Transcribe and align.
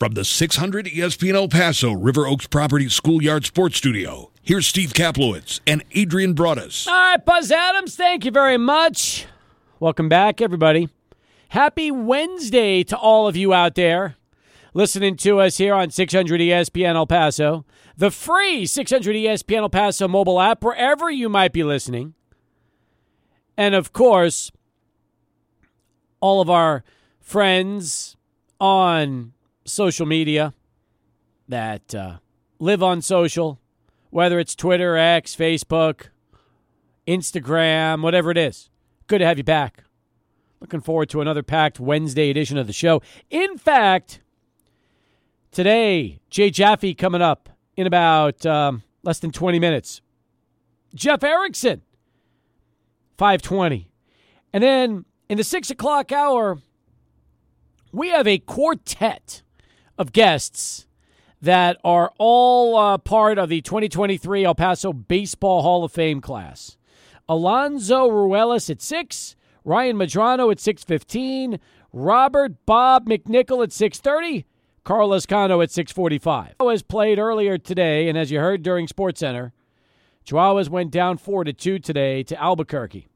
From 0.00 0.14
the 0.14 0.24
600 0.24 0.86
ESPN 0.86 1.34
El 1.34 1.48
Paso 1.48 1.92
River 1.92 2.26
Oaks 2.26 2.46
Property 2.46 2.88
Schoolyard 2.88 3.44
Sports 3.44 3.76
Studio, 3.76 4.30
here's 4.42 4.66
Steve 4.66 4.94
Kaplowitz 4.94 5.60
and 5.66 5.84
Adrian 5.92 6.32
Broadus. 6.32 6.86
All 6.86 6.94
right, 6.94 7.22
Buzz 7.22 7.52
Adams, 7.52 7.96
thank 7.96 8.24
you 8.24 8.30
very 8.30 8.56
much. 8.56 9.26
Welcome 9.78 10.08
back, 10.08 10.40
everybody. 10.40 10.88
Happy 11.50 11.90
Wednesday 11.90 12.82
to 12.84 12.96
all 12.96 13.28
of 13.28 13.36
you 13.36 13.52
out 13.52 13.74
there 13.74 14.16
listening 14.72 15.16
to 15.16 15.38
us 15.38 15.58
here 15.58 15.74
on 15.74 15.90
600 15.90 16.40
ESPN 16.40 16.94
El 16.94 17.06
Paso, 17.06 17.66
the 17.94 18.10
free 18.10 18.64
600 18.64 19.14
ESPN 19.14 19.58
El 19.58 19.68
Paso 19.68 20.08
mobile 20.08 20.40
app, 20.40 20.64
wherever 20.64 21.10
you 21.10 21.28
might 21.28 21.52
be 21.52 21.62
listening. 21.62 22.14
And 23.54 23.74
of 23.74 23.92
course, 23.92 24.50
all 26.20 26.40
of 26.40 26.48
our 26.48 26.84
friends 27.20 28.16
on 28.58 29.34
social 29.70 30.06
media 30.06 30.54
that 31.48 31.94
uh, 31.94 32.18
live 32.58 32.82
on 32.82 33.02
social, 33.02 33.60
whether 34.10 34.38
it's 34.38 34.54
Twitter, 34.54 34.96
X, 34.96 35.34
Facebook, 35.34 36.08
Instagram, 37.06 38.02
whatever 38.02 38.30
it 38.30 38.38
is. 38.38 38.70
Good 39.06 39.18
to 39.18 39.26
have 39.26 39.38
you 39.38 39.44
back. 39.44 39.84
Looking 40.60 40.80
forward 40.80 41.08
to 41.10 41.20
another 41.20 41.42
packed 41.42 41.80
Wednesday 41.80 42.30
edition 42.30 42.58
of 42.58 42.66
the 42.66 42.72
show. 42.72 43.02
In 43.30 43.56
fact, 43.56 44.20
today, 45.50 46.20
Jay 46.28 46.50
Jaffe 46.50 46.94
coming 46.94 47.22
up 47.22 47.48
in 47.76 47.86
about 47.86 48.44
um, 48.44 48.82
less 49.02 49.18
than 49.18 49.32
20 49.32 49.58
minutes. 49.58 50.02
Jeff 50.94 51.24
Erickson, 51.24 51.82
520. 53.16 53.90
And 54.52 54.62
then 54.62 55.04
in 55.28 55.38
the 55.38 55.44
6 55.44 55.70
o'clock 55.70 56.12
hour, 56.12 56.58
we 57.92 58.08
have 58.08 58.26
a 58.26 58.38
quartet 58.38 59.42
of 60.00 60.12
guests 60.12 60.86
that 61.42 61.76
are 61.84 62.10
all 62.18 62.74
uh, 62.74 62.96
part 62.96 63.38
of 63.38 63.50
the 63.50 63.60
2023 63.60 64.46
El 64.46 64.54
Paso 64.54 64.94
Baseball 64.94 65.60
Hall 65.60 65.84
of 65.84 65.92
Fame 65.92 66.22
class. 66.22 66.78
Alonzo 67.28 68.08
Ruelas 68.08 68.70
at 68.70 68.80
6, 68.80 69.36
Ryan 69.62 69.96
Madrano 69.96 70.50
at 70.50 70.56
6.15, 70.56 71.60
Robert 71.92 72.64
Bob 72.64 73.06
McNichol 73.06 73.62
at 73.62 73.70
6.30, 73.70 74.46
Carlos 74.84 75.26
Cano 75.26 75.60
at 75.60 75.68
6:45. 75.68 76.54
Was 76.60 76.82
played 76.82 77.18
earlier 77.18 77.58
today, 77.58 78.08
and 78.08 78.16
as 78.16 78.30
you 78.30 78.40
heard 78.40 78.62
during 78.62 78.88
Sports 78.88 79.20
Center, 79.20 79.52
Chihuahuas 80.24 80.70
went 80.70 80.90
down 80.90 81.18
four 81.18 81.44
to 81.44 81.52
two 81.52 81.78
today 81.78 82.22
to 82.22 82.42
Albuquerque. 82.42 83.06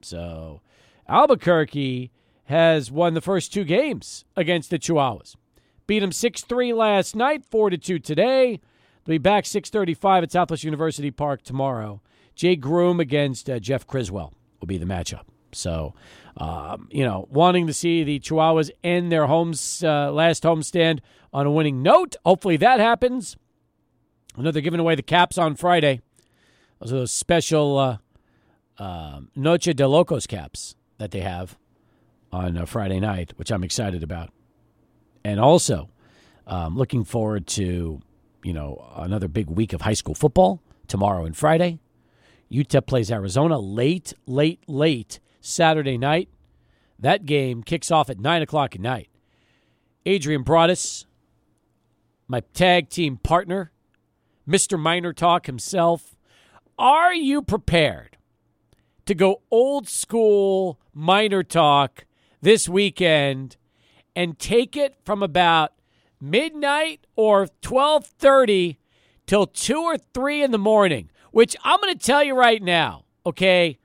So 0.00 0.60
Albuquerque 1.08 2.12
has 2.44 2.92
won 2.92 3.14
the 3.14 3.20
first 3.20 3.52
two 3.52 3.64
games 3.64 4.24
against 4.36 4.70
the 4.70 4.78
Chihuahuas. 4.78 5.34
Beat 5.90 5.98
them 5.98 6.12
6-3 6.12 6.72
last 6.72 7.16
night, 7.16 7.44
4 7.44 7.70
to 7.70 7.76
2 7.76 7.98
today. 7.98 8.60
They'll 9.04 9.14
be 9.14 9.18
back 9.18 9.44
6:35 9.44 10.22
at 10.22 10.30
Southwest 10.30 10.62
University 10.62 11.10
Park 11.10 11.42
tomorrow. 11.42 12.00
Jay 12.36 12.54
Groome 12.54 13.00
against 13.00 13.50
uh, 13.50 13.58
Jeff 13.58 13.88
Criswell 13.88 14.32
will 14.60 14.68
be 14.68 14.78
the 14.78 14.84
matchup. 14.86 15.24
So, 15.50 15.94
um, 16.36 16.86
you 16.92 17.02
know, 17.02 17.26
wanting 17.28 17.66
to 17.66 17.72
see 17.72 18.04
the 18.04 18.20
Chihuahuas 18.20 18.70
end 18.84 19.10
their 19.10 19.26
homes 19.26 19.82
uh, 19.82 20.12
last 20.12 20.44
homestand 20.44 21.00
on 21.32 21.44
a 21.44 21.50
winning 21.50 21.82
note. 21.82 22.14
Hopefully 22.24 22.56
that 22.58 22.78
happens. 22.78 23.36
I 24.38 24.42
know 24.42 24.52
they're 24.52 24.62
giving 24.62 24.78
away 24.78 24.94
the 24.94 25.02
caps 25.02 25.38
on 25.38 25.56
Friday. 25.56 26.02
Those 26.78 26.92
are 26.92 26.98
those 26.98 27.10
special 27.10 27.78
uh, 27.78 27.98
uh, 28.78 29.22
Noche 29.34 29.74
de 29.74 29.88
Locos 29.88 30.28
caps 30.28 30.76
that 30.98 31.10
they 31.10 31.22
have 31.22 31.58
on 32.30 32.56
a 32.56 32.64
Friday 32.64 33.00
night, 33.00 33.32
which 33.34 33.50
I'm 33.50 33.64
excited 33.64 34.04
about. 34.04 34.30
And 35.24 35.38
also, 35.38 35.88
um, 36.46 36.76
looking 36.76 37.04
forward 37.04 37.46
to, 37.48 38.00
you 38.42 38.52
know, 38.52 38.90
another 38.96 39.28
big 39.28 39.48
week 39.48 39.72
of 39.72 39.82
high 39.82 39.94
school 39.94 40.14
football 40.14 40.60
tomorrow 40.88 41.24
and 41.24 41.36
Friday. 41.36 41.78
UTEP 42.50 42.86
plays 42.86 43.10
Arizona 43.10 43.58
late, 43.58 44.12
late, 44.26 44.60
late 44.66 45.20
Saturday 45.40 45.96
night. 45.96 46.28
That 46.98 47.24
game 47.24 47.62
kicks 47.62 47.90
off 47.90 48.10
at 48.10 48.18
9 48.18 48.42
o'clock 48.42 48.74
at 48.74 48.80
night. 48.80 49.08
Adrian 50.04 50.42
Broadus, 50.42 51.06
my 52.26 52.40
tag 52.52 52.88
team 52.88 53.16
partner, 53.18 53.70
Mr. 54.48 54.78
Miner 54.78 55.12
Talk 55.12 55.46
himself. 55.46 56.16
Are 56.78 57.14
you 57.14 57.42
prepared 57.42 58.16
to 59.06 59.14
go 59.14 59.42
old 59.50 59.88
school 59.88 60.80
Miner 60.92 61.42
Talk 61.42 62.06
this 62.40 62.68
weekend 62.68 63.56
and 64.14 64.38
take 64.38 64.76
it 64.76 64.96
from 65.04 65.22
about 65.22 65.72
midnight 66.20 67.06
or 67.16 67.48
12:30 67.62 68.76
till 69.26 69.46
2 69.46 69.82
or 69.82 69.96
3 69.96 70.42
in 70.42 70.50
the 70.50 70.58
morning, 70.58 71.10
which 71.30 71.56
I'm 71.62 71.80
going 71.80 71.94
to 71.94 72.06
tell 72.06 72.22
you 72.22 72.34
right 72.34 72.62
now, 72.62 73.04
okay? 73.24 73.78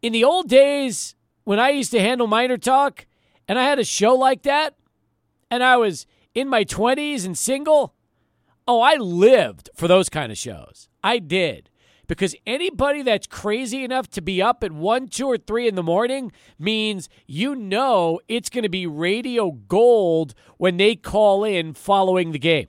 In 0.00 0.12
the 0.12 0.24
old 0.24 0.48
days 0.48 1.14
when 1.44 1.60
I 1.60 1.70
used 1.70 1.92
to 1.92 2.00
handle 2.00 2.26
Miner 2.26 2.58
Talk 2.58 3.06
and 3.48 3.58
I 3.58 3.64
had 3.64 3.78
a 3.78 3.84
show 3.84 4.14
like 4.14 4.42
that 4.42 4.74
and 5.50 5.62
I 5.62 5.76
was 5.76 6.06
in 6.34 6.48
my 6.48 6.64
20s 6.64 7.24
and 7.24 7.36
single, 7.36 7.94
oh, 8.66 8.80
I 8.80 8.96
lived 8.96 9.70
for 9.74 9.86
those 9.86 10.08
kind 10.08 10.32
of 10.32 10.38
shows. 10.38 10.88
I 11.04 11.18
did 11.18 11.68
because 12.06 12.34
anybody 12.46 13.02
that's 13.02 13.26
crazy 13.26 13.84
enough 13.84 14.08
to 14.10 14.20
be 14.20 14.42
up 14.42 14.62
at 14.64 14.72
1, 14.72 15.08
2, 15.08 15.26
or 15.26 15.38
3 15.38 15.68
in 15.68 15.74
the 15.74 15.82
morning 15.82 16.32
means 16.58 17.08
you 17.26 17.54
know 17.54 18.20
it's 18.28 18.50
going 18.50 18.64
to 18.64 18.68
be 18.68 18.86
radio 18.86 19.52
gold 19.52 20.34
when 20.58 20.76
they 20.76 20.94
call 20.94 21.44
in 21.44 21.74
following 21.74 22.32
the 22.32 22.38
game. 22.38 22.68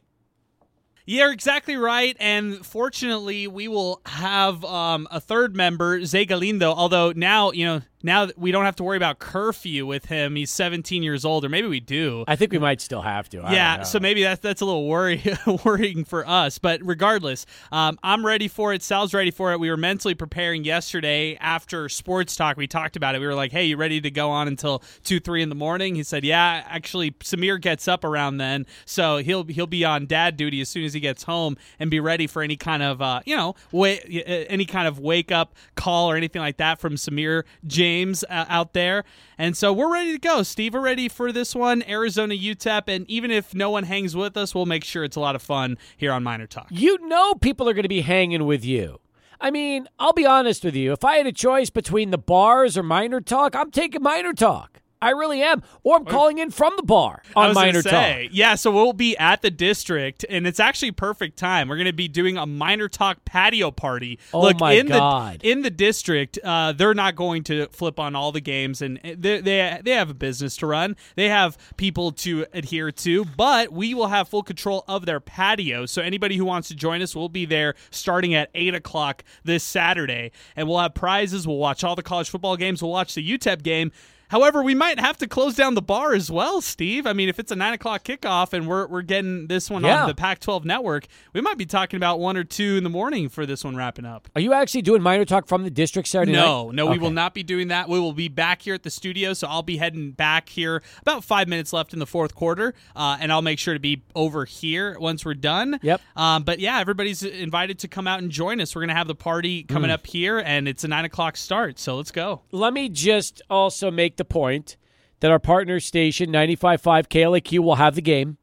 You're 1.06 1.34
exactly 1.34 1.76
right, 1.76 2.16
and 2.18 2.66
fortunately, 2.66 3.46
we 3.46 3.68
will 3.68 4.00
have 4.06 4.64
um, 4.64 5.06
a 5.12 5.20
third 5.20 5.54
member, 5.54 6.06
Zay 6.06 6.24
Galindo. 6.24 6.72
Although 6.72 7.12
now, 7.14 7.52
you 7.52 7.66
know, 7.66 7.82
now 8.04 8.28
we 8.36 8.52
don't 8.52 8.66
have 8.66 8.76
to 8.76 8.84
worry 8.84 8.98
about 8.98 9.20
curfew 9.20 9.86
with 9.86 10.06
him. 10.06 10.36
He's 10.36 10.52
17 10.52 11.02
years 11.02 11.24
old, 11.24 11.46
or 11.46 11.50
maybe 11.50 11.68
we 11.70 11.80
do. 11.80 12.26
I 12.28 12.36
think 12.36 12.52
we 12.52 12.60
might 12.60 12.82
still 12.82 13.02
have 13.02 13.30
to. 13.30 13.40
I 13.40 13.54
yeah, 13.54 13.84
so 13.84 14.00
maybe 14.00 14.22
that's 14.24 14.42
that's 14.42 14.60
a 14.62 14.66
little 14.66 14.88
worry 14.88 15.24
worrying 15.66 16.04
for 16.04 16.28
us. 16.28 16.60
But 16.60 16.82
regardless, 16.84 17.46
um, 17.72 17.98
I'm 18.04 18.26
ready 18.26 18.50
for 18.50 18.74
it. 18.74 18.84
Sal's 18.84 19.14
ready 19.14 19.32
for 19.32 19.54
it. 19.54 19.60
We 19.60 19.70
were 19.70 19.78
mentally 19.78 20.16
preparing 20.16 20.66
yesterday 20.66 21.38
after 21.40 21.88
sports 21.88 22.36
talk. 22.36 22.58
We 22.58 22.68
talked 22.68 22.98
about 22.98 23.16
it. 23.16 23.20
We 23.20 23.26
were 23.28 23.36
like, 23.36 23.54
"Hey, 23.54 23.66
you 23.66 23.78
ready 23.78 24.02
to 24.02 24.12
go 24.12 24.30
on 24.30 24.50
until 24.50 24.84
two, 25.04 25.22
three 25.22 25.42
in 25.42 25.48
the 25.48 25.56
morning?" 25.56 25.96
He 25.96 26.04
said, 26.04 26.26
"Yeah." 26.26 26.64
Actually, 26.68 27.12
Samir 27.12 27.60
gets 27.60 27.88
up 27.88 28.04
around 28.04 28.38
then, 28.38 28.66
so 28.86 29.18
he'll 29.18 29.46
he'll 29.46 29.66
be 29.66 29.86
on 29.86 30.08
dad 30.08 30.36
duty 30.36 30.60
as 30.60 30.68
soon 30.68 30.84
as 30.84 30.94
he 30.94 31.00
gets 31.00 31.24
home 31.24 31.56
and 31.80 31.90
be 31.90 32.02
ready 32.02 32.28
for 32.28 32.42
any 32.42 32.58
kind 32.58 32.84
of 32.84 33.02
uh, 33.02 33.22
you 33.26 33.38
know 33.38 33.56
wa- 33.72 33.96
any 34.10 34.66
kind 34.66 34.90
of 34.90 35.00
wake 35.00 35.32
up 35.32 35.56
call 35.76 36.12
or 36.12 36.18
anything 36.18 36.42
like 36.42 36.58
that 36.58 36.80
from 36.80 36.96
Samir 36.96 37.44
James 37.66 37.93
James 37.94 38.24
uh, 38.24 38.46
out 38.50 38.74
there. 38.74 39.04
And 39.38 39.56
so 39.56 39.72
we're 39.72 39.92
ready 39.92 40.14
to 40.14 40.20
go. 40.20 40.42
Steve, 40.42 40.74
we're 40.74 40.82
ready 40.82 41.08
for 41.08 41.32
this 41.32 41.54
one. 41.54 41.84
Arizona 41.88 42.34
UTEP. 42.34 42.84
And 42.88 43.08
even 43.08 43.30
if 43.30 43.54
no 43.54 43.70
one 43.70 43.84
hangs 43.84 44.16
with 44.16 44.36
us, 44.36 44.56
we'll 44.56 44.66
make 44.66 44.84
sure 44.84 45.04
it's 45.04 45.16
a 45.16 45.20
lot 45.20 45.36
of 45.36 45.42
fun 45.44 45.78
here 45.96 46.12
on 46.12 46.24
Miner 46.24 46.48
Talk. 46.48 46.68
You 46.72 46.98
know, 47.08 47.36
people 47.36 47.70
are 47.70 47.74
going 47.74 47.84
to 47.84 47.90
be 47.90 48.02
hanging 48.02 48.46
with 48.46 48.66
you. 48.66 49.00
I 49.40 49.52
mean, 49.52 49.88
I'll 50.00 50.14
be 50.14 50.26
honest 50.26 50.64
with 50.64 50.76
you. 50.76 50.92
If 50.94 51.04
I 51.04 51.18
had 51.18 51.28
a 51.28 51.32
choice 51.32 51.70
between 51.70 52.12
the 52.12 52.18
bars 52.18 52.78
or 52.78 52.84
Miner 52.84 53.22
Talk, 53.22 53.56
I'm 53.56 53.72
taking 53.72 54.02
Miner 54.02 54.34
Talk. 54.34 54.82
I 55.04 55.10
really 55.10 55.42
am. 55.42 55.62
Or 55.84 55.98
I'm 55.98 56.06
calling 56.06 56.38
in 56.38 56.50
from 56.50 56.74
the 56.78 56.84
bar 56.84 57.22
on 57.36 57.54
Minor 57.54 57.82
say, 57.82 58.24
Talk. 58.28 58.36
Yeah, 58.36 58.56
so 58.56 58.72
we'll 58.72 58.94
be 58.94 59.18
at 59.18 59.42
the 59.42 59.52
district, 59.52 60.26
and 60.30 60.48
it's 60.48 60.60
actually 60.60 60.92
perfect 60.92 61.38
time. 61.38 61.68
We're 61.68 61.76
going 61.76 61.88
to 61.88 61.94
be 61.94 62.08
doing 62.08 62.38
a 62.38 62.46
Miner 62.46 62.88
Talk 62.88 63.26
patio 63.26 63.70
party. 63.70 64.18
Oh 64.34 64.42
Look, 64.42 64.60
my 64.60 64.74
in 64.74 64.88
God. 64.88 65.42
The, 65.42 65.52
in 65.52 65.62
the 65.62 65.70
district, 65.70 66.40
uh, 66.44 66.72
they're 66.72 66.94
not 66.94 67.16
going 67.16 67.44
to 67.46 67.68
flip 67.68 68.00
on 68.00 68.16
all 68.16 68.32
the 68.32 68.42
games, 68.42 68.82
and 68.82 69.00
they, 69.04 69.42
they 69.42 69.80
they 69.84 69.92
have 69.92 70.10
a 70.10 70.14
business 70.14 70.56
to 70.58 70.68
run. 70.68 70.96
They 71.16 71.28
have 71.28 71.58
people 71.76 72.12
to 72.14 72.46
adhere 72.54 72.92
to, 72.92 73.26
but 73.26 73.74
we 73.74 73.94
will 73.94 74.08
have 74.08 74.30
full 74.30 74.44
control 74.44 74.86
of 74.88 75.06
their 75.06 75.20
patio. 75.20 75.86
So 75.86 76.02
anybody 76.02 76.38
who 76.38 76.46
wants 76.46 76.70
to 76.70 76.76
join 76.76 77.02
us, 77.02 77.14
we'll 77.14 77.30
be 77.30 77.46
there 77.46 77.76
starting 77.92 78.34
at 78.34 78.50
eight 78.56 78.74
o'clock 78.74 79.24
this 79.44 79.66
Saturday, 79.66 80.32
and 80.56 80.68
we'll 80.68 80.80
have 80.80 80.94
prizes. 80.94 81.46
We'll 81.46 81.58
watch 81.58 81.84
all 81.84 81.96
the 81.96 82.04
college 82.04 82.30
football 82.30 82.56
games. 82.56 82.82
We'll 82.82 82.92
watch 82.92 83.16
the 83.16 83.38
UTEP 83.38 83.64
game. 83.64 83.92
However, 84.34 84.64
we 84.64 84.74
might 84.74 85.00
have 85.00 85.16
to 85.20 85.28
close 85.28 85.54
down 85.54 85.76
the 85.76 85.82
bar 85.84 86.16
as 86.16 86.32
well, 86.32 86.60
Steve. 86.60 87.06
I 87.06 87.14
mean, 87.14 87.30
if 87.30 87.38
it's 87.38 87.52
a 87.52 87.56
nine 87.56 87.74
o'clock 87.74 88.04
kickoff 88.04 88.52
and 88.52 88.68
we're 88.68 88.88
we're 88.88 89.04
getting 89.04 89.46
this 89.46 89.70
one 89.70 89.84
Yeah. 89.84 90.02
on 90.02 90.08
the 90.08 90.16
Pac-12 90.16 90.66
network, 90.66 91.06
we 91.34 91.42
might 91.42 91.60
be 91.60 91.68
talking 91.68 91.98
about 91.98 92.20
one 92.20 92.36
or 92.36 92.44
two 92.44 92.76
in 92.76 92.84
the 92.84 92.90
morning 92.90 93.30
for 93.30 93.46
this 93.46 93.64
one 93.64 93.76
wrapping 93.76 94.06
up. 94.06 94.28
Are 94.36 94.42
you 94.42 94.52
actually 94.54 94.82
doing 94.82 95.04
Miner 95.04 95.24
Talk 95.24 95.48
from 95.48 95.62
the 95.64 95.70
district 95.70 96.08
Saturday 96.08 96.32
No, 96.32 96.66
night? 96.66 96.74
no, 96.76 96.86
we 96.88 96.94
Okay. 96.94 97.00
will 97.00 97.12
not 97.12 97.36
be 97.36 97.44
doing 97.44 97.68
that. 97.68 97.88
We 97.88 98.00
will 98.00 98.12
be 98.12 98.28
back 98.28 98.64
here 98.64 98.74
at 98.74 98.82
the 98.82 98.90
studio, 98.90 99.34
so 99.34 99.46
I'll 99.48 99.62
be 99.62 99.78
heading 99.78 100.14
back 100.14 100.50
here 100.50 100.82
about 101.04 101.24
five 101.24 101.48
minutes 101.48 101.72
left 101.72 101.94
in 101.94 102.00
the 102.00 102.08
fourth 102.08 102.34
quarter, 102.34 102.74
uh, 102.96 103.18
and 103.20 103.32
I'll 103.32 103.44
make 103.44 103.60
sure 103.60 103.76
to 103.76 103.80
be 103.80 104.02
over 104.16 104.46
here 104.46 104.98
once 105.00 105.24
we're 105.24 105.36
done. 105.36 105.80
Yep. 105.84 106.02
Um, 106.16 106.42
but 106.42 106.58
yeah, 106.58 106.80
everybody's 106.80 107.22
invited 107.22 107.78
to 107.80 107.88
come 107.88 108.08
out 108.08 108.20
and 108.20 108.32
join 108.32 108.60
us. 108.60 108.74
We're 108.76 108.82
gonna 108.82 108.96
have 108.96 109.06
the 109.08 109.14
party 109.14 109.62
coming 109.62 109.92
Mm. 109.92 109.94
up 109.94 110.08
here, 110.08 110.40
and 110.40 110.68
it's 110.68 110.84
a 110.84 110.88
nine 110.88 111.06
o'clock 111.06 111.38
start. 111.38 111.78
So 111.78 111.98
let's 111.98 112.10
go. 112.10 112.42
Let 112.52 112.74
me 112.74 112.90
just 112.90 113.44
also 113.48 113.92
make 113.92 114.16
the 114.18 114.23
point 114.24 114.78
that 115.20 115.32
our 115.32 115.40
partner 115.40 115.80
station, 115.80 116.32
95.5 116.32 117.08
KLAQ, 117.08 117.60
will 117.60 117.76
have 117.76 117.96
the 117.96 118.02
game. 118.02 118.38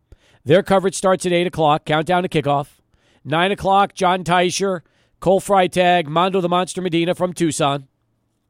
Their 0.45 0.63
coverage 0.63 0.95
starts 0.95 1.27
at 1.27 1.33
8 1.33 1.47
o'clock, 1.47 1.85
countdown 1.85 2.23
to 2.23 2.29
kickoff. 2.29 2.81
9 3.25 3.53
o'clock, 3.53 3.95
John 3.95 4.25
Teicher, 4.25 4.81
Cole 5.21 5.41
Freitag, 5.41 6.07
Mondo 6.07 6.41
the 6.41 6.49
Monster 6.49 6.81
Medina 6.81 7.15
from 7.15 7.35
Tucson. 7.35 7.87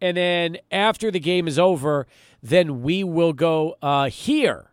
And 0.00 0.16
then 0.16 0.58
after 0.70 1.10
the 1.10 1.20
game 1.20 1.48
is 1.48 1.58
over, 1.58 2.06
then 2.42 2.82
we 2.82 3.04
will 3.04 3.32
go 3.32 3.76
uh, 3.82 4.08
here 4.08 4.70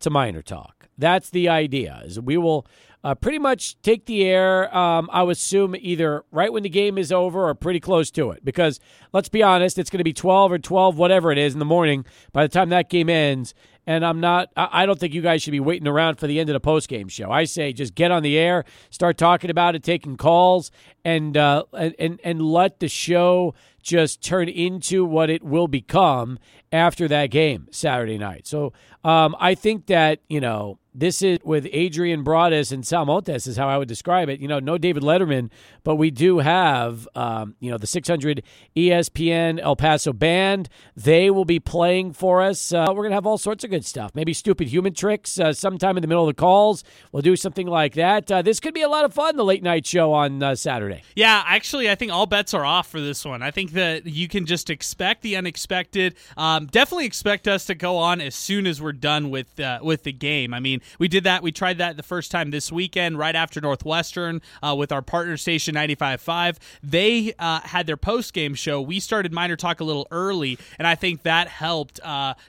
to 0.00 0.10
Miner 0.10 0.42
Talk. 0.42 0.88
That's 0.96 1.30
the 1.30 1.48
idea. 1.48 2.02
Is 2.04 2.20
we 2.20 2.36
will 2.36 2.66
uh, 3.04 3.14
pretty 3.14 3.38
much 3.38 3.80
take 3.82 4.06
the 4.06 4.24
air. 4.24 4.74
Um, 4.76 5.08
I 5.12 5.22
would 5.22 5.32
assume 5.32 5.74
either 5.78 6.24
right 6.30 6.52
when 6.52 6.62
the 6.62 6.68
game 6.68 6.98
is 6.98 7.10
over 7.10 7.48
or 7.48 7.54
pretty 7.54 7.80
close 7.80 8.10
to 8.12 8.30
it. 8.30 8.44
Because 8.44 8.80
let's 9.12 9.28
be 9.28 9.42
honest, 9.42 9.78
it's 9.78 9.90
going 9.90 9.98
to 9.98 10.04
be 10.04 10.12
12 10.12 10.52
or 10.52 10.58
12, 10.58 10.96
whatever 10.96 11.32
it 11.32 11.38
is 11.38 11.52
in 11.52 11.58
the 11.58 11.64
morning 11.64 12.04
by 12.32 12.44
the 12.44 12.48
time 12.48 12.68
that 12.68 12.88
game 12.88 13.08
ends. 13.08 13.54
And 13.86 14.06
I'm 14.06 14.20
not, 14.20 14.48
I 14.56 14.86
don't 14.86 14.98
think 14.98 15.12
you 15.12 15.22
guys 15.22 15.42
should 15.42 15.50
be 15.50 15.60
waiting 15.60 15.88
around 15.88 16.16
for 16.16 16.28
the 16.28 16.38
end 16.38 16.48
of 16.48 16.54
the 16.54 16.60
post 16.60 16.88
game 16.88 17.08
show. 17.08 17.32
I 17.32 17.44
say 17.44 17.72
just 17.72 17.94
get 17.96 18.12
on 18.12 18.22
the 18.22 18.38
air, 18.38 18.64
start 18.90 19.18
talking 19.18 19.50
about 19.50 19.74
it, 19.74 19.82
taking 19.82 20.16
calls, 20.16 20.70
and, 21.04 21.36
uh, 21.36 21.64
and, 21.72 22.20
and 22.22 22.42
let 22.42 22.78
the 22.78 22.88
show 22.88 23.54
just 23.82 24.22
turn 24.22 24.48
into 24.48 25.04
what 25.04 25.28
it 25.28 25.42
will 25.42 25.66
become 25.66 26.38
after 26.70 27.08
that 27.08 27.26
game 27.26 27.66
Saturday 27.70 28.16
night. 28.16 28.46
So 28.46 28.72
um, 29.04 29.36
I 29.38 29.54
think 29.54 29.86
that, 29.86 30.20
you 30.28 30.40
know, 30.40 30.78
this 30.94 31.22
is 31.22 31.38
with 31.42 31.66
Adrian 31.72 32.22
Broadus 32.22 32.70
and 32.70 32.86
Sal 32.86 33.06
Montes 33.06 33.46
is 33.46 33.56
how 33.56 33.68
I 33.68 33.78
would 33.78 33.88
describe 33.88 34.28
it. 34.28 34.40
You 34.40 34.48
know, 34.48 34.58
no 34.58 34.76
David 34.76 35.02
Letterman, 35.02 35.50
but 35.84 35.96
we 35.96 36.10
do 36.10 36.38
have, 36.38 37.08
um, 37.14 37.56
you 37.60 37.70
know, 37.70 37.78
the 37.78 37.86
600 37.86 38.42
ESPN 38.76 39.58
El 39.58 39.74
Paso 39.74 40.12
band. 40.12 40.68
They 40.94 41.30
will 41.30 41.46
be 41.46 41.58
playing 41.58 42.12
for 42.12 42.42
us. 42.42 42.72
Uh, 42.72 42.92
we're 42.94 43.08
to 43.08 43.14
have 43.14 43.26
all 43.26 43.38
sorts 43.38 43.64
of 43.64 43.70
good 43.72 43.86
stuff. 43.86 44.14
Maybe 44.14 44.34
stupid 44.34 44.68
human 44.68 44.92
tricks 44.92 45.40
uh, 45.40 45.54
sometime 45.54 45.96
in 45.96 46.02
the 46.02 46.06
middle 46.06 46.28
of 46.28 46.36
the 46.36 46.38
calls. 46.38 46.84
We'll 47.10 47.22
do 47.22 47.36
something 47.36 47.66
like 47.66 47.94
that. 47.94 48.30
Uh, 48.30 48.42
this 48.42 48.60
could 48.60 48.74
be 48.74 48.82
a 48.82 48.88
lot 48.88 49.06
of 49.06 49.14
fun, 49.14 49.36
the 49.36 49.46
late 49.46 49.62
night 49.62 49.86
show 49.86 50.12
on 50.12 50.42
uh, 50.42 50.54
Saturday. 50.54 51.02
Yeah, 51.16 51.42
actually, 51.46 51.88
I 51.88 51.94
think 51.94 52.12
all 52.12 52.26
bets 52.26 52.52
are 52.52 52.66
off 52.66 52.90
for 52.90 53.00
this 53.00 53.24
one. 53.24 53.40
I 53.42 53.50
think 53.50 53.70
that 53.72 54.04
you 54.04 54.28
can 54.28 54.44
just 54.44 54.68
expect 54.68 55.22
the 55.22 55.36
unexpected. 55.36 56.16
Um, 56.36 56.66
definitely 56.66 57.06
expect 57.06 57.48
us 57.48 57.64
to 57.64 57.74
go 57.74 57.96
on 57.96 58.20
as 58.20 58.34
soon 58.34 58.66
as 58.66 58.82
we're 58.82 58.92
done 58.92 59.30
with 59.30 59.58
uh, 59.58 59.78
with 59.82 60.02
the 60.02 60.12
game. 60.12 60.52
I 60.52 60.60
mean, 60.60 60.82
we 60.98 61.08
did 61.08 61.24
that. 61.24 61.42
We 61.42 61.50
tried 61.50 61.78
that 61.78 61.96
the 61.96 62.02
first 62.02 62.30
time 62.30 62.50
this 62.50 62.70
weekend, 62.70 63.16
right 63.16 63.34
after 63.34 63.58
Northwestern, 63.58 64.42
uh, 64.62 64.74
with 64.76 64.92
our 64.92 65.00
partner 65.00 65.38
station 65.38 65.74
95.5. 65.74 66.58
They 66.82 67.32
uh, 67.38 67.60
had 67.60 67.86
their 67.86 67.96
post 67.96 68.34
game 68.34 68.54
show. 68.54 68.82
We 68.82 69.00
started 69.00 69.32
Miner 69.32 69.56
Talk 69.56 69.80
a 69.80 69.84
little 69.84 70.06
early, 70.10 70.58
and 70.78 70.86
I 70.86 70.94
think 70.94 71.22
that 71.22 71.48
helped, 71.48 72.00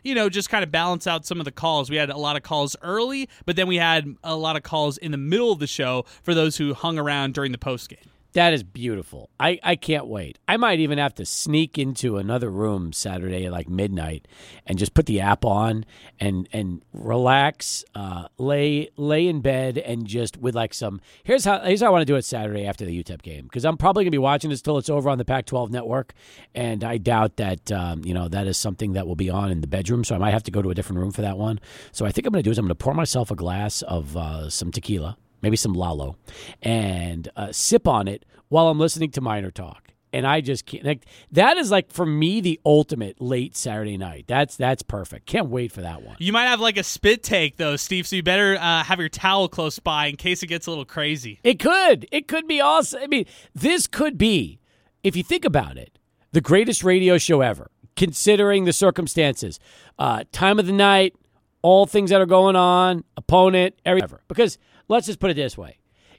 you 0.04 0.16
know, 0.16 0.28
just 0.28 0.50
kind 0.50 0.66
of 0.66 0.72
balance 0.72 1.08
out 1.08 1.12
some 1.21 1.39
of 1.39 1.45
the 1.45 1.51
calls. 1.51 1.89
We 1.89 1.98
had 1.98 2.10
a 2.10 2.18
lot 2.18 2.36
of 2.36 2.44
calls 2.44 2.75
early, 2.81 3.30
but 3.45 3.56
then 3.56 3.68
we 3.68 3.77
had 3.77 4.15
a 4.24 4.36
lot 4.36 4.56
of 4.56 4.63
calls 4.63 4.98
in 4.98 5.12
the 5.12 5.18
middle 5.18 5.51
of 5.51 5.60
the 5.60 5.68
show 5.68 6.06
for 6.21 6.33
those 6.33 6.57
who 6.57 6.74
hung 6.74 6.98
around 6.98 7.33
during 7.33 7.51
the 7.51 7.57
post 7.57 7.89
game. 7.89 8.12
That 8.33 8.53
is 8.53 8.63
beautiful. 8.63 9.30
I, 9.39 9.59
I 9.62 9.75
can't 9.75 10.07
wait. 10.07 10.39
I 10.47 10.57
might 10.57 10.80
even 10.80 10.97
have 10.97 11.13
to 11.15 11.25
sneak 11.25 11.77
into 11.77 12.18
another 12.18 12.50
room 12.50 12.91
Saturday 12.91 13.45
at 13.45 13.51
like 13.51 13.69
midnight 13.69 14.27
and 14.65 14.80
just 14.80 14.95
put 14.95 15.06
the 15.06 15.21
app 15.21 15.45
on 15.45 15.85
and 16.19 16.50
and 16.51 16.83
relax, 16.94 17.85
uh, 17.94 18.27
lay 18.39 18.89
lay 18.97 19.27
in 19.27 19.41
bed 19.41 19.77
and 19.77 20.07
just 20.07 20.38
with 20.38 20.56
like 20.56 20.74
some. 20.74 21.00
Here's 21.24 21.45
how 21.45 21.59
here's 21.59 21.81
how 21.81 21.88
I 21.88 21.89
want 21.91 22.01
to 22.01 22.12
do 22.12 22.15
it 22.15 22.25
Saturday 22.25 22.65
after 22.65 22.85
the 22.85 23.03
UTEP 23.03 23.21
game 23.21 23.44
because 23.44 23.65
I'm 23.65 23.77
probably 23.77 24.03
gonna 24.03 24.12
be 24.12 24.18
watching 24.18 24.50
this 24.50 24.63
till 24.63 24.80
it's 24.80 24.89
over 24.89 25.09
on 25.12 25.19
the 25.19 25.25
Pac-12 25.25 25.69
network, 25.69 26.13
and 26.56 26.83
I 26.83 26.97
doubt 26.97 27.38
that 27.38 27.71
um, 27.71 28.03
you 28.03 28.15
know 28.15 28.27
that 28.30 28.47
is 28.47 28.57
something 28.57 28.94
that 28.94 29.06
will 29.06 29.15
be 29.15 29.30
on 29.30 29.51
in 29.51 29.62
the 29.62 29.68
bedroom. 29.68 30.03
So 30.03 30.15
I 30.15 30.18
might 30.18 30.31
have 30.33 30.44
to 30.44 30.51
go 30.51 30.63
to 30.63 30.71
a 30.71 30.75
different 30.75 31.00
room 31.00 31.12
for 31.12 31.21
that 31.21 31.38
one. 31.38 31.59
So 31.91 32.03
I 32.06 32.12
think 32.12 32.25
I'm 32.25 32.33
gonna 32.33 32.41
do 32.41 32.50
is 32.50 32.57
I'm 32.57 32.65
gonna 32.65 32.74
pour 32.74 32.95
myself 32.95 33.30
a 33.30 33.35
glass 33.35 33.83
of 33.83 34.18
uh, 34.18 34.50
some 34.50 34.71
tequila 34.71 35.18
maybe 35.44 35.57
some 35.57 35.74
Lalo, 35.74 36.16
and 36.63 37.30
uh, 37.36 37.51
sip 37.51 37.88
on 37.88 38.07
it 38.07 38.25
while 38.48 38.69
I'm 38.69 38.80
listening 38.80 39.12
to 39.12 39.22
Miner 39.22 39.51
Talk. 39.51 39.90
And 40.12 40.28
I 40.28 40.42
just 40.42 40.68
can't. 40.68 40.86
Like, 40.86 41.07
that 41.31 41.57
is 41.57 41.72
like 41.72 41.92
for 41.92 42.06
me 42.06 42.40
the 42.40 42.60
ultimate 42.63 43.19
late 43.19 43.57
Saturday 43.57 43.98
night. 43.98 44.25
That's 44.28 44.56
that's 44.56 44.84
perfect. 44.84 45.25
Can't 45.25 45.48
wait 45.48 45.72
for 45.72 45.81
that 45.81 46.04
one. 46.04 46.16
You 46.19 46.31
might 46.31 46.45
have 46.45 46.60
like 46.60 46.78
a 46.78 46.84
spit 46.84 47.24
take 47.24 47.57
though, 47.57 47.75
Steve. 47.78 48.06
So 48.06 48.16
you 48.18 48.22
better 48.22 48.56
uh, 48.56 48.84
have 48.84 49.00
your 49.00 49.10
towel 49.10 49.48
close 49.48 49.80
by 49.80 50.06
in 50.06 50.16
case 50.16 50.44
it 50.44 50.48
gets 50.48 50.68
a 50.68 50.69
little 50.69 50.86
crazy. 50.86 51.40
It 51.44 51.57
could. 51.60 52.07
It 52.12 52.28
could 52.28 52.48
be 52.48 52.62
awesome. 52.62 53.01
I 53.01 53.07
mean, 53.07 53.25
this 53.56 53.88
could 53.88 54.19
be, 54.19 54.60
if 55.04 55.16
you 55.16 55.24
think 55.24 55.45
about 55.45 55.78
it, 55.78 55.98
the 56.31 56.42
greatest 56.42 56.84
radio 56.84 57.18
show 57.18 57.42
ever, 57.42 57.72
considering 57.95 58.66
the 58.66 58.74
circumstances, 58.74 59.60
uh, 59.98 60.25
time 60.31 60.60
of 60.60 60.68
the 60.68 60.74
night, 60.74 61.16
all 61.63 61.88
things 61.88 62.12
that 62.12 62.22
are 62.22 62.28
going 62.28 62.56
on, 62.56 63.04
opponent, 63.18 63.74
everything. 63.84 64.19
Because 64.28 64.60
let's 64.88 65.07
just 65.07 65.19
put 65.19 65.31
it 65.31 65.35
this 65.35 65.57
way 65.57 65.77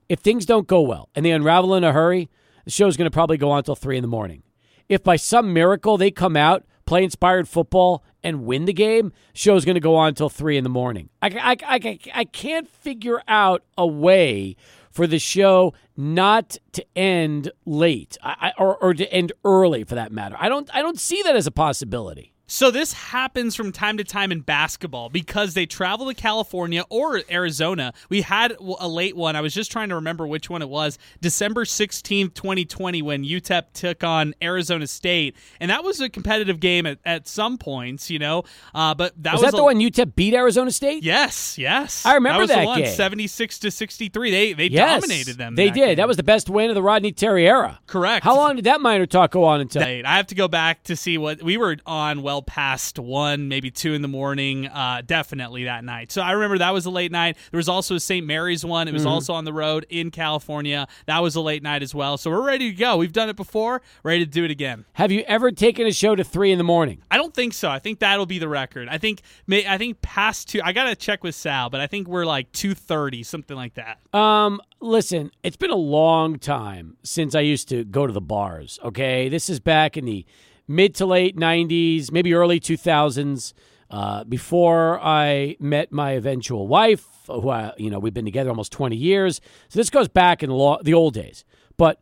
if 0.09 0.21
things 0.21 0.47
don't 0.47 0.67
go 0.67 0.81
well 0.81 1.09
and 1.15 1.25
they 1.25 1.31
unravel 1.31 1.75
in 1.75 1.85
a 1.85 1.93
hurry, 1.93 2.29
the 2.65 2.71
show's 2.71 2.97
going 2.97 3.07
to 3.07 3.15
probably 3.15 3.37
go 3.37 3.51
on 3.51 3.59
until 3.59 3.77
3 3.77 3.97
in 3.97 4.03
the 4.03 4.09
morning. 4.09 4.43
If 4.89 5.03
by 5.03 5.17
some 5.17 5.53
miracle 5.53 5.97
they 5.97 6.11
come 6.11 6.37
out, 6.37 6.65
play 6.87 7.05
inspired 7.05 7.49
football, 7.49 8.05
and 8.23 8.45
win 8.45 8.65
the 8.65 8.73
game, 8.73 9.13
show's 9.35 9.65
going 9.65 9.75
to 9.75 9.81
go 9.81 9.97
on 9.97 10.09
until 10.09 10.29
3 10.29 10.57
in 10.57 10.65
the 10.65 10.71
morning. 10.71 11.11
I, 11.23 11.57
I, 11.63 11.77
I, 11.77 11.99
I 12.15 12.25
can't 12.25 12.69
figure 12.69 13.23
out 13.29 13.63
a 13.77 13.87
way 13.87 14.57
for 14.91 15.07
the 15.07 15.19
show 15.19 15.75
not 15.97 16.57
to 16.73 16.85
end 16.97 17.51
late 17.65 18.17
I, 18.23 18.53
or, 18.59 18.77
or 18.77 18.95
to 18.95 19.13
end 19.13 19.33
early 19.45 19.85
for 19.85 19.95
that 19.95 20.13
matter. 20.13 20.37
I 20.39 20.49
don't, 20.49 20.69
I 20.75 20.83
don't 20.83 20.99
see 20.99 21.23
that 21.23 21.37
as 21.37 21.47
a 21.47 21.51
possibility. 21.51 22.34
So 22.47 22.71
this 22.71 22.93
happens 22.93 23.55
from 23.55 23.73
time 23.73 23.97
to 23.97 24.05
time 24.05 24.31
in 24.31 24.41
basketball 24.41 25.09
because 25.09 25.55
they 25.55 25.65
travel 25.65 26.07
to 26.09 26.15
California 26.15 26.85
or 26.91 27.23
Arizona. 27.31 27.95
We 28.11 28.21
had 28.21 28.55
a 28.61 28.87
late 28.87 29.17
one. 29.17 29.35
I 29.35 29.41
was 29.41 29.55
just 29.55 29.73
trying 29.73 29.89
to 29.89 29.95
remember 29.95 30.27
which 30.27 30.51
one 30.51 30.61
it 30.61 30.69
was. 30.69 30.99
December 31.23 31.65
16th, 31.65 32.35
2020 32.35 33.01
when 33.01 33.25
UTEP 33.25 33.65
took 33.73 34.05
on 34.05 34.35
Arizona 34.43 34.87
State. 34.87 35.37
And 35.59 35.71
that 35.71 35.85
was 35.85 36.01
a 36.03 36.11
competitive 36.11 36.61
game 36.61 36.85
at, 36.85 36.99
at 37.07 37.27
some 37.27 37.57
points, 37.57 38.11
you 38.11 38.19
know. 38.19 38.45
Uh, 38.75 38.95
but 38.95 39.15
that 39.23 39.33
was, 39.33 39.43
was 39.43 39.53
that 39.53 39.57
a, 39.57 39.59
the 39.59 39.65
one 39.65 39.79
UTEP 39.79 40.15
beat 40.15 40.35
Arizona 40.35 40.71
State? 40.71 41.03
Yes, 41.03 41.57
yes. 41.57 42.05
I 42.05 42.15
remember 42.15 42.47
that, 42.47 42.57
that 42.57 42.67
one, 42.67 42.83
game. 42.83 42.95
76 42.95 43.59
to 43.61 43.71
63. 43.71 44.31
They 44.31 44.53
they 44.53 44.67
yes, 44.67 45.01
dominated 45.01 45.39
them. 45.39 45.55
They 45.55 45.71
did. 45.71 45.75
Game. 45.75 45.97
That 45.97 46.09
was 46.09 46.19
the 46.19 46.23
best 46.23 46.51
win 46.51 46.69
of 46.69 46.75
the 46.75 46.83
Rodney 46.83 47.13
Terry 47.13 47.49
era. 47.49 47.81
Correct. 47.87 48.23
How 48.23 48.37
long 48.37 48.57
did 48.57 48.67
that 48.67 48.83
Miner 48.83 49.07
Talk 49.07 49.31
go 49.31 49.45
on 49.45 49.63
until? 49.63 49.83
I 49.83 50.03
have 50.05 50.27
to 50.27 50.35
go 50.35 50.47
back 50.47 50.85
to 50.85 50.97
see 50.97 51.17
what 51.17 51.43
we 51.43 51.57
were 51.57 51.77
on 51.87 52.23
well 52.23 52.34
past 52.43 52.99
one, 52.99 53.49
maybe 53.49 53.71
two 53.71 53.95
in 53.95 54.03
the 54.03 54.09
morning, 54.09 54.67
uh, 54.67 55.03
definitely 55.05 55.65
that 55.65 55.85
night. 55.85 56.13
So 56.13 56.23
I 56.23 56.33
remember 56.33 56.59
that 56.59 56.73
was 56.73 56.87
a 56.87 56.91
late 56.91 57.13
night. 57.13 57.37
There 57.51 57.59
was 57.59 57.69
also 57.69 57.97
a 57.97 58.01
St. 58.01 58.27
Mary's 58.27 58.65
one. 58.65 58.89
It 58.89 58.93
was 58.93 59.03
mm-hmm. 59.03 59.13
also 59.13 59.35
on 59.35 59.45
the 59.45 59.53
road 59.53 59.87
in 59.89 60.11
California. 60.11 60.87
That 61.07 61.21
was 61.21 61.37
a 61.37 61.41
late 61.41 61.63
night 61.63 61.83
as 61.83 61.95
well. 61.95 62.17
So 62.17 62.31
we're 62.31 62.47
ready 62.47 62.71
to 62.71 62.77
go. 62.77 62.97
We've 62.97 63.13
done 63.13 63.29
it 63.29 63.37
before, 63.37 63.83
ready 64.03 64.25
to 64.25 64.31
do 64.31 64.45
it 64.45 64.51
again. 64.51 64.85
Have 64.95 65.13
you 65.13 65.23
ever 65.27 65.51
taken 65.51 65.87
a 65.87 65.93
show 65.93 66.15
to 66.15 66.25
three 66.25 66.53
in 66.53 66.59
the 66.59 66.65
morning? 66.65 67.03
I 67.11 67.17
don't 67.17 67.35
think 67.35 67.55
so. 67.55 67.69
I 67.69 67.79
think 67.79 67.99
that'll 68.01 68.27
be 68.27 68.39
the 68.39 68.49
record. 68.49 68.89
I 68.89 68.99
think 68.99 69.23
I 69.51 69.79
think 69.79 70.03
past 70.03 70.49
two. 70.49 70.61
I 70.65 70.73
gotta 70.73 70.97
check 70.97 71.25
with 71.25 71.35
Sal, 71.35 71.71
but 71.71 71.81
I 71.81 71.87
think 71.87 72.09
we're 72.09 72.27
like 72.27 72.51
two 72.53 72.75
thirty, 72.75 73.23
something 73.23 73.57
like 73.57 73.75
that. 73.75 73.99
Um, 74.17 74.61
listen, 74.81 75.31
it's 75.43 75.57
been 75.57 75.71
a 75.71 75.77
long 75.77 76.39
time 76.39 76.97
since 77.03 77.35
I 77.35 77.41
used 77.41 77.69
to 77.71 77.85
go 77.85 78.07
to 78.07 78.13
the 78.13 78.21
bars. 78.21 78.79
Okay, 78.85 79.29
this 79.29 79.49
is 79.49 79.61
back 79.61 79.97
in 79.97 80.05
the 80.05 80.25
mid 80.67 80.95
to 80.97 81.07
late 81.07 81.37
90s, 81.37 82.11
maybe 82.11 82.35
early 82.35 82.61
2000s, 82.61 83.53
uh, 83.91 84.25
before 84.25 84.99
I 85.01 85.57
met 85.61 85.93
my 85.93 86.13
eventual 86.13 86.67
wife, 86.67 87.05
who 87.27 87.49
I, 87.51 87.73
you 87.77 87.91
know, 87.91 87.99
we've 87.99 88.15
been 88.15 88.25
together 88.25 88.51
almost 88.51 88.73
20 88.73 88.97
years. 88.97 89.41
So 89.69 89.79
this 89.79 89.91
goes 89.91 90.09
back 90.09 90.43
in 90.43 90.51
the, 90.51 90.95
old 90.95 91.15
days. 91.15 91.45
But 91.77 92.01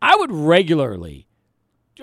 I 0.00 0.14
would 0.16 0.30
regularly 0.30 1.26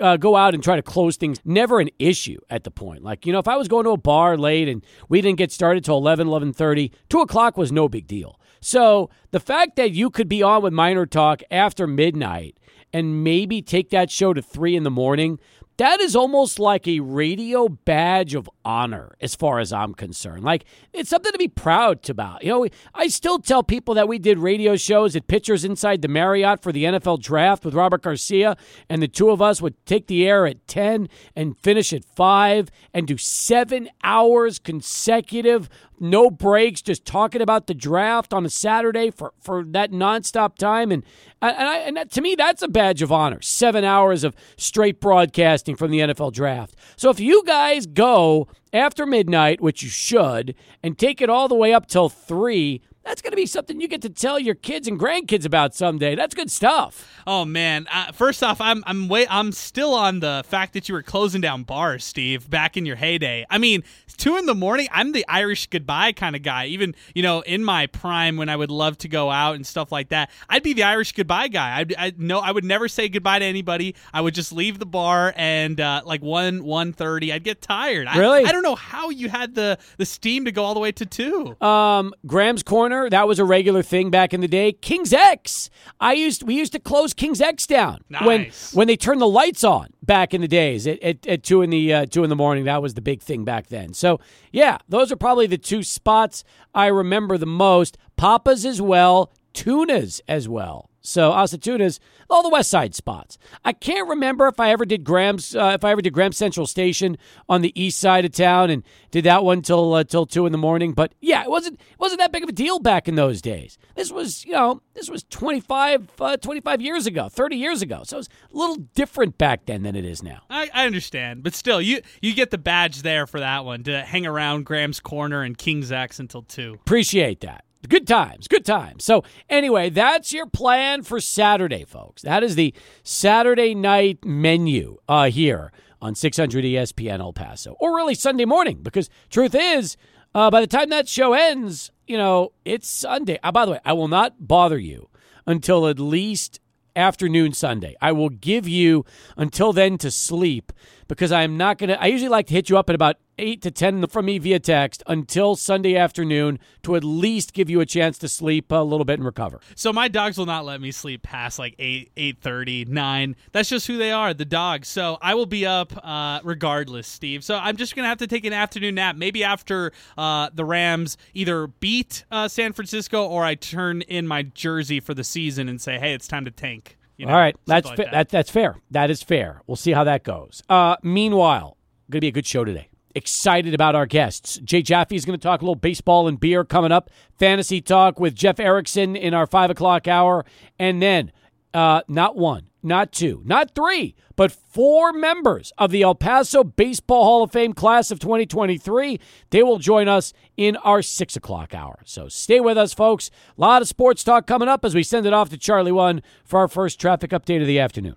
uh, 0.00 0.16
go 0.16 0.36
out 0.36 0.54
and 0.54 0.62
try 0.62 0.76
to 0.76 0.82
close 0.82 1.16
things. 1.16 1.40
Never 1.44 1.80
an 1.80 1.90
issue 1.98 2.38
at 2.48 2.64
the 2.64 2.70
point. 2.70 3.02
Like, 3.02 3.24
you 3.24 3.32
know, 3.32 3.38
if 3.38 3.48
I 3.48 3.56
was 3.56 3.68
going 3.68 3.84
to 3.84 3.90
a 3.90 3.96
bar 3.96 4.36
late 4.36 4.68
and 4.68 4.84
we 5.08 5.20
didn't 5.20 5.38
get 5.38 5.52
started 5.52 5.84
till 5.84 5.96
11, 5.96 6.26
11.30, 6.26 6.92
2 7.08 7.20
o'clock 7.20 7.56
was 7.56 7.72
no 7.72 7.88
big 7.88 8.06
deal. 8.06 8.38
So 8.60 9.10
the 9.30 9.40
fact 9.40 9.76
that 9.76 9.92
you 9.92 10.10
could 10.10 10.28
be 10.28 10.42
on 10.42 10.62
with 10.62 10.72
Miner 10.72 11.06
Talk 11.06 11.42
after 11.50 11.86
midnight 11.86 12.58
and 12.92 13.24
maybe 13.24 13.62
take 13.62 13.90
that 13.90 14.10
show 14.10 14.34
to 14.34 14.42
3 14.42 14.76
in 14.76 14.82
the 14.82 14.90
morning– 14.90 15.38
that 15.80 15.98
is 15.98 16.14
almost 16.14 16.58
like 16.58 16.86
a 16.86 17.00
radio 17.00 17.66
badge 17.66 18.34
of 18.34 18.50
honor 18.66 19.16
as 19.18 19.34
far 19.34 19.60
as 19.60 19.72
I'm 19.72 19.94
concerned. 19.94 20.44
Like 20.44 20.66
it's 20.92 21.08
something 21.08 21.32
to 21.32 21.38
be 21.38 21.48
proud 21.48 22.06
about. 22.10 22.44
You 22.44 22.50
know, 22.50 22.66
I 22.94 23.08
still 23.08 23.38
tell 23.38 23.62
people 23.62 23.94
that 23.94 24.06
we 24.06 24.18
did 24.18 24.38
radio 24.38 24.76
shows 24.76 25.16
at 25.16 25.26
Pitchers 25.26 25.64
Inside 25.64 26.02
the 26.02 26.08
Marriott 26.08 26.62
for 26.62 26.70
the 26.70 26.84
NFL 26.84 27.22
draft 27.22 27.64
with 27.64 27.72
Robert 27.72 28.02
Garcia, 28.02 28.58
and 28.90 29.00
the 29.00 29.08
two 29.08 29.30
of 29.30 29.40
us 29.40 29.62
would 29.62 29.74
take 29.86 30.06
the 30.06 30.28
air 30.28 30.46
at 30.46 30.68
10 30.68 31.08
and 31.34 31.56
finish 31.56 31.94
at 31.94 32.04
5 32.04 32.68
and 32.92 33.06
do 33.06 33.16
seven 33.16 33.88
hours 34.04 34.58
consecutive 34.58 35.70
no 36.00 36.30
breaks, 36.30 36.82
just 36.82 37.04
talking 37.04 37.42
about 37.42 37.66
the 37.66 37.74
draft 37.74 38.32
on 38.32 38.46
a 38.46 38.50
Saturday 38.50 39.10
for, 39.10 39.34
for 39.40 39.64
that 39.64 39.92
nonstop 39.92 40.56
time. 40.56 40.90
And 40.90 41.04
and, 41.42 41.68
I, 41.68 41.76
and 41.78 41.96
that, 41.96 42.10
to 42.12 42.20
me, 42.20 42.34
that's 42.34 42.62
a 42.62 42.68
badge 42.68 43.00
of 43.02 43.10
honor. 43.10 43.40
Seven 43.40 43.82
hours 43.82 44.24
of 44.24 44.36
straight 44.56 45.00
broadcasting 45.00 45.74
from 45.74 45.90
the 45.90 46.00
NFL 46.00 46.32
draft. 46.32 46.74
So 46.96 47.08
if 47.08 47.18
you 47.18 47.42
guys 47.46 47.86
go 47.86 48.48
after 48.72 49.06
midnight, 49.06 49.60
which 49.60 49.82
you 49.82 49.88
should, 49.88 50.54
and 50.82 50.98
take 50.98 51.22
it 51.22 51.30
all 51.30 51.48
the 51.48 51.54
way 51.54 51.72
up 51.72 51.86
till 51.86 52.08
3, 52.08 52.82
that's 53.04 53.22
going 53.22 53.32
to 53.32 53.36
be 53.36 53.46
something 53.46 53.80
you 53.80 53.88
get 53.88 54.02
to 54.02 54.10
tell 54.10 54.38
your 54.38 54.54
kids 54.54 54.86
and 54.86 55.00
grandkids 55.00 55.46
about 55.46 55.74
someday. 55.74 56.14
That's 56.14 56.34
good 56.34 56.50
stuff. 56.50 57.22
Oh 57.26 57.44
man! 57.44 57.86
Uh, 57.90 58.12
first 58.12 58.42
off, 58.42 58.60
I'm 58.60 58.84
I'm 58.86 59.08
wait 59.08 59.26
I'm 59.30 59.52
still 59.52 59.94
on 59.94 60.20
the 60.20 60.44
fact 60.46 60.74
that 60.74 60.88
you 60.88 60.94
were 60.94 61.02
closing 61.02 61.40
down 61.40 61.62
bars, 61.62 62.04
Steve, 62.04 62.50
back 62.50 62.76
in 62.76 62.84
your 62.84 62.96
heyday. 62.96 63.46
I 63.48 63.58
mean, 63.58 63.84
two 64.16 64.36
in 64.36 64.46
the 64.46 64.54
morning. 64.54 64.88
I'm 64.92 65.12
the 65.12 65.24
Irish 65.28 65.66
goodbye 65.68 66.12
kind 66.12 66.36
of 66.36 66.42
guy. 66.42 66.66
Even 66.66 66.94
you 67.14 67.22
know 67.22 67.40
in 67.40 67.64
my 67.64 67.86
prime 67.86 68.36
when 68.36 68.48
I 68.48 68.56
would 68.56 68.70
love 68.70 68.98
to 68.98 69.08
go 69.08 69.30
out 69.30 69.56
and 69.56 69.66
stuff 69.66 69.90
like 69.90 70.10
that, 70.10 70.30
I'd 70.48 70.62
be 70.62 70.74
the 70.74 70.82
Irish 70.82 71.12
goodbye 71.12 71.48
guy. 71.48 71.78
I'd, 71.78 71.94
I 71.96 72.12
no, 72.18 72.38
I 72.38 72.50
would 72.50 72.64
never 72.64 72.86
say 72.86 73.08
goodbye 73.08 73.38
to 73.38 73.44
anybody. 73.44 73.94
I 74.12 74.20
would 74.20 74.34
just 74.34 74.52
leave 74.52 74.78
the 74.78 74.86
bar 74.86 75.32
and 75.36 75.80
uh, 75.80 76.02
like 76.04 76.22
one 76.22 76.64
one 76.64 76.92
thirty, 76.92 77.32
I'd 77.32 77.44
get 77.44 77.62
tired. 77.62 78.08
Really? 78.14 78.44
I, 78.44 78.48
I 78.48 78.52
don't 78.52 78.62
know 78.62 78.76
how 78.76 79.10
you 79.10 79.28
had 79.30 79.54
the 79.54 79.78
the 79.96 80.06
steam 80.06 80.44
to 80.44 80.52
go 80.52 80.64
all 80.64 80.74
the 80.74 80.80
way 80.80 80.92
to 80.92 81.06
two. 81.06 81.56
Um, 81.64 82.12
Graham's 82.26 82.62
Corner. 82.62 82.89
That 83.10 83.26
was 83.26 83.38
a 83.38 83.44
regular 83.44 83.82
thing 83.82 84.10
back 84.10 84.34
in 84.34 84.40
the 84.40 84.48
day. 84.48 84.72
King's 84.72 85.12
X. 85.12 85.70
I 86.00 86.12
used 86.12 86.42
we 86.42 86.54
used 86.54 86.72
to 86.72 86.78
close 86.78 87.14
King's 87.14 87.40
X 87.40 87.66
down 87.66 88.02
Nice. 88.08 88.22
when 88.24 88.50
when 88.78 88.86
they 88.88 88.96
turned 88.96 89.20
the 89.20 89.28
lights 89.28 89.64
on 89.64 89.88
back 90.02 90.34
in 90.34 90.40
the 90.40 90.48
days 90.48 90.86
at, 90.86 91.02
at, 91.02 91.26
at 91.26 91.42
two 91.42 91.62
in 91.62 91.70
the 91.70 91.92
uh, 91.94 92.06
two 92.06 92.24
in 92.24 92.30
the 92.30 92.36
morning. 92.36 92.64
That 92.64 92.82
was 92.82 92.94
the 92.94 93.00
big 93.00 93.22
thing 93.22 93.44
back 93.44 93.68
then. 93.68 93.94
So 93.94 94.20
yeah, 94.52 94.78
those 94.88 95.10
are 95.12 95.16
probably 95.16 95.46
the 95.46 95.58
two 95.58 95.82
spots 95.82 96.44
I 96.74 96.86
remember 96.86 97.38
the 97.38 97.46
most. 97.46 97.96
Papa's 98.16 98.66
as 98.66 98.82
well, 98.82 99.32
Tunas 99.54 100.20
as 100.28 100.48
well. 100.48 100.89
So 101.00 101.32
Asa 101.32 101.58
Tunas, 101.58 101.98
all 102.28 102.42
the 102.42 102.48
West 102.48 102.70
Side 102.70 102.94
spots. 102.94 103.38
I 103.64 103.72
can't 103.72 104.08
remember 104.08 104.46
if 104.46 104.60
I 104.60 104.70
ever 104.70 104.84
did 104.84 105.04
Graham's 105.04 105.54
uh, 105.54 105.72
if 105.74 105.84
I 105.84 105.90
ever 105.90 106.02
did 106.02 106.12
Graham 106.12 106.32
Central 106.32 106.66
Station 106.66 107.16
on 107.48 107.62
the 107.62 107.72
east 107.80 107.98
side 107.98 108.24
of 108.24 108.32
town 108.32 108.70
and 108.70 108.82
did 109.10 109.24
that 109.24 109.42
one 109.42 109.62
till 109.62 109.94
uh, 109.94 110.04
till 110.04 110.26
two 110.26 110.46
in 110.46 110.52
the 110.52 110.58
morning. 110.58 110.92
But 110.92 111.14
yeah, 111.20 111.42
it 111.42 111.50
wasn't 111.50 111.80
it 111.80 111.98
wasn't 111.98 112.20
that 112.20 112.32
big 112.32 112.42
of 112.42 112.48
a 112.48 112.52
deal 112.52 112.78
back 112.78 113.08
in 113.08 113.14
those 113.14 113.40
days. 113.40 113.78
This 113.94 114.12
was 114.12 114.44
you 114.44 114.52
know 114.52 114.82
this 114.94 115.08
was 115.08 115.24
25, 115.24 116.10
uh, 116.20 116.36
25 116.36 116.80
years 116.82 117.06
ago, 117.06 117.28
thirty 117.28 117.56
years 117.56 117.82
ago. 117.82 118.02
So 118.04 118.16
it 118.16 118.18
was 118.18 118.28
a 118.52 118.56
little 118.56 118.76
different 118.94 119.38
back 119.38 119.66
then 119.66 119.82
than 119.82 119.96
it 119.96 120.04
is 120.04 120.22
now. 120.22 120.42
I, 120.50 120.70
I 120.74 120.86
understand, 120.86 121.42
but 121.42 121.54
still, 121.54 121.80
you 121.80 122.02
you 122.20 122.34
get 122.34 122.50
the 122.50 122.58
badge 122.58 123.02
there 123.02 123.26
for 123.26 123.40
that 123.40 123.64
one 123.64 123.82
to 123.84 124.02
hang 124.02 124.26
around 124.26 124.64
Graham's 124.66 125.00
Corner 125.00 125.42
and 125.42 125.56
King's 125.56 125.90
X 125.90 126.18
until 126.18 126.42
two. 126.42 126.74
Appreciate 126.74 127.40
that. 127.40 127.64
Good 127.88 128.06
times, 128.06 128.46
good 128.46 128.64
times. 128.64 129.04
So, 129.04 129.24
anyway, 129.48 129.88
that's 129.88 130.34
your 130.34 130.46
plan 130.46 131.02
for 131.02 131.18
Saturday, 131.18 131.84
folks. 131.84 132.20
That 132.22 132.42
is 132.42 132.54
the 132.54 132.74
Saturday 133.02 133.74
night 133.74 134.22
menu 134.24 134.98
uh, 135.08 135.30
here 135.30 135.72
on 136.02 136.14
600 136.14 136.62
ESPN 136.64 137.20
El 137.20 137.32
Paso, 137.32 137.76
or 137.80 137.96
really 137.96 138.14
Sunday 138.14 138.44
morning, 138.44 138.80
because 138.82 139.08
truth 139.30 139.54
is, 139.54 139.96
uh, 140.34 140.50
by 140.50 140.60
the 140.60 140.66
time 140.66 140.90
that 140.90 141.08
show 141.08 141.32
ends, 141.32 141.90
you 142.06 142.18
know, 142.18 142.52
it's 142.66 142.88
Sunday. 142.88 143.38
Uh, 143.42 143.50
by 143.50 143.64
the 143.64 143.72
way, 143.72 143.80
I 143.84 143.94
will 143.94 144.08
not 144.08 144.46
bother 144.46 144.78
you 144.78 145.08
until 145.46 145.88
at 145.88 145.98
least 145.98 146.60
afternoon 146.94 147.52
Sunday. 147.52 147.96
I 148.00 148.12
will 148.12 148.28
give 148.28 148.68
you 148.68 149.06
until 149.36 149.72
then 149.72 149.96
to 149.98 150.10
sleep 150.10 150.72
because 151.10 151.32
I 151.32 151.42
am 151.42 151.56
not 151.56 151.78
going 151.78 151.88
to. 151.88 152.00
I 152.00 152.06
usually 152.06 152.28
like 152.28 152.46
to 152.46 152.54
hit 152.54 152.70
you 152.70 152.78
up 152.78 152.88
at 152.88 152.94
about 152.94 153.16
8 153.38 153.62
to 153.62 153.70
10 153.70 154.06
from 154.06 154.26
me 154.26 154.38
via 154.38 154.60
text 154.60 155.02
until 155.06 155.56
Sunday 155.56 155.96
afternoon 155.96 156.58
to 156.82 156.94
at 156.94 157.02
least 157.02 157.52
give 157.52 157.68
you 157.68 157.80
a 157.80 157.86
chance 157.86 158.16
to 158.18 158.28
sleep 158.28 158.70
a 158.70 158.76
little 158.76 159.04
bit 159.04 159.14
and 159.14 159.24
recover. 159.24 159.60
So 159.74 159.92
my 159.92 160.08
dogs 160.08 160.38
will 160.38 160.46
not 160.46 160.64
let 160.64 160.80
me 160.80 160.92
sleep 160.92 161.22
past 161.22 161.58
like 161.58 161.74
8, 161.78 162.14
8.30, 162.14 162.88
9. 162.88 163.36
That's 163.52 163.68
just 163.68 163.86
who 163.86 163.98
they 163.98 164.12
are, 164.12 164.32
the 164.32 164.44
dogs. 164.44 164.88
So 164.88 165.18
I 165.20 165.34
will 165.34 165.46
be 165.46 165.66
up 165.66 165.92
uh, 166.04 166.40
regardless, 166.44 167.08
Steve. 167.08 167.42
So 167.42 167.56
I'm 167.56 167.76
just 167.76 167.96
going 167.96 168.04
to 168.04 168.08
have 168.08 168.18
to 168.18 168.26
take 168.26 168.44
an 168.44 168.52
afternoon 168.52 168.94
nap, 168.94 169.16
maybe 169.16 169.42
after 169.42 169.92
uh, 170.16 170.50
the 170.54 170.64
Rams 170.64 171.16
either 171.34 171.66
beat 171.66 172.24
uh, 172.30 172.46
San 172.46 172.72
Francisco 172.72 173.26
or 173.26 173.42
I 173.42 173.56
turn 173.56 174.02
in 174.02 174.28
my 174.28 174.42
jersey 174.42 175.00
for 175.00 175.14
the 175.14 175.24
season 175.24 175.68
and 175.68 175.80
say, 175.80 175.98
hey, 175.98 176.14
it's 176.14 176.28
time 176.28 176.44
to 176.44 176.50
tank. 176.52 176.98
You 177.20 177.26
know, 177.26 177.32
All 177.34 177.38
right, 177.38 177.54
that's 177.66 177.86
like 177.86 177.96
fa- 177.96 178.02
that. 178.04 178.12
that. 178.12 178.28
that's 178.30 178.48
fair. 178.50 178.76
That 178.90 179.10
is 179.10 179.22
fair. 179.22 179.60
We'll 179.66 179.76
see 179.76 179.92
how 179.92 180.04
that 180.04 180.24
goes. 180.24 180.62
Uh, 180.70 180.96
meanwhile, 181.02 181.76
going 182.10 182.16
to 182.16 182.20
be 182.22 182.28
a 182.28 182.32
good 182.32 182.46
show 182.46 182.64
today. 182.64 182.88
Excited 183.14 183.74
about 183.74 183.94
our 183.94 184.06
guests. 184.06 184.58
Jay 184.64 184.80
Jaffe 184.80 185.14
is 185.14 185.26
going 185.26 185.38
to 185.38 185.42
talk 185.42 185.60
a 185.60 185.64
little 185.64 185.74
baseball 185.74 186.28
and 186.28 186.40
beer 186.40 186.64
coming 186.64 186.92
up. 186.92 187.10
Fantasy 187.38 187.82
talk 187.82 188.18
with 188.18 188.34
Jeff 188.34 188.58
Erickson 188.58 189.16
in 189.16 189.34
our 189.34 189.46
five 189.46 189.68
o'clock 189.68 190.08
hour, 190.08 190.46
and 190.78 191.02
then 191.02 191.30
uh, 191.72 192.02
not 192.08 192.36
one, 192.36 192.68
not 192.82 193.12
two, 193.12 193.42
not 193.44 193.74
three, 193.74 194.14
but 194.36 194.50
four 194.50 195.12
members 195.12 195.72
of 195.78 195.90
the 195.90 196.02
El 196.02 196.14
Paso 196.14 196.64
Baseball 196.64 197.24
Hall 197.24 197.42
of 197.42 197.52
Fame 197.52 197.72
class 197.72 198.10
of 198.10 198.18
2023. 198.18 199.20
They 199.50 199.62
will 199.62 199.78
join 199.78 200.08
us 200.08 200.32
in 200.56 200.76
our 200.78 201.02
six 201.02 201.36
o'clock 201.36 201.74
hour. 201.74 202.00
So 202.04 202.28
stay 202.28 202.60
with 202.60 202.78
us, 202.78 202.92
folks. 202.92 203.30
A 203.56 203.60
lot 203.60 203.82
of 203.82 203.88
sports 203.88 204.24
talk 204.24 204.46
coming 204.46 204.68
up 204.68 204.84
as 204.84 204.94
we 204.94 205.02
send 205.02 205.26
it 205.26 205.32
off 205.32 205.50
to 205.50 205.58
Charlie 205.58 205.92
One 205.92 206.22
for 206.44 206.58
our 206.58 206.68
first 206.68 207.00
traffic 207.00 207.30
update 207.30 207.60
of 207.60 207.66
the 207.66 207.78
afternoon. 207.78 208.16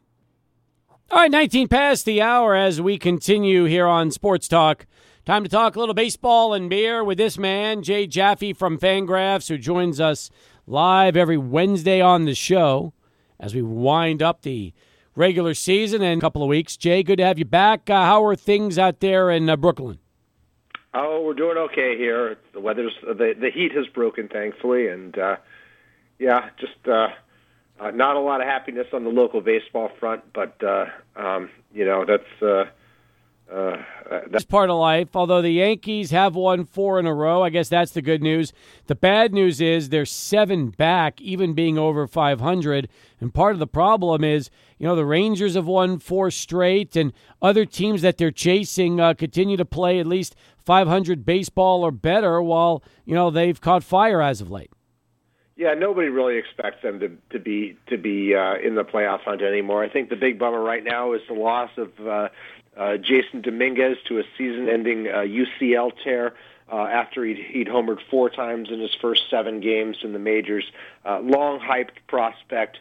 All 1.11 1.19
right, 1.19 1.29
19 1.29 1.67
past 1.67 2.05
the 2.05 2.21
hour 2.21 2.55
as 2.55 2.81
we 2.81 2.97
continue 2.97 3.65
here 3.65 3.85
on 3.85 4.09
Sports 4.09 4.47
Talk. 4.47 4.87
Time 5.25 5.43
to 5.43 5.49
talk 5.49 5.75
a 5.75 5.79
little 5.79 5.93
baseball 5.93 6.53
and 6.53 6.69
beer 6.69 7.03
with 7.03 7.17
this 7.17 7.37
man, 7.37 7.83
Jay 7.83 8.07
Jaffe 8.07 8.53
from 8.53 8.79
Fangraphs, 8.79 9.47
who 9.47 9.57
joins 9.57 9.99
us 9.99 10.29
live 10.65 11.15
every 11.15 11.37
Wednesday 11.37 12.01
on 12.01 12.25
the 12.25 12.33
show 12.33 12.93
as 13.39 13.55
we 13.55 13.61
wind 13.61 14.21
up 14.21 14.41
the 14.41 14.73
regular 15.15 15.53
season 15.53 16.01
in 16.01 16.17
a 16.17 16.21
couple 16.21 16.41
of 16.41 16.49
weeks. 16.49 16.77
Jay, 16.77 17.03
good 17.03 17.17
to 17.17 17.25
have 17.25 17.39
you 17.39 17.45
back. 17.45 17.89
Uh, 17.89 18.05
how 18.05 18.23
are 18.23 18.35
things 18.35 18.77
out 18.77 18.99
there 18.99 19.29
in 19.29 19.49
uh, 19.49 19.55
Brooklyn? 19.55 19.99
Oh, 20.93 21.23
we're 21.25 21.33
doing 21.33 21.57
okay 21.57 21.97
here. 21.97 22.37
The 22.53 22.59
weather's 22.59 22.93
the 23.01 23.33
the 23.39 23.49
heat 23.51 23.71
has 23.73 23.87
broken, 23.87 24.27
thankfully, 24.27 24.87
and 24.87 25.17
uh, 25.17 25.37
yeah, 26.19 26.49
just 26.59 26.87
uh, 26.87 27.07
uh, 27.79 27.91
not 27.91 28.15
a 28.15 28.19
lot 28.19 28.41
of 28.41 28.47
happiness 28.47 28.87
on 28.93 29.03
the 29.03 29.09
local 29.09 29.41
baseball 29.41 29.89
front, 29.99 30.21
but 30.33 30.63
uh, 30.63 30.85
um, 31.15 31.49
you 31.73 31.83
know 31.83 32.05
that's 32.05 32.43
uh, 32.43 32.65
uh, 33.51 33.77
That's 34.09 34.31
that's 34.31 34.45
part 34.45 34.69
of 34.69 34.77
life. 34.77 35.15
Although 35.15 35.41
the 35.41 35.51
Yankees 35.51 36.11
have 36.11 36.35
won 36.35 36.65
four 36.65 36.99
in 36.99 37.05
a 37.05 37.13
row, 37.13 37.43
I 37.43 37.49
guess 37.49 37.69
that's 37.69 37.91
the 37.91 38.01
good 38.01 38.21
news. 38.21 38.53
The 38.87 38.95
bad 38.95 39.33
news 39.33 39.61
is 39.61 39.89
they're 39.89 40.05
seven 40.05 40.69
back, 40.69 41.21
even 41.21 41.53
being 41.53 41.77
over 41.77 42.07
500. 42.07 42.89
And 43.23 43.33
part 43.33 43.53
of 43.53 43.59
the 43.59 43.67
problem 43.67 44.21
is, 44.21 44.49
you 44.77 44.85
know, 44.85 44.97
the 44.97 45.05
Rangers 45.05 45.55
have 45.55 45.65
won 45.65 45.97
four 45.97 46.29
straight, 46.29 46.97
and 46.97 47.13
other 47.41 47.63
teams 47.63 48.01
that 48.01 48.17
they're 48.17 48.31
chasing 48.31 48.99
uh, 48.99 49.13
continue 49.13 49.55
to 49.55 49.63
play 49.63 49.97
at 50.01 50.05
least 50.05 50.35
500 50.57 51.25
baseball 51.25 51.83
or 51.83 51.91
better, 51.91 52.41
while 52.41 52.83
you 53.05 53.15
know 53.15 53.31
they've 53.31 53.61
caught 53.61 53.81
fire 53.81 54.21
as 54.21 54.41
of 54.41 54.51
late. 54.51 54.71
yeah. 55.55 55.73
Nobody 55.73 56.09
really 56.09 56.37
expects 56.37 56.81
them 56.83 56.99
to 56.99 57.17
to 57.29 57.39
be 57.39 57.77
to 57.87 57.97
be 57.97 58.35
uh, 58.35 58.55
in 58.55 58.75
the 58.75 58.83
playoff 58.83 59.21
hunt 59.21 59.41
anymore. 59.41 59.81
I 59.81 59.87
think 59.87 60.09
the 60.09 60.17
big 60.17 60.37
bummer 60.37 60.61
right 60.61 60.83
now 60.83 61.13
is 61.13 61.21
the 61.29 61.33
loss 61.33 61.71
of 61.77 61.91
uh, 62.01 62.27
uh, 62.75 62.97
Jasson 62.97 63.41
Dominguez 63.41 63.95
to 64.09 64.19
a 64.19 64.23
season-ending 64.37 65.07
uh, 65.07 65.19
UCL 65.19 65.93
tear. 66.03 66.33
Uh, 66.69 66.87
after 66.87 67.23
he'd, 67.23 67.37
he'd 67.37 67.67
homered 67.67 67.99
four 68.09 68.29
times 68.29 68.69
in 68.69 68.81
his 68.81 68.95
first 69.01 69.29
seven 69.29 69.61
games 69.61 69.97
in 70.03 70.11
the 70.11 70.19
majors, 70.19 70.65
uh, 71.05 71.19
long 71.19 71.59
hyped 71.59 71.97
prospect 72.07 72.79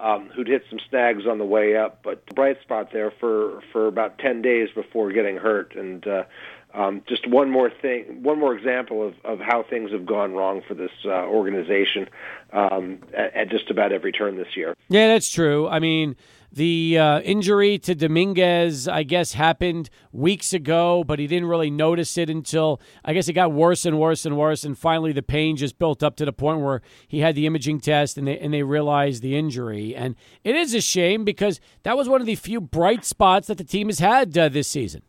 um, 0.00 0.30
who'd 0.34 0.48
hit 0.48 0.64
some 0.70 0.78
snags 0.88 1.26
on 1.26 1.38
the 1.38 1.44
way 1.44 1.76
up, 1.76 2.02
but 2.02 2.24
bright 2.34 2.60
spot 2.62 2.90
there 2.92 3.12
for 3.20 3.62
for 3.72 3.86
about 3.86 4.18
ten 4.18 4.42
days 4.42 4.68
before 4.74 5.12
getting 5.12 5.36
hurt. 5.36 5.74
And 5.76 6.06
uh, 6.06 6.24
um, 6.72 7.02
just 7.08 7.26
one 7.26 7.50
more 7.50 7.70
thing, 7.70 8.22
one 8.22 8.38
more 8.38 8.54
example 8.54 9.06
of, 9.06 9.14
of 9.24 9.40
how 9.40 9.62
things 9.62 9.90
have 9.92 10.06
gone 10.06 10.32
wrong 10.32 10.62
for 10.66 10.74
this 10.74 10.92
uh, 11.04 11.08
organization 11.08 12.08
um, 12.52 13.00
at, 13.12 13.34
at 13.34 13.50
just 13.50 13.70
about 13.70 13.92
every 13.92 14.12
turn 14.12 14.36
this 14.36 14.56
year. 14.56 14.74
Yeah, 14.88 15.08
that's 15.08 15.30
true. 15.30 15.68
I 15.68 15.80
mean, 15.80 16.16
the 16.52 16.98
uh, 16.98 17.20
injury 17.20 17.78
to 17.78 17.94
Dominguez, 17.94 18.88
I 18.88 19.02
guess, 19.02 19.34
happened 19.34 19.88
weeks 20.12 20.52
ago, 20.52 21.04
but 21.04 21.18
he 21.18 21.26
didn't 21.26 21.48
really 21.48 21.70
notice 21.70 22.18
it 22.18 22.28
until 22.28 22.80
I 23.04 23.12
guess 23.12 23.28
it 23.28 23.34
got 23.34 23.52
worse 23.52 23.84
and 23.84 23.98
worse 23.98 24.26
and 24.26 24.36
worse, 24.36 24.64
and 24.64 24.76
finally 24.76 25.12
the 25.12 25.22
pain 25.22 25.56
just 25.56 25.78
built 25.78 26.02
up 26.02 26.16
to 26.16 26.24
the 26.24 26.32
point 26.32 26.60
where 26.60 26.82
he 27.06 27.20
had 27.20 27.34
the 27.34 27.46
imaging 27.46 27.80
test 27.80 28.18
and 28.18 28.26
they 28.26 28.38
and 28.38 28.52
they 28.52 28.62
realized 28.62 29.22
the 29.22 29.36
injury. 29.36 29.94
And 29.94 30.16
it 30.42 30.56
is 30.56 30.74
a 30.74 30.80
shame 30.80 31.24
because 31.24 31.60
that 31.84 31.96
was 31.96 32.08
one 32.08 32.20
of 32.20 32.26
the 32.26 32.34
few 32.34 32.60
bright 32.60 33.04
spots 33.04 33.46
that 33.46 33.58
the 33.58 33.64
team 33.64 33.88
has 33.88 34.00
had 34.00 34.36
uh, 34.36 34.48
this 34.48 34.68
season. 34.68 35.02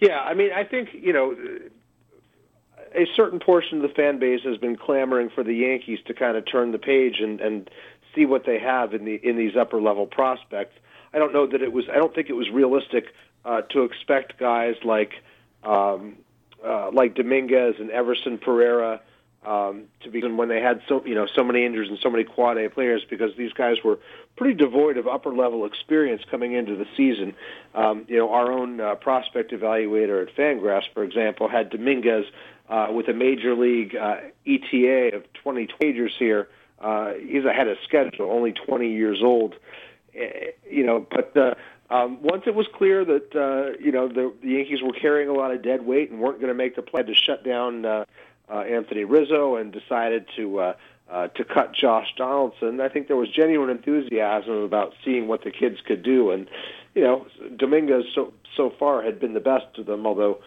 Yeah, 0.00 0.20
I 0.20 0.34
mean, 0.34 0.50
I 0.54 0.64
think 0.64 0.90
you 0.92 1.12
know 1.12 1.36
a 2.94 3.06
certain 3.16 3.40
portion 3.40 3.78
of 3.78 3.82
the 3.82 3.94
fan 3.94 4.18
base 4.18 4.42
has 4.44 4.56
been 4.56 4.76
clamoring 4.76 5.30
for 5.34 5.42
the 5.42 5.54
Yankees 5.54 5.98
to 6.06 6.14
kind 6.14 6.36
of 6.36 6.44
turn 6.50 6.72
the 6.72 6.78
page 6.78 7.20
and 7.20 7.40
and 7.40 7.70
see 8.14 8.26
what 8.26 8.44
they 8.46 8.58
have 8.58 8.94
in 8.94 9.04
the 9.04 9.14
in 9.22 9.36
these 9.36 9.56
upper 9.56 9.80
level 9.80 10.06
prospects. 10.06 10.76
I 11.12 11.18
don't 11.18 11.32
know 11.32 11.46
that 11.46 11.62
it 11.62 11.72
was. 11.72 11.84
I 11.88 11.96
don't 11.96 12.14
think 12.14 12.28
it 12.28 12.34
was 12.34 12.48
realistic 12.50 13.06
uh, 13.44 13.62
to 13.70 13.82
expect 13.82 14.38
guys 14.38 14.74
like 14.84 15.12
um, 15.62 16.16
uh, 16.64 16.90
like 16.92 17.14
Dominguez 17.14 17.76
and 17.78 17.90
Everson 17.90 18.38
Pereira 18.38 19.00
um, 19.46 19.84
to 20.02 20.10
be 20.10 20.22
when 20.22 20.48
they 20.48 20.60
had 20.60 20.80
so 20.88 21.04
you 21.04 21.14
know 21.14 21.26
so 21.34 21.44
many 21.44 21.64
injuries 21.64 21.90
and 21.90 21.98
so 22.02 22.10
many 22.10 22.24
quad 22.24 22.56
A 22.58 22.70
players 22.70 23.04
because 23.08 23.30
these 23.36 23.52
guys 23.52 23.76
were 23.84 23.98
pretty 24.36 24.54
devoid 24.54 24.96
of 24.96 25.06
upper 25.06 25.34
level 25.34 25.66
experience 25.66 26.22
coming 26.30 26.54
into 26.54 26.76
the 26.76 26.86
season. 26.96 27.34
Um, 27.74 28.04
you 28.08 28.16
know, 28.16 28.32
our 28.32 28.50
own 28.50 28.80
uh, 28.80 28.94
prospect 28.96 29.52
evaluator 29.52 30.26
at 30.26 30.34
Fangraphs, 30.34 30.92
for 30.92 31.04
example, 31.04 31.48
had 31.48 31.70
Dominguez 31.70 32.24
uh, 32.68 32.88
with 32.90 33.08
a 33.08 33.12
major 33.12 33.54
league 33.54 33.94
uh, 33.94 34.16
ETA 34.46 35.14
of 35.14 35.24
20 35.34 35.68
majors 35.80 36.12
here. 36.18 36.48
Uh, 36.80 37.12
he's 37.14 37.44
ahead 37.44 37.68
of 37.68 37.76
schedule, 37.84 38.30
only 38.30 38.52
20 38.52 38.92
years 38.92 39.20
old. 39.22 39.54
Uh, 40.18 40.24
you 40.70 40.84
know, 40.84 41.06
but 41.10 41.36
uh, 41.36 41.54
um, 41.90 42.22
once 42.22 42.44
it 42.46 42.54
was 42.54 42.66
clear 42.74 43.04
that 43.04 43.34
uh, 43.34 43.76
you 43.80 43.92
know 43.92 44.08
the, 44.08 44.32
the 44.42 44.48
Yankees 44.48 44.80
were 44.82 44.92
carrying 44.92 45.28
a 45.28 45.32
lot 45.32 45.52
of 45.52 45.62
dead 45.62 45.84
weight 45.84 46.10
and 46.10 46.20
weren't 46.20 46.38
going 46.38 46.48
to 46.48 46.54
make 46.54 46.76
the 46.76 46.82
play 46.82 47.02
to 47.02 47.14
shut 47.14 47.44
down. 47.44 47.84
Uh, 47.84 48.04
uh, 48.48 48.60
Anthony 48.60 49.04
Rizzo 49.04 49.56
and 49.56 49.72
decided 49.72 50.26
to 50.36 50.60
uh, 50.60 50.74
uh, 51.10 51.28
to 51.28 51.44
cut 51.44 51.72
Josh 51.74 52.08
Donaldson. 52.16 52.80
I 52.80 52.88
think 52.88 53.08
there 53.08 53.16
was 53.16 53.28
genuine 53.28 53.70
enthusiasm 53.70 54.54
about 54.54 54.94
seeing 55.04 55.28
what 55.28 55.44
the 55.44 55.50
kids 55.50 55.78
could 55.84 56.02
do, 56.02 56.30
and 56.30 56.48
you 56.94 57.02
know 57.02 57.26
Dominguez 57.56 58.04
so 58.14 58.32
so 58.56 58.72
far 58.78 59.02
had 59.02 59.20
been 59.20 59.34
the 59.34 59.40
best 59.40 59.78
of 59.78 59.86
them, 59.86 60.06
although 60.06 60.40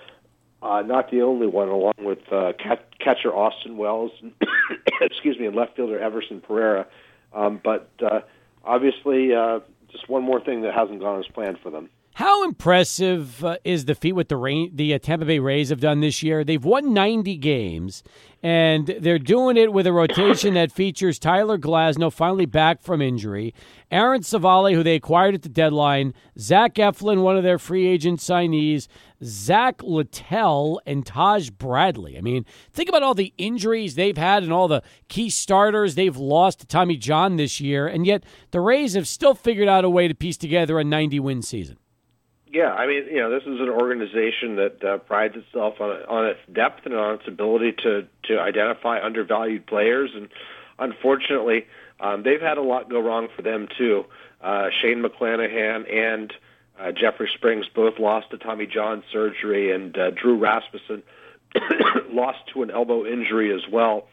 uh, 0.62 0.82
not 0.82 1.12
the 1.12 1.22
only 1.22 1.48
one, 1.48 1.70
along 1.70 1.94
with 2.00 2.32
uh, 2.32 2.54
catcher 3.00 3.34
Austin 3.34 3.78
Wells, 3.78 4.12
and 4.22 4.34
excuse 5.02 5.38
me, 5.40 5.46
and 5.46 5.56
left 5.56 5.76
fielder 5.76 6.00
Everson 6.00 6.42
Pereira. 6.42 6.88
Um, 7.34 7.60
but 7.64 7.90
uh, 8.02 8.22
obviously, 8.64 9.34
uh, 9.34 9.60
just 9.92 10.10
one 10.10 10.24
more 10.24 10.40
thing 10.40 10.62
that 10.62 10.74
hasn't 10.74 11.00
gone 11.00 11.20
as 11.20 11.28
planned 11.28 11.60
for 11.60 11.70
them. 11.70 11.90
How 12.18 12.44
impressive 12.44 13.46
uh, 13.46 13.58
is 13.64 13.86
the 13.86 13.94
feat 13.94 14.14
what 14.14 14.28
the 14.28 14.38
Rain, 14.38 14.72
the 14.74 14.92
uh, 14.92 14.98
Tampa 14.98 15.24
Bay 15.24 15.38
Rays 15.38 15.70
have 15.70 15.80
done 15.80 16.00
this 16.00 16.24
year? 16.24 16.44
They've 16.44 16.66
won 16.66 16.92
90 16.92 17.38
games, 17.38 18.02
and 18.42 18.88
they're 18.88 19.20
doing 19.20 19.56
it 19.56 19.72
with 19.72 19.86
a 19.86 19.94
rotation 19.94 20.56
that 20.56 20.72
features 20.72 21.20
Tyler 21.20 21.60
Glasnow 21.60 22.12
finally 22.12 22.48
back 22.48 22.82
from 22.82 23.04
injury, 23.04 23.54
Aaron 23.92 24.24
Civale, 24.24 24.74
who 24.74 24.82
they 24.82 24.96
acquired 24.96 25.36
at 25.36 25.44
the 25.44 25.48
deadline, 25.48 26.16
Zach 26.40 26.74
Eflin, 26.74 27.22
one 27.22 27.38
of 27.38 27.44
their 27.44 27.60
free 27.60 27.86
agent 27.86 28.20
signees, 28.20 28.88
Zach 29.24 29.84
Littell, 29.84 30.82
and 30.88 31.06
Taj 31.06 31.52
Bradley. 31.52 32.18
I 32.18 32.22
mean, 32.22 32.48
think 32.74 32.90
about 32.90 33.04
all 33.04 33.14
the 33.14 33.32
injuries 33.38 33.94
they've 33.94 34.18
had 34.18 34.42
and 34.42 34.52
all 34.52 34.68
the 34.68 34.82
key 35.08 35.30
starters 35.30 35.94
they've 35.94 36.18
lost 36.18 36.62
to 36.62 36.66
Tommy 36.66 36.98
John 36.98 37.36
this 37.36 37.62
year, 37.62 37.86
and 37.86 38.08
yet 38.08 38.24
the 38.50 38.60
Rays 38.60 38.96
have 38.96 39.08
still 39.08 39.36
figured 39.36 39.68
out 39.68 39.86
a 39.86 39.90
way 39.92 40.08
to 40.08 40.16
piece 40.16 40.38
together 40.38 40.80
a 40.80 40.84
90 40.84 41.20
win 41.20 41.44
season. 41.44 41.78
Yeah, 42.58 42.74
I 42.74 42.88
mean, 42.88 43.06
you 43.12 43.18
know, 43.18 43.30
this 43.30 43.44
is 43.44 43.60
an 43.60 43.70
organization 43.70 44.56
that 44.56 44.84
uh, 44.84 44.98
prides 44.98 45.36
itself 45.36 45.80
on 45.80 45.92
on 46.10 46.26
its 46.26 46.40
depth 46.52 46.88
and 46.88 46.96
on 46.96 47.20
its 47.20 47.28
ability 47.28 47.74
to 47.84 48.08
to 48.24 48.40
identify 48.40 49.00
undervalued 49.00 49.68
players, 49.68 50.10
and 50.16 50.28
unfortunately, 50.80 51.68
um, 52.00 52.24
they've 52.24 52.42
had 52.42 52.58
a 52.58 52.64
lot 52.64 52.90
go 52.90 53.00
wrong 53.00 53.28
for 53.36 53.44
them 53.44 53.68
too. 53.78 54.06
Uh, 54.42 54.70
Shane 54.82 55.04
McClanahan 55.04 55.86
and 55.94 56.34
uh, 56.80 56.92
Jeffrey 56.94 57.30
Springs 57.32 57.68
both 57.76 58.00
lost 58.00 58.32
to 58.32 58.40
Tommy 58.40 58.66
John 58.66 59.04
surgery, 59.14 59.72
and 59.72 59.96
uh, 59.96 60.10
Drew 60.10 60.40
Rasmussen 60.40 61.04
lost 62.12 62.40
to 62.56 62.64
an 62.64 62.72
elbow 62.72 63.06
injury 63.06 63.54
as 63.54 63.72
well. 63.72 64.08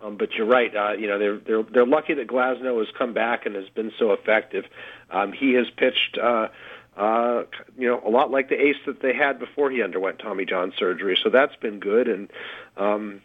Um, 0.00 0.16
but 0.16 0.34
you're 0.34 0.46
right. 0.46 0.70
Uh, 0.76 0.92
you 0.92 1.08
know 1.08 1.18
they're 1.18 1.38
they're 1.38 1.62
they're 1.64 1.86
lucky 1.86 2.14
that 2.14 2.28
Glasnow 2.28 2.78
has 2.78 2.94
come 2.96 3.14
back 3.14 3.46
and 3.46 3.56
has 3.56 3.68
been 3.70 3.90
so 3.98 4.12
effective. 4.12 4.64
Um, 5.10 5.32
he 5.32 5.54
has 5.54 5.66
pitched. 5.76 6.18
Uh, 6.22 6.50
uh, 6.98 7.44
you 7.78 7.86
know, 7.86 8.02
a 8.04 8.10
lot 8.10 8.30
like 8.30 8.48
the 8.48 8.60
ace 8.60 8.76
that 8.86 9.00
they 9.00 9.14
had 9.14 9.38
before 9.38 9.70
he 9.70 9.82
underwent 9.82 10.18
Tommy 10.18 10.44
John 10.44 10.72
surgery. 10.76 11.16
So 11.22 11.30
that's 11.30 11.54
been 11.56 11.78
good, 11.78 12.08
and 12.08 12.28
um, 12.76 13.22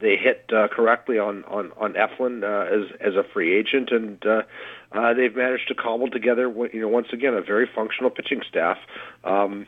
they 0.00 0.16
hit 0.16 0.50
uh, 0.52 0.66
correctly 0.68 1.18
on 1.18 1.44
on 1.44 1.72
on 1.76 1.94
Eflin 1.94 2.42
uh, 2.42 2.74
as 2.74 2.90
as 3.00 3.14
a 3.14 3.22
free 3.22 3.54
agent, 3.56 3.90
and 3.92 4.26
uh, 4.26 4.42
uh, 4.90 5.14
they've 5.14 5.34
managed 5.34 5.68
to 5.68 5.74
cobble 5.74 6.10
together, 6.10 6.48
you 6.72 6.80
know, 6.80 6.88
once 6.88 7.08
again 7.12 7.34
a 7.34 7.42
very 7.42 7.68
functional 7.72 8.10
pitching 8.10 8.42
staff. 8.48 8.78
Um, 9.22 9.66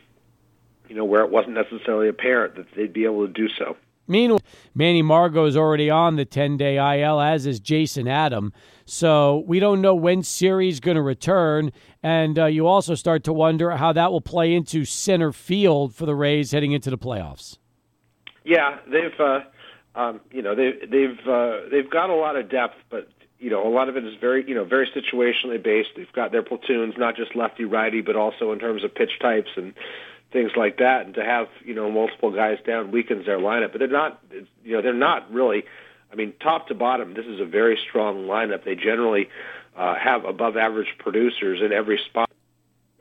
you 0.89 0.97
know, 0.97 1.05
where 1.05 1.23
it 1.23 1.31
wasn't 1.31 1.55
necessarily 1.55 2.09
apparent 2.09 2.57
that 2.57 2.67
they'd 2.75 2.93
be 2.93 3.05
able 3.05 3.27
to 3.27 3.33
do 3.33 3.49
so. 3.49 3.77
Meanwhile, 4.07 4.41
Manny 4.75 5.03
Margot 5.03 5.47
is 5.47 5.57
already 5.57 5.91
on 5.91 6.17
the 6.17 6.25
10 6.25 6.57
day 6.57 6.77
IL, 6.77 7.21
as 7.21 7.47
is 7.47 7.61
Jason 7.61 8.09
Adam. 8.09 8.53
So 8.85 9.45
we 9.47 9.61
don't 9.61 9.81
know 9.81 9.95
when 9.95 10.23
Siri's 10.23 10.81
going 10.81 10.97
to 10.97 11.03
return. 11.03 11.73
And 12.03 12.39
uh, 12.39 12.47
you 12.47 12.67
also 12.67 12.95
start 12.95 13.25
to 13.25 13.33
wonder 13.33 13.71
how 13.73 13.93
that 13.93 14.11
will 14.11 14.21
play 14.21 14.55
into 14.55 14.85
center 14.85 15.33
field 15.33 15.95
for 15.95 16.07
the 16.07 16.15
Rays 16.15 16.51
heading 16.51 16.73
into 16.73 16.91
the 16.91 16.99
playoffs. 16.99 17.59
Yeah, 18.45 18.79
they've, 18.91 19.21
uh, 19.21 19.41
um, 19.95 20.21
you 20.33 20.43
know, 20.43 20.55
they, 20.55 20.73
they've 20.91 21.29
uh, 21.29 21.69
they've 21.71 21.89
got 21.89 22.11
a 22.11 22.15
lot 22.15 22.37
of 22.37 22.51
depth, 22.51 22.75
but 22.91 23.09
you 23.39 23.51
know, 23.51 23.67
a 23.67 23.71
lot 23.71 23.89
of 23.89 23.97
it 23.97 24.05
is 24.05 24.15
very, 24.21 24.45
you 24.49 24.55
know, 24.55 24.65
very 24.65 24.89
situationally 24.95 25.63
based. 25.63 25.91
They've 25.97 26.13
got 26.13 26.31
their 26.31 26.45
platoons, 26.45 26.95
not 26.97 27.17
just 27.17 27.35
lefty 27.35 27.65
righty, 27.65 28.01
but 28.01 28.15
also 28.15 28.53
in 28.53 28.61
terms 28.61 28.85
of 28.85 28.95
pitch 28.95 29.19
types 29.21 29.51
and 29.57 29.75
things 30.33 30.53
like 30.57 30.79
that. 30.79 31.07
And 31.07 31.15
to 31.15 31.25
have, 31.25 31.47
you 31.65 31.75
know, 31.75 31.91
multiple 31.91 32.31
guys 32.31 32.59
down 32.67 32.91
weakens 32.91 33.27
their 33.27 33.39
lineup. 33.39 33.73
But 33.73 33.79
they're 33.79 33.89
not, 33.89 34.21
you 34.65 34.73
know, 34.77 34.83
they're 34.83 34.95
not 34.95 35.31
really 35.33 35.65
I 36.13 36.15
mean, 36.15 36.35
top 36.41 36.69
to 36.69 36.75
bottom, 36.75 37.15
this 37.15 37.25
is 37.25 37.41
a 37.41 37.47
very 37.47 37.79
strong 37.89 38.27
lineup. 38.27 38.65
They 38.65 38.75
generally 38.75 39.29
uh, 39.77 39.95
have 39.95 40.25
above 40.25 40.57
average 40.57 40.95
producers 40.99 41.61
in 41.65 41.73
every 41.73 41.99
spot. 42.11 42.31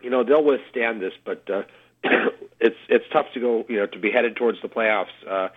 You 0.01 0.09
know, 0.09 0.23
they'll 0.23 0.43
withstand 0.43 1.01
this, 1.01 1.13
but 1.25 1.47
uh, 1.49 1.63
it's 2.59 2.77
it's 2.87 3.05
tough 3.11 3.27
to 3.33 3.39
go. 3.39 3.65
You 3.67 3.79
know, 3.79 3.85
to 3.87 3.99
be 3.99 4.11
headed 4.11 4.37
towards 4.37 4.61
the 4.61 4.69
playoffs. 4.69 5.07
Uh, 5.29 5.49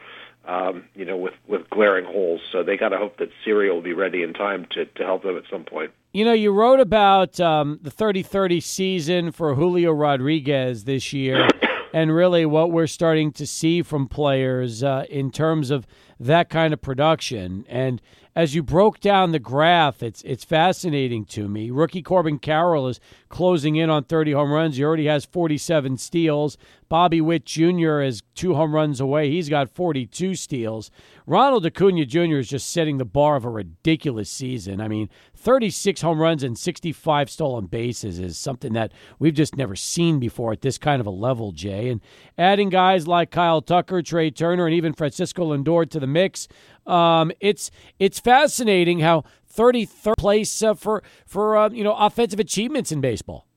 um, 0.46 0.84
you 0.94 1.06
know, 1.06 1.16
with 1.16 1.34
with 1.46 1.70
glaring 1.70 2.04
holes. 2.04 2.40
So 2.52 2.62
they 2.62 2.76
got 2.76 2.90
to 2.90 2.98
hope 2.98 3.18
that 3.18 3.30
Siri 3.44 3.70
will 3.70 3.80
be 3.80 3.94
ready 3.94 4.22
in 4.22 4.34
time 4.34 4.66
to 4.72 4.84
to 4.84 5.04
help 5.04 5.22
them 5.22 5.36
at 5.38 5.44
some 5.50 5.64
point. 5.64 5.92
You 6.14 6.24
know, 6.24 6.32
you 6.32 6.52
wrote 6.52 6.78
about 6.78 7.40
um, 7.40 7.80
the 7.82 7.90
30-30 7.90 8.62
season 8.62 9.32
for 9.32 9.56
Julio 9.56 9.90
Rodriguez 9.90 10.84
this 10.84 11.12
year, 11.12 11.48
and 11.92 12.14
really 12.14 12.46
what 12.46 12.70
we're 12.70 12.86
starting 12.86 13.32
to 13.32 13.44
see 13.44 13.82
from 13.82 14.06
players 14.06 14.84
uh, 14.84 15.06
in 15.10 15.32
terms 15.32 15.72
of 15.72 15.88
that 16.20 16.50
kind 16.50 16.72
of 16.72 16.80
production. 16.80 17.64
And 17.68 18.00
as 18.36 18.54
you 18.54 18.62
broke 18.62 19.00
down 19.00 19.32
the 19.32 19.40
graph, 19.40 20.04
it's 20.04 20.22
it's 20.22 20.44
fascinating 20.44 21.24
to 21.26 21.48
me. 21.48 21.72
Rookie 21.72 22.00
Corbin 22.00 22.38
Carroll 22.38 22.86
is 22.86 23.00
closing 23.28 23.74
in 23.74 23.90
on 23.90 24.04
30 24.04 24.32
home 24.32 24.52
runs. 24.52 24.76
He 24.76 24.84
already 24.84 25.06
has 25.06 25.24
47 25.24 25.96
steals. 25.96 26.56
Bobby 26.94 27.20
Witt 27.20 27.44
Jr. 27.44 28.02
is 28.02 28.22
two 28.36 28.54
home 28.54 28.72
runs 28.72 29.00
away. 29.00 29.28
He's 29.28 29.48
got 29.48 29.68
42 29.68 30.36
steals. 30.36 30.92
Ronald 31.26 31.66
Acuna 31.66 32.06
Jr. 32.06 32.36
is 32.36 32.48
just 32.48 32.70
setting 32.70 32.98
the 32.98 33.04
bar 33.04 33.34
of 33.34 33.44
a 33.44 33.50
ridiculous 33.50 34.30
season. 34.30 34.80
I 34.80 34.86
mean, 34.86 35.10
36 35.34 36.02
home 36.02 36.20
runs 36.20 36.44
and 36.44 36.56
65 36.56 37.28
stolen 37.28 37.66
bases 37.66 38.20
is 38.20 38.38
something 38.38 38.74
that 38.74 38.92
we've 39.18 39.34
just 39.34 39.56
never 39.56 39.74
seen 39.74 40.20
before 40.20 40.52
at 40.52 40.60
this 40.60 40.78
kind 40.78 41.00
of 41.00 41.06
a 41.08 41.10
level, 41.10 41.50
Jay. 41.50 41.88
And 41.88 42.00
adding 42.38 42.68
guys 42.68 43.08
like 43.08 43.32
Kyle 43.32 43.60
Tucker, 43.60 44.00
Trea 44.00 44.30
Turner, 44.30 44.66
and 44.66 44.74
even 44.76 44.92
Francisco 44.92 45.52
Lindor 45.52 45.90
to 45.90 45.98
the 45.98 46.06
mix, 46.06 46.46
um, 46.86 47.32
it's 47.40 47.72
it's 47.98 48.20
fascinating 48.20 49.00
how 49.00 49.24
33rd 49.52 50.16
place 50.16 50.62
uh, 50.62 50.74
for 50.74 51.02
for 51.26 51.56
uh, 51.56 51.70
you 51.70 51.82
know 51.82 51.96
offensive 51.96 52.38
achievements 52.38 52.92
in 52.92 53.00
baseball. 53.00 53.48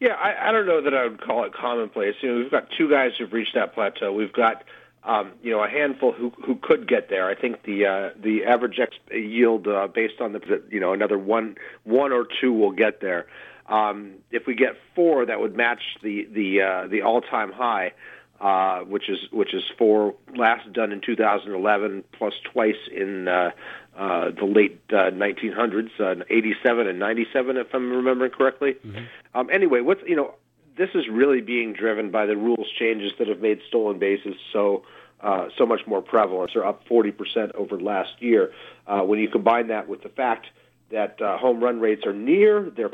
Yeah, 0.00 0.12
I, 0.12 0.48
I 0.48 0.52
don't 0.52 0.66
know 0.66 0.82
that 0.82 0.94
I 0.94 1.06
would 1.06 1.20
call 1.20 1.44
it 1.44 1.52
commonplace. 1.54 2.16
You 2.20 2.30
know, 2.30 2.38
we've 2.38 2.50
got 2.50 2.68
two 2.76 2.90
guys 2.90 3.12
who've 3.18 3.32
reached 3.32 3.54
that 3.54 3.74
plateau. 3.74 4.12
We've 4.12 4.32
got 4.32 4.64
um, 5.06 5.32
you 5.42 5.52
know, 5.52 5.62
a 5.62 5.68
handful 5.68 6.12
who 6.12 6.32
who 6.44 6.56
could 6.56 6.88
get 6.88 7.08
there. 7.08 7.28
I 7.28 7.34
think 7.34 7.62
the 7.62 7.86
uh, 7.86 8.10
the 8.20 8.44
average 8.44 8.78
ex- 8.80 8.96
yield 9.10 9.68
uh, 9.68 9.86
based 9.86 10.20
on 10.20 10.32
the 10.32 10.62
you 10.70 10.80
know 10.80 10.92
another 10.92 11.18
one 11.18 11.56
one 11.84 12.12
or 12.12 12.26
two 12.40 12.52
will 12.52 12.72
get 12.72 13.00
there. 13.00 13.26
Um, 13.68 14.14
if 14.30 14.46
we 14.46 14.54
get 14.54 14.76
four, 14.94 15.24
that 15.24 15.40
would 15.40 15.56
match 15.56 15.82
the 16.02 16.28
the 16.32 16.60
uh, 16.60 16.86
the 16.88 17.02
all 17.02 17.20
time 17.20 17.52
high, 17.52 17.92
uh, 18.40 18.80
which 18.80 19.08
is 19.08 19.18
which 19.30 19.54
is 19.54 19.62
four 19.78 20.14
last 20.34 20.72
done 20.72 20.90
in 20.90 21.00
2011 21.00 22.02
plus 22.12 22.34
twice 22.52 22.74
in 22.92 23.28
uh, 23.28 23.52
uh, 23.96 24.30
the 24.30 24.44
late 24.44 24.80
uh, 24.90 25.10
1900s, 25.10 25.88
uh, 26.00 26.22
87 26.28 26.86
and 26.86 26.98
97, 26.98 27.56
if 27.56 27.68
I'm 27.72 27.90
remembering 27.90 28.30
correctly. 28.30 28.74
Mm-hmm. 28.74 29.04
Um, 29.34 29.48
anyway, 29.52 29.80
what's 29.80 30.02
you 30.06 30.16
know 30.16 30.34
this 30.76 30.90
is 30.94 31.04
really 31.10 31.40
being 31.40 31.72
driven 31.72 32.10
by 32.10 32.26
the 32.26 32.36
rules 32.36 32.66
changes 32.78 33.12
that 33.18 33.28
have 33.28 33.40
made 33.40 33.60
stolen 33.68 33.98
bases 33.98 34.34
so 34.52 34.84
uh, 35.20 35.48
so 35.56 35.64
much 35.64 35.80
more 35.86 36.02
prevalent. 36.02 36.50
They're 36.52 36.66
up 36.66 36.86
40% 36.86 37.54
over 37.54 37.80
last 37.80 38.10
year. 38.20 38.52
Uh, 38.86 39.00
when 39.00 39.18
you 39.18 39.28
combine 39.28 39.68
that 39.68 39.88
with 39.88 40.02
the 40.02 40.10
fact 40.10 40.48
that 40.90 41.20
uh, 41.22 41.38
home 41.38 41.62
run 41.62 41.80
rates 41.80 42.04
are 42.06 42.12
near 42.12 42.70
their 42.70 42.90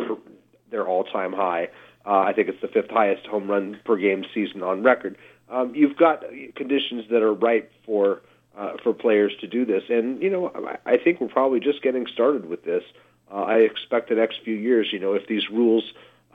their 0.71 0.87
all-time 0.87 1.33
high, 1.33 1.69
uh, 2.07 2.21
I 2.21 2.33
think 2.33 2.49
it's 2.49 2.61
the 2.63 2.69
fifth 2.69 2.91
highest 2.91 3.27
home 3.27 3.51
run 3.51 3.79
per 3.85 3.97
game 3.97 4.25
season 4.33 4.63
on 4.63 4.83
record. 4.83 5.19
Um, 5.51 5.75
you've 5.75 5.97
got 5.97 6.23
conditions 6.55 7.05
that 7.11 7.23
are 7.23 7.35
ripe 7.35 7.71
for 7.85 8.23
uh, 8.57 8.73
for 8.83 8.93
players 8.93 9.33
to 9.41 9.47
do 9.47 9.65
this, 9.65 9.85
and 9.89 10.23
you 10.23 10.31
know 10.31 10.53
I, 10.85 10.99
think 10.99 11.21
we're 11.21 11.29
probably 11.29 11.61
just 11.61 11.83
getting 11.83 12.07
started 12.07 12.47
with 12.47 12.65
this. 12.65 12.83
Uh, 13.31 13.43
I 13.43 13.59
expect 13.59 14.11
the 14.11 14.15
next 14.15 14.41
few 14.45 14.55
years, 14.55 14.89
you 14.93 14.99
know, 14.99 15.15
if 15.15 15.27
these 15.27 15.49
rules 15.51 15.85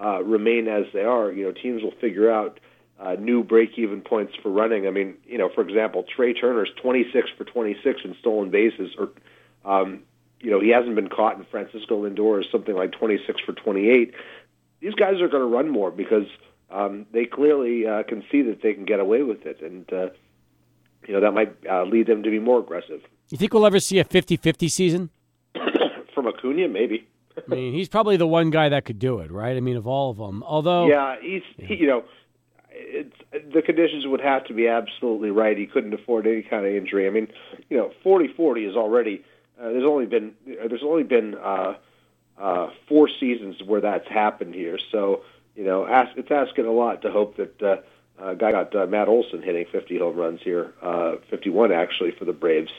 uh, 0.04 0.24
remain 0.24 0.68
as 0.68 0.86
they 0.94 1.04
are, 1.04 1.32
you 1.32 1.46
know, 1.46 1.52
teams 1.52 1.84
will 1.84 1.94
figure 2.02 2.32
out 2.32 2.60
uh, 3.00 3.16
new 3.20 3.44
break-even 3.44 4.02
points 4.02 4.34
for 4.42 4.50
running. 4.50 4.88
I 4.88 4.92
mean, 4.92 5.16
you 5.26 5.38
know, 5.38 5.50
for 5.54 5.62
example, 5.62 6.04
Trea 6.04 6.34
Turner's 6.34 6.70
26 6.82 7.30
for 7.38 7.44
26 7.44 8.02
in 8.04 8.16
stolen 8.20 8.50
bases, 8.50 8.96
or 8.98 9.10
um, 9.64 10.02
you 10.40 10.52
know, 10.52 10.60
he 10.60 10.70
hasn't 10.70 10.96
been 10.96 11.10
caught 11.10 11.38
in 11.38 11.46
Francisco 11.46 12.08
Lindor 12.08 12.42
is 12.42 12.48
something 12.52 12.76
like 12.76 12.92
26 12.94 13.42
for 13.42 13.54
28. 13.54 14.14
These 14.80 14.94
guys 14.94 15.22
are 15.22 15.28
going 15.28 15.42
to 15.44 15.56
run 15.56 15.70
more 15.70 15.92
because 15.92 16.28
um, 16.70 17.06
they 17.12 17.26
clearly 17.26 17.88
uh, 17.88 18.04
can 18.04 18.24
see 18.32 18.44
that 18.44 18.62
they 18.62 18.74
can 18.74 18.86
get 18.86 19.00
away 19.00 19.24
with 19.24 19.46
it, 19.46 19.62
and 19.62 19.92
uh, 19.92 20.10
you 21.08 21.14
know 21.14 21.22
that 21.22 21.32
might 21.34 21.56
uh, 21.70 21.84
lead 21.84 22.08
them 22.08 22.22
to 22.24 22.30
be 22.30 22.40
more 22.40 22.60
aggressive. 22.60 23.02
You 23.30 23.38
think 23.38 23.54
we'll 23.54 23.66
ever 23.66 23.80
see 23.80 24.00
a 24.00 24.06
50-50 24.06 24.70
season? 24.70 25.10
From 26.14 26.28
Acuna, 26.28 26.68
maybe. 26.68 27.08
I 27.38 27.42
mean, 27.54 27.74
he's 27.74 27.90
probably 27.90 28.18
the 28.18 28.28
one 28.28 28.50
guy 28.50 28.70
that 28.70 28.86
could 28.86 29.00
do 29.00 29.20
it, 29.20 29.32
right? 29.32 29.56
I 29.56 29.60
mean, 29.60 29.78
of 29.78 29.86
all 29.86 30.12
of 30.12 30.18
them. 30.18 30.44
Although, 30.44 30.88
yeah, 30.88 31.16
he's 31.22 31.44
he, 31.58 31.76
you 31.76 31.88
know, 31.88 32.04
it's, 32.70 33.16
the 33.54 33.62
conditions 33.62 34.08
would 34.08 34.22
have 34.22 34.46
to 34.46 34.54
be 34.54 34.68
absolutely 34.68 35.30
right. 35.30 35.58
He 35.58 35.68
couldn't 35.68 35.94
afford 35.94 36.26
any 36.26 36.42
kind 36.42 36.66
of 36.66 36.74
injury. 36.74 37.08
I 37.08 37.12
mean, 37.12 37.28
you 37.70 37.78
know, 37.78 37.92
forty 38.04 38.28
forty 38.28 38.66
is 38.66 38.76
already. 38.76 39.24
Uh, 39.60 39.70
there's 39.70 39.86
only 39.86 40.06
been 40.06 40.34
there's 40.46 40.84
only 40.84 41.04
been 41.04 41.36
uh, 41.36 41.76
uh, 42.40 42.70
four 42.88 43.10
seasons 43.20 43.62
where 43.64 43.82
that's 43.82 44.08
happened 44.08 44.56
here. 44.56 44.80
So 44.92 45.22
you 45.56 45.64
know, 45.64 45.86
ask, 45.86 46.18
it's 46.18 46.32
asking 46.32 46.66
a 46.66 46.72
lot 46.72 47.02
to 47.02 47.12
hope 47.12 47.38
that 47.38 47.62
uh, 47.62 47.78
uh, 48.22 48.34
guy 48.34 48.52
got 48.52 48.76
uh, 48.76 48.86
Matt 48.88 49.08
Olson 49.08 49.42
hitting 49.42 49.66
50 49.72 50.00
home 50.00 50.16
runs 50.16 50.40
here, 50.44 50.74
uh, 50.82 51.16
51 51.30 51.72
actually 51.72 52.12
for 52.18 52.26
the 52.26 52.34
Braves 52.34 52.72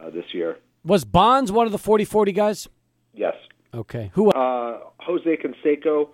uh, 0.00 0.10
this 0.10 0.26
year. 0.32 0.58
Was 0.84 1.04
Bonds 1.04 1.50
one 1.50 1.66
of 1.66 1.72
the 1.72 1.78
40-40 1.78 2.34
guys? 2.34 2.68
Yes. 3.14 3.34
Okay. 3.72 4.10
Who? 4.14 4.30
Uh, 4.30 4.80
Jose 5.00 5.36
Canseco, 5.36 6.08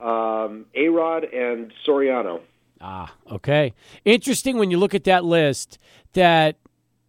um, 0.00 0.66
A 0.74 0.88
Rod, 0.88 1.24
and 1.24 1.72
Soriano. 1.86 2.40
Ah, 2.80 3.12
okay. 3.30 3.74
Interesting 4.04 4.58
when 4.58 4.70
you 4.70 4.78
look 4.78 4.94
at 4.94 5.04
that 5.04 5.24
list 5.24 5.78
that 6.12 6.56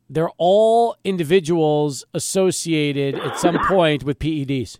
they're 0.09 0.31
all 0.37 0.95
individuals 1.03 2.03
associated 2.13 3.15
at 3.15 3.37
some 3.37 3.57
point 3.67 4.03
with 4.03 4.19
PEDs. 4.19 4.79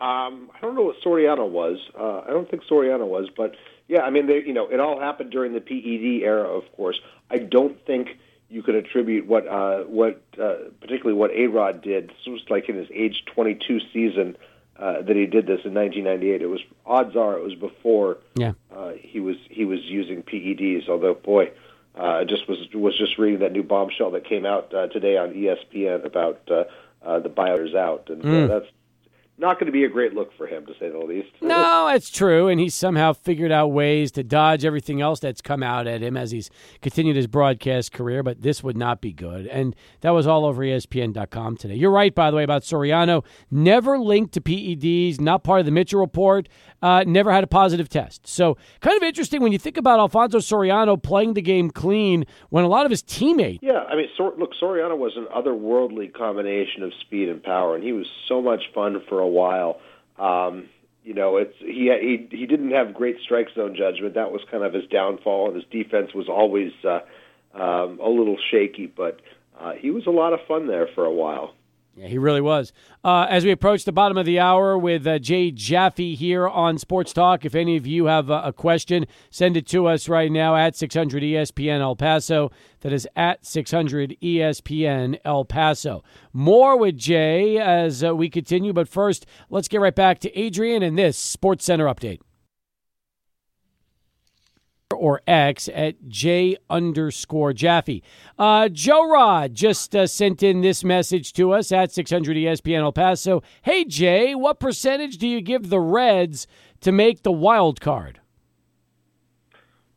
Um, 0.00 0.50
I 0.54 0.60
don't 0.62 0.74
know 0.74 0.82
what 0.82 0.96
Soriano 1.04 1.48
was. 1.48 1.78
Uh, 1.98 2.22
I 2.26 2.30
don't 2.30 2.50
think 2.50 2.64
Soriano 2.64 3.06
was, 3.06 3.28
but 3.36 3.54
yeah, 3.90 4.02
I 4.02 4.10
mean, 4.10 4.28
they, 4.28 4.44
you 4.46 4.52
know, 4.52 4.68
it 4.68 4.78
all 4.78 5.00
happened 5.00 5.32
during 5.32 5.52
the 5.52 5.60
PED 5.60 6.22
era, 6.24 6.48
of 6.48 6.62
course. 6.76 7.00
I 7.28 7.38
don't 7.38 7.84
think 7.84 8.18
you 8.48 8.62
could 8.62 8.76
attribute 8.76 9.26
what, 9.26 9.48
uh, 9.48 9.80
what, 9.80 10.22
uh, 10.40 10.54
particularly 10.80 11.18
what 11.18 11.32
A 11.32 11.48
Rod 11.48 11.82
did. 11.82 12.10
This 12.10 12.26
was 12.28 12.40
like 12.48 12.68
in 12.68 12.76
his 12.76 12.86
age 12.94 13.24
22 13.34 13.80
season 13.92 14.36
uh, 14.78 15.02
that 15.02 15.16
he 15.16 15.26
did 15.26 15.46
this 15.46 15.60
in 15.64 15.74
1998. 15.74 16.40
It 16.40 16.46
was 16.46 16.60
odds 16.86 17.16
are 17.16 17.36
it 17.36 17.42
was 17.42 17.56
before 17.56 18.18
yeah. 18.36 18.52
uh, 18.72 18.92
he 18.96 19.18
was 19.18 19.36
he 19.50 19.64
was 19.64 19.80
using 19.82 20.22
PEDs. 20.22 20.88
Although, 20.88 21.14
boy, 21.14 21.50
uh, 21.96 22.24
just 22.24 22.48
was 22.48 22.58
was 22.72 22.96
just 22.96 23.18
reading 23.18 23.40
that 23.40 23.50
new 23.50 23.64
bombshell 23.64 24.12
that 24.12 24.24
came 24.24 24.46
out 24.46 24.72
uh, 24.72 24.86
today 24.86 25.16
on 25.16 25.34
ESPN 25.34 26.06
about 26.06 26.48
uh, 26.48 26.64
uh, 27.04 27.18
the 27.18 27.28
buyers 27.28 27.74
out, 27.74 28.08
and 28.08 28.22
Mm. 28.22 28.44
uh, 28.44 28.46
that's 28.46 28.72
not 29.40 29.58
going 29.58 29.66
to 29.66 29.72
be 29.72 29.84
a 29.84 29.88
great 29.88 30.14
look 30.14 30.36
for 30.36 30.46
him, 30.46 30.66
to 30.66 30.72
say 30.78 30.88
the 30.90 30.98
least. 30.98 31.28
No, 31.42 31.88
it's 31.88 32.10
true, 32.10 32.46
and 32.46 32.60
he's 32.60 32.74
somehow 32.74 33.12
figured 33.12 33.50
out 33.50 33.68
ways 33.68 34.12
to 34.12 34.22
dodge 34.22 34.64
everything 34.64 35.00
else 35.00 35.18
that's 35.18 35.40
come 35.40 35.62
out 35.64 35.88
at 35.88 36.00
him 36.00 36.16
as 36.16 36.30
he's 36.30 36.48
continued 36.80 37.16
his 37.16 37.26
broadcast 37.26 37.92
career. 37.92 38.22
But 38.22 38.42
this 38.42 38.62
would 38.62 38.76
not 38.76 39.00
be 39.00 39.12
good, 39.12 39.46
and 39.48 39.74
that 40.02 40.10
was 40.10 40.26
all 40.28 40.44
over 40.44 40.62
ESPN.com 40.62 41.56
today. 41.56 41.74
You're 41.74 41.90
right, 41.90 42.14
by 42.14 42.30
the 42.30 42.36
way, 42.36 42.44
about 42.44 42.62
Soriano. 42.62 43.24
Never 43.50 43.98
linked 43.98 44.34
to 44.34 44.40
PEDs, 44.40 45.20
not 45.20 45.42
part 45.42 45.60
of 45.60 45.66
the 45.66 45.72
Mitchell 45.72 45.98
report. 45.98 46.48
Uh, 46.82 47.04
never 47.06 47.32
had 47.32 47.42
a 47.42 47.48
positive 47.48 47.88
test. 47.88 48.26
So, 48.26 48.56
kind 48.80 48.96
of 48.96 49.02
interesting 49.02 49.42
when 49.42 49.52
you 49.52 49.58
think 49.58 49.76
about 49.76 49.98
Alfonso 49.98 50.38
Soriano 50.38 51.02
playing 51.02 51.34
the 51.34 51.42
game 51.42 51.70
clean 51.70 52.24
when 52.50 52.64
a 52.64 52.68
lot 52.68 52.84
of 52.84 52.90
his 52.90 53.02
teammates. 53.02 53.58
Yeah, 53.62 53.84
I 53.88 53.96
mean, 53.96 54.06
Sor- 54.16 54.34
look, 54.38 54.52
Soriano 54.60 54.96
was 54.96 55.16
an 55.16 55.26
otherworldly 55.34 56.12
combination 56.12 56.82
of 56.82 56.92
speed 57.00 57.28
and 57.28 57.42
power, 57.42 57.74
and 57.74 57.82
he 57.82 57.92
was 57.92 58.06
so 58.28 58.40
much 58.40 58.62
fun 58.74 59.02
for 59.08 59.20
a 59.20 59.26
while. 59.30 59.80
Um, 60.18 60.68
you 61.02 61.14
know, 61.14 61.38
it's 61.38 61.54
he 61.58 61.90
he 62.00 62.36
he 62.36 62.46
didn't 62.46 62.72
have 62.72 62.94
great 62.94 63.16
strike 63.24 63.48
zone 63.54 63.74
judgment. 63.76 64.14
That 64.14 64.32
was 64.32 64.42
kind 64.50 64.64
of 64.64 64.74
his 64.74 64.86
downfall, 64.86 65.48
and 65.48 65.56
his 65.56 65.64
defense 65.70 66.12
was 66.14 66.28
always 66.28 66.72
uh, 66.84 67.00
um, 67.54 67.98
a 68.00 68.08
little 68.08 68.36
shaky. 68.50 68.86
But 68.86 69.20
uh, 69.58 69.72
he 69.72 69.90
was 69.90 70.06
a 70.06 70.10
lot 70.10 70.32
of 70.32 70.40
fun 70.46 70.66
there 70.66 70.88
for 70.94 71.04
a 71.04 71.12
while. 71.12 71.54
Yeah, 72.00 72.08
he 72.08 72.16
really 72.16 72.40
was. 72.40 72.72
Uh, 73.04 73.26
as 73.28 73.44
we 73.44 73.50
approach 73.50 73.84
the 73.84 73.92
bottom 73.92 74.16
of 74.16 74.24
the 74.24 74.40
hour 74.40 74.78
with 74.78 75.06
uh, 75.06 75.18
Jay 75.18 75.50
Jaffe 75.50 76.14
here 76.14 76.48
on 76.48 76.78
Sports 76.78 77.12
Talk, 77.12 77.44
if 77.44 77.54
any 77.54 77.76
of 77.76 77.86
you 77.86 78.06
have 78.06 78.30
a, 78.30 78.40
a 78.42 78.52
question, 78.54 79.04
send 79.28 79.54
it 79.54 79.66
to 79.66 79.86
us 79.86 80.08
right 80.08 80.32
now 80.32 80.56
at 80.56 80.74
600 80.74 81.22
ESPN 81.22 81.80
El 81.80 81.96
Paso. 81.96 82.50
That 82.80 82.94
is 82.94 83.06
at 83.16 83.44
600 83.44 84.16
ESPN 84.22 85.18
El 85.26 85.44
Paso. 85.44 86.02
More 86.32 86.78
with 86.78 86.96
Jay 86.96 87.58
as 87.58 88.02
uh, 88.02 88.16
we 88.16 88.30
continue, 88.30 88.72
but 88.72 88.88
first, 88.88 89.26
let's 89.50 89.68
get 89.68 89.82
right 89.82 89.94
back 89.94 90.20
to 90.20 90.34
Adrian 90.38 90.82
and 90.82 90.96
this 90.96 91.18
Sports 91.18 91.66
Center 91.66 91.84
update 91.84 92.20
or 94.94 95.20
X 95.26 95.68
at 95.74 96.08
J 96.08 96.56
underscore 96.68 97.52
Jaffe. 97.52 98.02
Uh, 98.38 98.68
Joe 98.68 99.08
Rod 99.08 99.54
just 99.54 99.94
uh, 99.94 100.06
sent 100.06 100.42
in 100.42 100.60
this 100.60 100.82
message 100.84 101.32
to 101.34 101.52
us 101.52 101.72
at 101.72 101.92
600 101.92 102.36
ESPN 102.36 102.80
El 102.80 102.92
Paso. 102.92 103.42
Hey, 103.62 103.84
Jay, 103.84 104.34
what 104.34 104.60
percentage 104.60 105.18
do 105.18 105.28
you 105.28 105.40
give 105.40 105.70
the 105.70 105.80
Reds 105.80 106.46
to 106.80 106.92
make 106.92 107.22
the 107.22 107.32
wild 107.32 107.80
card? 107.80 108.20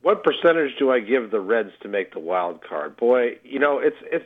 What 0.01 0.23
percentage 0.23 0.77
do 0.77 0.91
I 0.91 0.99
give 0.99 1.31
the 1.31 1.39
Reds 1.39 1.71
to 1.81 1.87
make 1.87 2.13
the 2.13 2.19
wild 2.19 2.61
card? 2.61 2.97
Boy, 2.97 3.37
you 3.43 3.59
know 3.59 3.79
it's 3.79 3.95
it's 4.11 4.25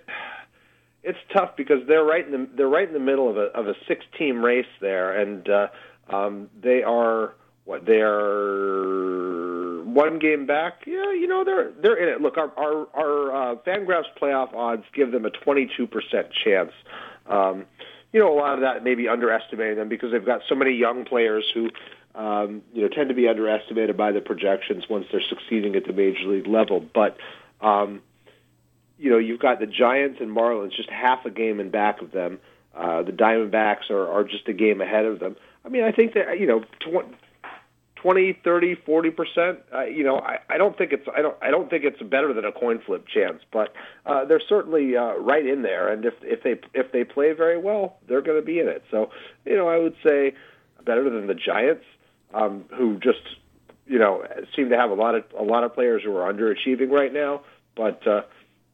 it's 1.03 1.19
tough 1.32 1.51
because 1.56 1.77
they're 1.88 2.03
right 2.03 2.25
in 2.25 2.32
the 2.32 2.49
they're 2.56 2.67
right 2.67 2.88
in 2.88 2.93
the 2.93 2.99
middle 2.99 3.30
of 3.30 3.38
a 3.38 3.45
of 3.53 3.67
a 3.67 3.73
six 3.88 4.03
team 4.17 4.43
race 4.43 4.65
there, 4.82 5.19
and 5.19 5.47
uh, 5.47 5.67
um, 6.10 6.49
they 6.60 6.82
are 6.82 7.36
what 7.65 7.86
they 7.86 8.01
are 8.01 9.57
one 9.93 10.19
game 10.19 10.45
back. 10.45 10.84
Yeah, 10.86 11.12
you 11.13 11.28
know 11.28 11.43
they're 11.43 11.71
they're 11.82 11.97
in 11.97 12.10
it. 12.10 12.21
Look, 12.21 12.38
our 12.38 12.52
our, 12.58 12.88
our 12.93 13.52
uh, 13.52 13.56
Fangraphs 13.65 14.06
playoff 14.21 14.54
odds 14.54 14.84
give 14.93 15.12
them 15.12 15.26
a 15.26 15.30
twenty 15.30 15.69
two 15.76 15.88
percent 15.88 16.28
chance. 16.43 16.71
Um, 17.28 17.65
you 18.13 18.19
know, 18.19 18.34
a 18.34 18.38
lot 18.38 18.54
of 18.54 18.62
that 18.62 18.84
may 18.84 18.95
be 18.95 19.08
underestimating 19.08 19.76
them 19.76 19.89
because 19.89 20.12
they've 20.12 20.26
got 20.26 20.41
so 20.47 20.56
many 20.56 20.71
young 20.71 21.04
players 21.04 21.43
who 21.54 21.69
um, 22.17 22.63
you 22.73 22.82
know, 22.82 22.88
tend 22.88 23.10
to 23.10 23.15
be 23.15 23.28
underestimated 23.28 23.95
by 23.95 24.12
the 24.12 24.21
projections 24.21 24.86
once 24.89 25.06
they're 25.12 25.21
succeeding 25.21 25.76
at 25.76 25.86
the 25.86 25.93
major 25.93 26.28
league 26.28 26.47
level. 26.47 26.84
But, 26.93 27.17
um, 27.62 28.02
you 28.97 29.12
know, 29.12 29.19
you've 29.19 29.39
got 29.39 29.60
the 29.60 29.67
Giants 29.67 30.17
and 30.19 30.36
Marlins 30.36 30.76
just 30.76 30.89
half 30.89 31.26
a 31.26 31.30
game 31.30 31.60
in 31.60 31.69
back 31.69 32.02
of 32.02 32.12
them. 32.12 32.39
Uh, 32.76 33.04
the 33.04 33.12
Diamondbacks 33.12 33.91
are, 33.91 34.08
are 34.08 34.23
just 34.23 34.47
a 34.47 34.54
game 34.54 34.82
ahead 34.82 35.06
of 35.06 35.19
them. 35.19 35.36
I 35.63 35.69
mean, 35.69 35.84
I 35.84 35.91
think 35.91 36.13
that, 36.15 36.39
you 36.39 36.47
know, 36.47 36.62
tw- 36.80 37.06
20, 38.01 38.39
30, 38.43 38.75
40 38.86 39.10
percent. 39.12 39.60
Uh, 39.73 39.86
you 39.86 40.03
know, 40.03 40.17
I, 40.17 40.39
I 40.49 40.57
don't 40.57 40.77
think 40.77 40.91
it's 40.91 41.07
I 41.15 41.21
don't 41.21 41.36
I 41.41 41.51
don't 41.51 41.69
think 41.69 41.83
it's 41.83 42.01
better 42.01 42.33
than 42.33 42.45
a 42.45 42.51
coin 42.51 42.79
flip 42.86 43.05
chance, 43.07 43.41
but 43.51 43.73
uh, 44.05 44.25
they're 44.25 44.41
certainly 44.47 44.95
uh, 44.95 45.15
right 45.15 45.45
in 45.45 45.62
there. 45.62 45.89
And 45.89 46.05
if 46.05 46.13
if 46.21 46.43
they 46.43 46.55
if 46.73 46.91
they 46.91 47.03
play 47.03 47.33
very 47.33 47.57
well, 47.57 47.97
they're 48.07 48.21
going 48.21 48.39
to 48.39 48.45
be 48.45 48.60
in 48.60 48.67
it. 48.67 48.83
So, 48.91 49.10
you 49.45 49.55
know, 49.55 49.67
I 49.67 49.77
would 49.77 49.95
say 50.05 50.33
better 50.86 51.10
than 51.10 51.27
the 51.27 51.36
Giants 51.36 51.83
um, 52.33 52.65
who 52.75 52.97
just 52.99 53.19
you 53.86 53.99
know 53.99 54.23
seem 54.55 54.69
to 54.69 54.77
have 54.77 54.91
a 54.91 54.95
lot 54.95 55.15
of 55.15 55.23
a 55.38 55.43
lot 55.43 55.63
of 55.63 55.73
players 55.73 56.03
who 56.03 56.15
are 56.15 56.31
underachieving 56.31 56.89
right 56.89 57.13
now. 57.13 57.41
But 57.75 58.05
uh, 58.07 58.21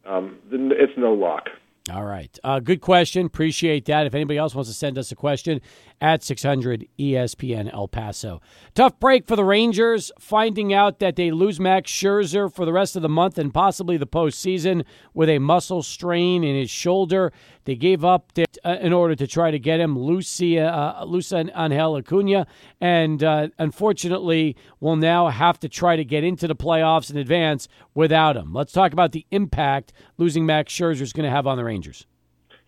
um, 0.06 0.38
it's 0.50 0.96
no 0.96 1.12
lock. 1.12 1.48
All 1.92 2.04
right. 2.06 2.38
Uh, 2.42 2.60
good 2.60 2.80
question. 2.80 3.26
Appreciate 3.26 3.84
that. 3.84 4.06
If 4.06 4.14
anybody 4.14 4.38
else 4.38 4.54
wants 4.54 4.70
to 4.70 4.74
send 4.74 4.96
us 4.96 5.12
a 5.12 5.14
question 5.14 5.60
at 6.00 6.22
600 6.22 6.88
ESPN 6.98 7.70
El 7.74 7.88
Paso. 7.88 8.40
Tough 8.74 8.98
break 8.98 9.26
for 9.26 9.36
the 9.36 9.44
Rangers, 9.44 10.10
finding 10.18 10.72
out 10.72 10.98
that 11.00 11.16
they 11.16 11.30
lose 11.30 11.60
Max 11.60 11.90
Scherzer 11.92 12.50
for 12.50 12.64
the 12.64 12.72
rest 12.72 12.96
of 12.96 13.02
the 13.02 13.08
month 13.10 13.36
and 13.36 13.52
possibly 13.52 13.98
the 13.98 14.06
postseason 14.06 14.86
with 15.12 15.28
a 15.28 15.38
muscle 15.38 15.82
strain 15.82 16.42
in 16.42 16.56
his 16.56 16.70
shoulder. 16.70 17.34
They 17.64 17.76
gave 17.76 18.04
up 18.04 18.32
the, 18.34 18.46
uh, 18.64 18.76
in 18.80 18.92
order 18.92 19.14
to 19.14 19.26
try 19.26 19.50
to 19.50 19.58
get 19.58 19.80
him 19.80 19.98
Lucia, 19.98 20.66
uh, 20.66 21.04
Lucia 21.04 21.46
Angel 21.56 21.96
Acuna, 21.96 22.46
and 22.80 23.22
uh, 23.22 23.48
unfortunately 23.58 24.56
will 24.80 24.96
now 24.96 25.28
have 25.28 25.58
to 25.60 25.68
try 25.68 25.96
to 25.96 26.04
get 26.04 26.24
into 26.24 26.46
the 26.46 26.56
playoffs 26.56 27.10
in 27.10 27.16
advance 27.16 27.68
without 27.94 28.36
him. 28.36 28.52
Let's 28.52 28.72
talk 28.72 28.92
about 28.92 29.12
the 29.12 29.26
impact 29.30 29.92
losing 30.18 30.46
Max 30.46 30.72
Scherzer 30.72 31.02
is 31.02 31.12
going 31.12 31.24
to 31.24 31.30
have 31.30 31.46
on 31.46 31.56
the 31.56 31.64
Rangers. 31.64 32.06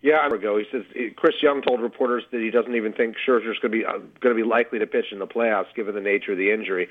Yeah, 0.01 0.27
ago 0.27 0.57
he 0.57 0.65
says 0.71 0.83
Chris 1.15 1.35
Young 1.41 1.61
told 1.61 1.81
reporters 1.81 2.23
that 2.31 2.39
he 2.39 2.51
doesn't 2.51 2.75
even 2.75 2.93
think 2.93 3.15
Scherzer's 3.27 3.57
going 3.59 3.71
to 3.71 3.77
be 3.79 3.83
uh, 3.83 3.97
going 4.21 4.35
to 4.35 4.35
be 4.35 4.47
likely 4.47 4.77
to 4.79 4.85
pitch 4.85 5.07
in 5.11 5.19
the 5.19 5.25
playoffs 5.25 5.73
given 5.75 5.95
the 5.95 6.01
nature 6.01 6.33
of 6.33 6.37
the 6.37 6.51
injury. 6.51 6.87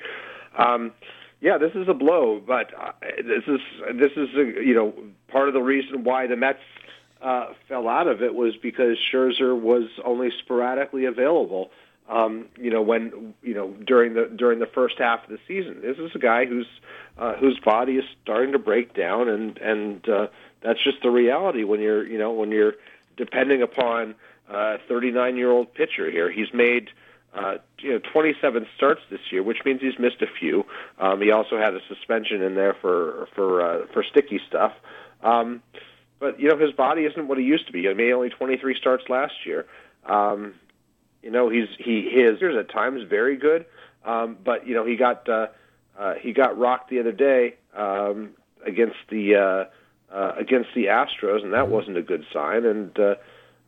Um, 0.57 0.91
yeah, 1.39 1.57
this 1.57 1.71
is 1.73 1.87
a 1.87 1.93
blow, 1.93 2.41
but 2.45 2.73
uh, 2.79 2.91
this 3.17 3.43
is 3.47 3.59
this 3.95 4.11
is 4.17 4.29
you 4.33 4.73
know 4.73 4.93
part 5.29 5.47
of 5.47 5.53
the 5.53 5.61
reason 5.61 6.03
why 6.03 6.27
the 6.27 6.35
Mets 6.35 6.59
uh, 7.21 7.53
fell 7.67 7.87
out 7.87 8.07
of 8.07 8.21
it 8.21 8.33
was 8.33 8.55
because 8.57 8.97
Scherzer 9.11 9.59
was 9.59 9.89
only 10.03 10.31
sporadically 10.39 11.05
available. 11.05 11.71
Um, 12.09 12.45
you 12.57 12.71
know, 12.71 12.81
when 12.81 13.33
you 13.41 13.53
know 13.53 13.71
during 13.85 14.13
the 14.13 14.31
during 14.33 14.59
the 14.59 14.65
first 14.65 14.97
half 14.97 15.23
of 15.23 15.29
the 15.29 15.39
season, 15.47 15.81
this 15.81 15.97
is 15.97 16.11
a 16.15 16.19
guy 16.19 16.45
who's 16.45 16.67
uh, 17.17 17.33
whose 17.35 17.59
body 17.59 17.97
is 17.97 18.05
starting 18.23 18.53
to 18.53 18.59
break 18.59 18.93
down, 18.93 19.27
and 19.27 19.57
and 19.57 20.07
uh, 20.07 20.27
that's 20.61 20.81
just 20.83 21.01
the 21.01 21.09
reality 21.09 21.63
when 21.63 21.81
you're 21.81 22.07
you 22.07 22.17
know 22.17 22.31
when 22.31 22.51
you're 22.51 22.75
depending 23.17 23.61
upon 23.61 24.15
a 24.49 24.77
39 24.87 25.35
year 25.35 25.51
old 25.51 25.73
pitcher 25.73 26.09
here. 26.09 26.31
He's 26.31 26.53
made 26.53 26.89
uh, 27.33 27.57
you 27.79 27.93
know 27.93 27.99
27 28.13 28.67
starts 28.77 29.01
this 29.09 29.19
year, 29.29 29.43
which 29.43 29.65
means 29.65 29.81
he's 29.81 29.99
missed 29.99 30.21
a 30.21 30.27
few. 30.27 30.65
Um, 30.99 31.21
he 31.21 31.31
also 31.31 31.57
had 31.57 31.73
a 31.73 31.81
suspension 31.89 32.41
in 32.41 32.55
there 32.55 32.73
for 32.73 33.27
for 33.35 33.61
uh, 33.61 33.85
for 33.91 34.03
sticky 34.03 34.39
stuff. 34.47 34.71
Um, 35.21 35.61
but 36.19 36.39
you 36.39 36.49
know 36.49 36.57
his 36.57 36.71
body 36.71 37.03
isn't 37.03 37.27
what 37.27 37.37
he 37.37 37.43
used 37.43 37.67
to 37.67 37.73
be. 37.73 37.83
He 37.83 37.93
made 37.93 38.11
only 38.11 38.29
23 38.29 38.75
starts 38.75 39.03
last 39.09 39.45
year. 39.45 39.65
Um, 40.05 40.55
you 41.21 41.31
know 41.31 41.49
he's 41.49 41.67
he 41.77 42.09
his 42.09 42.41
is 42.41 42.55
at 42.57 42.69
times 42.69 43.03
very 43.09 43.37
good, 43.37 43.65
um, 44.05 44.37
but 44.43 44.67
you 44.67 44.73
know 44.73 44.85
he 44.85 44.95
got 44.95 45.27
uh, 45.27 45.47
uh, 45.97 46.13
he 46.15 46.33
got 46.33 46.57
rocked 46.57 46.89
the 46.89 46.99
other 46.99 47.11
day 47.11 47.55
um, 47.75 48.31
against 48.65 48.97
the 49.09 49.35
uh, 49.35 50.13
uh, 50.13 50.33
against 50.37 50.69
the 50.75 50.85
Astros, 50.85 51.43
and 51.43 51.53
that 51.53 51.69
wasn't 51.69 51.97
a 51.97 52.01
good 52.01 52.25
sign. 52.31 52.65
And 52.65 52.97
uh, 52.99 53.15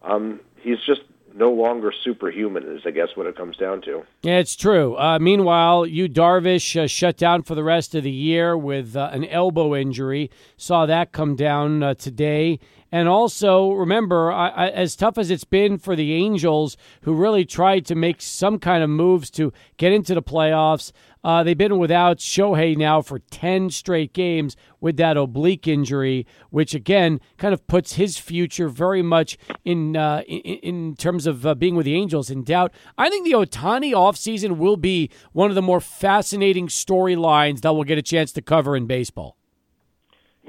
um, 0.04 0.40
he's 0.58 0.80
just 0.86 1.02
no 1.36 1.52
longer 1.52 1.92
superhuman, 2.04 2.64
is 2.64 2.82
I 2.86 2.92
guess 2.92 3.10
what 3.16 3.28
it 3.28 3.36
comes 3.36 3.58
down 3.58 3.82
to. 3.84 4.04
Yeah, 4.22 4.38
it's 4.38 4.56
true. 4.56 4.96
Uh, 4.98 5.20
meanwhile, 5.20 5.86
Yu 5.86 6.08
Darvish 6.08 6.80
uh, 6.80 6.88
shut 6.88 7.18
down 7.18 7.44
for 7.44 7.56
the 7.56 7.64
rest 7.64 7.96
of 7.96 8.04
the 8.04 8.12
year 8.12 8.58
with 8.58 8.96
uh, 8.96 9.10
an 9.12 9.26
elbow 9.26 9.76
injury. 9.76 10.30
Saw 10.58 10.86
that 10.86 11.12
come 11.12 11.36
down 11.36 11.84
uh, 11.84 11.94
today. 11.94 12.60
And 12.92 13.08
also, 13.08 13.72
remember, 13.72 14.32
I, 14.32 14.50
I, 14.50 14.70
as 14.70 14.96
tough 14.96 15.18
as 15.18 15.30
it's 15.30 15.44
been 15.44 15.78
for 15.78 15.96
the 15.96 16.14
Angels, 16.14 16.76
who 17.02 17.14
really 17.14 17.46
tried 17.46 17.86
to 17.88 17.96
make 17.96 18.22
some 18.22 18.58
kind 18.58 18.84
of 18.84 18.90
moves 18.90 19.30
to 19.32 19.54
get 19.78 19.92
into 19.92 20.16
the 20.16 20.24
playoffs, 20.24 20.92
uh, 21.24 21.44
they've 21.44 21.58
been 21.58 21.78
without 21.78 22.18
Shohei 22.18 22.78
now 22.78 23.02
for 23.02 23.20
10 23.20 23.70
straight 23.70 24.14
games 24.14 24.56
with 24.80 24.98
that 24.98 25.18
oblique 25.18 25.68
injury, 25.68 26.26
which 26.50 26.74
again 26.74 27.20
kind 27.38 27.54
of 27.54 27.68
puts 27.68 27.94
his 27.94 28.18
future 28.18 28.70
very 28.70 29.02
much 29.02 29.38
in 29.66 29.98
uh, 29.98 30.22
in, 30.28 30.40
in, 30.40 30.96
terms 30.96 31.28
of 31.28 31.46
uh, 31.46 31.54
being 31.56 31.76
with 31.76 31.86
the 31.86 31.96
Angels 31.96 32.30
in 32.30 32.44
doubt. 32.44 32.74
I 32.98 33.10
think 33.10 33.26
the 33.26 33.34
Ohtani 33.34 33.92
offseason 33.92 34.58
will 34.58 34.78
be 34.78 35.10
one 35.34 35.52
of 35.52 35.56
the 35.56 35.62
more 35.62 35.82
fascinating 35.82 36.68
storylines 36.68 37.62
that 37.62 37.74
we'll 37.74 37.84
get 37.84 37.98
a 37.98 38.04
chance 38.04 38.32
to 38.34 38.42
cover 38.42 38.76
in 38.76 38.88
baseball. 38.88 39.39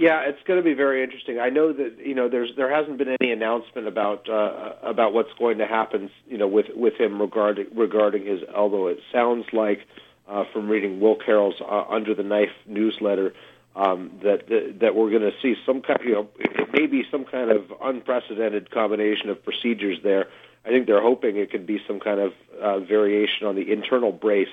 Yeah, 0.00 0.22
it's 0.22 0.42
going 0.46 0.58
to 0.58 0.64
be 0.64 0.72
very 0.72 1.04
interesting. 1.04 1.38
I 1.38 1.50
know 1.50 1.74
that 1.74 1.96
you 2.02 2.14
know 2.14 2.30
there's 2.30 2.52
there 2.56 2.74
hasn't 2.74 2.96
been 2.96 3.14
any 3.20 3.32
announcement 3.32 3.86
about 3.86 4.30
uh, 4.30 4.72
about 4.82 5.12
what's 5.12 5.28
going 5.38 5.58
to 5.58 5.66
happen, 5.66 6.10
you 6.26 6.38
know, 6.38 6.48
with 6.48 6.68
with 6.74 6.94
him 6.94 7.20
regarding 7.20 7.66
regarding 7.76 8.24
his 8.24 8.40
elbow. 8.56 8.86
It 8.86 9.00
sounds 9.12 9.44
like 9.52 9.80
uh, 10.26 10.44
from 10.54 10.70
reading 10.70 11.00
Will 11.00 11.16
Carroll's 11.16 11.60
uh, 11.60 11.84
Under 11.90 12.14
the 12.14 12.22
Knife 12.22 12.48
newsletter 12.66 13.34
um, 13.76 14.10
that, 14.22 14.48
that 14.48 14.78
that 14.80 14.94
we're 14.94 15.10
going 15.10 15.30
to 15.30 15.36
see 15.42 15.54
some 15.66 15.82
kind, 15.82 16.00
you 16.02 16.12
know, 16.14 16.28
it 16.38 16.70
may 16.72 16.86
be 16.86 17.02
some 17.10 17.26
kind 17.26 17.50
of 17.50 17.70
unprecedented 17.82 18.70
combination 18.70 19.28
of 19.28 19.44
procedures 19.44 19.98
there. 20.02 20.28
I 20.64 20.70
think 20.70 20.86
they're 20.86 21.02
hoping 21.02 21.36
it 21.36 21.50
could 21.50 21.66
be 21.66 21.78
some 21.86 22.00
kind 22.00 22.20
of 22.20 22.32
uh, 22.58 22.78
variation 22.80 23.46
on 23.46 23.54
the 23.54 23.70
internal 23.70 24.12
brace 24.12 24.48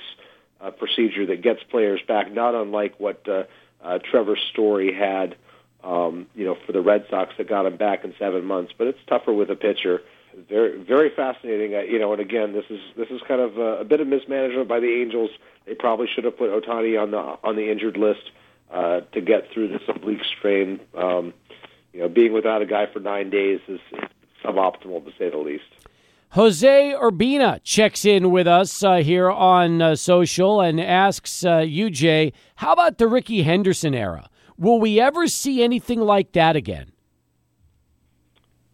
uh, 0.60 0.72
procedure 0.72 1.26
that 1.28 1.42
gets 1.42 1.64
players 1.72 2.02
back, 2.06 2.34
not 2.34 2.54
unlike 2.54 3.00
what 3.00 3.26
uh, 3.30 3.44
uh, 3.84 4.00
Trevor 4.00 4.38
Story 4.52 4.94
had, 4.94 5.36
um, 5.84 6.28
you 6.36 6.46
know, 6.46 6.58
for 6.66 6.72
the 6.72 6.82
Red 6.82 7.06
Sox 7.10 7.34
that 7.38 7.48
got 7.48 7.66
him 7.66 7.78
back 7.78 8.04
in 8.04 8.14
seven 8.20 8.46
months. 8.46 8.74
But 8.78 8.88
it's 8.88 9.00
tougher 9.08 9.34
with 9.34 9.50
a 9.50 9.56
pitcher 9.56 10.02
very 10.50 10.82
very 10.82 11.10
fascinating. 11.10 11.76
Uh, 11.76 11.80
you 11.80 12.00
know, 12.00 12.12
and 12.12 12.22
again, 12.22 12.54
this 12.54 12.66
is 12.70 12.80
this 12.96 13.10
is 13.10 13.22
kind 13.28 13.42
of 13.42 13.58
a, 13.58 13.80
a 13.80 13.84
bit 13.84 14.00
of 14.00 14.08
mismanagement 14.08 14.68
by 14.68 14.80
the 14.80 15.02
Angels. 15.02 15.30
They 15.66 15.74
probably 15.74 16.08
should 16.14 16.24
have 16.26 16.38
put 16.38 16.50
Ohtani 16.52 17.02
on 17.02 17.12
the 17.12 17.18
on 17.18 17.56
the 17.56 17.72
injured 17.72 17.98
list 17.98 18.32
uh, 18.72 19.02
to 19.14 19.22
get 19.22 19.52
through 19.52 19.70
this 19.70 19.82
oblique 19.88 20.24
strain. 20.38 20.80
Um, 20.96 21.34
you 21.94 22.02
know, 22.02 22.10
being 22.10 22.34
without 22.34 22.62
a 22.62 22.66
guy 22.66 22.86
for 22.92 23.00
nine 23.00 23.30
days 23.30 23.60
is 23.68 23.80
suboptimal 24.44 25.06
to 25.06 25.12
say 25.18 25.30
the 25.30 25.38
least. 25.38 25.64
Jose 26.32 26.94
Urbina 27.00 27.60
checks 27.64 28.04
in 28.06 28.32
with 28.32 28.48
us 28.48 28.84
uh, 28.84 28.98
here 28.98 29.30
on 29.30 29.82
uh, 29.82 29.96
social 29.96 30.60
and 30.62 30.80
asks 30.80 31.44
uh, 31.46 31.60
UJ, 31.60 32.34
how 32.56 32.74
about 32.74 32.98
the 32.98 33.08
Rickey 33.08 33.44
Henderson 33.44 33.96
era? 33.96 34.30
Will 34.58 34.80
we 34.80 35.00
ever 35.00 35.28
see 35.28 35.64
anything 35.64 36.02
like 36.02 36.34
that 36.34 36.56
again? 36.56 36.92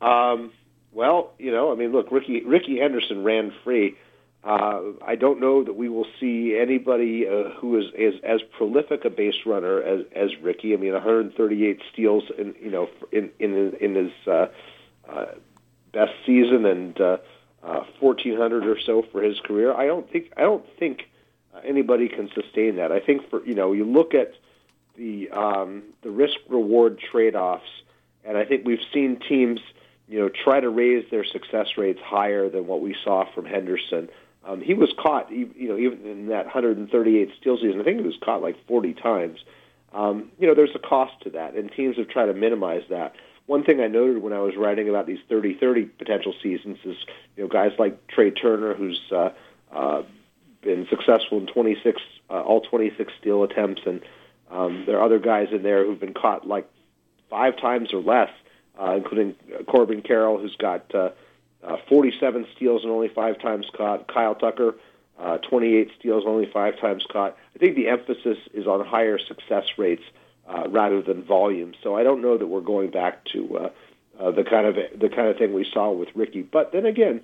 Um, 0.01 0.51
well, 0.91 1.31
you 1.37 1.51
know, 1.51 1.71
I 1.71 1.75
mean, 1.75 1.91
look, 1.91 2.11
Ricky 2.11 2.43
Rickey 2.43 2.79
Henderson 2.79 3.23
ran 3.23 3.53
free. 3.63 3.97
Uh, 4.43 4.81
I 5.01 5.15
don't 5.15 5.39
know 5.39 5.63
that 5.63 5.73
we 5.73 5.87
will 5.87 6.05
see 6.19 6.57
anybody 6.59 7.25
uh, 7.27 7.51
who 7.51 7.77
is, 7.77 7.85
is 7.97 8.15
as 8.23 8.41
prolific 8.57 9.05
a 9.05 9.09
base 9.09 9.45
runner 9.45 9.81
as 9.81 10.05
as 10.13 10.29
Rickey. 10.41 10.73
I 10.73 10.77
mean, 10.77 10.93
138 10.93 11.79
steals 11.91 12.23
in 12.37 12.53
you 12.61 12.69
know 12.69 12.89
in 13.11 13.31
in 13.39 13.73
in 13.79 13.95
his 13.95 14.11
uh, 14.27 14.47
uh, 15.09 15.25
best 15.93 16.11
season 16.25 16.65
and 16.65 16.99
uh, 16.99 17.17
uh, 17.63 17.84
1400 17.99 18.65
or 18.65 18.80
so 18.80 19.04
for 19.12 19.21
his 19.21 19.39
career. 19.39 19.73
I 19.73 19.86
don't 19.86 20.10
think 20.12 20.32
I 20.38 20.41
don't 20.41 20.65
think 20.78 21.10
anybody 21.63 22.10
can 22.10 22.30
sustain 22.34 22.76
that. 22.78 22.91
I 22.91 22.99
think 22.99 23.30
for 23.30 23.45
you 23.45 23.56
know 23.56 23.71
you 23.73 23.86
look 23.86 24.13
at 24.13 24.34
the 24.97 25.30
um, 25.32 25.84
the 26.02 26.12
risk 26.12 26.38
reward 26.49 26.99
trade 26.99 27.36
offs, 27.36 27.63
and 28.23 28.38
I 28.38 28.45
think 28.45 28.65
we've 28.65 28.86
seen 28.93 29.19
teams 29.19 29.60
you 30.08 30.19
know, 30.19 30.30
try 30.30 30.60
to 30.60 30.69
raise 30.69 31.10
their 31.10 31.23
success 31.23 31.78
rates 31.78 31.99
higher 32.04 32.49
than 32.49 32.67
what 32.67 32.82
we 32.82 32.95
saw 33.04 33.26
from 33.34 33.45
Henderson. 33.45 34.10
Um, 34.45 34.62
he 34.62 34.73
was 34.73 34.93
caught, 34.99 35.32
you 35.32 35.69
know, 35.69 35.78
even 35.78 36.06
in 36.06 36.28
that 36.28 36.45
138 36.45 37.32
steal 37.39 37.58
season. 37.58 37.80
I 37.80 37.84
think 37.84 37.99
he 37.99 38.06
was 38.06 38.17
caught 38.23 38.41
like 38.41 38.58
40 38.67 38.93
times. 38.93 39.39
Um, 39.93 40.32
you 40.38 40.47
know, 40.47 40.56
there's 40.56 40.76
a 40.76 40.80
cost 40.80 41.13
to 41.21 41.30
that, 41.32 41.56
and 41.56 41.71
teams 41.71 41.97
have 41.97 42.10
tried 42.10 42.26
to 42.26 42.34
minimize 42.34 42.84
that. 42.89 43.15
One 43.45 43.63
thing 43.63 43.82
I 43.82 43.88
noted 43.88 44.21
when 44.21 44.34
I 44.34 44.39
was 44.39 44.56
writing 44.56 44.88
about 44.88 45.06
these 45.06 45.19
30-30 45.29 45.89
potential 45.97 46.34
seasons 46.41 46.77
is, 46.86 46.97
you 47.36 47.43
know, 47.43 47.47
guys 47.47 47.73
like 47.77 48.08
Trea 48.08 48.32
Turner, 48.32 48.73
who's 48.73 49.01
uh, 49.12 49.29
uh, 49.71 50.03
been 50.62 50.88
successful 50.89 51.39
in 51.39 51.47
26, 51.47 52.01
uh, 52.29 52.34
all 52.34 52.62
26 52.62 53.12
steal 53.19 53.43
attempts, 53.43 53.82
and 53.86 54.01
um, 54.49 54.84
there 54.86 54.97
are 54.97 55.03
other 55.03 55.19
guys 55.19 55.49
in 55.51 55.63
there 55.63 55.86
who've 55.86 55.99
been 55.99 56.13
caught 56.13 56.47
like 56.47 56.69
five 57.29 57.58
times 57.58 57.93
or 57.93 58.01
less 58.01 58.29
uh, 58.79 58.95
including 58.95 59.36
Corbin 59.67 60.01
Carroll, 60.01 60.39
who's 60.39 60.56
got 60.56 60.93
uh, 60.93 61.10
uh, 61.63 61.77
47 61.88 62.47
steals 62.56 62.84
and 62.84 62.91
only 62.91 63.08
five 63.08 63.39
times 63.39 63.67
caught. 63.75 64.08
Kyle 64.08 64.36
Tucker, 64.36 64.75
uh, 65.19 65.38
28 65.38 65.91
steals, 65.99 66.23
only 66.25 66.49
five 66.51 66.79
times 66.79 67.06
caught. 67.12 67.38
I 67.56 67.60
think 67.60 67.75
the 67.75 67.88
emphasis 67.89 68.38
is 68.53 68.67
on 68.67 68.86
higher 68.86 69.19
success 69.19 69.65
rates 69.77 70.03
uh, 70.08 70.22
rather 70.69 71.01
than 71.01 71.23
volume. 71.23 71.73
So 71.84 71.95
I 71.95 72.03
don't 72.03 72.21
know 72.21 72.38
that 72.38 72.47
we're 72.47 72.62
going 72.62 72.91
back 72.91 73.25
to 73.34 73.58
uh, 73.58 73.69
uh, 74.19 74.32
the 74.32 74.43
kind 74.43 74.67
of 74.67 74.75
the 74.75 75.10
kind 75.10 75.27
of 75.27 75.38
thing 75.38 75.53
we 75.53 75.65
saw 75.73 75.91
with 75.91 76.10
Rickey. 76.15 76.41
But 76.41 76.71
then 76.71 76.86
again, 76.86 77.21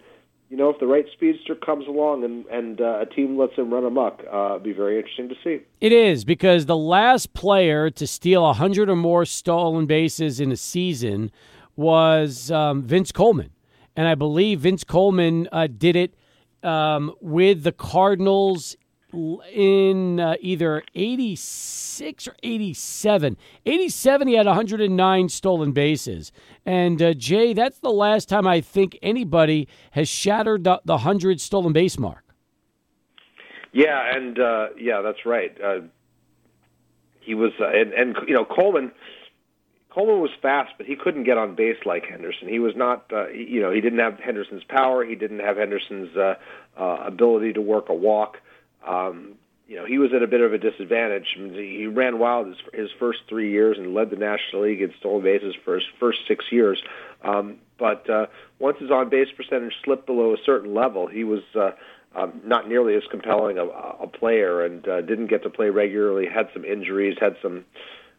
you 0.50 0.58
know, 0.58 0.70
if 0.70 0.80
the 0.80 0.88
right 0.88 1.06
speedster 1.14 1.56
comes 1.56 1.88
along 1.88 2.24
and 2.24 2.46
and 2.48 2.82
uh, 2.82 3.02
a 3.02 3.06
team 3.06 3.38
lets 3.38 3.56
him 3.56 3.72
run 3.72 3.86
amok, 3.86 4.24
uh, 4.32 4.52
it'd 4.52 4.64
be 4.64 4.74
very 4.74 4.98
interesting 4.98 5.30
to 5.30 5.36
see. 5.44 5.64
It 5.80 5.92
is 5.92 6.26
because 6.26 6.66
the 6.66 6.78
last 6.78 7.34
player 7.34 7.90
to 7.92 8.08
steal 8.08 8.52
hundred 8.54 8.90
or 8.90 8.96
more 8.96 9.26
stolen 9.26 9.86
bases 9.86 10.40
in 10.40 10.52
a 10.52 10.58
season 10.58 11.32
was 11.76 12.52
um, 12.52 12.82
Vince 12.82 13.12
Coleman, 13.12 13.52
and 13.96 14.08
I 14.08 14.16
believe 14.16 14.62
Vince 14.62 14.84
Coleman 14.84 15.48
uh, 15.52 15.68
did 15.68 15.96
it 15.96 16.16
um, 16.64 17.14
with 17.22 17.64
the 17.64 17.72
Cardinals 17.72 18.76
in 19.14 20.20
uh, 20.20 20.36
either 20.40 20.84
86 20.96 22.28
or 22.28 22.36
87. 22.44 23.38
87, 23.66 24.28
he 24.28 24.34
had 24.36 24.46
109 24.46 25.30
stolen 25.30 25.72
bases. 25.72 26.32
And 26.66 27.02
uh, 27.02 27.14
Jay, 27.14 27.54
that's 27.54 27.80
the 27.80 27.92
last 27.92 28.30
time 28.30 28.48
I 28.48 28.62
think 28.62 28.98
anybody 29.02 29.68
has 29.92 30.08
shattered 30.08 30.64
the, 30.64 30.82
the 30.86 30.94
100 30.94 31.42
stolen 31.42 31.74
base 31.74 31.98
mark. 31.98 32.24
Yeah, 33.72 34.16
and 34.16 34.40
uh, 34.40 34.68
yeah, 34.80 35.02
that's 35.02 35.26
right. 35.26 35.56
Uh, 35.62 35.82
he 37.22 37.36
was, 37.36 37.52
uh, 37.60 37.68
and, 37.68 37.94
and 37.94 38.16
you 38.28 38.34
know, 38.34 38.46
Coleman. 38.46 38.92
Coleman 39.92 40.22
was 40.22 40.30
fast, 40.40 40.72
but 40.78 40.86
he 40.86 40.96
couldn't 40.96 41.24
get 41.24 41.40
on 41.40 41.56
base 41.56 41.78
like 41.84 42.06
Henderson. 42.06 42.48
He 42.48 42.60
was 42.60 42.74
not, 42.76 43.06
uh, 43.12 43.28
you 43.30 43.60
know, 43.60 43.72
he 43.72 43.82
didn't 43.82 43.98
have 43.98 44.20
Henderson's 44.20 44.64
power. 44.64 45.04
He 45.04 45.16
didn't 45.16 45.40
have 45.40 45.58
Henderson's 45.58 46.10
ability 46.78 47.54
to 47.54 47.62
work 47.62 47.90
a 47.90 47.94
walk 47.94 48.38
um, 48.90 49.36
you 49.68 49.76
know, 49.76 49.86
he 49.86 50.00
was 50.00 50.12
at 50.16 50.24
a 50.24 50.28
bit 50.28 50.42
of 50.42 50.52
a 50.52 50.58
disadvantage. 50.58 51.36
I 51.38 51.42
mean, 51.42 51.54
he 51.54 51.86
ran 51.86 52.18
wild 52.18 52.48
his, 52.48 52.58
his 52.74 52.90
first 52.98 53.20
three 53.30 53.52
years 53.52 53.78
and 53.78 53.94
led 53.94 54.10
the 54.10 54.16
National 54.16 54.64
League 54.64 54.82
in 54.82 54.92
stolen 55.00 55.24
bases 55.24 55.56
for 55.64 55.76
his 55.76 55.84
first 56.00 56.22
six 56.28 56.46
years. 56.52 56.82
Um, 57.24 57.58
but 57.78 58.10
uh, 58.10 58.26
once 58.58 58.80
his 58.80 58.90
on 58.90 59.10
base 59.10 59.28
percentage 59.38 59.74
slipped 59.86 60.08
below 60.08 60.34
a 60.34 60.38
certain 60.44 60.74
level, 60.74 61.06
he 61.06 61.24
was 61.24 61.44
uh, 61.54 61.72
um, 62.16 62.42
not 62.44 62.68
nearly 62.68 62.96
as 62.96 63.04
compelling 63.12 63.60
a, 63.60 63.66
a 63.66 64.08
player 64.08 64.66
and 64.66 64.88
uh, 64.88 65.02
didn't 65.02 65.28
get 65.28 65.44
to 65.44 65.52
play 65.52 65.70
regularly. 65.70 66.26
Had 66.26 66.50
some 66.52 66.66
injuries, 66.66 67.18
had 67.22 67.36
some, 67.40 67.64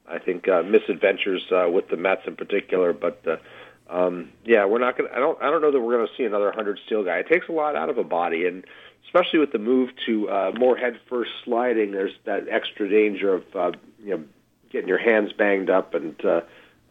I 0.09 0.21
think, 0.21 0.49
uh, 0.49 0.63
misadventures 0.63 1.43
uh, 1.51 1.69
with 1.69 1.89
the 1.89 1.97
Mets 1.97 2.23
in 2.29 2.37
particular. 2.37 2.93
But 2.93 3.25
uh, 3.27 3.37
um, 3.93 4.31
yeah, 4.45 4.67
we're 4.67 4.79
not 4.79 4.97
going. 4.97 5.11
I 5.13 5.19
don't. 5.19 5.43
I 5.43 5.51
don't 5.51 5.63
know 5.63 5.73
that 5.73 5.81
we're 5.81 5.97
going 5.97 6.07
to 6.07 6.15
see 6.17 6.23
another 6.23 6.53
hundred 6.53 6.79
steel 6.87 7.05
guy. 7.05 7.19
It 7.19 7.27
takes 7.29 7.49
a 7.49 7.53
lot 7.53 7.75
out 7.75 7.89
of 7.89 7.99
a 7.99 8.05
body, 8.05 8.47
and 8.47 8.65
especially 9.13 9.41
with 9.41 9.51
the 9.51 9.59
move 9.59 9.91
to 10.07 10.29
uh, 10.31 10.53
more 10.57 10.77
head 10.77 10.99
first 11.09 11.31
sliding, 11.45 11.91
there's 11.91 12.13
that 12.25 12.49
extra 12.49 12.89
danger 12.89 13.35
of 13.35 13.45
uh, 13.57 13.73
you 13.99 14.17
know 14.17 14.25
getting 14.71 14.89
your 14.89 14.99
hands 14.99 15.33
banged 15.33 15.69
up 15.69 15.95
and 15.95 16.15
uh, 16.25 16.43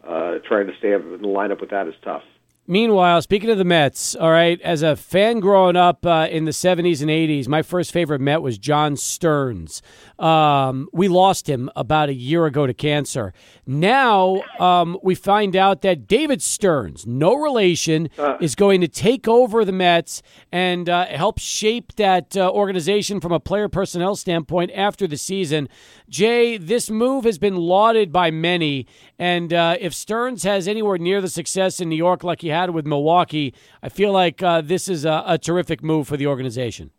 uh, 0.06 0.38
trying 0.40 0.66
to 0.66 0.76
stay 0.76 0.92
in 0.92 1.02
the 1.22 1.28
lineup 1.28 1.60
with 1.60 1.70
that 1.70 1.86
is 1.86 1.94
tough. 2.02 2.22
Meanwhile, 2.66 3.22
speaking 3.22 3.50
of 3.50 3.58
the 3.58 3.64
Mets, 3.64 4.14
all 4.14 4.30
right, 4.30 4.60
as 4.60 4.82
a 4.82 4.94
fan 4.94 5.40
growing 5.40 5.76
up 5.76 6.06
uh, 6.06 6.28
in 6.30 6.44
the 6.44 6.52
70s 6.52 7.00
and 7.00 7.10
80s, 7.10 7.48
my 7.48 7.62
first 7.62 7.90
favorite 7.90 8.20
Met 8.20 8.42
was 8.42 8.58
John 8.58 8.96
Stearns. 8.96 9.82
Um, 10.20 10.88
we 10.92 11.08
lost 11.08 11.48
him 11.48 11.70
about 11.74 12.10
a 12.10 12.14
year 12.14 12.44
ago 12.44 12.66
to 12.66 12.74
cancer. 12.74 13.32
Now 13.66 14.42
um, 14.58 14.98
we 15.02 15.14
find 15.14 15.56
out 15.56 15.80
that 15.80 16.06
David 16.06 16.42
Stearns, 16.42 17.06
no 17.06 17.34
relation, 17.34 18.10
uh, 18.18 18.36
is 18.38 18.54
going 18.54 18.82
to 18.82 18.88
take 18.88 19.26
over 19.26 19.64
the 19.64 19.72
Mets 19.72 20.22
and 20.52 20.90
uh, 20.90 21.06
help 21.06 21.38
shape 21.38 21.96
that 21.96 22.36
uh, 22.36 22.50
organization 22.50 23.18
from 23.18 23.32
a 23.32 23.40
player 23.40 23.68
personnel 23.68 24.14
standpoint 24.14 24.70
after 24.74 25.06
the 25.06 25.16
season. 25.16 25.68
Jay, 26.08 26.58
this 26.58 26.90
move 26.90 27.24
has 27.24 27.38
been 27.38 27.56
lauded 27.56 28.12
by 28.12 28.30
many, 28.30 28.86
and 29.18 29.54
uh, 29.54 29.76
if 29.80 29.94
Stearns 29.94 30.42
has 30.42 30.68
anywhere 30.68 30.98
near 30.98 31.22
the 31.22 31.28
success 31.28 31.80
in 31.80 31.88
New 31.88 31.96
York 31.96 32.22
like 32.22 32.42
he 32.42 32.48
had 32.48 32.70
with 32.70 32.84
Milwaukee, 32.84 33.54
I 33.82 33.88
feel 33.88 34.12
like 34.12 34.42
uh, 34.42 34.60
this 34.60 34.86
is 34.86 35.06
a, 35.06 35.24
a 35.26 35.38
terrific 35.38 35.82
move 35.82 36.06
for 36.06 36.18
the 36.18 36.26
organization. 36.26 36.90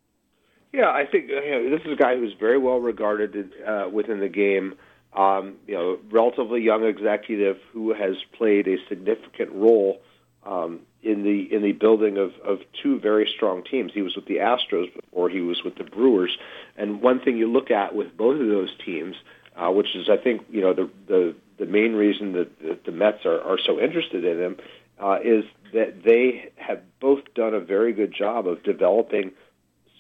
Yeah, 0.74 0.90
I 0.90 1.06
think 1.06 1.28
you 1.30 1.36
know, 1.36 1.70
this 1.70 1.86
is 1.86 1.94
a 1.94 1.96
guy 1.96 2.16
who's 2.16 2.34
very 2.40 2.58
well 2.58 2.80
regarded 2.80 3.52
uh, 3.66 3.90
within 3.92 4.20
the 4.20 4.30
game 4.30 4.76
um, 5.14 5.58
you 5.68 5.76
know, 5.76 6.00
relatively 6.10 6.62
young 6.62 6.86
executive 6.86 7.58
who 7.74 7.94
has 7.94 8.16
played 8.38 8.68
a 8.68 8.78
significant 8.88 9.52
role 9.52 10.02
um, 10.46 10.82
in 11.04 11.24
the 11.24 11.54
in 11.54 11.62
the 11.62 11.74
building 11.74 12.18
of, 12.18 12.32
of 12.46 12.60
two 12.82 13.00
very 13.00 13.30
strong 13.36 13.64
teams. 13.64 13.92
He 13.94 14.02
was 14.02 14.16
with 14.16 14.26
the 14.26 14.38
Astros 14.38 14.94
before 14.94 15.30
he 15.30 15.42
was 15.42 15.64
with 15.64 15.76
the 15.76 15.84
Brewers. 15.84 16.38
And 16.78 17.02
one 17.02 17.20
thing 17.20 17.38
you 17.38 17.52
look 17.52 17.72
at 17.72 17.94
with 17.94 18.16
both 18.16 18.40
of 18.40 18.48
those 18.48 18.70
teams, 18.86 19.16
uh, 19.56 19.70
which 19.70 19.96
is 19.96 20.10
I 20.10 20.18
think 20.18 20.44
you 20.50 20.62
know 20.62 20.74
the 20.74 20.90
the, 21.08 21.36
the 21.60 21.66
main 21.66 21.94
reason 21.94 22.32
that, 22.34 22.60
that 22.62 22.86
the 22.86 22.92
Mets 22.92 23.26
are, 23.26 23.42
are 23.42 23.60
so 23.60 23.80
interested 23.80 24.24
in 24.24 24.40
him, 24.40 24.58
uh, 24.98 25.18
is 25.24 25.44
that 25.74 26.04
they 26.04 26.52
have 26.56 26.82
both 27.02 27.34
done 27.36 27.54
a 27.54 27.60
very 27.60 27.92
good 27.92 28.14
job 28.14 28.48
of 28.48 28.64
developing 28.64 29.32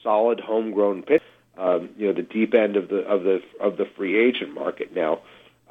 solid 0.03 0.39
homegrown 0.39 1.03
pitchers 1.03 1.21
um, 1.57 1.89
you 1.97 2.07
know 2.07 2.13
the 2.13 2.21
deep 2.21 2.53
end 2.53 2.75
of 2.75 2.89
the 2.89 2.99
of 2.99 3.23
the 3.23 3.39
of 3.59 3.77
the 3.77 3.85
free 3.97 4.17
agent 4.17 4.53
market 4.53 4.95
now. 4.95 5.19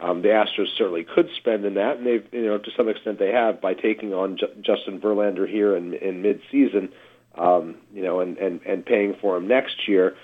Um, 0.00 0.22
the 0.22 0.28
Astros 0.28 0.68
certainly 0.78 1.04
could 1.04 1.28
spend 1.36 1.64
in 1.64 1.74
that, 1.74 1.98
and 1.98 2.06
they've 2.06 2.26
you 2.32 2.46
know 2.46 2.58
to 2.58 2.70
some 2.76 2.88
extent 2.88 3.18
they 3.18 3.32
have 3.32 3.60
by 3.60 3.74
taking 3.74 4.14
on 4.14 4.38
J- 4.38 4.54
Justin 4.60 5.00
Verlander 5.00 5.48
here 5.48 5.76
in 5.76 5.94
in 5.94 6.22
mid-season, 6.22 6.90
um, 7.36 7.76
you 7.92 8.02
know, 8.02 8.20
and, 8.20 8.38
and 8.38 8.60
and 8.62 8.84
paying 8.84 9.16
for 9.20 9.36
him 9.36 9.48
next 9.48 9.88
year. 9.88 10.16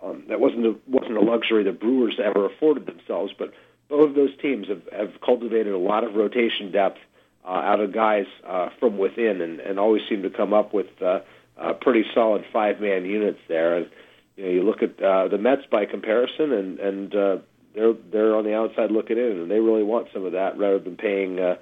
Um, 0.00 0.24
that 0.28 0.38
wasn't 0.38 0.64
a, 0.64 0.76
wasn't 0.86 1.16
a 1.16 1.20
luxury 1.20 1.64
the 1.64 1.72
Brewers 1.72 2.20
ever 2.24 2.46
afforded 2.46 2.86
themselves, 2.86 3.32
but 3.36 3.52
both 3.88 4.10
of 4.10 4.14
those 4.14 4.30
teams 4.40 4.68
have, 4.68 4.82
have 4.92 5.20
cultivated 5.20 5.72
a 5.72 5.78
lot 5.78 6.04
of 6.04 6.14
rotation 6.14 6.70
depth 6.70 6.98
uh, 7.44 7.48
out 7.48 7.80
of 7.80 7.92
guys 7.92 8.26
uh, 8.46 8.68
from 8.78 8.96
within, 8.96 9.40
and, 9.40 9.58
and 9.58 9.80
always 9.80 10.02
seem 10.08 10.22
to 10.22 10.30
come 10.30 10.54
up 10.54 10.72
with 10.72 10.86
uh, 11.02 11.18
uh, 11.58 11.72
pretty 11.74 12.04
solid 12.14 12.44
five-man 12.52 13.04
units 13.04 13.40
there. 13.48 13.76
And 13.78 13.90
you 14.36 14.44
know, 14.44 14.50
you 14.50 14.62
look 14.62 14.82
at 14.82 15.02
uh, 15.02 15.28
the 15.28 15.38
Mets 15.38 15.62
by 15.70 15.84
comparison, 15.86 16.52
and 16.52 16.78
and 16.78 17.14
uh, 17.14 17.36
they're 17.74 17.94
they're 18.12 18.36
on 18.36 18.44
the 18.44 18.54
outside 18.54 18.90
looking 18.90 19.18
in, 19.18 19.40
and 19.40 19.50
they 19.50 19.60
really 19.60 19.82
want 19.82 20.08
some 20.12 20.24
of 20.24 20.32
that 20.32 20.58
rather 20.58 20.78
than 20.78 20.96
paying 20.96 21.38
uh, 21.38 21.56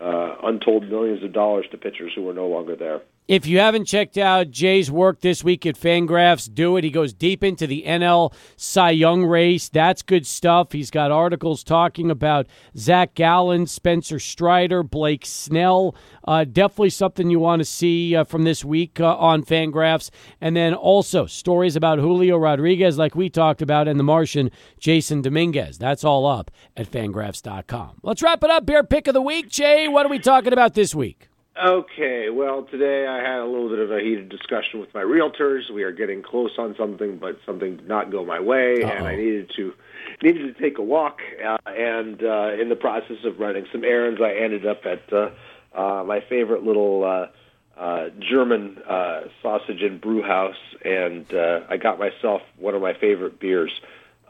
uh, 0.00 0.36
untold 0.44 0.88
millions 0.88 1.22
of 1.22 1.32
dollars 1.32 1.66
to 1.70 1.78
pitchers 1.78 2.12
who 2.14 2.28
are 2.28 2.34
no 2.34 2.46
longer 2.46 2.76
there. 2.76 3.02
If 3.30 3.46
you 3.46 3.60
haven't 3.60 3.84
checked 3.84 4.18
out 4.18 4.50
Jay's 4.50 4.90
work 4.90 5.20
this 5.20 5.44
week 5.44 5.64
at 5.64 5.78
Fangraphs, 5.78 6.52
do 6.52 6.76
it. 6.76 6.82
He 6.82 6.90
goes 6.90 7.12
deep 7.12 7.44
into 7.44 7.64
the 7.64 7.84
NL 7.86 8.34
Cy 8.56 8.90
Young 8.90 9.24
race. 9.24 9.68
That's 9.68 10.02
good 10.02 10.26
stuff. 10.26 10.72
He's 10.72 10.90
got 10.90 11.12
articles 11.12 11.62
talking 11.62 12.10
about 12.10 12.48
Zach 12.76 13.14
Gallen, 13.14 13.68
Spencer 13.68 14.18
Strider, 14.18 14.82
Blake 14.82 15.24
Snell. 15.24 15.94
Uh, 16.26 16.42
definitely 16.42 16.90
something 16.90 17.30
you 17.30 17.38
want 17.38 17.60
to 17.60 17.64
see 17.64 18.16
uh, 18.16 18.24
from 18.24 18.42
this 18.42 18.64
week 18.64 18.98
uh, 18.98 19.16
on 19.16 19.44
Fangraphs. 19.44 20.10
And 20.40 20.56
then 20.56 20.74
also 20.74 21.26
stories 21.26 21.76
about 21.76 22.00
Julio 22.00 22.36
Rodriguez, 22.36 22.98
like 22.98 23.14
we 23.14 23.30
talked 23.30 23.62
about, 23.62 23.86
and 23.86 24.00
the 24.00 24.04
Martian, 24.04 24.50
Jasson 24.80 25.22
Dominguez. 25.22 25.78
That's 25.78 26.02
all 26.02 26.26
up 26.26 26.50
at 26.76 26.90
fangraphs.com. 26.90 28.00
Let's 28.02 28.22
wrap 28.22 28.42
it 28.42 28.50
up. 28.50 28.66
Beer 28.66 28.82
pick 28.82 29.06
of 29.06 29.14
the 29.14 29.22
week. 29.22 29.48
Jay, 29.48 29.86
what 29.86 30.04
are 30.04 30.10
we 30.10 30.18
talking 30.18 30.52
about 30.52 30.74
this 30.74 30.96
week? 30.96 31.29
Okay, 31.62 32.30
well, 32.30 32.62
today 32.70 33.06
I 33.06 33.18
had 33.18 33.40
a 33.40 33.44
little 33.44 33.68
bit 33.68 33.80
of 33.80 33.90
a 33.90 34.00
heated 34.00 34.30
discussion 34.30 34.80
with 34.80 34.94
my 34.94 35.02
realtors. 35.02 35.70
We 35.70 35.82
are 35.82 35.92
getting 35.92 36.22
close 36.22 36.52
on 36.56 36.74
something, 36.78 37.18
but 37.18 37.38
something 37.44 37.76
did 37.76 37.86
not 37.86 38.10
go 38.10 38.24
my 38.24 38.40
way, 38.40 38.82
Uh-oh. 38.82 38.88
and 38.90 39.06
I 39.06 39.14
needed 39.14 39.50
to 39.56 39.74
needed 40.22 40.54
to 40.54 40.62
take 40.62 40.78
a 40.78 40.82
walk. 40.82 41.18
Uh, 41.44 41.58
and 41.66 42.22
uh, 42.22 42.52
in 42.58 42.70
the 42.70 42.76
process 42.76 43.18
of 43.24 43.38
running 43.38 43.66
some 43.72 43.84
errands, 43.84 44.22
I 44.22 44.32
ended 44.42 44.66
up 44.66 44.86
at 44.86 45.12
uh, 45.12 45.30
uh, 45.78 46.02
my 46.04 46.20
favorite 46.30 46.62
little 46.62 47.04
uh, 47.04 47.78
uh, 47.78 48.08
German 48.18 48.78
uh, 48.88 49.24
sausage 49.42 49.82
and 49.82 50.00
brew 50.00 50.22
house, 50.22 50.56
and 50.82 51.26
uh, 51.34 51.60
I 51.68 51.76
got 51.76 51.98
myself 51.98 52.40
one 52.58 52.74
of 52.74 52.80
my 52.80 52.94
favorite 52.94 53.38
beers. 53.38 53.72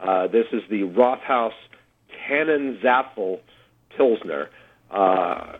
Uh, 0.01 0.27
this 0.27 0.47
is 0.51 0.63
the 0.69 0.81
Rothaus 0.83 1.53
Tannenzäpfle 2.27 3.39
Pilsner. 3.95 4.49
Uh, 4.89 5.53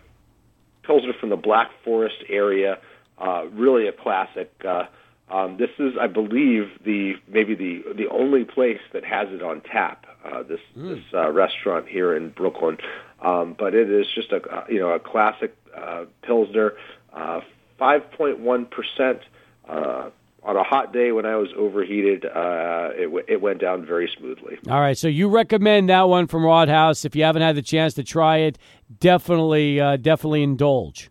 Pilsner 0.82 1.12
from 1.18 1.30
the 1.30 1.36
Black 1.36 1.70
Forest 1.84 2.24
area. 2.28 2.78
Uh, 3.18 3.46
really 3.52 3.86
a 3.86 3.92
classic. 3.92 4.52
Uh, 4.66 4.84
um, 5.30 5.56
this 5.56 5.70
is, 5.78 5.94
I 5.98 6.08
believe, 6.08 6.70
the 6.84 7.14
maybe 7.28 7.54
the 7.54 7.82
the 7.96 8.08
only 8.10 8.44
place 8.44 8.80
that 8.92 9.04
has 9.04 9.28
it 9.30 9.42
on 9.42 9.62
tap. 9.62 10.06
Uh, 10.24 10.42
this 10.42 10.60
mm. 10.76 10.96
this 10.96 11.04
uh, 11.14 11.30
restaurant 11.30 11.88
here 11.88 12.14
in 12.14 12.30
Brooklyn, 12.30 12.78
um, 13.20 13.56
but 13.58 13.74
it 13.74 13.90
is 13.90 14.06
just 14.14 14.30
a 14.32 14.42
uh, 14.42 14.64
you 14.68 14.78
know 14.78 14.90
a 14.90 15.00
classic 15.00 15.56
uh, 15.76 16.04
pilsner, 16.22 16.74
uh, 17.12 17.40
five 17.78 18.10
point 18.12 18.40
one 18.40 18.66
percent. 18.66 19.20
On 20.44 20.56
a 20.56 20.64
hot 20.64 20.92
day 20.92 21.12
when 21.12 21.24
I 21.24 21.36
was 21.36 21.50
overheated, 21.56 22.24
uh, 22.24 22.88
it, 22.96 23.04
w- 23.04 23.24
it 23.28 23.40
went 23.40 23.60
down 23.60 23.86
very 23.86 24.10
smoothly. 24.18 24.58
All 24.68 24.80
right, 24.80 24.98
so 24.98 25.06
you 25.06 25.28
recommend 25.28 25.88
that 25.88 26.08
one 26.08 26.26
from 26.26 26.42
Rothaus. 26.42 27.04
If 27.04 27.14
you 27.14 27.22
haven't 27.22 27.42
had 27.42 27.54
the 27.54 27.62
chance 27.62 27.94
to 27.94 28.02
try 28.02 28.38
it, 28.38 28.58
definitely, 28.98 29.80
uh, 29.80 29.98
definitely 29.98 30.42
indulge. 30.42 31.10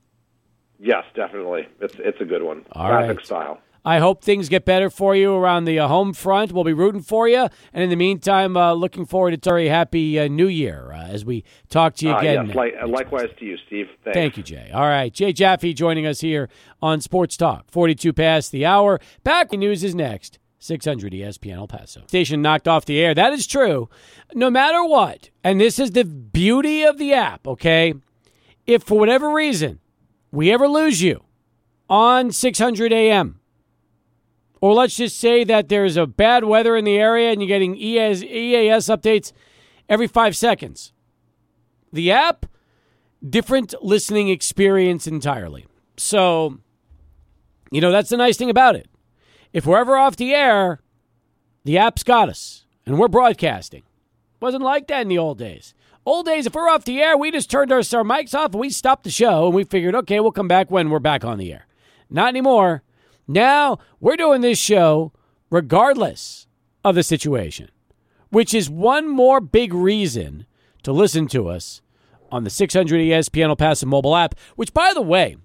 Yes, 0.80 1.06
definitely. 1.16 1.68
It's 1.80 1.94
it's 2.00 2.20
a 2.20 2.26
good 2.26 2.44
one. 2.44 2.66
All 2.74 2.88
Classic 2.90 3.18
right. 3.18 3.26
style. 3.26 3.60
I 3.84 3.98
hope 3.98 4.24
things 4.24 4.48
get 4.48 4.64
better 4.64 4.92
for 4.92 5.16
you 5.16 5.34
around 5.34 5.66
the 5.66 5.80
uh, 5.80 5.88
home 5.88 6.14
front. 6.14 6.52
We'll 6.52 6.64
be 6.64 6.74
rooting 6.74 7.02
for 7.02 7.28
you. 7.28 7.48
And 7.74 7.84
in 7.84 7.90
the 7.90 7.96
meantime, 7.96 8.56
uh, 8.56 8.74
looking 8.74 9.06
forward 9.06 9.32
to 9.32 9.50
a 9.50 9.52
very 9.52 9.70
happy 9.70 10.20
uh, 10.20 10.28
new 10.28 10.48
year 10.48 10.92
uh, 10.94 11.08
as 11.08 11.26
we 11.26 11.44
talk 11.70 11.96
to 11.96 12.06
you 12.06 12.12
uh, 12.14 12.20
again. 12.20 12.48
likewise 12.88 13.30
to 13.40 13.46
you, 13.46 13.58
Steve. 13.66 13.88
Thanks. 14.04 14.16
Thank 14.16 14.38
you, 14.38 14.44
Jay. 14.44 14.70
All 14.72 14.88
right. 14.88 15.12
Jay 15.12 15.34
Jaffe 15.34 15.74
joining 15.74 16.06
us 16.06 16.22
here 16.22 16.48
on 16.82 17.02
Sports 17.02 17.36
Talk. 17.36 17.72
42 17.72 18.14
past 18.14 18.52
the 18.52 18.66
hour. 18.66 19.00
Back 19.24 19.52
news 19.52 19.84
is 19.84 19.96
next. 19.96 20.38
600 20.60 21.12
ESPN 21.12 21.56
El 21.56 21.68
Paso. 21.68 22.04
Station 22.06 22.44
knocked 22.44 22.68
off 22.68 22.86
the 22.86 23.00
air. 23.00 23.16
That 23.16 23.34
is 23.34 23.48
true. 23.48 23.90
No 24.36 24.52
matter 24.52 24.86
what, 24.86 25.32
and 25.44 25.60
this 25.60 25.80
is 25.80 25.92
the 25.92 26.06
beauty 26.06 26.84
of 26.84 27.00
the 27.00 27.14
app, 27.14 27.48
okay? 27.48 27.96
If 28.68 28.84
for 28.84 29.00
whatever 29.00 29.32
reason 29.32 29.80
we 30.32 30.52
ever 30.52 30.68
lose 30.68 31.02
you 31.02 31.24
on 31.90 32.32
600 32.32 32.94
AM, 32.94 33.41
or 34.62 34.74
let's 34.76 34.96
just 34.96 35.20
say 35.20 35.44
that 35.44 35.70
there's 35.70 35.98
a 35.98 36.06
bad 36.06 36.44
weather 36.44 36.78
in 36.78 36.86
the 36.86 36.98
area 36.98 37.32
and 37.32 37.42
you're 37.42 37.48
getting 37.48 37.76
EAS, 37.76 38.24
EAS 38.24 38.86
updates 38.86 39.34
every 39.90 40.08
five 40.08 40.38
seconds. 40.38 40.94
The 41.92 42.12
app, 42.12 42.46
different 43.28 43.74
listening 43.82 44.30
experience 44.30 45.08
entirely. 45.08 45.66
So, 45.98 46.60
you 47.72 47.82
know, 47.82 47.92
that's 47.92 48.10
the 48.10 48.18
nice 48.18 48.38
thing 48.38 48.52
about 48.52 48.76
it. 48.76 48.88
If 49.52 49.66
we're 49.66 49.80
ever 49.80 49.98
off 49.98 50.16
the 50.16 50.34
air, 50.34 50.80
the 51.66 51.80
app's 51.80 52.04
got 52.04 52.30
us 52.30 52.66
and 52.86 53.00
we're 53.00 53.08
broadcasting. 53.08 53.84
Wasn't 54.40 54.64
like 54.64 54.88
that 54.88 55.02
in 55.02 55.08
the 55.08 55.18
old 55.18 55.40
days. 55.40 55.74
Old 56.06 56.26
days, 56.26 56.46
if 56.46 56.56
we're 56.56 56.70
off 56.70 56.86
the 56.86 57.02
air, 57.02 57.18
we 57.18 57.32
just 57.32 57.52
turned 57.52 57.72
our, 57.72 57.78
our 57.80 58.04
mics 58.04 58.34
off 58.34 58.52
and 58.52 58.60
we 58.60 58.70
stopped 58.70 59.04
the 59.04 59.12
show 59.12 59.48
and 59.48 59.56
we 59.56 59.64
figured, 59.64 59.96
okay, 59.96 60.20
we'll 60.20 60.32
come 60.32 60.48
back 60.48 60.72
when 60.72 60.90
we're 60.90 61.00
back 61.00 61.26
on 61.26 61.38
the 61.38 61.52
air. 61.52 61.68
Not 62.10 62.30
anymore. 62.30 62.84
Now 63.32 63.80
we're 64.02 64.18
doing 64.18 64.42
this 64.42 64.60
show 64.60 65.14
regardless 65.50 66.48
of 66.84 66.96
the 66.96 67.04
situation, 67.04 67.70
which 68.30 68.54
is 68.54 68.70
one 68.70 69.08
more 69.08 69.40
big 69.40 69.74
reason 69.74 70.46
to 70.84 70.92
listen 70.92 71.28
to 71.28 71.48
us 71.48 71.82
on 72.30 72.44
the 72.44 72.50
600 72.50 72.98
ESPN 73.00 73.50
El 73.50 73.56
Paso 73.56 73.86
mobile 73.86 74.16
app, 74.16 74.36
which, 74.56 74.74
by 74.74 74.92
the 74.94 75.02
way, 75.02 75.38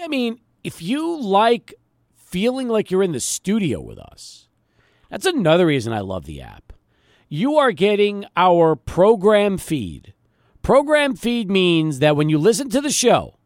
I 0.00 0.06
mean, 0.06 0.40
if 0.62 0.80
you 0.80 1.20
like 1.20 1.74
feeling 2.14 2.68
like 2.68 2.90
you're 2.90 3.02
in 3.02 3.12
the 3.12 3.20
studio 3.20 3.80
with 3.80 3.98
us, 3.98 4.48
that's 5.10 5.26
another 5.26 5.66
reason 5.66 5.92
I 5.92 6.00
love 6.00 6.26
the 6.26 6.40
app. 6.40 6.72
You 7.28 7.56
are 7.56 7.72
getting 7.72 8.24
our 8.36 8.76
program 8.76 9.58
feed. 9.58 10.14
Program 10.62 11.16
feed 11.16 11.50
means 11.50 11.98
that 11.98 12.16
when 12.16 12.28
you 12.28 12.38
listen 12.38 12.70
to 12.70 12.80
the 12.80 12.90
show, 12.90 13.37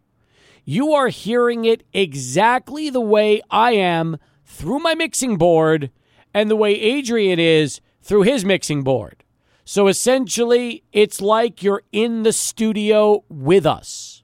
you 0.64 0.92
are 0.92 1.08
hearing 1.08 1.64
it 1.64 1.84
exactly 1.92 2.90
the 2.90 3.00
way 3.00 3.42
I 3.50 3.72
am 3.72 4.18
through 4.44 4.78
my 4.78 4.94
mixing 4.94 5.36
board 5.36 5.90
and 6.32 6.50
the 6.50 6.56
way 6.56 6.72
Adrian 6.72 7.38
is 7.38 7.80
through 8.00 8.22
his 8.22 8.44
mixing 8.44 8.82
board. 8.82 9.24
So 9.64 9.88
essentially, 9.88 10.82
it's 10.92 11.20
like 11.20 11.62
you're 11.62 11.82
in 11.92 12.24
the 12.24 12.32
studio 12.32 13.24
with 13.28 13.64
us, 13.64 14.22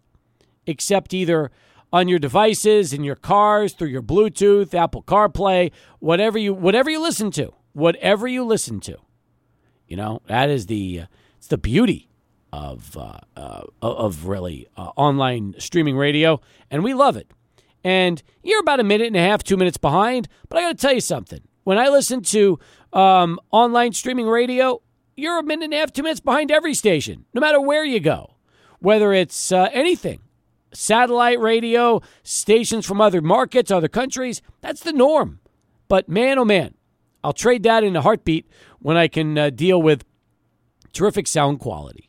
except 0.66 1.14
either 1.14 1.50
on 1.92 2.08
your 2.08 2.18
devices, 2.18 2.92
in 2.92 3.04
your 3.04 3.16
cars, 3.16 3.72
through 3.72 3.88
your 3.88 4.02
Bluetooth, 4.02 4.74
Apple 4.74 5.02
CarPlay, 5.02 5.70
whatever 6.00 6.38
you 6.38 6.52
whatever 6.54 6.90
you 6.90 7.00
listen 7.00 7.30
to, 7.32 7.52
whatever 7.72 8.26
you 8.26 8.44
listen 8.44 8.80
to. 8.80 8.98
You 9.86 9.96
know 9.96 10.22
that 10.26 10.50
is 10.50 10.66
the 10.66 11.02
uh, 11.02 11.06
it's 11.36 11.46
the 11.46 11.58
beauty 11.58 12.07
of 12.52 12.96
uh, 12.96 13.18
uh, 13.36 13.62
of 13.82 14.26
really 14.26 14.66
uh, 14.76 14.90
online 14.96 15.54
streaming 15.58 15.96
radio, 15.96 16.40
and 16.70 16.82
we 16.82 16.94
love 16.94 17.16
it. 17.16 17.30
And 17.84 18.22
you're 18.42 18.60
about 18.60 18.80
a 18.80 18.84
minute 18.84 19.06
and 19.06 19.16
a 19.16 19.20
half, 19.20 19.42
two 19.42 19.56
minutes 19.56 19.76
behind, 19.76 20.28
but 20.48 20.58
I 20.58 20.62
got 20.62 20.78
to 20.78 20.82
tell 20.82 20.92
you 20.92 21.00
something. 21.00 21.40
When 21.64 21.78
I 21.78 21.88
listen 21.88 22.22
to 22.22 22.58
um, 22.92 23.38
online 23.50 23.92
streaming 23.92 24.26
radio, 24.26 24.80
you're 25.16 25.38
a 25.38 25.42
minute 25.42 25.66
and 25.66 25.74
a 25.74 25.78
half, 25.78 25.92
two 25.92 26.02
minutes 26.02 26.20
behind 26.20 26.50
every 26.50 26.74
station, 26.74 27.24
no 27.34 27.40
matter 27.40 27.60
where 27.60 27.84
you 27.84 28.00
go, 28.00 28.34
whether 28.80 29.12
it's 29.12 29.52
uh, 29.52 29.68
anything 29.72 30.20
satellite 30.72 31.40
radio, 31.40 32.00
stations 32.22 32.86
from 32.86 33.00
other 33.00 33.20
markets, 33.20 33.70
other 33.70 33.88
countries. 33.88 34.42
That's 34.60 34.80
the 34.80 34.92
norm. 34.92 35.40
But 35.88 36.08
man, 36.08 36.38
oh 36.38 36.44
man, 36.44 36.74
I'll 37.24 37.32
trade 37.32 37.62
that 37.64 37.84
in 37.84 37.96
a 37.96 38.02
heartbeat 38.02 38.46
when 38.78 38.96
I 38.96 39.08
can 39.08 39.36
uh, 39.38 39.50
deal 39.50 39.80
with 39.80 40.04
terrific 40.92 41.26
sound 41.26 41.60
quality. 41.60 42.07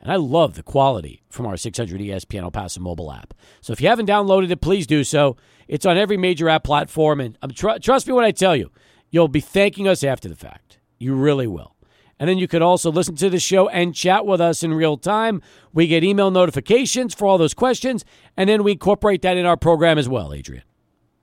And 0.00 0.10
I 0.10 0.16
love 0.16 0.54
the 0.54 0.62
quality 0.62 1.22
from 1.28 1.46
our 1.46 1.56
600 1.56 2.00
ESPN 2.00 2.42
El 2.42 2.50
Paso 2.50 2.80
mobile 2.80 3.12
app. 3.12 3.34
So 3.60 3.72
if 3.72 3.80
you 3.80 3.88
haven't 3.88 4.08
downloaded 4.08 4.50
it, 4.50 4.60
please 4.60 4.86
do 4.86 5.04
so. 5.04 5.36
It's 5.68 5.84
on 5.84 5.98
every 5.98 6.16
major 6.16 6.48
app 6.48 6.64
platform. 6.64 7.20
And 7.20 7.36
um, 7.42 7.50
tr- 7.50 7.78
trust 7.82 8.06
me 8.06 8.14
when 8.14 8.24
I 8.24 8.30
tell 8.30 8.56
you, 8.56 8.70
you'll 9.10 9.28
be 9.28 9.40
thanking 9.40 9.86
us 9.86 10.02
after 10.02 10.28
the 10.28 10.36
fact. 10.36 10.78
You 10.98 11.14
really 11.14 11.46
will. 11.46 11.76
And 12.18 12.28
then 12.28 12.38
you 12.38 12.48
could 12.48 12.62
also 12.62 12.90
listen 12.92 13.16
to 13.16 13.30
the 13.30 13.38
show 13.38 13.68
and 13.68 13.94
chat 13.94 14.26
with 14.26 14.40
us 14.40 14.62
in 14.62 14.74
real 14.74 14.98
time. 14.98 15.40
We 15.72 15.86
get 15.86 16.04
email 16.04 16.30
notifications 16.30 17.14
for 17.14 17.26
all 17.26 17.38
those 17.38 17.54
questions, 17.54 18.04
and 18.36 18.48
then 18.48 18.62
we 18.62 18.72
incorporate 18.72 19.22
that 19.22 19.38
in 19.38 19.46
our 19.46 19.56
program 19.56 19.96
as 19.96 20.06
well, 20.06 20.34
Adrian. 20.34 20.62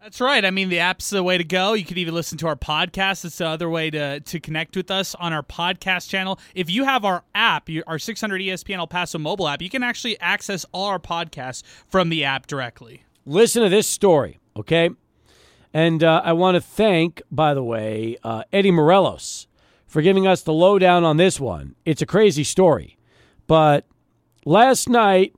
That's 0.08 0.22
right. 0.22 0.46
I 0.46 0.52
mean, 0.52 0.70
the 0.70 0.80
app's 0.80 1.10
the 1.10 1.22
way 1.22 1.38
to 1.38 1.44
go. 1.44 1.74
You 1.74 1.84
could 1.84 1.98
even 1.98 2.14
listen 2.14 2.38
to 2.38 2.48
our 2.48 2.56
podcast. 2.56 3.26
It's 3.26 3.40
the 3.40 3.48
other 3.48 3.70
way 3.70 3.90
to, 3.90 4.22
to 4.22 4.40
connect 4.40 4.78
with 4.78 4.90
us 4.90 5.14
on 5.16 5.34
our 5.34 5.44
podcast 5.44 6.08
channel. 6.08 6.40
If 6.56 6.70
you 6.70 6.86
have 6.86 7.04
our 7.04 7.26
app, 7.36 7.68
our 7.86 8.00
600 8.00 8.40
ESPN 8.40 8.78
El 8.78 8.88
Paso 8.88 9.20
mobile 9.20 9.50
app, 9.50 9.62
you 9.62 9.70
can 9.70 9.84
actually 9.84 10.18
access 10.22 10.66
all 10.72 10.86
our 10.86 10.98
podcasts 10.98 11.62
from 11.90 12.08
the 12.08 12.24
app 12.24 12.48
directly. 12.48 13.04
Listen 13.26 13.64
to 13.64 13.68
this 13.68 13.86
story, 13.86 14.40
okay? 14.56 14.92
And 15.74 16.02
uh, 16.02 16.22
I 16.24 16.32
want 16.32 16.56
to 16.56 16.62
thank, 16.62 17.22
by 17.30 17.54
the 17.54 17.62
way, 17.62 18.16
uh, 18.24 18.44
Eddie 18.54 18.72
Morelos 18.72 19.48
for 19.88 20.02
giving 20.02 20.26
us 20.26 20.42
the 20.42 20.54
lowdown 20.54 21.04
on 21.04 21.18
this 21.18 21.38
one. 21.38 21.76
It's 21.84 22.02
a 22.02 22.06
crazy 22.06 22.46
story. 22.46 22.98
But 23.46 23.86
last 24.46 24.88
night, 24.88 25.36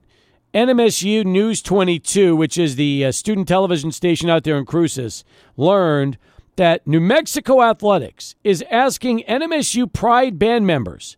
NMSU 0.53 1.25
News 1.25 1.61
22, 1.61 2.35
which 2.35 2.57
is 2.57 2.75
the 2.75 3.05
uh, 3.05 3.11
student 3.11 3.47
television 3.47 3.91
station 3.91 4.29
out 4.31 4.43
there 4.43 4.57
in 4.57 4.65
Cruces, 4.65 5.23
learned 5.57 6.17
that 6.55 6.87
New 6.87 6.99
Mexico 6.99 7.61
Athletics 7.61 8.35
is 8.43 8.63
asking 8.71 9.23
NMSU 9.29 9.91
Pride 9.93 10.39
band 10.39 10.65
members 10.65 11.17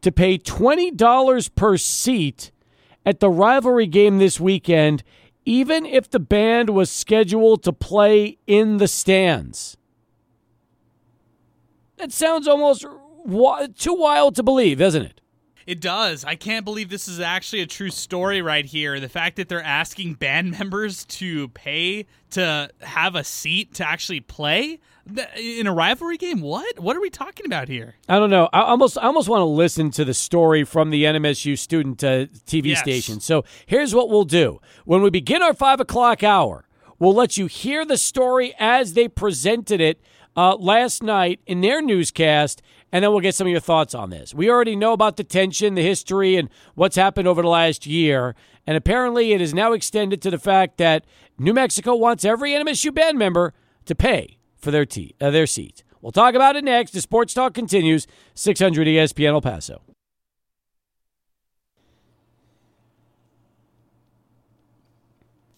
to 0.00 0.12
pay 0.12 0.38
$20 0.38 1.54
per 1.56 1.76
seat 1.76 2.52
at 3.04 3.18
the 3.18 3.28
rivalry 3.28 3.88
game 3.88 4.18
this 4.18 4.38
weekend, 4.38 5.02
even 5.44 5.84
if 5.84 6.08
the 6.08 6.20
band 6.20 6.70
was 6.70 6.88
scheduled 6.88 7.64
to 7.64 7.72
play 7.72 8.38
in 8.46 8.76
the 8.76 8.86
stands. 8.86 9.76
That 11.96 12.12
sounds 12.12 12.46
almost 12.46 12.86
too 13.76 13.94
wild 13.94 14.36
to 14.36 14.44
believe, 14.44 14.78
doesn't 14.78 15.02
it? 15.02 15.20
It 15.68 15.82
does. 15.82 16.24
I 16.24 16.34
can't 16.34 16.64
believe 16.64 16.88
this 16.88 17.08
is 17.08 17.20
actually 17.20 17.60
a 17.60 17.66
true 17.66 17.90
story 17.90 18.40
right 18.40 18.64
here. 18.64 18.98
The 19.00 19.08
fact 19.10 19.36
that 19.36 19.50
they're 19.50 19.62
asking 19.62 20.14
band 20.14 20.52
members 20.58 21.04
to 21.04 21.48
pay 21.48 22.06
to 22.30 22.70
have 22.80 23.14
a 23.14 23.22
seat 23.22 23.74
to 23.74 23.86
actually 23.86 24.20
play 24.20 24.80
in 25.36 25.66
a 25.66 25.72
rivalry 25.74 26.16
game. 26.16 26.40
What? 26.40 26.78
What 26.78 26.96
are 26.96 27.02
we 27.02 27.10
talking 27.10 27.44
about 27.44 27.68
here? 27.68 27.96
I 28.08 28.18
don't 28.18 28.30
know. 28.30 28.48
I 28.50 28.62
almost 28.62 28.96
I 28.96 29.02
almost 29.02 29.28
want 29.28 29.42
to 29.42 29.44
listen 29.44 29.90
to 29.90 30.06
the 30.06 30.14
story 30.14 30.64
from 30.64 30.88
the 30.88 31.04
NMSU 31.04 31.58
student 31.58 32.02
uh, 32.02 32.28
TV 32.46 32.68
yes. 32.68 32.80
station. 32.80 33.20
So 33.20 33.44
here's 33.66 33.94
what 33.94 34.08
we'll 34.08 34.24
do 34.24 34.62
when 34.86 35.02
we 35.02 35.10
begin 35.10 35.42
our 35.42 35.52
five 35.52 35.80
o'clock 35.80 36.22
hour. 36.22 36.66
We'll 36.98 37.14
let 37.14 37.36
you 37.36 37.44
hear 37.44 37.84
the 37.84 37.98
story 37.98 38.54
as 38.58 38.94
they 38.94 39.06
presented 39.06 39.82
it 39.82 40.00
uh, 40.34 40.56
last 40.56 41.02
night 41.02 41.40
in 41.46 41.60
their 41.60 41.82
newscast, 41.82 42.62
and 42.92 43.04
then 43.04 43.10
we'll 43.10 43.20
get 43.20 43.34
some 43.34 43.46
of 43.46 43.50
your 43.50 43.60
thoughts 43.60 43.94
on 43.94 44.10
this. 44.10 44.34
We 44.34 44.50
already 44.50 44.76
know 44.76 44.92
about 44.92 45.16
the 45.16 45.24
tension, 45.24 45.74
the 45.74 45.82
history, 45.82 46.36
and 46.36 46.48
what's 46.74 46.96
happened 46.96 47.28
over 47.28 47.42
the 47.42 47.48
last 47.48 47.86
year. 47.86 48.34
And 48.66 48.76
apparently, 48.76 49.32
it 49.32 49.40
is 49.40 49.52
now 49.52 49.72
extended 49.72 50.22
to 50.22 50.30
the 50.30 50.38
fact 50.38 50.78
that 50.78 51.04
New 51.38 51.52
Mexico 51.52 51.94
wants 51.94 52.24
every 52.24 52.52
NMSU 52.52 52.94
band 52.94 53.18
member 53.18 53.52
to 53.86 53.94
pay 53.94 54.38
for 54.56 54.70
their, 54.70 54.86
te- 54.86 55.14
uh, 55.20 55.30
their 55.30 55.46
seat. 55.46 55.84
We'll 56.00 56.12
talk 56.12 56.34
about 56.34 56.56
it 56.56 56.64
next. 56.64 56.92
The 56.92 57.00
Sports 57.00 57.34
Talk 57.34 57.54
continues. 57.54 58.06
600 58.34 58.86
ESPN 58.86 59.28
El 59.28 59.40
Paso. 59.40 59.82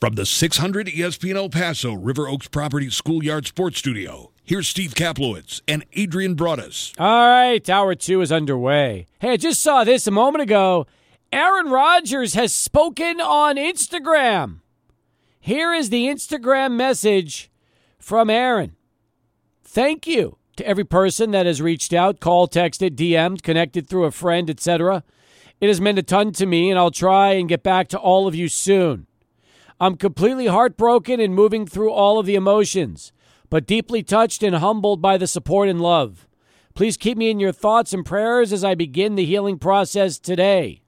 From 0.00 0.14
the 0.14 0.24
600 0.24 0.86
ESPN 0.86 1.34
El 1.34 1.50
Paso 1.50 1.92
River 1.92 2.26
Oaks 2.26 2.48
Property 2.48 2.88
Schoolyard 2.88 3.46
Sports 3.46 3.78
Studio, 3.78 4.32
here's 4.50 4.66
Steve 4.66 4.96
Kaplowitz 4.96 5.60
and 5.68 5.84
Adrian 5.92 6.34
Broadus. 6.34 6.92
All 6.98 7.28
right, 7.28 7.70
hour 7.70 7.94
two 7.94 8.20
is 8.20 8.32
underway. 8.32 9.06
Hey, 9.20 9.34
I 9.34 9.36
just 9.36 9.62
saw 9.62 9.84
this 9.84 10.08
a 10.08 10.10
moment 10.10 10.42
ago. 10.42 10.88
Aaron 11.32 11.70
Rodgers 11.70 12.34
has 12.34 12.52
spoken 12.52 13.20
on 13.20 13.54
Instagram. 13.54 14.58
Here 15.38 15.72
is 15.72 15.90
the 15.90 16.06
Instagram 16.06 16.72
message 16.72 17.48
from 18.00 18.28
Aaron. 18.28 18.74
Thank 19.62 20.08
you 20.08 20.36
to 20.56 20.66
every 20.66 20.82
person 20.82 21.30
that 21.30 21.46
has 21.46 21.62
reached 21.62 21.92
out, 21.92 22.18
called, 22.18 22.50
texted, 22.50 22.96
DM'd, 22.96 23.44
connected 23.44 23.86
through 23.86 24.06
a 24.06 24.10
friend, 24.10 24.50
etc. 24.50 25.04
It 25.60 25.68
has 25.68 25.80
meant 25.80 26.00
a 26.00 26.02
ton 26.02 26.32
to 26.32 26.44
me, 26.44 26.70
and 26.70 26.78
I'll 26.78 26.90
try 26.90 27.34
and 27.34 27.48
get 27.48 27.62
back 27.62 27.86
to 27.90 27.98
all 28.00 28.26
of 28.26 28.34
you 28.34 28.48
soon. 28.48 29.06
I'm 29.78 29.96
completely 29.96 30.46
heartbroken 30.48 31.20
and 31.20 31.36
moving 31.36 31.68
through 31.68 31.92
all 31.92 32.18
of 32.18 32.26
the 32.26 32.34
emotions, 32.34 33.12
but 33.50 33.66
deeply 33.66 34.02
touched 34.02 34.42
and 34.42 34.56
humbled 34.56 35.02
by 35.02 35.18
the 35.18 35.26
support 35.26 35.68
and 35.68 35.80
love. 35.80 36.26
Please 36.74 36.96
keep 36.96 37.18
me 37.18 37.30
in 37.30 37.40
your 37.40 37.52
thoughts 37.52 37.92
and 37.92 38.06
prayers 38.06 38.52
as 38.52 38.64
I 38.64 38.74
begin 38.74 39.16
the 39.16 39.24
healing 39.24 39.58
process 39.58 40.18
today. 40.18 40.82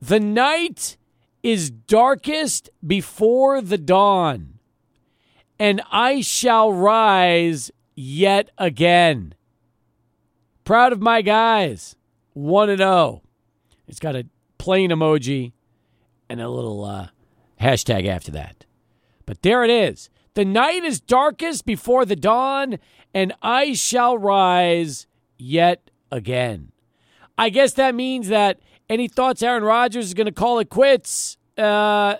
The 0.00 0.20
night 0.20 0.96
is 1.42 1.70
darkest 1.70 2.70
before 2.86 3.60
the 3.60 3.78
dawn, 3.78 4.58
and 5.58 5.82
I 5.90 6.20
shall 6.20 6.72
rise 6.72 7.70
yet 7.94 8.50
again. 8.56 9.34
Proud 10.64 10.92
of 10.92 11.02
my 11.02 11.22
guys. 11.22 11.96
1 12.34 12.76
0. 12.76 13.22
It's 13.88 13.98
got 13.98 14.14
a 14.14 14.26
plane 14.58 14.90
emoji 14.90 15.52
and 16.28 16.40
a 16.40 16.48
little 16.48 16.84
uh, 16.84 17.08
Hashtag 17.60 18.06
after 18.06 18.30
that. 18.32 18.64
But 19.24 19.42
there 19.42 19.64
it 19.64 19.70
is. 19.70 20.10
The 20.36 20.44
night 20.44 20.84
is 20.84 21.00
darkest 21.00 21.64
before 21.64 22.04
the 22.04 22.14
dawn, 22.14 22.78
and 23.14 23.32
I 23.40 23.72
shall 23.72 24.18
rise 24.18 25.06
yet 25.38 25.90
again. 26.12 26.72
I 27.38 27.48
guess 27.48 27.72
that 27.72 27.94
means 27.94 28.28
that 28.28 28.60
any 28.90 29.08
thoughts 29.08 29.42
Aaron 29.42 29.64
Rodgers 29.64 30.04
is 30.04 30.14
going 30.14 30.26
to 30.26 30.32
call 30.32 30.58
it 30.58 30.68
quits? 30.68 31.38
Uh, 31.56 32.16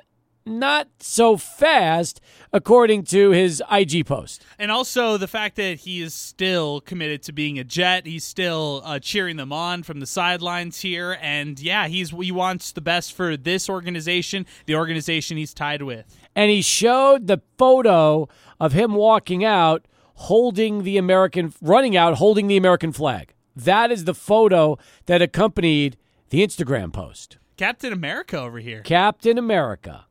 not 0.46 0.88
so 1.00 1.36
fast, 1.36 2.20
according 2.52 3.04
to 3.04 3.30
his 3.30 3.62
IG 3.70 4.06
post. 4.06 4.44
And 4.58 4.70
also 4.70 5.16
the 5.16 5.26
fact 5.26 5.56
that 5.56 5.80
he 5.80 6.00
is 6.00 6.14
still 6.14 6.80
committed 6.80 7.22
to 7.24 7.32
being 7.32 7.58
a 7.58 7.64
Jet. 7.64 8.06
He's 8.06 8.24
still 8.24 8.82
uh, 8.84 8.98
cheering 8.98 9.36
them 9.36 9.52
on 9.52 9.82
from 9.82 10.00
the 10.00 10.06
sidelines 10.06 10.80
here. 10.80 11.18
And 11.20 11.58
yeah, 11.60 11.88
he's 11.88 12.10
he 12.10 12.32
wants 12.32 12.72
the 12.72 12.80
best 12.80 13.12
for 13.12 13.36
this 13.36 13.68
organization, 13.68 14.46
the 14.66 14.76
organization 14.76 15.36
he's 15.36 15.52
tied 15.52 15.82
with. 15.82 16.16
And 16.34 16.50
he 16.50 16.62
showed 16.62 17.26
the 17.26 17.42
photo 17.58 18.28
of 18.60 18.72
him 18.72 18.94
walking 18.94 19.44
out, 19.44 19.86
holding 20.14 20.84
the 20.84 20.96
American, 20.96 21.52
running 21.60 21.96
out, 21.96 22.14
holding 22.14 22.46
the 22.46 22.56
American 22.56 22.92
flag. 22.92 23.34
That 23.54 23.90
is 23.90 24.04
the 24.04 24.14
photo 24.14 24.78
that 25.06 25.22
accompanied 25.22 25.96
the 26.28 26.46
Instagram 26.46 26.92
post. 26.92 27.38
Captain 27.56 27.92
America 27.92 28.38
over 28.38 28.58
here. 28.58 28.82
Captain 28.82 29.38
America. 29.38 30.04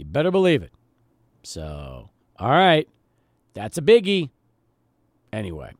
You 0.00 0.06
better 0.06 0.30
believe 0.30 0.62
it. 0.62 0.72
So, 1.42 2.08
all 2.38 2.50
right. 2.50 2.88
That's 3.52 3.76
a 3.76 3.82
biggie. 3.82 4.30
Anyway, 5.30 5.74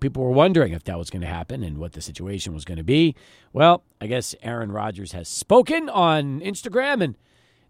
people 0.00 0.24
were 0.24 0.32
wondering 0.32 0.72
if 0.72 0.82
that 0.84 0.98
was 0.98 1.10
going 1.10 1.22
to 1.22 1.28
happen 1.28 1.62
and 1.62 1.78
what 1.78 1.92
the 1.92 2.00
situation 2.00 2.54
was 2.54 2.64
going 2.64 2.78
to 2.78 2.84
be. 2.84 3.14
Well, 3.52 3.84
I 4.00 4.08
guess 4.08 4.34
Aaron 4.42 4.72
Rodgers 4.72 5.12
has 5.12 5.28
spoken 5.28 5.88
on 5.88 6.40
Instagram, 6.40 7.04
and 7.04 7.16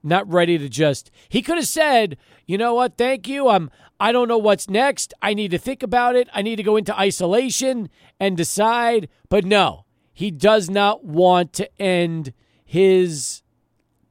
not 0.03 0.27
ready 0.33 0.57
to 0.57 0.69
just. 0.71 1.11
He 1.29 1.43
could 1.43 1.59
have 1.59 1.67
said, 1.67 2.17
"You 2.47 2.57
know 2.57 2.73
what? 2.73 2.97
Thank 2.97 3.29
you. 3.29 3.49
I'm. 3.49 3.71
I 4.01 4.13
don't 4.13 4.29
know 4.29 4.39
what's 4.39 4.71
next. 4.71 5.13
I 5.21 5.35
need 5.35 5.51
to 5.51 5.59
think 5.59 5.83
about 5.83 6.17
it. 6.17 6.27
I 6.33 6.41
need 6.41 6.57
to 6.57 6.63
go 6.63 6.77
into 6.77 6.99
isolation 6.99 7.91
and 8.19 8.35
decide." 8.35 9.11
But 9.29 9.45
no, 9.45 9.85
he 10.15 10.31
does 10.31 10.71
not 10.71 11.05
want 11.05 11.53
to 11.55 11.69
end 11.81 12.33
his 12.65 13.43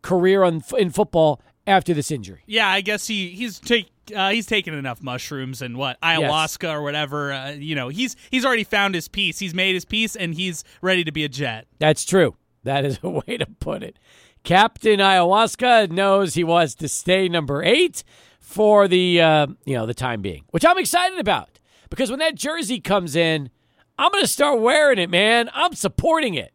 career 0.01 0.43
on, 0.43 0.63
in 0.77 0.89
football 0.89 1.41
after 1.72 1.93
this 1.93 2.11
injury. 2.11 2.43
Yeah, 2.45 2.67
I 2.67 2.82
guess 2.82 3.07
he 3.07 3.30
he's 3.30 3.59
take 3.59 3.91
uh, 4.15 4.30
he's 4.30 4.45
taken 4.45 4.74
enough 4.74 5.01
mushrooms 5.01 5.61
and 5.61 5.78
what 5.78 5.99
ayahuasca 6.01 6.63
yes. 6.63 6.72
or 6.72 6.84
whatever. 6.84 7.34
Uh, 7.34 7.51
you 7.51 7.76
know, 7.76 7.89
he's 7.89 8.15
he's 8.30 8.45
already 8.45 8.63
found 8.63 8.93
his 8.93 9.07
peace. 9.07 9.39
He's 9.39 9.53
made 9.53 9.74
his 9.74 9.86
peace, 9.86 10.15
and 10.15 10.36
he's 10.36 10.63
ready 10.82 11.03
to 11.03 11.11
be 11.11 11.24
a 11.24 11.30
jet. 11.30 11.67
That's 11.80 12.05
true. 12.05 12.36
That 12.63 12.86
is 12.86 12.99
a 13.03 13.09
way 13.09 13.38
to 13.38 13.47
put 13.59 13.84
it. 13.84 13.97
Captain 14.43 14.99
Ayahuasca 14.99 15.91
knows 15.91 16.34
he 16.34 16.43
wants 16.43 16.76
to 16.76 16.88
stay 16.88 17.30
number 17.30 17.63
eight 17.63 18.03
for 18.39 18.88
the 18.88 19.22
uh, 19.22 19.47
you 19.65 19.76
know 19.76 19.86
the 19.86 19.93
time 19.93 20.22
being, 20.22 20.43
which 20.51 20.65
I'm 20.65 20.78
excited 20.78 21.19
about 21.19 21.59
because 21.89 22.09
when 22.09 22.19
that 22.19 22.36
jersey 22.36 22.80
comes 22.80 23.15
in, 23.15 23.49
I'm 23.97 24.11
going 24.11 24.24
to 24.24 24.30
start 24.30 24.59
wearing 24.59 24.97
it, 24.97 25.09
man. 25.09 25.49
I'm 25.53 25.74
supporting 25.74 26.34
it. 26.34 26.53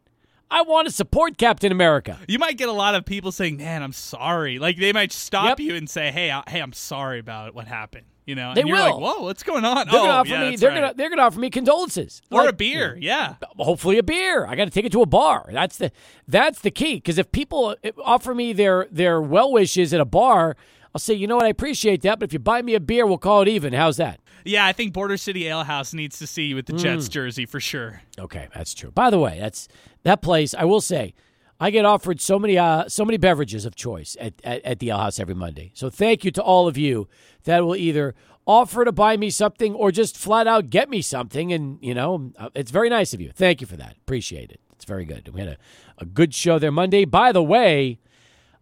I 0.49 0.61
want 0.61 0.87
to 0.87 0.93
support 0.93 1.37
Captain 1.37 1.71
America. 1.71 2.19
You 2.27 2.39
might 2.39 2.57
get 2.57 2.69
a 2.69 2.73
lot 2.73 2.95
of 2.95 3.05
people 3.05 3.31
saying, 3.31 3.57
"Man, 3.57 3.83
I'm 3.83 3.93
sorry." 3.93 4.59
Like 4.59 4.77
they 4.77 4.93
might 4.93 5.11
stop 5.11 5.59
yep. 5.59 5.59
you 5.59 5.75
and 5.75 5.89
say, 5.89 6.11
"Hey, 6.11 6.31
I, 6.31 6.43
hey, 6.47 6.59
I'm 6.59 6.73
sorry 6.73 7.19
about 7.19 7.53
what 7.53 7.67
happened." 7.67 8.05
You 8.25 8.35
know, 8.35 8.53
they 8.53 8.61
and 8.61 8.67
you're 8.67 8.77
will. 8.77 8.99
like, 8.99 9.15
"Whoa, 9.17 9.23
what's 9.23 9.43
going 9.43 9.65
on?" 9.65 9.87
They're 9.87 9.99
oh, 9.99 10.03
gonna 10.03 10.13
offer 10.13 10.29
yeah, 10.29 10.49
me. 10.49 10.55
They're 10.55 10.69
right. 10.69 10.81
gonna 10.81 10.93
they're 10.95 11.09
gonna 11.09 11.21
offer 11.21 11.39
me 11.39 11.49
condolences 11.49 12.21
or 12.31 12.41
like, 12.41 12.49
a 12.49 12.53
beer. 12.53 12.97
Yeah, 12.99 13.35
hopefully 13.57 13.97
a 13.97 14.03
beer. 14.03 14.45
I 14.45 14.55
got 14.55 14.65
to 14.65 14.71
take 14.71 14.85
it 14.85 14.91
to 14.93 15.01
a 15.01 15.05
bar. 15.05 15.49
That's 15.51 15.77
the 15.77 15.91
that's 16.27 16.59
the 16.59 16.71
key. 16.71 16.95
Because 16.95 17.17
if 17.17 17.31
people 17.31 17.75
eh, 17.83 17.91
offer 18.03 18.33
me 18.33 18.53
their 18.53 18.87
their 18.91 19.21
well 19.21 19.51
wishes 19.51 19.93
at 19.93 19.99
a 19.99 20.05
bar, 20.05 20.55
I'll 20.93 20.99
say, 20.99 21.13
you 21.13 21.27
know 21.27 21.35
what, 21.35 21.45
I 21.45 21.49
appreciate 21.49 22.01
that, 22.01 22.19
but 22.19 22.29
if 22.29 22.33
you 22.33 22.39
buy 22.39 22.61
me 22.61 22.73
a 22.73 22.79
beer, 22.79 23.05
we'll 23.05 23.17
call 23.17 23.41
it 23.41 23.47
even. 23.47 23.73
How's 23.73 23.97
that? 23.97 24.19
Yeah, 24.47 24.65
I 24.65 24.73
think 24.73 24.93
Border 24.93 25.17
City 25.17 25.47
Ale 25.47 25.63
House 25.63 25.93
needs 25.93 26.19
to 26.19 26.27
see 26.27 26.45
you 26.45 26.55
with 26.55 26.65
the 26.65 26.73
Jets 26.73 27.07
mm. 27.07 27.11
jersey 27.11 27.45
for 27.45 27.59
sure. 27.59 28.01
Okay, 28.17 28.47
that's 28.55 28.73
true. 28.73 28.91
By 28.91 29.09
the 29.09 29.19
way, 29.19 29.37
that's 29.39 29.67
that 30.03 30.21
place. 30.21 30.53
I 30.53 30.63
will 30.63 30.81
say, 30.81 31.13
I 31.59 31.71
get 31.71 31.85
offered 31.85 32.21
so 32.21 32.37
many 32.39 32.57
uh, 32.57 32.87
so 32.87 33.03
many 33.03 33.17
beverages 33.17 33.65
of 33.65 33.75
choice 33.75 34.15
at, 34.19 34.33
at, 34.43 34.63
at 34.63 34.79
the 34.79 34.89
Ale 34.89 34.99
House 34.99 35.19
every 35.19 35.35
Monday. 35.35 35.71
So 35.73 35.89
thank 35.89 36.23
you 36.23 36.31
to 36.31 36.41
all 36.41 36.67
of 36.67 36.77
you 36.77 37.07
that 37.43 37.65
will 37.65 37.75
either 37.75 38.15
offer 38.45 38.85
to 38.85 38.91
buy 38.91 39.17
me 39.17 39.29
something 39.29 39.73
or 39.73 39.91
just 39.91 40.17
flat 40.17 40.47
out 40.47 40.69
get 40.69 40.89
me 40.89 41.01
something. 41.01 41.51
And 41.51 41.79
you 41.81 41.93
know, 41.93 42.31
uh, 42.37 42.49
it's 42.55 42.71
very 42.71 42.89
nice 42.89 43.13
of 43.13 43.21
you. 43.21 43.31
Thank 43.33 43.61
you 43.61 43.67
for 43.67 43.75
that. 43.77 43.97
Appreciate 43.97 44.51
it. 44.51 44.61
It's 44.73 44.85
very 44.85 45.05
good. 45.05 45.29
We 45.33 45.41
had 45.41 45.49
a, 45.49 45.57
a 45.97 46.05
good 46.05 46.33
show 46.33 46.59
there 46.59 46.71
Monday. 46.71 47.05
By 47.05 47.31
the 47.31 47.43
way, 47.43 47.99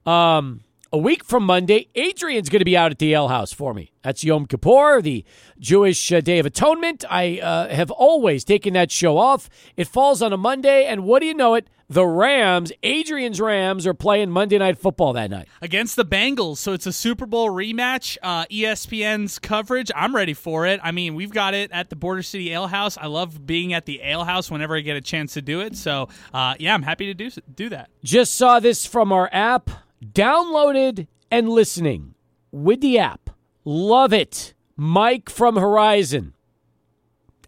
um, 0.06 0.62
a 0.96 0.98
week 0.98 1.26
from 1.26 1.43
Monday, 1.43 1.89
Adrian's 1.96 2.48
going 2.48 2.62
to 2.62 2.66
be 2.66 2.78
out 2.78 2.89
at 2.89 3.00
the 3.00 3.14
Ale 3.14 3.28
House 3.28 3.52
for 3.52 3.74
me. 3.74 3.91
That's 4.02 4.24
Yom 4.24 4.46
Kippur, 4.46 5.02
the 5.02 5.26
Jewish 5.60 6.10
uh, 6.10 6.22
Day 6.22 6.39
of 6.39 6.46
Atonement. 6.46 7.04
I 7.10 7.38
uh, 7.39 7.68
have 7.68 7.91
always 7.91 8.46
taken 8.46 8.76
that 8.76 8.91
show 8.91 9.18
off. 9.18 9.50
It 9.76 9.89
falls 9.89 10.22
on 10.22 10.32
a 10.32 10.38
Monday, 10.38 10.86
and 10.86 11.04
what 11.04 11.20
do 11.20 11.26
you 11.26 11.34
know 11.34 11.56
it? 11.56 11.68
The 11.89 12.06
Rams, 12.06 12.72
Adrian's 12.82 13.41
Rams, 13.41 13.86
are 13.86 13.93
playing 13.93 14.30
Monday 14.30 14.58
Night 14.58 14.78
Football 14.80 15.12
that 15.14 15.30
night 15.30 15.50
against 15.62 15.98
the 15.98 16.06
Bengals. 16.06 16.58
So 16.58 16.72
it's 16.72 16.88
a 16.88 16.93
Super 16.93 17.26
Bowl 17.26 17.50
rematch. 17.50 18.18
Uh, 18.24 18.46
ESPN's 18.46 19.38
coverage. 19.38 19.91
I'm 19.93 20.16
ready 20.16 20.34
for 20.34 20.66
it. 20.66 20.80
I 20.82 20.91
mean, 20.91 21.14
we've 21.14 21.34
got 21.34 21.54
it 21.54 21.72
at 21.72 21.89
the 21.89 21.98
Border 21.98 22.24
City 22.24 22.54
Ale 22.54 22.68
House. 22.68 22.98
I 22.98 23.08
love 23.08 23.46
being 23.46 23.74
at 23.74 23.86
the 23.86 24.02
Ale 24.02 24.24
House 24.24 24.50
whenever 24.50 24.78
I 24.78 24.80
get 24.80 24.96
a 24.96 25.02
chance 25.02 25.34
to 25.34 25.41
do 25.41 25.60
it. 25.60 25.76
So 25.76 26.08
uh, 26.34 26.56
yeah, 26.58 26.74
I'm 26.74 26.84
happy 26.84 27.08
to 27.08 27.14
do 27.14 27.30
do 27.54 27.68
that. 27.70 27.89
Just 28.02 28.36
saw 28.36 28.62
this 28.62 28.86
from 28.86 29.12
our 29.12 29.30
app 29.34 29.70
downloaded 30.04 31.08
and 31.32 31.50
listening 31.50 32.16
with 32.52 32.82
the 32.82 33.00
app. 33.00 33.30
Love 33.64 34.14
it. 34.14 34.54
Mike 34.78 35.30
from 35.30 35.56
Horizon. 35.56 36.34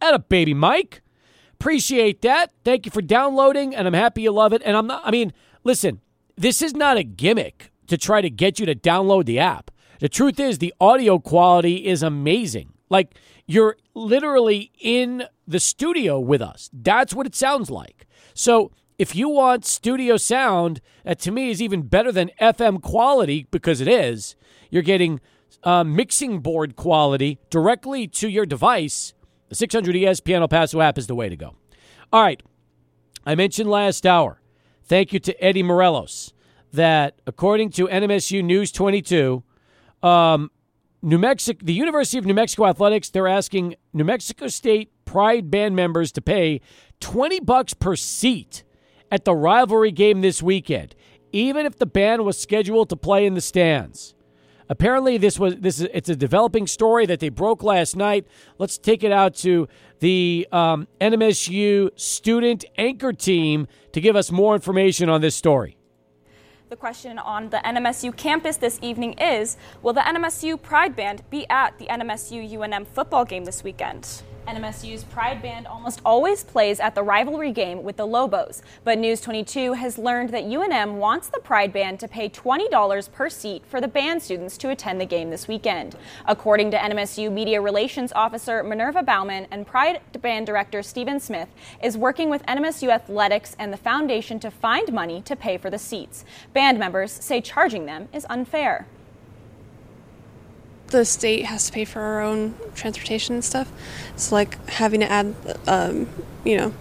And 0.02 0.16
a 0.16 0.20
baby 0.20 0.54
Mike. 0.54 1.02
Appreciate 1.54 2.22
that. 2.22 2.52
Thank 2.64 2.86
you 2.86 2.92
for 2.92 3.02
downloading, 3.02 3.76
and 3.76 3.88
I'm 3.88 3.94
happy 3.94 4.22
you 4.22 4.32
love 4.32 4.54
it. 4.54 4.62
And 4.64 4.78
I'm 4.78 4.88
not, 4.88 5.02
I 5.04 5.12
mean, 5.12 5.34
listen, 5.64 6.02
this 6.36 6.62
is 6.62 6.76
not 6.76 6.98
a 6.98 7.04
gimmick 7.04 7.72
to 7.88 7.98
try 7.98 8.22
to 8.22 8.30
get 8.30 8.60
you 8.60 8.66
to 8.68 8.76
download 8.76 9.26
the 9.26 9.40
app. 9.40 9.72
The 10.00 10.10
truth 10.10 10.40
is, 10.40 10.60
the 10.60 10.74
audio 10.80 11.18
quality 11.18 11.88
is 11.88 12.04
amazing. 12.04 12.74
Like, 12.90 13.16
you're 13.48 13.78
literally 13.96 14.72
in 14.80 15.24
the 15.48 15.60
studio 15.60 16.20
with 16.20 16.42
us. 16.42 16.70
That's 16.72 17.14
what 17.14 17.26
it 17.26 17.34
sounds 17.34 17.72
like. 17.72 18.06
So, 18.36 18.72
if 18.98 19.16
you 19.16 19.30
want 19.30 19.66
studio 19.66 20.18
sound 20.18 20.82
that 21.04 21.20
to 21.20 21.32
me 21.32 21.52
is 21.52 21.62
even 21.62 21.84
better 21.84 22.12
than 22.12 22.32
FM 22.42 22.82
quality 22.82 23.48
because 23.52 23.80
it 23.80 23.88
is, 23.88 24.36
you're 24.70 24.82
getting 24.82 25.20
uh, 25.64 25.84
mixing 25.84 26.40
board 26.40 26.76
quality 26.76 27.40
directly 27.50 28.08
to 28.08 28.28
your 28.28 28.46
device. 28.46 29.14
The 29.50 29.56
600 29.56 29.96
ESPN 29.96 30.42
El 30.42 30.48
Paso 30.48 30.82
app 30.82 30.98
is 30.98 31.08
the 31.08 31.16
way 31.16 31.30
to 31.30 31.38
go. 31.38 31.56
All 32.12 32.24
right. 32.24 32.42
I 33.26 33.36
mentioned 33.36 33.70
last 33.70 34.06
hour, 34.06 34.42
thank 34.86 35.12
you 35.12 35.20
to 35.20 35.44
Eddie 35.44 35.64
Morelos, 35.64 36.34
that 36.72 37.20
according 37.28 37.72
to 37.72 37.88
NMSU 37.88 38.44
News 38.44 38.72
22, 38.72 39.44
um, 40.02 40.50
New 41.02 41.18
Mexico, 41.18 41.60
the 41.64 41.74
University 41.74 42.18
of 42.18 42.26
New 42.26 42.34
Mexico 42.34 42.66
Athletics, 42.66 43.10
they're 43.10 43.28
asking 43.28 43.76
New 43.94 44.06
Mexico 44.06 44.48
State 44.48 44.92
Pride 45.06 45.52
band 45.52 45.76
members 45.76 46.12
to 46.14 46.22
pay 46.22 46.62
20 47.00 47.42
bucks 47.42 47.74
per 47.74 47.96
seat 47.96 48.64
at 49.12 49.26
the 49.26 49.36
rivalry 49.36 49.92
game 49.92 50.22
this 50.22 50.42
weekend, 50.42 50.96
even 51.32 51.66
if 51.66 51.78
the 51.78 51.86
band 51.86 52.26
was 52.26 52.38
scheduled 52.38 52.90
to 52.90 52.96
play 52.96 53.26
in 53.26 53.34
the 53.34 53.42
stands. 53.42 54.16
Apparently, 54.70 55.18
this 55.18 55.40
was 55.40 55.56
this 55.58 55.80
is 55.80 55.88
it's 55.94 56.10
a 56.10 56.16
developing 56.16 56.68
story 56.68 57.06
that 57.06 57.20
they 57.22 57.30
broke 57.30 57.64
last 57.64 57.96
night. 57.96 58.28
Let's 58.58 58.78
take 58.78 59.02
it 59.04 59.14
out 59.14 59.34
to 59.36 59.68
the 60.00 60.48
um, 60.52 60.88
NMSU 61.00 61.98
student 61.98 62.66
anchor 62.78 63.14
team 63.14 63.68
to 63.94 64.02
give 64.02 64.16
us 64.16 64.30
more 64.30 64.56
information 64.56 65.08
on 65.10 65.22
this 65.22 65.36
story. 65.36 65.78
The 66.70 66.76
question 66.76 67.18
on 67.18 67.50
the 67.50 67.58
NMSU 67.58 68.16
campus 68.18 68.58
this 68.58 68.78
evening 68.82 69.14
is 69.14 69.56
Will 69.82 69.94
the 69.94 70.02
NMSU 70.02 70.62
Pride 70.62 70.98
Band 70.98 71.24
be 71.30 71.48
at 71.50 71.78
the 71.80 71.86
NMSU 71.86 72.52
UNM 72.52 72.86
football 72.86 73.24
game 73.24 73.46
this 73.46 73.64
weekend? 73.64 74.22
NMSU's 74.48 75.04
Pride 75.04 75.42
Band 75.42 75.68
almost 75.68 76.00
always 76.06 76.46
plays 76.46 76.80
at 76.80 76.96
the 76.96 77.04
rivalry 77.04 77.52
game 77.52 77.84
with 77.84 77.98
the 77.98 78.08
Lobos, 78.08 78.62
but 78.86 78.98
News 78.98 79.20
22 79.20 79.74
has 79.74 79.98
learned 79.98 80.30
that 80.30 80.46
UNM 80.46 80.94
wants 80.94 81.28
the 81.28 81.40
Pride 81.40 81.74
Band 81.74 82.00
to 82.00 82.08
pay 82.08 82.30
$20 82.30 83.12
per 83.12 83.30
seat 83.30 83.66
for 83.68 83.82
the 83.82 83.90
band 83.90 84.24
students 84.24 84.58
to 84.60 84.70
attend 84.70 85.02
the 85.02 85.06
game 85.06 85.30
this 85.30 85.50
weekend. 85.50 85.98
According 86.26 86.72
to 86.72 86.78
NMSU 86.78 87.30
Media 87.30 87.60
Relations 87.60 88.14
Officer 88.14 88.64
Minerva 88.64 89.04
Baumann 89.04 89.48
and 89.52 89.68
Pride 89.68 90.00
Band 90.22 90.46
Director 90.46 90.82
Stephen 90.82 91.20
Smith 91.20 91.50
is 91.84 91.98
working 91.98 92.30
with 92.30 92.46
NMSU 92.46 92.88
Athletics 92.90 93.54
and 93.60 93.74
the 93.74 93.78
foundation 93.78 94.40
to 94.40 94.50
find 94.50 94.94
money 94.94 95.22
to 95.24 95.36
pay 95.36 95.58
for 95.58 95.70
the 95.70 95.78
seats. 95.78 96.24
Band 96.54 96.80
members 96.80 97.12
say 97.12 97.42
charging 97.42 97.86
them 97.86 98.08
is 98.14 98.26
unfair 98.30 98.88
the 100.88 101.06
state 101.06 101.46
has 101.46 101.68
to 101.68 101.72
pay 101.72 101.86
for 101.86 102.02
our 102.02 102.22
own 102.22 102.56
transportation 102.76 103.36
and 103.36 103.44
stuff. 103.44 103.72
So 104.16 104.36
like 104.36 104.70
having 104.70 105.02
to 105.02 105.12
add, 105.12 105.36
um, 105.68 106.10
you 106.44 106.58
know, 106.58 106.74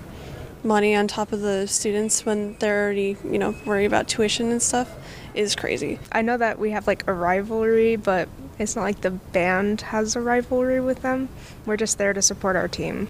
money 0.63 0.95
on 0.95 1.07
top 1.07 1.33
of 1.33 1.41
the 1.41 1.67
students 1.67 2.25
when 2.27 2.57
they're 2.59 2.85
already, 2.85 3.17
you 3.25 3.39
know, 3.39 3.55
worried 3.65 3.87
about 3.87 4.09
tuition 4.09 4.51
and 4.51 4.63
stuff 4.63 4.95
is 5.35 5.55
crazy. 5.55 5.99
I 6.13 6.23
know 6.23 6.37
that 6.37 6.59
we 6.59 6.71
have 6.71 6.87
like 6.87 7.07
a 7.07 7.13
rivalry, 7.13 7.97
but 7.97 8.29
it's 8.59 8.75
not 8.75 8.83
like 8.83 9.03
the 9.03 9.11
band 9.11 9.83
has 9.83 10.17
a 10.17 10.21
rivalry 10.21 10.81
with 10.81 11.03
them. 11.03 11.29
We're 11.65 11.77
just 11.77 11.99
there 11.99 12.13
to 12.13 12.23
support 12.23 12.57
our 12.57 12.69
team. 12.69 13.09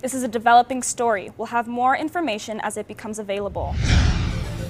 This 0.00 0.14
is 0.14 0.22
a 0.22 0.28
developing 0.28 0.82
story. 0.84 1.32
We'll 1.36 1.46
have 1.46 1.66
more 1.66 1.96
information 1.96 2.60
as 2.60 2.76
it 2.76 2.86
becomes 2.86 3.18
available. 3.18 3.74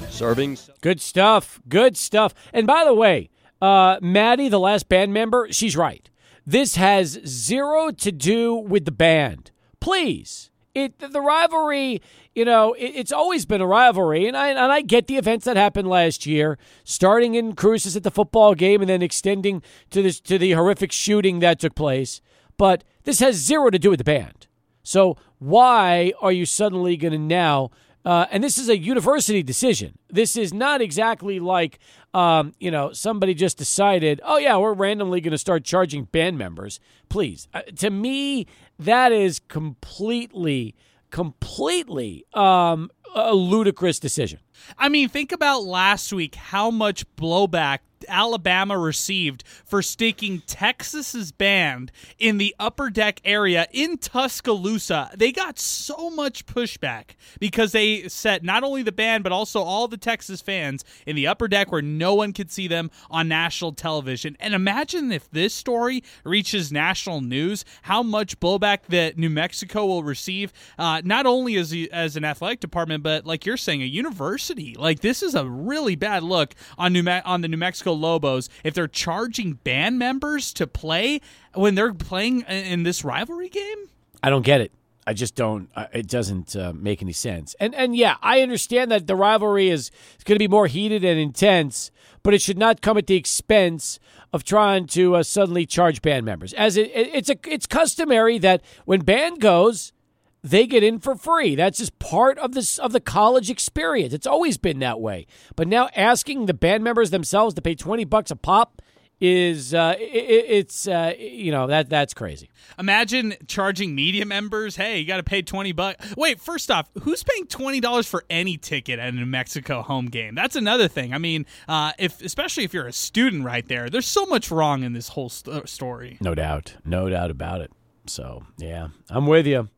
Serving. 0.09 0.57
Good 0.81 1.03
stuff. 1.03 1.61
Good 1.69 1.99
stuff. 1.99 2.35
And 2.55 2.67
by 2.67 2.85
the 2.85 2.95
way, 2.95 3.29
uh, 3.61 3.99
Maddie, 4.01 4.49
the 4.49 4.61
last 4.61 4.89
band 4.89 5.13
member, 5.13 5.49
she's 5.51 5.77
right. 5.77 6.09
This 6.47 6.77
has 6.77 7.21
zero 7.27 7.91
to 7.91 8.13
do 8.13 8.55
with 8.55 8.85
the 8.85 8.93
band. 8.93 9.51
Please. 9.81 10.51
It, 10.75 10.99
the 10.99 11.21
rivalry, 11.21 12.01
you 12.35 12.45
know, 12.45 12.73
it, 12.75 12.93
it's 12.95 13.13
always 13.13 13.45
been 13.45 13.61
a 13.61 13.67
rivalry, 13.67 14.29
and 14.29 14.37
I 14.37 14.51
and 14.51 14.73
I 14.73 14.81
get 14.81 15.09
the 15.09 15.17
events 15.17 15.45
that 15.47 15.57
happened 15.57 15.89
last 15.89 16.25
year, 16.25 16.57
starting 16.85 17.35
in 17.35 17.57
Cruces 17.57 17.97
at 17.97 18.05
the 18.05 18.13
football 18.13 18.55
game 18.55 18.81
and 18.81 18.89
then 18.89 19.03
extending 19.03 19.61
to 19.91 20.03
this 20.03 20.21
to 20.21 20.39
the 20.39 20.53
horrific 20.53 20.93
shooting 20.93 21.41
that 21.41 21.59
took 21.59 21.75
place. 21.75 22.21
But 22.57 22.85
this 23.05 23.19
has 23.19 23.37
zero 23.37 23.71
to 23.71 23.79
do 23.79 23.91
with 23.91 23.99
the 23.99 24.05
band. 24.05 24.47
So 24.85 25.17
why 25.39 26.13
are 26.21 26.33
you 26.33 26.47
suddenly 26.47 26.97
going 26.97 27.13
to 27.13 27.19
now 27.19 27.71
uh, 28.05 28.27
and 28.31 28.43
this 28.43 28.59
is 28.59 28.69
a 28.69 28.79
university 28.79 29.43
decision. 29.43 29.99
This 30.09 30.37
is 30.37 30.55
not 30.55 30.81
exactly 30.81 31.41
like, 31.41 31.79
um, 32.15 32.55
you 32.59 32.71
know, 32.71 32.93
somebody 32.93 33.35
just 33.35 33.59
decided, 33.59 34.21
oh, 34.25 34.39
yeah, 34.39 34.57
we're 34.57 34.73
randomly 34.73 35.21
going 35.21 35.33
to 35.33 35.39
start 35.39 35.65
charging 35.65 36.05
band 36.05 36.39
members. 36.39 36.81
Please. 37.09 37.49
Uh, 37.53 37.63
to 37.77 37.91
me, 37.91 38.47
that 38.79 39.13
is 39.13 39.41
completely, 39.49 40.75
completely 41.11 42.25
um, 42.35 42.91
a 43.15 43.35
ludicrous 43.35 43.99
decision. 43.99 44.39
I 44.79 44.89
mean, 44.89 45.09
think 45.09 45.33
about 45.33 45.65
last 45.65 46.13
week 46.13 46.35
how 46.35 46.71
much 46.71 47.05
blowback 47.17 47.79
Alabama 48.07 48.79
received 48.79 49.45
for 49.65 49.83
sticking 49.83 50.41
Texas's 50.47 51.33
band 51.33 51.91
in 52.19 52.39
the 52.39 52.55
upper 52.59 52.91
deck 52.91 53.21
area 53.25 53.67
in 53.73 53.99
Tuscaloosa. 53.99 55.11
They 55.17 55.33
got 55.33 55.59
so 55.59 56.11
much 56.11 56.47
pushback 56.47 57.11
because 57.41 57.73
they 57.73 58.09
set 58.09 58.43
not 58.43 58.65
only 58.65 58.83
the 58.83 58.93
band 58.93 59.25
but 59.25 59.33
also 59.33 59.63
all 59.63 59.89
the 59.89 59.97
Texas 59.97 60.41
fans 60.41 60.85
in 61.07 61.17
the 61.17 61.27
upper 61.27 61.49
deck 61.49 61.73
where 61.73 61.83
no 61.83 62.15
one 62.15 62.33
could 62.33 62.51
see 62.51 62.69
them 62.69 62.91
on 63.11 63.29
national 63.29 63.73
television. 63.73 64.37
And 64.41 64.55
imagine 64.55 65.11
if 65.13 65.31
this 65.31 65.55
story 65.55 66.03
reaches 66.25 66.71
national 66.73 67.21
news, 67.21 67.65
how 67.83 68.03
much 68.03 68.39
blowback 68.41 68.81
that 68.89 69.19
New 69.19 69.31
Mexico 69.31 69.87
will 69.87 70.03
receive, 70.03 70.53
uh, 70.79 71.03
not 71.05 71.27
only 71.27 71.57
as 71.57 71.75
as 71.93 72.17
an 72.17 72.25
athletic 72.25 72.61
department, 72.61 73.03
but 73.03 73.27
like 73.27 73.45
you're 73.45 73.57
saying, 73.57 73.83
a 73.83 73.87
university. 73.87 74.48
Like 74.57 75.01
this 75.01 75.23
is 75.23 75.35
a 75.35 75.49
really 75.49 75.97
bad 75.97 76.23
look 76.23 76.55
on 76.77 76.93
New 76.93 77.03
Me- 77.03 77.23
on 77.25 77.41
the 77.41 77.49
New 77.49 77.57
Mexico 77.57 77.93
Lobos 77.93 78.49
if 78.65 78.75
they're 78.75 78.89
charging 78.89 79.55
band 79.55 79.99
members 79.99 80.53
to 80.55 80.67
play 80.67 81.21
when 81.55 81.75
they're 81.75 81.95
playing 81.95 82.43
in 82.43 82.83
this 82.83 83.05
rivalry 83.05 83.49
game. 83.49 83.89
I 84.23 84.31
don't 84.31 84.45
get 84.45 84.61
it. 84.61 84.73
I 85.09 85.15
just 85.15 85.35
don't. 85.35 85.71
Uh, 85.75 85.87
it 85.95 86.07
doesn't 86.07 86.55
uh, 86.55 86.75
make 86.75 87.01
any 87.01 87.15
sense. 87.15 87.57
And 87.59 87.75
and 87.75 87.97
yeah, 87.97 88.17
I 88.23 88.43
understand 88.43 88.91
that 88.91 89.07
the 89.07 89.17
rivalry 89.17 89.71
is, 89.71 89.91
going 90.27 90.35
to 90.35 90.39
be 90.39 90.49
more 90.49 90.67
heated 90.67 91.03
and 91.03 91.19
intense, 91.19 91.91
but 92.23 92.35
it 92.35 92.43
should 92.43 92.59
not 92.59 92.83
come 92.83 92.99
at 92.99 93.07
the 93.07 93.17
expense 93.17 93.99
of 94.35 94.45
trying 94.45 94.87
to 94.89 95.17
uh, 95.17 95.23
suddenly 95.23 95.65
charge 95.65 96.03
band 96.03 96.27
members. 96.27 96.53
As 96.53 96.77
it, 96.77 96.91
it, 96.95 97.09
it's 97.15 97.31
a 97.31 97.37
it's 97.47 97.67
customary 97.67 98.37
that 98.39 98.63
when 98.85 99.01
band 99.01 99.41
goes, 99.41 99.95
they 100.43 100.67
get 100.67 100.83
in 100.83 100.99
for 100.99 101.15
free. 101.15 101.55
That's 101.55 101.79
just 101.79 101.99
part 101.99 102.39
of 102.39 102.53
this 102.53 102.79
of 102.79 102.93
the 102.93 103.01
college 103.01 103.51
experience. 103.51 104.15
It's 104.15 104.27
always 104.27 104.57
been 104.57 104.79
that 104.81 105.01
way. 105.01 105.27
But 105.57 105.69
now 105.69 105.89
asking 105.97 106.47
the 106.47 106.55
band 106.55 106.85
members 106.85 107.11
themselves 107.11 107.55
to 107.55 107.63
pay 107.63 107.75
twenty 107.75 108.05
bucks 108.05 108.31
a 108.31 108.37
pop 108.37 108.81
is 109.21 109.75
uh, 109.75 109.95
it, 109.99 110.05
it's 110.49 110.87
uh, 110.87 111.13
you 111.19 111.51
know 111.51 111.67
that 111.67 111.89
that's 111.89 112.15
crazy. 112.15 112.51
Imagine 112.79 113.35
charging 113.47 113.95
media 113.95 114.25
members, 114.25 114.77
hey, 114.77 114.99
you 115.01 115.07
got 115.07 115.17
to 115.17 115.23
pay 115.23 115.43
20 115.43 115.73
bucks. 115.73 116.15
Wait, 116.17 116.41
first 116.41 116.71
off, 116.71 116.89
who's 117.03 117.25
paying 117.25 117.47
$20 117.47 118.07
for 118.07 118.25
any 118.31 118.57
ticket 118.57 118.99
at 118.99 119.09
a 119.09 119.13
New 119.13 119.27
Mexico 119.27 119.83
home 119.83 120.07
game? 120.07 120.35
That's 120.35 120.55
another 120.55 120.87
thing. 120.87 121.13
I 121.15 121.19
mean, 121.19 121.47
uh, 121.67 121.93
if 121.99 122.23
especially 122.23 122.65
if 122.65 122.75
you're 122.75 122.87
a 122.87 122.93
student 122.93 123.45
right 123.45 123.67
there, 123.67 123.91
there's 123.91 124.07
so 124.07 124.27
much 124.27 124.51
wrong 124.51 124.85
in 124.85 124.93
this 124.93 125.09
whole 125.09 125.29
st- 125.29 125.69
story. 125.69 126.19
No 126.21 126.35
doubt. 126.35 126.77
No 126.85 127.09
doubt 127.09 127.31
about 127.31 127.63
it. 127.63 127.73
So, 128.07 128.45
yeah, 128.59 128.89
I'm 129.11 129.27
with 129.27 129.47
you. 129.47 129.69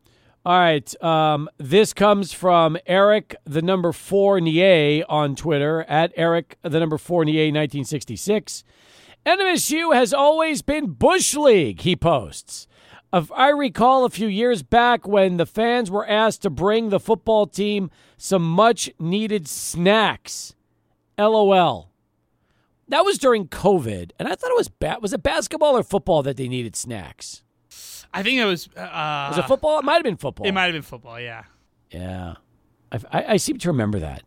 All 0.51 0.59
right. 0.59 1.01
Um, 1.01 1.49
this 1.59 1.93
comes 1.93 2.33
from 2.33 2.77
Eric, 2.85 3.37
the 3.45 3.63
number 3.63 3.93
four 3.93 4.41
Nier 4.41 5.05
on 5.09 5.37
Twitter, 5.37 5.83
at 5.83 6.13
Eric, 6.17 6.59
the 6.63 6.81
number 6.81 6.99
four 6.99 7.25
Nier 7.25 7.45
1966. 7.45 8.65
NMSU 9.25 9.95
has 9.95 10.13
always 10.13 10.61
been 10.63 10.87
Bush 10.87 11.37
League, 11.37 11.83
he 11.83 11.95
posts. 11.95 12.67
If 13.13 13.31
I 13.31 13.51
recall 13.51 14.05
a 14.05 14.11
few 14.11 14.27
years 14.27 14.65
back 14.65 15.07
when 15.07 15.37
the 15.37 15.47
fans 15.47 15.89
were 15.89 16.09
asked 16.09 16.43
to 16.43 16.51
bring 16.51 16.89
the 16.89 16.99
football 16.99 17.47
team 17.47 17.89
some 18.17 18.43
much 18.43 18.91
needed 18.99 19.47
snacks. 19.47 20.57
LOL. 21.17 21.93
That 22.89 23.05
was 23.05 23.19
during 23.19 23.47
COVID, 23.47 24.11
and 24.19 24.27
I 24.27 24.35
thought 24.35 24.51
it 24.51 24.57
was 24.57 24.69
ba- 24.69 24.99
was 25.01 25.13
it 25.13 25.23
basketball 25.23 25.77
or 25.77 25.85
football 25.85 26.25
that 26.25 26.37
they 26.37 26.49
needed 26.49 26.75
snacks? 26.75 27.45
I 28.13 28.23
think 28.23 28.39
it 28.41 28.45
was. 28.45 28.69
Uh, 28.77 29.29
Was 29.31 29.39
it 29.39 29.47
football? 29.47 29.79
It 29.79 29.85
might 29.85 29.95
have 29.95 30.03
been 30.03 30.17
football. 30.17 30.47
It 30.47 30.53
might 30.53 30.65
have 30.65 30.73
been 30.75 30.83
football. 30.83 31.21
Yeah. 31.21 31.45
Yeah, 31.91 32.35
I, 32.93 32.99
I, 33.11 33.25
I 33.33 33.37
seem 33.37 33.59
to 33.59 33.69
remember 33.69 33.99
that. 33.99 34.23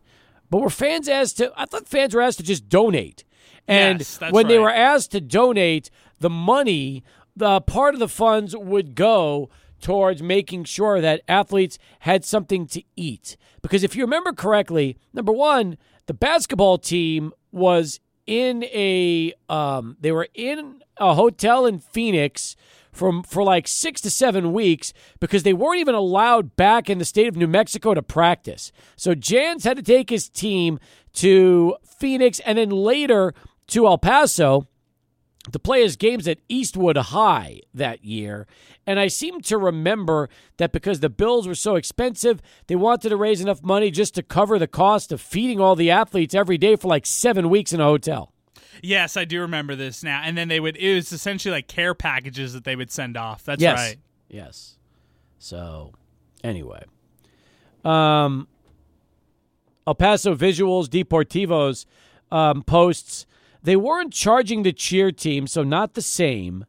But 0.50 0.60
were 0.60 0.70
fans 0.70 1.08
asked 1.08 1.38
to? 1.38 1.52
I 1.56 1.64
thought 1.64 1.88
fans 1.88 2.14
were 2.14 2.20
asked 2.20 2.38
to 2.38 2.44
just 2.44 2.68
donate, 2.68 3.24
and 3.66 4.00
Yes, 4.00 4.20
when 4.30 4.48
they 4.48 4.58
were 4.58 4.70
asked 4.72 5.12
to 5.12 5.20
donate, 5.20 5.90
the 6.20 6.30
money, 6.30 7.02
the 7.34 7.60
part 7.62 7.94
of 7.94 8.00
the 8.00 8.08
funds 8.08 8.54
would 8.54 8.94
go 8.94 9.48
towards 9.80 10.22
making 10.22 10.64
sure 10.64 11.00
that 11.00 11.22
athletes 11.28 11.78
had 12.00 12.24
something 12.24 12.66
to 12.68 12.82
eat. 12.96 13.36
Because 13.62 13.82
if 13.82 13.96
you 13.96 14.02
remember 14.04 14.32
correctly, 14.32 14.96
number 15.12 15.32
one, 15.32 15.78
the 16.06 16.14
basketball 16.14 16.78
team 16.78 17.32
was 17.50 18.00
in 18.26 18.64
a 18.64 19.32
um, 19.48 19.96
they 20.00 20.12
were 20.12 20.28
in 20.34 20.82
a 20.98 21.14
hotel 21.14 21.66
in 21.66 21.78
Phoenix 21.78 22.56
from 22.94 23.22
for 23.22 23.42
like 23.42 23.68
six 23.68 24.00
to 24.02 24.10
seven 24.10 24.52
weeks 24.52 24.92
because 25.20 25.42
they 25.42 25.52
weren't 25.52 25.80
even 25.80 25.94
allowed 25.94 26.56
back 26.56 26.88
in 26.88 26.98
the 26.98 27.04
state 27.04 27.28
of 27.28 27.36
New 27.36 27.46
Mexico 27.46 27.94
to 27.94 28.02
practice. 28.02 28.72
So 28.96 29.14
Jans 29.14 29.64
had 29.64 29.76
to 29.76 29.82
take 29.82 30.10
his 30.10 30.28
team 30.28 30.78
to 31.14 31.76
Phoenix 31.84 32.40
and 32.40 32.58
then 32.58 32.70
later 32.70 33.34
to 33.68 33.86
El 33.86 33.98
Paso 33.98 34.66
to 35.52 35.58
play 35.58 35.82
his 35.82 35.96
games 35.96 36.26
at 36.26 36.38
Eastwood 36.48 36.96
High 36.96 37.60
that 37.74 38.04
year. 38.04 38.46
And 38.86 38.98
I 38.98 39.08
seem 39.08 39.40
to 39.42 39.58
remember 39.58 40.28
that 40.56 40.72
because 40.72 41.00
the 41.00 41.10
bills 41.10 41.46
were 41.46 41.54
so 41.54 41.76
expensive, 41.76 42.40
they 42.66 42.76
wanted 42.76 43.10
to 43.10 43.16
raise 43.16 43.40
enough 43.40 43.62
money 43.62 43.90
just 43.90 44.14
to 44.14 44.22
cover 44.22 44.58
the 44.58 44.66
cost 44.66 45.12
of 45.12 45.20
feeding 45.20 45.60
all 45.60 45.76
the 45.76 45.90
athletes 45.90 46.34
every 46.34 46.58
day 46.58 46.76
for 46.76 46.88
like 46.88 47.06
seven 47.06 47.50
weeks 47.50 47.72
in 47.72 47.80
a 47.80 47.84
hotel. 47.84 48.33
Yes, 48.82 49.16
I 49.16 49.24
do 49.24 49.40
remember 49.40 49.74
this 49.76 50.02
now. 50.02 50.22
And 50.24 50.36
then 50.36 50.48
they 50.48 50.60
would. 50.60 50.76
It 50.76 50.94
was 50.94 51.12
essentially 51.12 51.52
like 51.52 51.68
care 51.68 51.94
packages 51.94 52.52
that 52.52 52.64
they 52.64 52.76
would 52.76 52.90
send 52.90 53.16
off. 53.16 53.44
That's 53.44 53.62
yes. 53.62 53.78
right. 53.78 53.98
Yes. 54.28 54.78
So, 55.38 55.92
anyway, 56.42 56.84
um, 57.84 58.48
El 59.86 59.94
Paso 59.94 60.34
Visuals 60.34 60.86
Deportivos 60.86 61.84
um, 62.30 62.62
posts 62.62 63.26
they 63.64 63.76
weren't 63.76 64.12
charging 64.12 64.62
the 64.62 64.72
cheer 64.72 65.10
team, 65.10 65.46
so 65.46 65.62
not 65.62 65.94
the 65.94 66.02
same. 66.02 66.66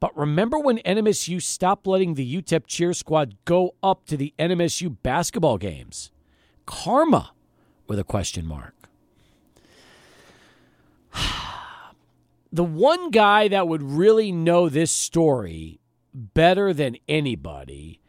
But 0.00 0.16
remember 0.16 0.58
when 0.58 0.78
NMSU 0.78 1.40
stopped 1.40 1.86
letting 1.86 2.14
the 2.14 2.42
UTEP 2.42 2.66
cheer 2.66 2.92
squad 2.92 3.36
go 3.46 3.74
up 3.82 4.06
to 4.08 4.18
the 4.18 4.34
NMSU 4.38 4.98
basketball 5.02 5.56
games? 5.56 6.12
Karma, 6.66 7.32
with 7.86 7.98
a 7.98 8.04
question 8.04 8.46
mark. 8.46 8.74
the 12.52 12.64
one 12.64 13.10
guy 13.10 13.48
that 13.48 13.68
would 13.68 13.82
really 13.82 14.32
know 14.32 14.68
this 14.68 14.90
story 14.90 15.80
better 16.14 16.72
than 16.72 16.96
anybody, 17.08 18.00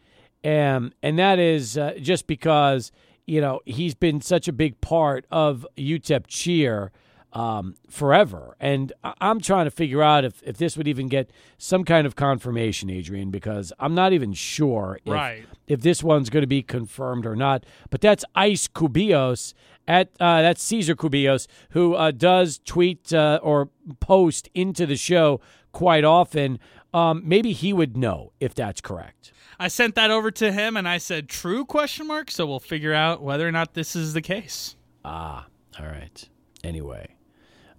um, 0.44 0.94
and 1.04 1.20
that 1.20 1.40
is 1.40 1.78
uh, 1.78 1.94
just 2.02 2.28
because 2.28 2.92
you 3.26 3.42
know 3.42 3.60
he's 3.66 3.96
been 3.96 4.22
such 4.22 4.48
a 4.48 4.54
big 4.54 4.80
part 4.82 5.26
of 5.32 5.66
UTEP 5.78 6.26
cheer 6.28 6.92
um, 7.34 7.76
forever, 7.90 8.56
and 8.60 8.94
I'm 9.04 9.42
trying 9.42 9.66
to 9.66 9.72
figure 9.72 10.02
out 10.02 10.24
if 10.24 10.42
if 10.44 10.58
this 10.58 10.78
would 10.78 10.88
even 10.88 11.08
get 11.08 11.30
some 11.58 11.84
kind 11.84 12.08
of 12.08 12.16
confirmation, 12.16 12.90
Adrian, 12.90 13.32
because 13.32 13.74
I'm 13.80 13.94
not 13.96 14.14
even 14.14 14.32
sure 14.34 15.00
if, 15.06 15.12
Right. 15.14 15.46
if 15.68 15.82
this 15.82 16.02
one's 16.02 16.30
going 16.30 16.44
to 16.44 16.48
be 16.48 16.64
confirmed 16.64 17.26
or 17.26 17.36
not. 17.36 17.66
But 17.90 18.00
that's 18.02 18.24
Ice 18.36 18.68
Cubios 18.68 19.54
at 19.88 20.10
uh, 20.20 20.42
that's 20.42 20.64
Caesar 20.64 20.96
Cubillos, 20.96 21.48
who 21.72 21.96
uh, 21.96 22.12
does 22.12 22.60
tweet 22.66 23.14
uh, 23.14 23.40
or 23.42 23.70
post 24.00 24.50
into 24.54 24.86
the 24.86 24.98
show 24.98 25.40
quite 25.72 26.04
often. 26.04 26.60
Um, 26.94 27.22
maybe 27.26 27.54
he 27.54 27.74
would 27.74 27.96
know 27.96 28.34
if 28.40 28.54
that's 28.54 28.82
correct. 28.82 29.32
I 29.60 29.70
sent 29.70 29.96
that 29.96 30.12
over 30.12 30.30
to 30.32 30.52
him, 30.52 30.78
and 30.78 30.88
I 30.88 30.98
said, 30.98 31.30
"True?" 31.30 31.66
Question 31.66 32.08
mark. 32.08 32.30
So 32.30 32.46
we'll 32.46 32.60
figure 32.60 32.94
out 32.94 33.22
whether 33.22 33.48
or 33.48 33.52
not 33.52 33.74
this 33.74 33.96
is 33.96 34.14
the 34.14 34.22
case. 34.22 34.76
Ah, 35.04 35.48
all 35.80 35.86
right. 35.86 36.30
Anyway, 36.64 37.16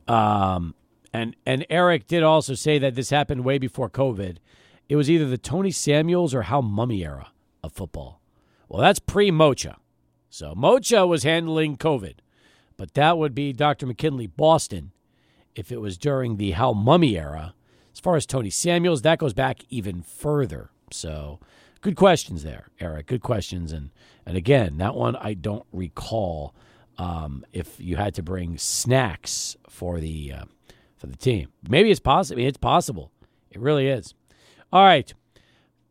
um, 0.06 0.74
and 1.12 1.36
and 1.46 1.66
Eric 1.70 2.06
did 2.06 2.22
also 2.22 2.54
say 2.54 2.78
that 2.78 2.94
this 2.94 3.11
happened 3.11 3.44
way 3.44 3.59
before 3.59 3.90
COVID. 3.90 4.38
It 4.88 4.96
was 4.96 5.11
either 5.11 5.26
the 5.26 5.38
Tony 5.38 5.70
Samuels 5.70 6.34
or 6.34 6.42
Hal 6.42 6.62
Mumme 6.62 6.98
era 7.02 7.32
of 7.62 7.72
football. 7.72 8.20
Well, 8.68 8.80
that's 8.80 8.98
pre 8.98 9.30
Moccia. 9.30 9.76
So 10.31 10.55
Moccia 10.55 11.07
was 11.07 11.22
handling 11.22 11.76
COVID, 11.76 12.16
but 12.76 12.95
that 12.95 13.18
would 13.18 13.35
be 13.35 13.53
Dr. 13.53 13.87
McKinley 13.87 14.26
Boston 14.26 14.93
if 15.55 15.72
it 15.72 15.81
was 15.81 15.99
during 15.99 16.37
the 16.37 16.53
Hal 16.53 16.74
Mumme 16.74 17.16
era. 17.16 17.55
As 17.93 18.01
far 18.01 18.16
as 18.16 18.26
Tony 18.26 18.51
Samuels, 18.51 19.03
that 19.03 19.18
goes 19.18 19.33
back 19.33 19.64
even 19.70 20.03
further. 20.03 20.70
So 20.93 21.41
good 21.81 21.97
questions 21.97 22.43
there, 22.45 22.68
Eric. 22.79 23.07
Good 23.07 23.22
questions. 23.22 23.72
And 23.72 23.91
and 24.24 24.37
again, 24.37 24.76
that 24.79 24.95
one 24.95 25.16
I 25.16 25.35
don't 25.35 25.66
recall 25.72 26.55
um, 26.99 27.45
if 27.53 27.81
you 27.81 27.97
had 27.97 28.14
to 28.14 28.22
bring 28.22 28.59
snacks 28.59 29.57
for 29.68 30.01
the 30.01 30.33
uh, 30.33 30.45
for 30.97 31.07
the 31.07 31.16
team. 31.16 31.49
Maybe 31.68 31.91
it's 31.91 32.01
possible. 32.01 32.43
It's 32.43 32.59
possible. 32.59 33.11
It 33.51 33.61
really 33.61 33.89
is. 33.89 34.14
All 34.72 34.85
right. 34.85 35.12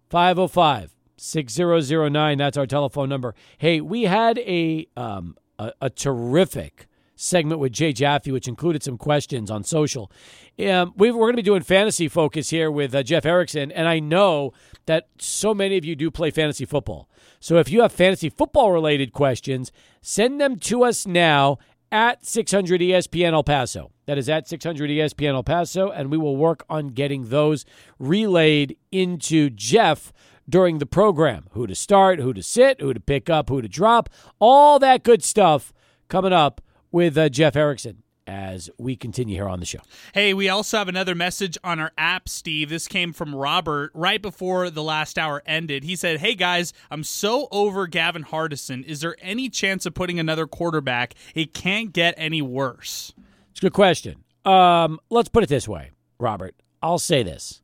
505 0.09 0.93
6009. 1.17 2.37
That's 2.37 2.57
our 2.57 2.67
telephone 2.67 3.09
number. 3.09 3.35
Hey, 3.57 3.81
we 3.81 4.03
had 4.03 4.39
a, 4.39 4.87
um, 4.95 5.37
a, 5.59 5.73
a 5.81 5.89
terrific 5.89 6.87
segment 7.17 7.59
with 7.59 7.73
Jay 7.73 7.91
Jaffe, 7.91 8.31
which 8.31 8.47
included 8.47 8.83
some 8.83 8.97
questions 8.97 9.51
on 9.51 9.63
social. 9.63 10.11
Um, 10.59 10.93
we 10.95 11.09
are 11.09 11.13
going 11.13 11.33
to 11.33 11.37
be 11.37 11.41
doing 11.41 11.63
fantasy 11.63 12.07
focus 12.07 12.51
here 12.51 12.71
with 12.71 12.95
uh, 12.95 13.03
Jeff 13.03 13.25
Erickson, 13.25 13.71
and 13.71 13.87
I 13.87 13.99
know 13.99 14.53
that 14.85 15.07
so 15.17 15.53
many 15.53 15.77
of 15.77 15.83
you 15.83 15.95
do 15.95 16.09
play 16.09 16.31
fantasy 16.31 16.65
football. 16.65 17.09
So 17.39 17.57
if 17.57 17.69
you 17.69 17.81
have 17.81 17.91
fantasy 17.91 18.29
football 18.29 18.71
related 18.71 19.13
questions, 19.13 19.71
send 20.01 20.39
them 20.39 20.57
to 20.59 20.83
us 20.83 21.05
now 21.05 21.57
at 21.91 22.25
600 22.25 22.81
ESPN 22.81 23.33
El 23.33 23.43
Paso. 23.43 23.91
That 24.05 24.17
is 24.17 24.29
at 24.29 24.47
600 24.47 24.89
ESPN 24.89 25.33
El 25.33 25.43
Paso, 25.43 25.89
and 25.89 26.11
we 26.11 26.17
will 26.17 26.37
work 26.37 26.65
on 26.69 26.89
getting 26.89 27.25
those 27.25 27.65
relayed 27.99 28.77
into 28.91 29.49
Jeff 29.49 30.11
during 30.49 30.79
the 30.79 30.85
program. 30.85 31.45
Who 31.51 31.67
to 31.67 31.75
start, 31.75 32.19
who 32.19 32.33
to 32.33 32.43
sit, 32.43 32.81
who 32.81 32.93
to 32.93 32.99
pick 32.99 33.29
up, 33.29 33.49
who 33.49 33.61
to 33.61 33.67
drop, 33.67 34.09
all 34.39 34.79
that 34.79 35.03
good 35.03 35.23
stuff 35.23 35.73
coming 36.07 36.33
up 36.33 36.61
with 36.91 37.17
uh, 37.17 37.29
Jeff 37.29 37.55
Erickson 37.55 38.03
as 38.27 38.69
we 38.77 38.95
continue 38.95 39.35
here 39.35 39.47
on 39.47 39.59
the 39.59 39.65
show. 39.65 39.79
Hey, 40.13 40.33
we 40.33 40.49
also 40.49 40.77
have 40.77 40.89
another 40.89 41.15
message 41.15 41.57
on 41.63 41.79
our 41.79 41.93
app, 41.97 42.27
Steve. 42.27 42.69
This 42.69 42.87
came 42.87 43.13
from 43.13 43.33
Robert 43.33 43.91
right 43.93 44.21
before 44.21 44.69
the 44.69 44.83
last 44.83 45.17
hour 45.17 45.41
ended. 45.45 45.83
He 45.83 45.95
said, 45.95 46.19
Hey 46.19 46.35
guys, 46.35 46.73
I'm 46.91 47.03
so 47.03 47.47
over 47.51 47.87
Gavin 47.87 48.25
Hardison. 48.25 48.83
Is 48.83 48.99
there 48.99 49.15
any 49.21 49.49
chance 49.49 49.85
of 49.85 49.93
putting 49.93 50.19
another 50.19 50.45
quarterback? 50.45 51.15
It 51.33 51.53
can't 51.53 51.93
get 51.93 52.13
any 52.17 52.41
worse. 52.41 53.13
It's 53.51 53.59
a 53.59 53.61
good 53.61 53.73
question. 53.73 54.23
Um, 54.43 54.99
let's 55.09 55.29
put 55.29 55.43
it 55.43 55.49
this 55.49 55.67
way, 55.67 55.91
Robert. 56.19 56.55
I'll 56.81 56.99
say 56.99 57.23
this 57.23 57.61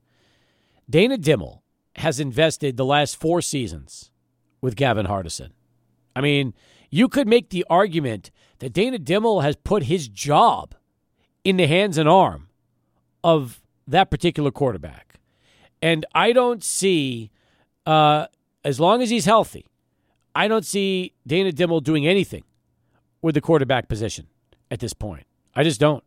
Dana 0.90 1.18
Dimel 1.18 1.60
has 1.98 2.20
invested 2.20 2.78
the 2.78 2.86
last 2.86 3.16
four 3.16 3.42
seasons 3.42 4.12
with 4.62 4.76
Gavin 4.76 5.06
Hardison. 5.06 5.50
I 6.16 6.22
mean, 6.22 6.54
you 6.90 7.08
could 7.08 7.28
make 7.28 7.50
the 7.50 7.66
argument 7.70 8.32
that 8.60 8.74
Dana 8.74 9.00
Dimel 9.00 9.44
has 9.44 9.56
put 9.56 9.84
his 9.84 10.08
job 10.08 10.76
in 11.44 11.58
the 11.58 11.68
hands 11.68 11.98
and 11.98 12.08
arm 12.08 12.50
of 13.24 13.62
that 13.88 14.10
particular 14.10 14.52
quarterback. 14.52 15.20
And 15.82 16.06
I 16.16 16.32
don't 16.32 16.64
see, 16.64 17.32
uh, 17.86 18.28
as 18.64 18.80
long 18.80 19.02
as 19.02 19.10
he's 19.10 19.26
healthy, 19.26 19.66
I 20.36 20.48
don't 20.48 20.66
see 20.66 21.14
Dana 21.28 21.52
Dimel 21.52 21.84
doing 21.84 22.08
anything 22.08 22.44
with 23.22 23.36
the 23.36 23.42
quarterback 23.42 23.88
position 23.88 24.28
at 24.72 24.80
this 24.80 24.94
point. 24.94 25.26
I 25.56 25.64
just 25.64 25.80
don't. 25.80 26.04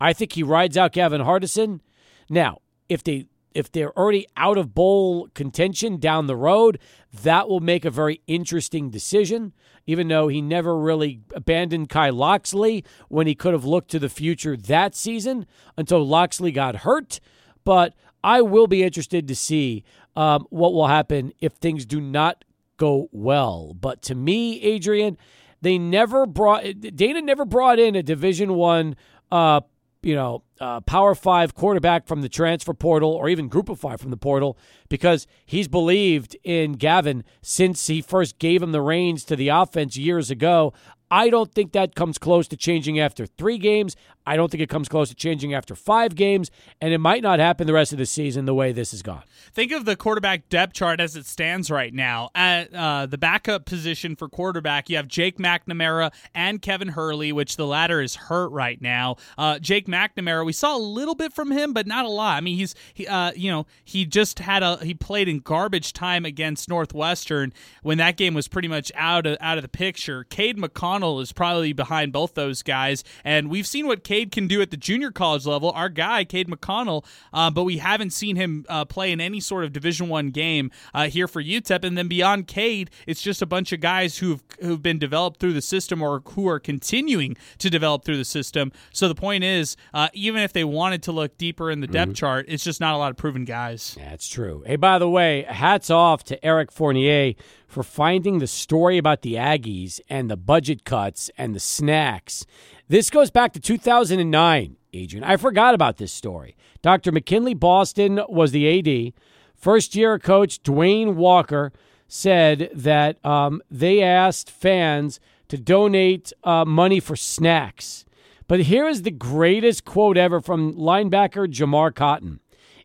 I 0.00 0.12
think 0.12 0.32
he 0.32 0.42
rides 0.42 0.76
out 0.76 0.92
Gavin 0.92 1.20
Hardison. 1.20 1.80
Now, 2.28 2.58
if 2.88 3.04
they 3.04 3.26
if 3.54 3.70
they're 3.70 3.96
already 3.98 4.26
out 4.36 4.58
of 4.58 4.74
bowl 4.74 5.28
contention 5.34 5.98
down 5.98 6.26
the 6.26 6.36
road, 6.36 6.78
that 7.22 7.48
will 7.48 7.60
make 7.60 7.84
a 7.84 7.90
very 7.90 8.20
interesting 8.26 8.90
decision. 8.90 9.52
Even 9.86 10.08
though 10.08 10.28
he 10.28 10.40
never 10.40 10.78
really 10.78 11.22
abandoned 11.34 11.88
Kai 11.88 12.10
Locksley 12.10 12.84
when 13.08 13.26
he 13.26 13.34
could 13.34 13.54
have 13.54 13.64
looked 13.64 13.90
to 13.90 13.98
the 13.98 14.08
future 14.08 14.56
that 14.56 14.94
season 14.94 15.46
until 15.76 16.06
Loxley 16.06 16.52
got 16.52 16.76
hurt. 16.76 17.18
But 17.64 17.94
I 18.22 18.42
will 18.42 18.66
be 18.66 18.82
interested 18.82 19.26
to 19.26 19.34
see 19.34 19.84
um, 20.14 20.46
what 20.50 20.74
will 20.74 20.86
happen 20.86 21.32
if 21.40 21.54
things 21.54 21.86
do 21.86 22.00
not 22.00 22.44
go 22.76 23.08
well. 23.10 23.74
But 23.78 24.02
to 24.02 24.14
me, 24.14 24.60
Adrian, 24.62 25.16
they 25.60 25.78
never 25.78 26.26
brought 26.26 26.64
Dana 26.80 27.22
never 27.22 27.44
brought 27.44 27.78
in 27.78 27.94
a 27.94 28.02
Division 28.02 28.54
One 28.54 28.96
uh, 29.30 29.60
you 30.02 30.14
know, 30.14 30.42
uh, 30.60 30.80
Power 30.80 31.14
Five 31.14 31.54
quarterback 31.54 32.06
from 32.06 32.22
the 32.22 32.28
transfer 32.28 32.74
portal 32.74 33.10
or 33.10 33.28
even 33.28 33.48
Group 33.48 33.68
of 33.68 33.80
Five 33.80 34.00
from 34.00 34.10
the 34.10 34.16
portal 34.16 34.56
because 34.88 35.26
he's 35.44 35.68
believed 35.68 36.36
in 36.42 36.72
Gavin 36.74 37.24
since 37.42 37.86
he 37.86 38.00
first 38.00 38.38
gave 38.38 38.62
him 38.62 38.72
the 38.72 38.80
reins 38.80 39.24
to 39.24 39.36
the 39.36 39.48
offense 39.48 39.96
years 39.96 40.30
ago. 40.30 40.72
I 41.10 41.28
don't 41.28 41.52
think 41.52 41.72
that 41.72 41.94
comes 41.94 42.18
close 42.18 42.46
to 42.48 42.56
changing 42.56 43.00
after 43.00 43.26
three 43.26 43.58
games. 43.58 43.96
I 44.30 44.36
don't 44.36 44.48
think 44.48 44.62
it 44.62 44.68
comes 44.68 44.88
close 44.88 45.08
to 45.08 45.16
changing 45.16 45.54
after 45.54 45.74
five 45.74 46.14
games, 46.14 46.52
and 46.80 46.94
it 46.94 46.98
might 46.98 47.20
not 47.20 47.40
happen 47.40 47.66
the 47.66 47.72
rest 47.72 47.90
of 47.90 47.98
the 47.98 48.06
season 48.06 48.44
the 48.44 48.54
way 48.54 48.70
this 48.70 48.92
has 48.92 49.02
gone. 49.02 49.24
Think 49.52 49.72
of 49.72 49.86
the 49.86 49.96
quarterback 49.96 50.48
depth 50.48 50.74
chart 50.74 51.00
as 51.00 51.16
it 51.16 51.26
stands 51.26 51.68
right 51.68 51.92
now. 51.92 52.30
At 52.32 52.72
uh, 52.72 53.06
the 53.06 53.18
backup 53.18 53.64
position 53.64 54.14
for 54.14 54.28
quarterback, 54.28 54.88
you 54.88 54.96
have 54.98 55.08
Jake 55.08 55.38
McNamara 55.38 56.12
and 56.32 56.62
Kevin 56.62 56.90
Hurley, 56.90 57.32
which 57.32 57.56
the 57.56 57.66
latter 57.66 58.00
is 58.00 58.14
hurt 58.14 58.50
right 58.50 58.80
now. 58.80 59.16
Uh, 59.36 59.58
Jake 59.58 59.88
McNamara, 59.88 60.46
we 60.46 60.52
saw 60.52 60.76
a 60.76 60.78
little 60.78 61.16
bit 61.16 61.32
from 61.32 61.50
him, 61.50 61.72
but 61.72 61.88
not 61.88 62.04
a 62.04 62.08
lot. 62.08 62.36
I 62.36 62.40
mean, 62.40 62.56
he's 62.56 62.76
he, 62.94 63.08
uh, 63.08 63.32
you 63.34 63.50
know 63.50 63.66
he 63.84 64.06
just 64.06 64.38
had 64.38 64.62
a 64.62 64.76
he 64.76 64.94
played 64.94 65.28
in 65.28 65.40
garbage 65.40 65.92
time 65.92 66.24
against 66.24 66.68
Northwestern 66.68 67.52
when 67.82 67.98
that 67.98 68.16
game 68.16 68.34
was 68.34 68.46
pretty 68.46 68.68
much 68.68 68.92
out 68.94 69.26
of 69.26 69.38
out 69.40 69.58
of 69.58 69.62
the 69.62 69.68
picture. 69.68 70.22
Cade 70.22 70.56
McConnell 70.56 71.20
is 71.20 71.32
probably 71.32 71.72
behind 71.72 72.12
both 72.12 72.34
those 72.34 72.62
guys, 72.62 73.02
and 73.24 73.50
we've 73.50 73.66
seen 73.66 73.88
what 73.88 74.04
Cade 74.04 74.19
can 74.26 74.46
do 74.46 74.60
at 74.60 74.70
the 74.70 74.76
junior 74.76 75.10
college 75.10 75.46
level. 75.46 75.70
Our 75.72 75.88
guy, 75.88 76.24
Cade 76.24 76.48
McConnell, 76.48 77.04
uh, 77.32 77.50
but 77.50 77.64
we 77.64 77.78
haven't 77.78 78.10
seen 78.10 78.36
him 78.36 78.66
uh, 78.68 78.84
play 78.84 79.12
in 79.12 79.20
any 79.20 79.40
sort 79.40 79.64
of 79.64 79.72
Division 79.72 80.08
One 80.08 80.30
game 80.30 80.70
uh, 80.94 81.08
here 81.08 81.28
for 81.28 81.42
UTEP. 81.42 81.84
And 81.84 81.96
then 81.96 82.08
beyond 82.08 82.46
Cade, 82.46 82.90
it's 83.06 83.22
just 83.22 83.42
a 83.42 83.46
bunch 83.46 83.72
of 83.72 83.80
guys 83.80 84.18
who've 84.18 84.42
who've 84.60 84.82
been 84.82 84.98
developed 84.98 85.40
through 85.40 85.52
the 85.52 85.62
system 85.62 86.02
or 86.02 86.22
who 86.30 86.48
are 86.48 86.60
continuing 86.60 87.36
to 87.58 87.70
develop 87.70 88.04
through 88.04 88.18
the 88.18 88.24
system. 88.24 88.72
So 88.92 89.08
the 89.08 89.14
point 89.14 89.44
is, 89.44 89.76
uh, 89.94 90.08
even 90.12 90.42
if 90.42 90.52
they 90.52 90.64
wanted 90.64 91.02
to 91.04 91.12
look 91.12 91.38
deeper 91.38 91.70
in 91.70 91.80
the 91.80 91.86
depth 91.86 92.10
mm-hmm. 92.10 92.14
chart, 92.14 92.46
it's 92.48 92.64
just 92.64 92.80
not 92.80 92.94
a 92.94 92.98
lot 92.98 93.10
of 93.10 93.16
proven 93.16 93.44
guys. 93.44 93.96
That's 93.98 94.28
true. 94.28 94.62
Hey, 94.66 94.76
by 94.76 94.98
the 94.98 95.08
way, 95.08 95.44
hats 95.48 95.90
off 95.90 96.24
to 96.24 96.44
Eric 96.44 96.72
Fournier 96.72 97.34
for 97.66 97.82
finding 97.82 98.38
the 98.38 98.46
story 98.46 98.98
about 98.98 99.22
the 99.22 99.34
Aggies 99.34 100.00
and 100.08 100.28
the 100.28 100.36
budget 100.36 100.84
cuts 100.84 101.30
and 101.38 101.54
the 101.54 101.60
snacks. 101.60 102.44
This 102.90 103.08
goes 103.08 103.30
back 103.30 103.52
to 103.52 103.60
2009, 103.60 104.76
Adrian. 104.94 105.22
I 105.22 105.36
forgot 105.36 105.76
about 105.76 105.98
this 105.98 106.10
story. 106.10 106.56
Dr. 106.82 107.12
McKinley 107.12 107.54
Boston 107.54 108.20
was 108.28 108.50
the 108.50 108.66
AD. 108.80 109.12
First 109.54 109.94
year 109.94 110.18
coach 110.18 110.60
DeWayne 110.64 111.14
Walker 111.14 111.72
said 112.08 112.68
that 112.74 113.24
um, 113.24 113.62
they 113.70 114.02
asked 114.02 114.50
fans 114.50 115.20
to 115.46 115.56
donate 115.56 116.32
uh, 116.42 116.64
money 116.64 116.98
for 116.98 117.14
snacks. 117.14 118.04
But 118.48 118.62
here 118.62 118.88
is 118.88 119.02
the 119.02 119.12
greatest 119.12 119.84
quote 119.84 120.16
ever 120.16 120.40
from 120.40 120.74
linebacker 120.74 121.46
Jamar 121.46 121.94
Cotton. 121.94 122.40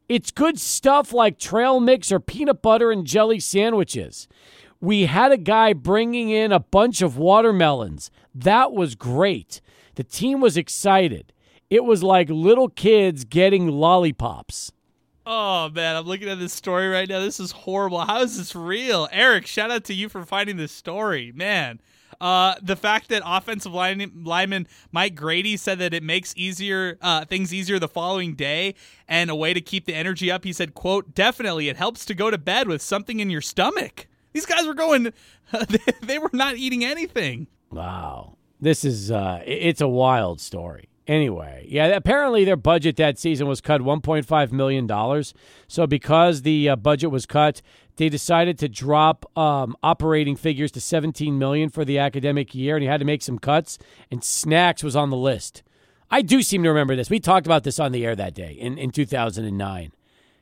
It's 0.08 0.30
good 0.30 0.60
stuff 0.60 1.14
like 1.14 1.40
trail 1.40 1.80
mix 1.80 2.12
or 2.12 2.20
peanut 2.20 2.62
butter 2.62 2.92
and 2.92 3.08
jelly 3.08 3.40
sandwiches. 3.40 4.28
We 4.80 5.08
had 5.08 5.32
a 5.32 5.38
guy 5.38 5.74
bringing 5.74 6.30
in 6.30 6.52
a 6.52 6.60
bunch 6.60 7.02
of 7.02 7.18
watermelons. 7.18 8.12
That 8.36 8.72
was 8.72 8.94
great. 8.94 9.62
The 9.96 10.04
team 10.04 10.42
was 10.42 10.58
excited. 10.58 11.34
It 11.70 11.84
was 11.84 12.04
like 12.04 12.30
little 12.30 12.70
kids 12.70 13.26
getting 13.26 13.68
lollipops. 13.68 14.72
Oh 15.26 15.70
man, 15.70 15.96
I'm 15.96 16.06
looking 16.06 16.30
at 16.30 16.38
this 16.38 16.54
story 16.54 16.88
right 16.88 17.10
now. 17.10 17.20
This 17.20 17.40
is 17.40 17.52
horrible. 17.52 18.00
How 18.02 18.22
is 18.22 18.38
this 18.38 18.56
real? 18.56 19.08
Eric, 19.12 19.48
shout 19.48 19.72
out 19.72 19.84
to 19.86 19.94
you 19.94 20.08
for 20.08 20.24
finding 20.24 20.58
this 20.58 20.72
story. 20.72 21.32
Man. 21.36 21.80
Uh, 22.22 22.56
the 22.62 22.78
fact 22.78 23.10
that 23.10 23.22
offensive 23.26 23.74
line, 23.74 24.10
lineman 24.24 24.68
Mike 24.92 25.16
Grady 25.16 25.58
said 25.58 25.80
that 25.80 25.94
it 25.94 26.02
makes 26.02 26.34
easier 26.38 26.98
uh, 27.02 27.26
things 27.26 27.54
easier 27.54 27.78
the 27.78 27.90
following 27.90 28.36
day 28.36 28.76
and 29.08 29.30
a 29.30 29.36
way 29.36 29.54
to 29.54 29.60
keep 29.60 29.86
the 29.86 29.94
energy 29.94 30.32
up. 30.32 30.46
He 30.46 30.54
said, 30.54 30.74
"quote 30.76 31.14
Definitely, 31.14 31.68
it 31.68 31.76
helps 31.76 32.06
to 32.06 32.14
go 32.14 32.32
to 32.32 32.38
bed 32.38 32.70
with 32.70 32.82
something 32.82 33.20
in 33.20 33.30
your 33.30 33.42
stomach." 33.42 34.08
These 34.32 34.46
guys 34.46 34.66
were 34.66 34.74
going; 34.74 35.12
they 36.02 36.18
were 36.18 36.30
not 36.32 36.56
eating 36.56 36.86
anything. 36.86 37.48
Wow, 37.70 38.38
this 38.60 38.84
is 38.84 39.12
uh, 39.12 39.42
it's 39.46 39.82
a 39.82 39.88
wild 39.88 40.42
story. 40.42 40.90
Anyway, 41.08 41.68
yeah, 41.70 41.86
apparently 41.88 42.44
their 42.46 42.56
budget 42.56 42.96
that 42.96 43.20
season 43.20 43.48
was 43.48 43.62
cut 43.62 43.82
$1.5 43.82 44.52
million. 44.52 45.24
So, 45.68 45.86
because 45.86 46.42
the 46.42 46.70
uh, 46.70 46.76
budget 46.76 47.12
was 47.12 47.28
cut, 47.28 47.62
they 47.98 48.10
decided 48.10 48.58
to 48.60 48.68
drop 48.68 49.26
um, 49.38 49.76
operating 49.84 50.36
figures 50.36 50.72
to 50.72 50.82
17 50.82 51.38
million 51.38 51.70
for 51.70 51.86
the 51.86 52.00
academic 52.00 52.56
year, 52.56 52.76
and 52.76 52.82
he 52.82 52.90
had 52.90 53.00
to 53.02 53.06
make 53.06 53.22
some 53.22 53.38
cuts, 53.38 53.78
and 54.10 54.24
snacks 54.24 54.84
was 54.84 54.96
on 54.96 55.12
the 55.12 55.18
list. 55.18 55.62
I 56.10 56.24
do 56.24 56.42
seem 56.42 56.64
to 56.64 56.70
remember 56.70 56.96
this. 56.96 57.10
We 57.10 57.20
talked 57.20 57.46
about 57.46 57.64
this 57.64 57.80
on 57.80 57.92
the 57.92 58.04
air 58.04 58.16
that 58.16 58.34
day 58.34 58.54
in, 58.54 58.78
in 58.78 58.90
2009. 58.90 59.92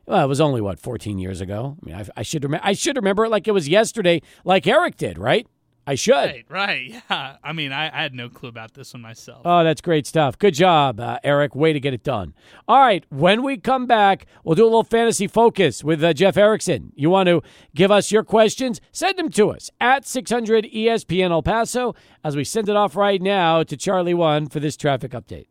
Well, 0.05 0.23
it 0.23 0.27
was 0.27 0.41
only, 0.41 0.61
what, 0.61 0.79
14 0.79 1.17
years 1.17 1.41
ago? 1.41 1.77
I 1.81 1.85
mean, 1.85 1.95
I, 1.95 2.05
I 2.17 2.23
should, 2.23 2.43
remember. 2.43 2.65
I 2.65 2.73
should 2.73 2.95
remember 2.95 3.25
it 3.25 3.29
like 3.29 3.47
it 3.47 3.53
was 3.53 3.67
yesterday, 3.67 4.21
like 4.45 4.65
Eric 4.65 4.97
did, 4.97 5.17
right? 5.17 5.47
I 5.85 5.95
should. 5.95 6.13
Right, 6.13 6.45
right. 6.49 7.03
Yeah. 7.09 7.37
I 7.43 7.53
mean, 7.53 7.71
I, 7.71 7.87
I, 7.87 8.01
had 8.01 8.13
no 8.13 8.29
clue 8.29 8.49
about 8.49 8.73
this 8.73 8.93
one 8.93 9.01
myself. 9.01 9.41
Oh, 9.45 9.63
that's 9.63 9.81
great 9.81 10.07
stuff. 10.07 10.37
Good 10.37 10.53
job, 10.53 10.99
uh, 10.99 11.19
Eric. 11.23 11.55
Way 11.55 11.73
to 11.73 11.79
get 11.79 11.93
it 11.93 12.03
done. 12.03 12.33
All 12.67 12.79
right. 12.79 13.05
When 13.09 13.43
we 13.43 13.57
come 13.57 13.85
back, 13.85 14.25
we'll 14.43 14.55
do 14.55 14.63
a 14.63 14.65
little 14.65 14.83
fantasy 14.83 15.27
focus 15.27 15.83
with 15.83 16.03
uh, 16.03 16.13
Jeff 16.13 16.37
Erickson. 16.37 16.93
You 16.95 17.09
want 17.09 17.27
to 17.27 17.41
give 17.75 17.91
us 17.91 18.11
your 18.11 18.23
questions? 18.23 18.79
Send 18.91 19.17
them 19.17 19.29
to 19.31 19.49
us 19.49 19.69
at 19.81 20.05
600 20.05 20.65
ESPN 20.65 21.31
El 21.31 21.43
Paso 21.43 21.95
as 22.23 22.35
we 22.35 22.43
send 22.43 22.69
it 22.69 22.75
off 22.75 22.95
right 22.95 23.21
now 23.21 23.63
to 23.63 23.75
Charlie 23.75 24.13
One 24.13 24.47
for 24.47 24.59
this 24.59 24.77
traffic 24.77 25.11
update. 25.11 25.47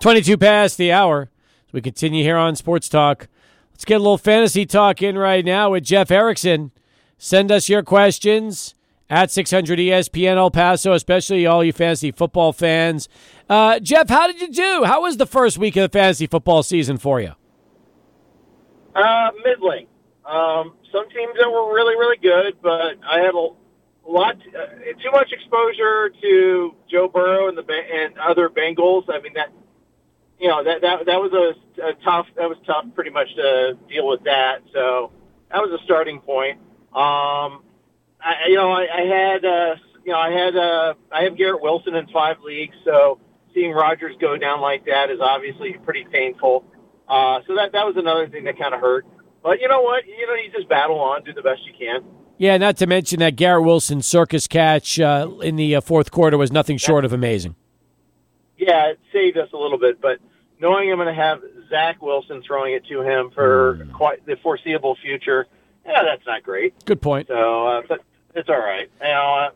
22 0.00 0.38
past 0.38 0.78
the 0.78 0.92
hour. 0.92 1.30
As 1.66 1.72
we 1.72 1.80
continue 1.80 2.22
here 2.22 2.36
on 2.36 2.56
Sports 2.56 2.88
Talk. 2.88 3.28
Let's 3.72 3.84
get 3.84 3.96
a 3.96 3.98
little 3.98 4.18
fantasy 4.18 4.66
talk 4.66 5.02
in 5.02 5.16
right 5.16 5.44
now 5.44 5.70
with 5.70 5.84
Jeff 5.84 6.10
Erickson. 6.10 6.72
Send 7.18 7.50
us 7.50 7.68
your 7.68 7.82
questions 7.82 8.74
at 9.10 9.30
600 9.30 9.78
ESPN 9.78 10.36
El 10.36 10.52
Paso, 10.52 10.92
especially 10.92 11.46
all 11.46 11.64
you 11.64 11.72
fantasy 11.72 12.12
football 12.12 12.52
fans. 12.52 13.08
Uh, 13.48 13.80
Jeff, 13.80 14.08
how 14.08 14.28
did 14.28 14.40
you 14.40 14.48
do? 14.48 14.84
How 14.84 15.02
was 15.02 15.16
the 15.16 15.26
first 15.26 15.58
week 15.58 15.76
of 15.76 15.90
the 15.90 15.98
fantasy 15.98 16.28
football 16.28 16.62
season 16.62 16.96
for 16.96 17.20
you? 17.20 17.32
Uh, 18.94 19.30
middling. 19.44 19.88
Um, 20.24 20.74
some 20.92 21.08
teams 21.10 21.34
that 21.40 21.50
were 21.50 21.74
really, 21.74 21.96
really 21.96 22.18
good, 22.18 22.58
but 22.62 22.98
I 23.04 23.18
had 23.20 23.34
a 23.34 23.48
lot, 24.06 24.36
uh, 24.36 24.66
too 25.02 25.10
much 25.10 25.32
exposure 25.32 26.10
to 26.20 26.74
Joe 26.88 27.08
Burrow 27.08 27.48
and 27.48 27.58
the 27.58 27.64
and 27.68 28.16
other 28.18 28.48
Bengals. 28.48 29.04
I 29.08 29.20
mean 29.20 29.32
that, 29.34 29.48
you 30.38 30.48
know, 30.48 30.62
that 30.62 30.82
that 30.82 31.06
that 31.06 31.16
was 31.20 31.32
a, 31.32 31.82
a 31.82 31.94
tough. 32.04 32.26
That 32.36 32.48
was 32.48 32.58
tough, 32.66 32.84
pretty 32.94 33.10
much 33.10 33.34
to 33.36 33.78
deal 33.88 34.06
with 34.06 34.24
that. 34.24 34.62
So 34.72 35.12
that 35.50 35.60
was 35.62 35.78
a 35.80 35.82
starting 35.84 36.20
point. 36.20 36.60
Um, 36.98 37.62
I, 38.20 38.48
you 38.48 38.56
know, 38.56 38.72
I, 38.72 38.86
I 38.92 39.02
had, 39.02 39.44
uh, 39.44 39.76
you 40.04 40.12
know, 40.12 40.18
I 40.18 40.32
had, 40.32 40.56
uh, 40.56 40.94
I 41.12 41.22
have 41.24 41.36
Garrett 41.36 41.62
Wilson 41.62 41.94
in 41.94 42.08
five 42.08 42.38
leagues, 42.44 42.74
so 42.84 43.20
seeing 43.54 43.70
Rodgers 43.70 44.16
go 44.20 44.36
down 44.36 44.60
like 44.60 44.84
that 44.86 45.08
is 45.08 45.20
obviously 45.20 45.74
pretty 45.84 46.04
painful. 46.10 46.64
Uh, 47.08 47.40
so 47.46 47.54
that 47.54 47.72
that 47.72 47.86
was 47.86 47.94
another 47.96 48.28
thing 48.28 48.44
that 48.44 48.58
kind 48.58 48.74
of 48.74 48.80
hurt. 48.80 49.06
But 49.42 49.60
you 49.60 49.68
know 49.68 49.80
what? 49.80 50.06
You 50.06 50.26
know, 50.26 50.34
you 50.34 50.50
just 50.50 50.68
battle 50.68 50.98
on, 50.98 51.22
do 51.22 51.32
the 51.32 51.42
best 51.42 51.60
you 51.64 51.72
can. 51.78 52.04
Yeah, 52.36 52.56
not 52.56 52.76
to 52.78 52.86
mention 52.86 53.20
that 53.20 53.36
Garrett 53.36 53.64
Wilson 53.64 54.02
circus 54.02 54.46
catch 54.46 55.00
uh, 55.00 55.28
in 55.40 55.56
the 55.56 55.76
uh, 55.76 55.80
fourth 55.80 56.10
quarter 56.10 56.36
was 56.36 56.52
nothing 56.52 56.76
short 56.76 57.04
of 57.04 57.12
amazing. 57.12 57.56
Yeah, 58.56 58.90
it 58.90 59.00
saved 59.12 59.38
us 59.38 59.48
a 59.52 59.56
little 59.56 59.78
bit, 59.78 60.00
but 60.00 60.18
knowing 60.60 60.90
I'm 60.90 60.98
going 60.98 61.08
to 61.08 61.14
have 61.14 61.40
Zach 61.68 62.02
Wilson 62.02 62.42
throwing 62.46 62.74
it 62.74 62.84
to 62.86 63.02
him 63.02 63.30
for 63.34 63.78
mm. 63.82 63.92
quite 63.92 64.24
the 64.26 64.36
foreseeable 64.42 64.96
future, 65.02 65.46
yeah, 65.86 66.02
that's 66.04 66.26
not 66.26 66.42
great. 66.42 66.84
Good 66.84 67.00
point. 67.00 67.28
So, 67.28 67.66
uh, 67.66 67.82
but 67.88 68.02
it's 68.34 68.48
all 68.48 68.58
right. 68.58 68.90
You 69.00 69.08
know, 69.08 69.34
uh, 69.34 69.50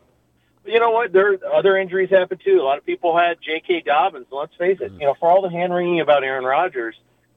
you 0.65 0.79
know 0.79 0.91
what? 0.91 1.11
There 1.11 1.37
other 1.53 1.77
injuries 1.77 2.09
happen 2.09 2.39
too. 2.43 2.59
A 2.59 2.63
lot 2.63 2.77
of 2.77 2.85
people 2.85 3.17
had 3.17 3.37
J.K. 3.41 3.81
Dobbins. 3.81 4.27
Let's 4.31 4.55
face 4.55 4.79
it. 4.81 4.93
Mm. 4.93 4.99
You 4.99 5.05
know, 5.07 5.15
for 5.19 5.29
all 5.29 5.41
the 5.41 5.49
hand 5.49 5.73
wringing 5.73 5.99
about 5.99 6.23
Aaron 6.23 6.45
Rodgers, 6.45 6.95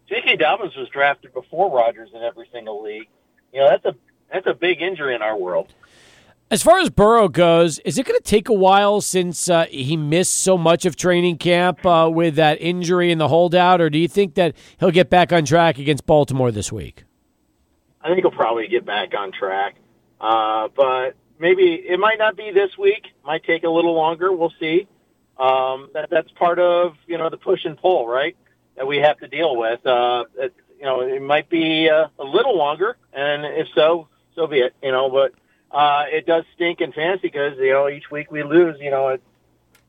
J.K. 0.08 0.36
Dobbins 0.36 0.76
was 0.76 0.88
drafted 0.88 1.34
before 1.34 1.70
Rodgers 1.70 2.10
in 2.14 2.22
every 2.22 2.48
single 2.52 2.82
league. 2.82 3.08
You 3.52 3.60
know, 3.60 3.68
that's 3.68 3.84
a 3.84 3.94
that's 4.32 4.46
a 4.46 4.54
big 4.54 4.80
injury 4.82 5.14
in 5.14 5.22
our 5.22 5.36
world. 5.36 5.72
As 6.48 6.62
far 6.62 6.78
as 6.78 6.90
Burrow 6.90 7.26
goes, 7.28 7.80
is 7.80 7.98
it 7.98 8.06
going 8.06 8.18
to 8.18 8.22
take 8.22 8.48
a 8.48 8.52
while 8.52 9.00
since 9.00 9.50
uh, 9.50 9.66
he 9.68 9.96
missed 9.96 10.32
so 10.32 10.56
much 10.56 10.84
of 10.84 10.94
training 10.94 11.38
camp 11.38 11.84
uh, 11.84 12.08
with 12.12 12.36
that 12.36 12.60
injury 12.60 13.10
and 13.10 13.20
the 13.20 13.26
holdout, 13.26 13.80
or 13.80 13.90
do 13.90 13.98
you 13.98 14.06
think 14.06 14.34
that 14.34 14.54
he'll 14.78 14.92
get 14.92 15.10
back 15.10 15.32
on 15.32 15.44
track 15.44 15.76
against 15.78 16.06
Baltimore 16.06 16.52
this 16.52 16.70
week? 16.70 17.02
I 18.06 18.10
think 18.10 18.20
he'll 18.20 18.30
probably 18.30 18.68
get 18.68 18.84
back 18.84 19.14
on 19.18 19.32
track, 19.32 19.74
uh, 20.20 20.68
but 20.76 21.16
maybe 21.40 21.74
it 21.74 21.98
might 21.98 22.18
not 22.18 22.36
be 22.36 22.52
this 22.52 22.70
week. 22.78 23.04
Might 23.24 23.42
take 23.42 23.64
a 23.64 23.68
little 23.68 23.94
longer. 23.94 24.32
We'll 24.32 24.52
see. 24.60 24.86
Um, 25.36 25.90
that 25.92 26.08
that's 26.08 26.30
part 26.30 26.60
of 26.60 26.94
you 27.08 27.18
know 27.18 27.30
the 27.30 27.36
push 27.36 27.64
and 27.64 27.76
pull, 27.76 28.06
right? 28.06 28.36
That 28.76 28.86
we 28.86 28.98
have 28.98 29.18
to 29.18 29.26
deal 29.26 29.56
with. 29.56 29.84
Uh, 29.84 30.24
it, 30.38 30.54
you 30.78 30.84
know, 30.84 31.00
it 31.00 31.20
might 31.20 31.50
be 31.50 31.90
uh, 31.90 32.06
a 32.16 32.24
little 32.24 32.56
longer, 32.56 32.96
and 33.12 33.44
if 33.44 33.66
so, 33.74 34.06
so 34.36 34.46
be 34.46 34.58
it. 34.58 34.76
You 34.80 34.92
know, 34.92 35.10
but 35.10 35.34
uh, 35.76 36.04
it 36.06 36.26
does 36.26 36.44
stink 36.54 36.80
in 36.80 36.92
fantasy 36.92 37.26
because 37.26 37.58
you 37.58 37.72
know 37.72 37.88
each 37.88 38.08
week 38.08 38.30
we 38.30 38.44
lose. 38.44 38.76
You 38.78 38.92
know, 38.92 39.08
it, 39.08 39.22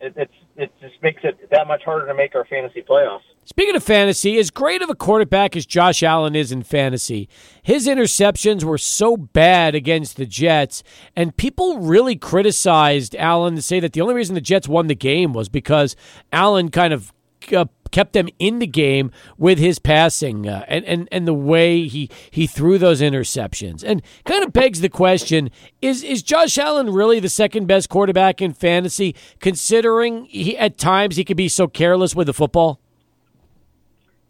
it 0.01 0.13
it's 0.17 0.33
it 0.55 0.73
just 0.81 1.03
makes 1.03 1.23
it 1.23 1.51
that 1.51 1.67
much 1.67 1.83
harder 1.83 2.07
to 2.07 2.15
make 2.15 2.33
our 2.33 2.45
fantasy 2.45 2.81
playoffs. 2.81 3.21
Speaking 3.49 3.77
of 3.77 3.83
fantasy, 3.83 4.37
as 4.39 4.51
great 4.51 4.81
of 4.81 4.89
a 4.89 4.93
quarterback 4.93 5.55
as 5.55 5.65
Josh 5.65 6.03
Allen 6.03 6.35
is 6.35 6.51
in 6.51 6.63
fantasy, 6.63 7.29
his 7.63 7.87
interceptions 7.87 8.65
were 8.65 8.77
so 8.77 9.15
bad 9.15 9.73
against 9.73 10.17
the 10.17 10.25
Jets, 10.25 10.83
and 11.15 11.35
people 11.37 11.79
really 11.79 12.17
criticized 12.17 13.15
Allen 13.15 13.55
to 13.55 13.61
say 13.61 13.79
that 13.79 13.93
the 13.93 14.01
only 14.01 14.15
reason 14.15 14.35
the 14.35 14.41
Jets 14.41 14.67
won 14.67 14.87
the 14.87 14.95
game 14.95 15.31
was 15.31 15.47
because 15.47 15.95
Allen 16.33 16.67
kind 16.67 16.91
of 16.91 17.13
uh, 17.55 17.63
kept 17.89 18.11
them 18.11 18.27
in 18.37 18.59
the 18.59 18.67
game 18.67 19.11
with 19.37 19.59
his 19.59 19.79
passing 19.79 20.45
uh, 20.45 20.65
and, 20.67 20.83
and, 20.83 21.07
and 21.09 21.25
the 21.25 21.33
way 21.33 21.87
he, 21.87 22.09
he 22.29 22.47
threw 22.47 22.77
those 22.77 22.99
interceptions. 22.99 23.81
And 23.81 24.01
kind 24.25 24.43
of 24.43 24.51
begs 24.51 24.81
the 24.81 24.89
question 24.89 25.51
is, 25.81 26.03
is 26.03 26.21
Josh 26.21 26.57
Allen 26.57 26.91
really 26.91 27.21
the 27.21 27.29
second 27.29 27.65
best 27.65 27.87
quarterback 27.87 28.41
in 28.41 28.51
fantasy, 28.51 29.15
considering 29.39 30.25
he, 30.25 30.57
at 30.57 30.77
times 30.77 31.15
he 31.15 31.23
could 31.23 31.37
be 31.37 31.47
so 31.47 31.69
careless 31.69 32.13
with 32.13 32.27
the 32.27 32.33
football? 32.33 32.81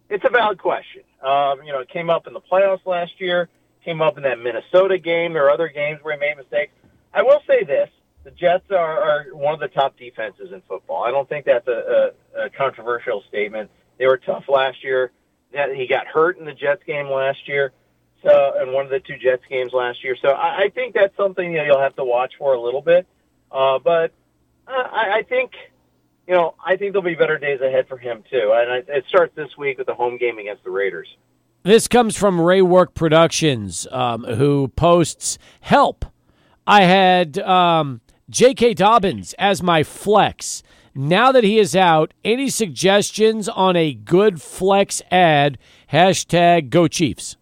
It's 0.09 0.23
a 0.25 0.29
valid 0.29 0.57
question. 0.59 1.03
Um, 1.21 1.63
you 1.65 1.71
know, 1.71 1.79
it 1.79 1.89
came 1.89 2.09
up 2.09 2.27
in 2.27 2.33
the 2.33 2.41
playoffs 2.41 2.85
last 2.85 3.19
year, 3.19 3.49
came 3.83 4.01
up 4.01 4.17
in 4.17 4.23
that 4.23 4.39
Minnesota 4.39 4.97
game. 4.97 5.33
There 5.33 5.45
are 5.45 5.51
other 5.51 5.67
games 5.67 5.99
where 6.01 6.13
he 6.13 6.19
made 6.19 6.37
mistakes. 6.37 6.71
I 7.13 7.23
will 7.23 7.41
say 7.47 7.63
this 7.63 7.89
the 8.23 8.31
Jets 8.31 8.69
are, 8.71 8.75
are 8.75 9.25
one 9.31 9.53
of 9.53 9.59
the 9.59 9.69
top 9.69 9.97
defenses 9.97 10.51
in 10.51 10.61
football. 10.67 11.03
I 11.03 11.11
don't 11.11 11.29
think 11.29 11.45
that's 11.45 11.67
a, 11.67 12.11
a, 12.35 12.45
a 12.45 12.49
controversial 12.49 13.23
statement. 13.29 13.69
They 13.97 14.05
were 14.05 14.17
tough 14.17 14.45
last 14.49 14.83
year. 14.83 15.11
That 15.53 15.73
he 15.73 15.87
got 15.87 16.07
hurt 16.07 16.37
in 16.37 16.45
the 16.45 16.53
Jets 16.53 16.83
game 16.85 17.07
last 17.07 17.47
year, 17.47 17.71
so 18.21 18.53
and 18.59 18.73
one 18.73 18.83
of 18.83 18.91
the 18.91 18.99
two 18.99 19.17
Jets 19.17 19.43
games 19.49 19.71
last 19.71 20.03
year. 20.03 20.17
So 20.21 20.29
I, 20.29 20.65
I 20.65 20.69
think 20.75 20.93
that's 20.93 21.15
something 21.15 21.53
that 21.53 21.65
you'll 21.65 21.79
have 21.79 21.95
to 21.95 22.03
watch 22.03 22.33
for 22.37 22.53
a 22.53 22.59
little 22.59 22.81
bit. 22.81 23.07
Uh, 23.49 23.79
but 23.79 24.11
uh, 24.67 24.71
I, 24.71 25.19
I 25.19 25.23
think 25.23 25.51
you 26.27 26.33
know 26.33 26.55
I 26.63 26.75
think 26.75 26.93
there'll 26.93 27.03
be 27.03 27.15
better 27.15 27.37
days 27.37 27.61
ahead 27.61 27.87
for 27.87 27.97
him 27.97 28.23
too. 28.29 28.53
And 28.55 28.71
I, 28.71 28.77
it 28.87 29.05
starts 29.07 29.35
this 29.35 29.57
week 29.57 29.77
with 29.77 29.87
the 29.87 29.95
home 29.95 30.17
game 30.17 30.37
against 30.37 30.63
the 30.63 30.71
Raiders. 30.71 31.07
This 31.63 31.87
comes 31.87 32.15
from 32.15 32.39
Ray 32.39 32.61
Work 32.61 32.93
Productions, 32.93 33.87
um, 33.91 34.23
who 34.23 34.69
posts 34.69 35.37
help. 35.59 36.05
I 36.65 36.83
had 36.83 37.39
um, 37.39 38.01
J.K. 38.29 38.73
Dobbins 38.73 39.33
as 39.37 39.61
my 39.61 39.83
flex. 39.83 40.63
Now 40.93 41.31
that 41.31 41.43
he 41.43 41.59
is 41.59 41.75
out, 41.75 42.13
any 42.25 42.49
suggestions 42.49 43.47
on 43.47 43.75
a 43.75 43.93
good 43.93 44.41
flex 44.41 45.01
ad? 45.11 45.57
Hashtag 45.91 46.69
Go 46.69 46.87
Chiefs. 46.87 47.37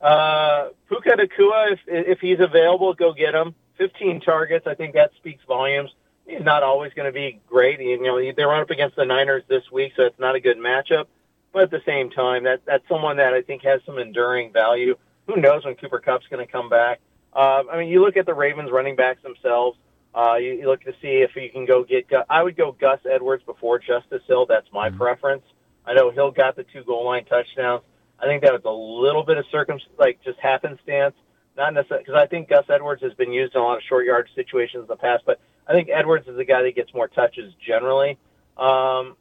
Uh, 0.00 0.68
Puka 0.88 1.10
Nacua, 1.10 1.72
if, 1.72 1.80
if 1.86 2.18
he's 2.20 2.38
available, 2.40 2.94
go 2.94 3.12
get 3.12 3.34
him. 3.34 3.54
15 3.78 4.20
targets. 4.20 4.66
I 4.66 4.74
think 4.74 4.94
that 4.94 5.10
speaks 5.16 5.42
volumes. 5.46 5.90
Not 6.26 6.62
always 6.62 6.92
going 6.94 7.06
to 7.06 7.12
be 7.12 7.40
great. 7.48 7.80
You 7.80 8.02
know, 8.02 8.18
they 8.18 8.44
run 8.44 8.60
up 8.60 8.70
against 8.70 8.96
the 8.96 9.04
Niners 9.04 9.44
this 9.48 9.62
week, 9.70 9.92
so 9.96 10.02
it's 10.02 10.18
not 10.18 10.34
a 10.34 10.40
good 10.40 10.58
matchup. 10.58 11.06
But 11.52 11.64
at 11.64 11.70
the 11.70 11.82
same 11.86 12.10
time, 12.10 12.44
that 12.44 12.62
that's 12.66 12.86
someone 12.88 13.16
that 13.18 13.32
I 13.32 13.42
think 13.42 13.62
has 13.62 13.80
some 13.86 13.98
enduring 13.98 14.52
value. 14.52 14.96
Who 15.26 15.36
knows 15.36 15.64
when 15.64 15.74
Cooper 15.76 16.00
Kupp's 16.00 16.26
going 16.28 16.44
to 16.44 16.50
come 16.50 16.68
back? 16.68 17.00
Uh, 17.32 17.62
I 17.70 17.78
mean, 17.78 17.88
you 17.88 18.02
look 18.02 18.16
at 18.16 18.26
the 18.26 18.34
Ravens 18.34 18.70
running 18.70 18.96
backs 18.96 19.22
themselves. 19.22 19.78
Uh, 20.14 20.36
you, 20.36 20.52
you 20.52 20.66
look 20.66 20.82
to 20.82 20.92
see 21.02 21.18
if 21.22 21.36
you 21.36 21.50
can 21.50 21.64
go 21.64 21.84
get. 21.84 22.06
I 22.28 22.42
would 22.42 22.56
go 22.56 22.72
Gus 22.72 23.00
Edwards 23.10 23.44
before 23.44 23.78
Justice 23.78 24.22
Hill. 24.26 24.46
That's 24.46 24.66
my 24.72 24.88
mm-hmm. 24.88 24.98
preference. 24.98 25.44
I 25.84 25.94
know 25.94 26.10
Hill 26.10 26.32
got 26.32 26.56
the 26.56 26.64
two 26.64 26.82
goal 26.82 27.04
line 27.04 27.24
touchdowns. 27.24 27.82
I 28.18 28.24
think 28.26 28.42
that 28.42 28.52
was 28.52 28.62
a 28.64 28.70
little 28.70 29.22
bit 29.22 29.36
of 29.38 29.44
circum, 29.52 29.78
like 29.98 30.18
just 30.24 30.38
happenstance, 30.40 31.14
not 31.56 31.74
necessarily 31.74 32.04
because 32.04 32.18
I 32.18 32.26
think 32.26 32.48
Gus 32.48 32.64
Edwards 32.68 33.02
has 33.02 33.12
been 33.14 33.32
used 33.32 33.54
in 33.54 33.60
a 33.60 33.64
lot 33.64 33.76
of 33.76 33.82
short 33.88 34.06
yard 34.06 34.28
situations 34.34 34.82
in 34.82 34.88
the 34.88 34.96
past. 34.96 35.24
But 35.26 35.38
I 35.66 35.72
think 35.72 35.88
Edwards 35.92 36.28
is 36.28 36.36
the 36.36 36.44
guy 36.44 36.62
that 36.62 36.74
gets 36.74 36.94
more 36.94 37.08
touches 37.08 37.52
generally. 37.66 38.18
Um, 38.56 39.16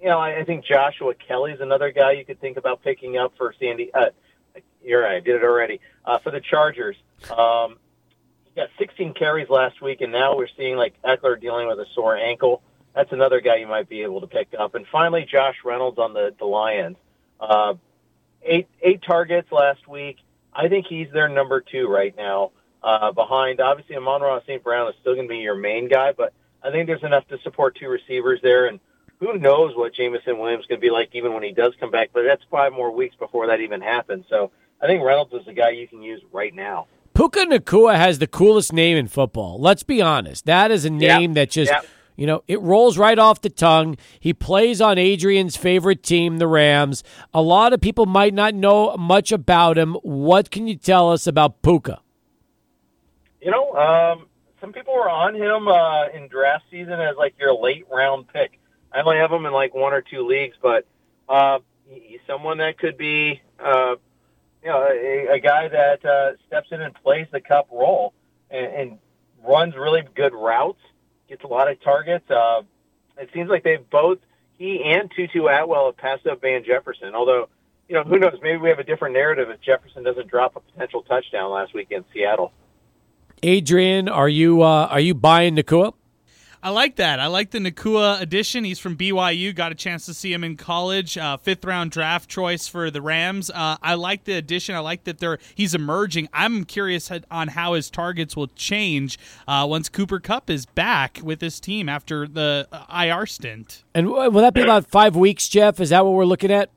you 0.00 0.08
know, 0.08 0.18
I, 0.18 0.40
I 0.40 0.44
think 0.44 0.64
Joshua 0.64 1.14
Kelley's 1.14 1.60
another 1.60 1.92
guy 1.92 2.12
you 2.12 2.24
could 2.24 2.40
think 2.40 2.56
about 2.56 2.82
picking 2.82 3.18
up 3.18 3.34
for 3.36 3.54
Sandy. 3.60 3.92
Uh, 3.92 4.06
you're 4.82 5.02
right, 5.02 5.16
I 5.16 5.20
did 5.20 5.36
it 5.36 5.44
already. 5.44 5.80
Uh, 6.04 6.18
for 6.18 6.30
the 6.30 6.40
Chargers, 6.40 6.96
um, 7.30 7.76
he 8.44 8.52
got 8.56 8.68
16 8.78 9.14
carries 9.14 9.48
last 9.50 9.82
week, 9.82 10.00
and 10.00 10.10
now 10.10 10.36
we're 10.36 10.48
seeing 10.56 10.76
like 10.76 10.94
Ekeler 11.02 11.40
dealing 11.40 11.68
with 11.68 11.78
a 11.78 11.86
sore 11.94 12.16
ankle. 12.16 12.62
That's 12.94 13.12
another 13.12 13.40
guy 13.40 13.56
you 13.56 13.66
might 13.66 13.88
be 13.88 14.02
able 14.02 14.22
to 14.22 14.26
pick 14.26 14.48
up. 14.58 14.74
And 14.74 14.86
finally, 14.90 15.26
Josh 15.30 15.56
Reynolds 15.64 15.98
on 15.98 16.14
the 16.14 16.34
the 16.38 16.46
Lions, 16.46 16.96
uh, 17.38 17.74
eight 18.42 18.68
eight 18.82 19.02
targets 19.02 19.52
last 19.52 19.86
week. 19.86 20.16
I 20.52 20.68
think 20.68 20.86
he's 20.88 21.08
their 21.12 21.28
number 21.28 21.60
two 21.60 21.86
right 21.86 22.16
now. 22.16 22.50
Uh, 22.82 23.12
behind, 23.12 23.60
obviously, 23.60 23.96
Amon-Ra 23.96 24.40
St. 24.42 24.62
Brown 24.62 24.88
is 24.88 24.94
still 25.00 25.14
going 25.14 25.28
to 25.28 25.32
be 25.32 25.38
your 25.38 25.56
main 25.56 25.88
guy, 25.88 26.12
but 26.16 26.32
I 26.62 26.70
think 26.70 26.86
there's 26.86 27.02
enough 27.02 27.26
to 27.28 27.38
support 27.42 27.76
two 27.78 27.88
receivers 27.88 28.40
there. 28.42 28.66
And 28.66 28.80
who 29.18 29.38
knows 29.38 29.76
what 29.76 29.94
Jameson 29.94 30.38
Williams 30.38 30.62
is 30.62 30.66
going 30.66 30.80
to 30.80 30.86
be 30.86 30.90
like 30.90 31.10
even 31.12 31.34
when 31.34 31.42
he 31.42 31.52
does 31.52 31.74
come 31.78 31.90
back, 31.90 32.10
but 32.12 32.22
that's 32.26 32.42
five 32.50 32.72
more 32.72 32.90
weeks 32.90 33.14
before 33.16 33.46
that 33.48 33.60
even 33.60 33.80
happens. 33.80 34.24
So 34.28 34.50
I 34.80 34.86
think 34.86 35.04
Reynolds 35.04 35.32
is 35.34 35.44
the 35.44 35.52
guy 35.52 35.70
you 35.70 35.86
can 35.86 36.02
use 36.02 36.22
right 36.32 36.54
now. 36.54 36.86
Puka 37.12 37.40
Nacua 37.40 37.96
has 37.96 38.18
the 38.18 38.26
coolest 38.26 38.72
name 38.72 38.96
in 38.96 39.08
football. 39.08 39.60
Let's 39.60 39.82
be 39.82 40.00
honest. 40.00 40.46
That 40.46 40.70
is 40.70 40.86
a 40.86 40.90
name 40.90 41.32
yep. 41.32 41.34
that 41.34 41.50
just, 41.50 41.70
yep. 41.70 41.84
you 42.16 42.26
know, 42.26 42.42
it 42.48 42.60
rolls 42.62 42.96
right 42.96 43.18
off 43.18 43.42
the 43.42 43.50
tongue. 43.50 43.98
He 44.18 44.32
plays 44.32 44.80
on 44.80 44.96
Adrian's 44.96 45.56
favorite 45.56 46.02
team, 46.02 46.38
the 46.38 46.46
Rams. 46.46 47.04
A 47.34 47.42
lot 47.42 47.74
of 47.74 47.80
people 47.82 48.06
might 48.06 48.32
not 48.32 48.54
know 48.54 48.96
much 48.96 49.32
about 49.32 49.76
him. 49.76 49.96
What 50.02 50.50
can 50.50 50.66
you 50.66 50.76
tell 50.76 51.12
us 51.12 51.26
about 51.26 51.60
Puka? 51.60 52.00
You 53.40 53.50
know, 53.50 53.72
um, 53.72 54.26
some 54.60 54.72
people 54.72 54.94
were 54.94 55.08
on 55.08 55.34
him 55.34 55.68
uh, 55.68 56.08
in 56.08 56.28
draft 56.28 56.64
season 56.70 57.00
as 57.00 57.16
like 57.16 57.34
your 57.38 57.54
late 57.54 57.86
round 57.90 58.28
pick. 58.28 58.58
I 58.92 59.00
only 59.00 59.18
have 59.18 59.32
him 59.32 59.46
in 59.46 59.52
like 59.52 59.74
one 59.74 59.92
or 59.92 60.02
two 60.02 60.26
leagues, 60.26 60.56
but 60.60 60.86
uh, 61.28 61.60
he's 61.88 62.20
someone 62.26 62.58
that 62.58 62.78
could 62.78 62.98
be 62.98 63.40
uh, 63.58 63.96
you 64.62 64.68
know, 64.68 64.86
a, 64.90 65.34
a 65.34 65.40
guy 65.40 65.68
that 65.68 66.04
uh, 66.04 66.32
steps 66.46 66.68
in 66.70 66.80
and 66.80 66.94
plays 66.94 67.26
the 67.32 67.40
Kupp 67.40 67.70
role 67.70 68.12
and, 68.50 68.66
and 68.66 68.98
runs 69.46 69.74
really 69.74 70.02
good 70.14 70.34
routes, 70.34 70.80
gets 71.28 71.44
a 71.44 71.46
lot 71.46 71.70
of 71.70 71.80
targets. 71.82 72.28
Uh, 72.30 72.62
it 73.16 73.30
seems 73.32 73.48
like 73.48 73.64
they've 73.64 73.88
both 73.88 74.18
he 74.58 74.82
and 74.84 75.10
Tutu 75.10 75.46
Atwell 75.46 75.86
have 75.86 75.96
passed 75.96 76.26
up 76.26 76.42
Van 76.42 76.62
Jefferson. 76.64 77.14
Although, 77.14 77.48
you 77.88 77.94
know, 77.94 78.04
who 78.04 78.18
knows? 78.18 78.38
Maybe 78.42 78.58
we 78.58 78.68
have 78.68 78.78
a 78.78 78.84
different 78.84 79.14
narrative 79.14 79.48
if 79.48 79.60
Jefferson 79.62 80.02
doesn't 80.04 80.28
drop 80.28 80.54
a 80.54 80.60
potential 80.60 81.02
touchdown 81.02 81.50
last 81.50 81.72
week 81.72 81.88
in 81.90 82.04
Seattle. 82.12 82.52
Adrian, 83.42 84.08
are 84.08 84.28
you 84.28 84.62
uh, 84.62 84.86
are 84.86 85.00
you 85.00 85.14
buying 85.14 85.56
Nacua? 85.56 85.94
I 86.62 86.70
like 86.70 86.96
that. 86.96 87.20
I 87.20 87.28
like 87.28 87.52
the 87.52 87.58
Nacua 87.58 88.20
addition. 88.20 88.64
He's 88.64 88.78
from 88.78 88.94
BYU. 88.94 89.54
Got 89.54 89.72
a 89.72 89.74
chance 89.74 90.04
to 90.06 90.12
see 90.12 90.30
him 90.30 90.44
in 90.44 90.58
college. 90.58 91.16
Uh, 91.16 91.38
fifth 91.38 91.64
round 91.64 91.90
draft 91.90 92.28
choice 92.28 92.68
for 92.68 92.90
the 92.90 93.00
Rams. 93.00 93.50
Uh, 93.50 93.78
I 93.82 93.94
like 93.94 94.24
the 94.24 94.34
addition. 94.34 94.74
I 94.74 94.80
like 94.80 95.04
that 95.04 95.20
they're 95.20 95.38
he's 95.54 95.74
emerging. 95.74 96.28
I'm 96.34 96.64
curious 96.64 97.10
on 97.30 97.48
how 97.48 97.72
his 97.72 97.88
targets 97.88 98.36
will 98.36 98.48
change 98.48 99.18
uh, 99.48 99.66
once 99.68 99.88
Cooper 99.88 100.20
Kupp 100.20 100.50
is 100.50 100.66
back 100.66 101.20
with 101.22 101.40
his 101.40 101.60
team 101.60 101.88
after 101.88 102.28
the 102.28 102.68
uh, 102.70 102.84
IR 103.04 103.24
stint. 103.24 103.84
And 103.94 104.08
will 104.08 104.30
that 104.32 104.52
be 104.52 104.60
about 104.60 104.86
five 104.86 105.16
weeks, 105.16 105.48
Jeff? 105.48 105.80
Is 105.80 105.88
that 105.90 106.04
what 106.04 106.12
we're 106.12 106.26
looking 106.26 106.52
at? 106.52 106.70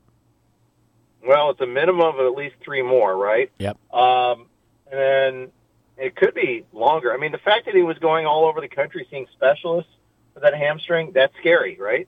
Well, 1.28 1.50
it's 1.52 1.62
a 1.62 1.68
minimum 1.68 2.20
of 2.20 2.26
at 2.26 2.36
least 2.38 2.56
three 2.64 2.82
more, 2.82 3.16
right? 3.18 3.52
Yep. 3.58 3.78
Um, 3.94 4.46
and 4.92 5.00
then 5.00 5.52
it 5.98 6.16
could 6.16 6.34
be 6.34 6.66
longer. 6.74 7.14
I 7.14 7.18
mean, 7.18 7.32
the 7.32 7.38
fact 7.40 7.66
that 7.66 7.76
he 7.76 7.84
was 7.84 7.98
going 8.00 8.26
all 8.26 8.46
over 8.46 8.62
the 8.62 8.68
country 8.68 9.08
seeing 9.10 9.28
specialists 9.34 9.92
for 10.34 10.40
that 10.40 10.56
hamstring, 10.56 11.12
that's 11.14 11.34
scary, 11.40 11.78
right? 11.80 12.08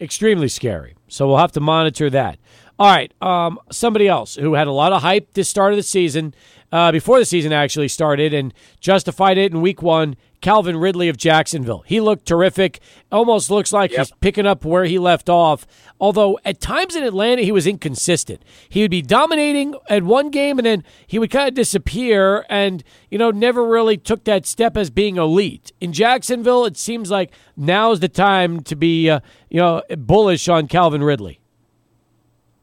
Extremely 0.00 0.48
scary. 0.48 0.96
So 1.08 1.26
we'll 1.26 1.38
have 1.38 1.52
to 1.52 1.60
monitor 1.60 2.08
that. 2.10 2.38
All 2.78 2.90
right. 2.90 3.12
Um, 3.20 3.58
somebody 3.70 4.08
else 4.08 4.36
who 4.36 4.54
had 4.54 4.66
a 4.66 4.72
lot 4.72 4.92
of 4.92 5.02
hype 5.02 5.34
this 5.34 5.48
start 5.48 5.72
of 5.72 5.76
the 5.76 5.82
season, 5.82 6.34
uh, 6.72 6.92
before 6.92 7.18
the 7.18 7.26
season 7.26 7.52
actually 7.52 7.88
started, 7.88 8.32
and 8.32 8.54
justified 8.80 9.36
it 9.36 9.52
in 9.52 9.60
week 9.60 9.82
one 9.82 10.16
Calvin 10.40 10.76
Ridley 10.76 11.08
of 11.08 11.16
Jacksonville. 11.16 11.84
He 11.86 12.00
looked 12.00 12.26
terrific. 12.26 12.80
Almost 13.12 13.50
looks 13.50 13.72
like 13.72 13.90
yep. 13.90 13.98
he's 13.98 14.12
picking 14.20 14.46
up 14.46 14.64
where 14.64 14.84
he 14.84 14.98
left 14.98 15.28
off. 15.28 15.66
Although 16.00 16.38
at 16.44 16.60
times 16.60 16.96
in 16.96 17.04
Atlanta 17.04 17.42
he 17.42 17.52
was 17.52 17.66
inconsistent. 17.66 18.42
He 18.68 18.80
would 18.80 18.90
be 18.90 19.02
dominating 19.02 19.74
at 19.88 20.02
one 20.02 20.30
game 20.30 20.58
and 20.58 20.64
then 20.64 20.84
he 21.06 21.18
would 21.18 21.30
kind 21.30 21.48
of 21.48 21.54
disappear 21.54 22.46
and, 22.48 22.82
you 23.10 23.18
know, 23.18 23.30
never 23.30 23.66
really 23.66 23.98
took 23.98 24.24
that 24.24 24.46
step 24.46 24.76
as 24.76 24.88
being 24.88 25.16
elite. 25.16 25.72
In 25.80 25.92
Jacksonville, 25.92 26.64
it 26.64 26.78
seems 26.78 27.10
like 27.10 27.32
now's 27.56 28.00
the 28.00 28.08
time 28.08 28.62
to 28.62 28.74
be, 28.74 29.10
uh, 29.10 29.20
you 29.50 29.60
know, 29.60 29.82
bullish 29.98 30.48
on 30.48 30.68
Calvin 30.68 31.02
Ridley. 31.02 31.40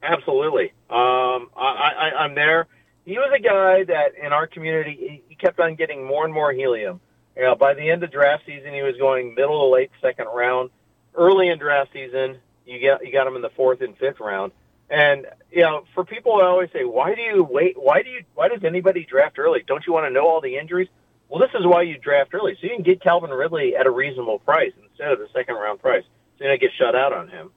Absolutely. 0.02 0.72
Um, 0.90 1.50
I, 1.56 1.92
I, 1.96 2.10
I'm 2.20 2.34
there. 2.34 2.66
He 3.04 3.18
was 3.18 3.32
a 3.34 3.40
guy 3.40 3.84
that 3.84 4.14
in 4.22 4.32
our 4.32 4.46
community, 4.46 5.22
he 5.28 5.34
kept 5.34 5.60
on 5.60 5.76
getting 5.76 6.04
more 6.04 6.24
and 6.24 6.34
more 6.34 6.52
helium 6.52 7.00
you 7.38 7.44
know, 7.44 7.54
by 7.54 7.74
the 7.74 7.88
end 7.88 8.02
of 8.02 8.10
draft 8.10 8.44
season, 8.46 8.74
he 8.74 8.82
was 8.82 8.96
going 8.96 9.34
middle 9.34 9.68
to 9.68 9.72
late 9.72 9.90
second 10.02 10.26
round. 10.26 10.70
Early 11.14 11.48
in 11.48 11.58
draft 11.58 11.90
season, 11.92 12.38
you 12.66 12.78
get 12.80 13.06
you 13.06 13.12
got 13.12 13.26
him 13.26 13.36
in 13.36 13.42
the 13.42 13.50
fourth 13.50 13.80
and 13.80 13.96
fifth 13.96 14.20
round. 14.20 14.52
And 14.90 15.26
you 15.50 15.62
know, 15.62 15.84
for 15.94 16.04
people 16.04 16.34
I 16.36 16.46
always 16.46 16.70
say, 16.72 16.84
"Why 16.84 17.14
do 17.14 17.22
you 17.22 17.44
wait? 17.44 17.76
Why 17.78 18.02
do 18.02 18.10
you? 18.10 18.24
Why 18.34 18.48
does 18.48 18.64
anybody 18.64 19.04
draft 19.04 19.38
early? 19.38 19.62
Don't 19.66 19.86
you 19.86 19.92
want 19.92 20.06
to 20.06 20.10
know 20.10 20.26
all 20.26 20.40
the 20.40 20.58
injuries?" 20.58 20.88
Well, 21.28 21.40
this 21.40 21.50
is 21.58 21.66
why 21.66 21.82
you 21.82 21.98
draft 21.98 22.34
early, 22.34 22.56
so 22.60 22.66
you 22.66 22.74
can 22.74 22.82
get 22.82 23.02
Calvin 23.02 23.30
Ridley 23.30 23.76
at 23.76 23.86
a 23.86 23.90
reasonable 23.90 24.38
price 24.38 24.72
instead 24.82 25.12
of 25.12 25.18
the 25.18 25.28
second 25.32 25.56
round 25.56 25.80
price, 25.80 26.04
so 26.38 26.44
you 26.44 26.50
don't 26.50 26.60
get 26.60 26.70
shut 26.78 26.96
out 26.96 27.12
on 27.12 27.28
him. 27.28 27.50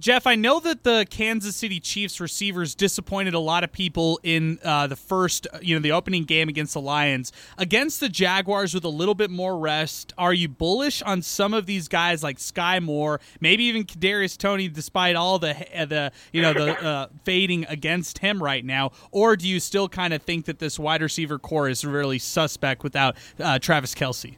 Jeff, 0.00 0.28
I 0.28 0.36
know 0.36 0.60
that 0.60 0.84
the 0.84 1.06
Kansas 1.10 1.56
City 1.56 1.80
Chiefs 1.80 2.20
receivers 2.20 2.76
disappointed 2.76 3.34
a 3.34 3.40
lot 3.40 3.64
of 3.64 3.72
people 3.72 4.20
in 4.22 4.60
uh, 4.62 4.86
the 4.86 4.94
first, 4.94 5.48
you 5.60 5.74
know, 5.74 5.80
the 5.80 5.90
opening 5.90 6.22
game 6.22 6.48
against 6.48 6.74
the 6.74 6.80
Lions. 6.80 7.32
Against 7.56 7.98
the 7.98 8.08
Jaguars 8.08 8.74
with 8.74 8.84
a 8.84 8.88
little 8.88 9.16
bit 9.16 9.28
more 9.28 9.58
rest, 9.58 10.12
are 10.16 10.32
you 10.32 10.48
bullish 10.48 11.02
on 11.02 11.20
some 11.22 11.52
of 11.52 11.66
these 11.66 11.88
guys 11.88 12.22
like 12.22 12.38
Skyy 12.38 12.80
Moore, 12.80 13.20
maybe 13.40 13.64
even 13.64 13.82
Kadarius 13.82 14.38
Toney, 14.38 14.68
despite 14.68 15.16
all 15.16 15.40
the 15.40 15.56
uh, 15.76 15.84
the 15.84 16.12
you 16.32 16.42
know 16.42 16.52
the 16.52 16.80
uh, 16.80 17.06
fading 17.24 17.66
against 17.68 18.18
him 18.18 18.40
right 18.40 18.64
now, 18.64 18.92
or 19.10 19.34
do 19.34 19.48
you 19.48 19.58
still 19.58 19.88
kind 19.88 20.14
of 20.14 20.22
think 20.22 20.44
that 20.44 20.60
this 20.60 20.78
wide 20.78 21.02
receiver 21.02 21.40
corps 21.40 21.68
is 21.68 21.84
really 21.84 22.20
suspect 22.20 22.84
without 22.84 23.16
uh, 23.40 23.58
Travis 23.58 23.96
Kelce? 23.96 24.36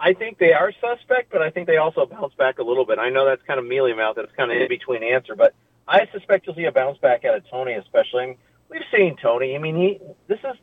I 0.00 0.14
think 0.14 0.38
they 0.38 0.54
are 0.54 0.72
suspect, 0.80 1.30
but 1.30 1.42
I 1.42 1.50
think 1.50 1.66
they 1.66 1.76
also 1.76 2.06
bounce 2.06 2.32
back 2.34 2.58
a 2.58 2.62
little 2.62 2.86
bit. 2.86 2.98
I 2.98 3.10
know 3.10 3.26
that's 3.26 3.42
kind 3.42 3.60
of 3.60 3.66
mealy 3.66 3.92
mouth. 3.92 4.16
It's 4.16 4.32
kind 4.34 4.50
of 4.50 4.56
in 4.56 4.66
between 4.68 5.02
answer, 5.02 5.36
but 5.36 5.54
I 5.86 6.08
suspect 6.10 6.46
you'll 6.46 6.56
see 6.56 6.64
a 6.64 6.72
bounce 6.72 6.98
back 6.98 7.24
out 7.26 7.36
of 7.36 7.48
Toney, 7.50 7.74
especially. 7.74 8.38
We've 8.70 8.82
seen 8.90 9.16
Toney. 9.16 9.54
I 9.54 9.58
mean, 9.58 9.76
he 9.76 10.00
this 10.26 10.38
is 10.38 10.56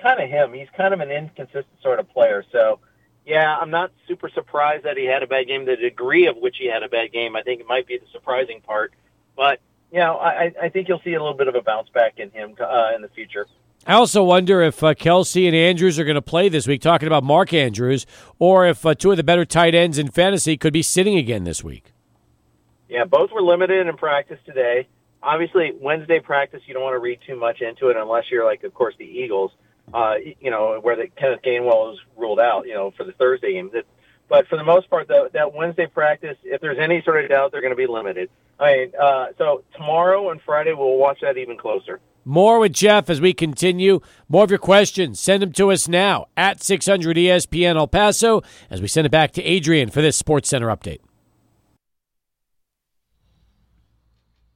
kind 0.00 0.20
of 0.20 0.30
him. 0.30 0.52
He's 0.52 0.68
kind 0.76 0.94
of 0.94 1.00
an 1.00 1.10
inconsistent 1.10 1.66
sort 1.82 1.98
of 1.98 2.08
player. 2.10 2.44
So, 2.52 2.78
yeah, 3.26 3.56
I'm 3.56 3.70
not 3.70 3.90
super 4.06 4.28
surprised 4.28 4.84
that 4.84 4.96
he 4.96 5.06
had 5.06 5.24
a 5.24 5.26
bad 5.26 5.48
game. 5.48 5.64
The 5.64 5.76
degree 5.76 6.26
of 6.26 6.36
which 6.36 6.56
he 6.58 6.66
had 6.66 6.84
a 6.84 6.88
bad 6.88 7.12
game, 7.12 7.34
I 7.34 7.42
think, 7.42 7.60
it 7.60 7.66
might 7.66 7.88
be 7.88 7.98
the 7.98 8.06
surprising 8.12 8.60
part. 8.60 8.92
But 9.34 9.60
you 9.90 9.98
know, 9.98 10.16
I, 10.18 10.52
I 10.62 10.68
think 10.68 10.88
you'll 10.88 11.00
see 11.04 11.14
a 11.14 11.20
little 11.20 11.36
bit 11.36 11.48
of 11.48 11.56
a 11.56 11.62
bounce 11.62 11.88
back 11.88 12.18
in 12.18 12.30
him 12.30 12.54
uh, 12.60 12.90
in 12.94 13.02
the 13.02 13.08
future. 13.08 13.46
I 13.86 13.94
also 13.94 14.24
wonder 14.24 14.62
if 14.62 14.82
uh, 14.82 14.94
Kelce 14.94 15.46
and 15.46 15.54
Andrews 15.54 15.98
are 15.98 16.04
going 16.04 16.14
to 16.14 16.22
play 16.22 16.48
this 16.48 16.66
week, 16.66 16.80
talking 16.80 17.06
about 17.06 17.22
Mark 17.22 17.52
Andrews, 17.52 18.06
or 18.38 18.66
if 18.66 18.86
uh, 18.86 18.94
two 18.94 19.10
of 19.10 19.18
the 19.18 19.22
better 19.22 19.44
tight 19.44 19.74
ends 19.74 19.98
in 19.98 20.08
fantasy 20.08 20.56
could 20.56 20.72
be 20.72 20.80
sitting 20.80 21.18
again 21.18 21.44
this 21.44 21.62
week. 21.62 21.92
Yeah, 22.88 23.04
both 23.04 23.30
were 23.30 23.42
limited 23.42 23.86
in 23.86 23.96
practice 23.98 24.38
today. 24.46 24.88
Obviously, 25.22 25.72
Wednesday 25.78 26.18
practice, 26.18 26.62
you 26.66 26.72
don't 26.72 26.82
want 26.82 26.94
to 26.94 26.98
read 26.98 27.18
too 27.26 27.36
much 27.36 27.60
into 27.60 27.88
it 27.88 27.96
unless 27.96 28.30
you're 28.30 28.44
like, 28.46 28.64
of 28.64 28.72
course, 28.72 28.94
the 28.98 29.04
Eagles, 29.04 29.50
uh, 29.92 30.14
you 30.40 30.50
know, 30.50 30.78
where 30.80 30.96
the 30.96 31.08
Kenneth 31.08 31.42
Gainwell 31.42 31.92
is 31.92 32.00
ruled 32.16 32.40
out, 32.40 32.66
you 32.66 32.72
know, 32.72 32.90
for 32.96 33.04
the 33.04 33.12
Thursday 33.12 33.52
game. 33.52 33.70
But 34.28 34.48
for 34.48 34.56
the 34.56 34.64
most 34.64 34.88
part, 34.88 35.08
the, 35.08 35.28
that 35.34 35.52
Wednesday 35.52 35.86
practice, 35.86 36.38
if 36.42 36.62
there's 36.62 36.78
any 36.78 37.02
sort 37.02 37.22
of 37.22 37.28
doubt, 37.28 37.52
they're 37.52 37.60
going 37.60 37.72
to 37.72 37.76
be 37.76 37.86
limited. 37.86 38.30
I 38.58 38.76
mean, 38.76 38.92
uh, 38.98 39.26
so 39.36 39.62
tomorrow 39.74 40.30
and 40.30 40.40
Friday, 40.40 40.72
we'll 40.72 40.96
watch 40.96 41.18
that 41.20 41.36
even 41.36 41.58
closer. 41.58 42.00
More 42.24 42.58
with 42.58 42.72
Jeff 42.72 43.10
as 43.10 43.20
we 43.20 43.32
continue. 43.32 44.00
More 44.28 44.44
of 44.44 44.50
your 44.50 44.58
questions, 44.58 45.20
send 45.20 45.42
them 45.42 45.52
to 45.52 45.70
us 45.70 45.88
now 45.88 46.26
at 46.36 46.62
600 46.62 47.16
ESPN 47.16 47.76
El 47.76 47.86
Paso 47.86 48.42
as 48.70 48.80
we 48.80 48.88
send 48.88 49.06
it 49.06 49.10
back 49.10 49.32
to 49.32 49.42
Adrian 49.42 49.90
for 49.90 50.02
this 50.02 50.16
Sports 50.16 50.48
Center 50.48 50.68
update. 50.68 51.00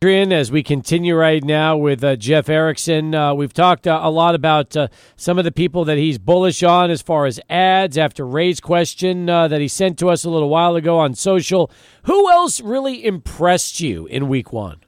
Adrian, 0.00 0.32
as 0.32 0.52
we 0.52 0.62
continue 0.62 1.16
right 1.16 1.42
now 1.42 1.76
with 1.76 2.04
uh, 2.04 2.14
Jeff 2.14 2.48
Erickson, 2.48 3.16
uh, 3.16 3.34
we've 3.34 3.52
talked 3.52 3.84
uh, 3.84 3.98
a 4.00 4.08
lot 4.08 4.36
about 4.36 4.76
uh, 4.76 4.86
some 5.16 5.38
of 5.38 5.44
the 5.44 5.50
people 5.50 5.84
that 5.86 5.98
he's 5.98 6.18
bullish 6.18 6.62
on 6.62 6.88
as 6.88 7.02
far 7.02 7.26
as 7.26 7.40
ads 7.50 7.98
after 7.98 8.24
Ray's 8.24 8.60
question 8.60 9.28
uh, 9.28 9.48
that 9.48 9.60
he 9.60 9.66
sent 9.66 9.98
to 9.98 10.08
us 10.08 10.24
a 10.24 10.30
little 10.30 10.50
while 10.50 10.76
ago 10.76 11.00
on 11.00 11.14
social. 11.14 11.68
Who 12.04 12.30
else 12.30 12.60
really 12.60 13.04
impressed 13.04 13.80
you 13.80 14.06
in 14.06 14.28
week 14.28 14.52
one? 14.52 14.78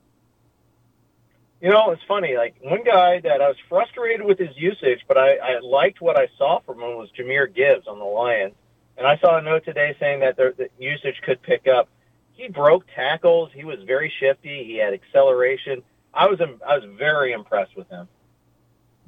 You 1.61 1.71
know, 1.71 1.91
it's 1.91 2.03
funny. 2.09 2.37
Like 2.37 2.55
one 2.63 2.83
guy 2.85 3.21
that 3.21 3.43
I 3.43 3.49
was 3.49 3.57
frustrated 3.69 4.25
with 4.25 4.39
his 4.39 4.57
usage, 4.57 5.01
but 5.07 5.19
I, 5.19 5.37
I 5.37 5.59
liked 5.61 6.01
what 6.01 6.19
I 6.19 6.29
saw 6.39 6.61
from 6.61 6.81
him 6.81 6.97
was 6.97 7.11
Jahmyr 7.19 7.55
Gibbs 7.55 7.87
on 7.87 7.99
the 7.99 8.05
Lions. 8.05 8.55
And 8.97 9.07
I 9.07 9.19
saw 9.19 9.39
a 9.39 9.43
note 9.43 9.65
today 9.65 9.95
saying 10.01 10.21
that 10.21 10.37
the, 10.37 10.55
the 10.57 10.69
usage 10.79 11.21
could 11.25 11.43
pick 11.43 11.67
up. 11.67 11.89
He 12.33 12.49
broke 12.49 12.85
tackles. 12.95 13.51
He 13.55 13.65
was 13.65 13.79
very 13.87 14.13
shifty. 14.21 14.65
He 14.65 14.77
had 14.77 14.95
acceleration. 14.95 15.83
I 16.15 16.27
was 16.27 16.41
I 16.41 16.77
was 16.77 16.85
very 16.99 17.33
impressed 17.33 17.77
with 17.77 17.89
him. 17.89 18.09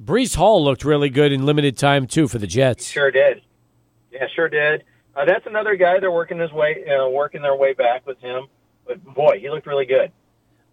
Breece 0.03 0.35
Hall 0.35 0.63
looked 0.63 0.83
really 0.83 1.09
good 1.09 1.31
in 1.31 1.45
limited 1.45 1.77
time 1.77 2.07
too 2.07 2.27
for 2.27 2.37
the 2.37 2.47
Jets. 2.47 2.87
He 2.87 2.93
sure 2.93 3.11
did. 3.11 3.41
Yeah, 4.11 4.27
sure 4.35 4.49
did. 4.49 4.83
Uh, 5.15 5.25
that's 5.25 5.45
another 5.45 5.75
guy 5.75 5.99
they're 5.99 6.11
working 6.11 6.39
his 6.39 6.51
way, 6.51 6.85
uh, 6.87 7.07
working 7.09 7.41
their 7.41 7.55
way 7.55 7.73
back 7.73 8.05
with 8.05 8.19
him. 8.19 8.47
But 8.85 9.03
boy, 9.03 9.39
he 9.39 9.49
looked 9.49 9.67
really 9.67 9.85
good. 9.85 10.11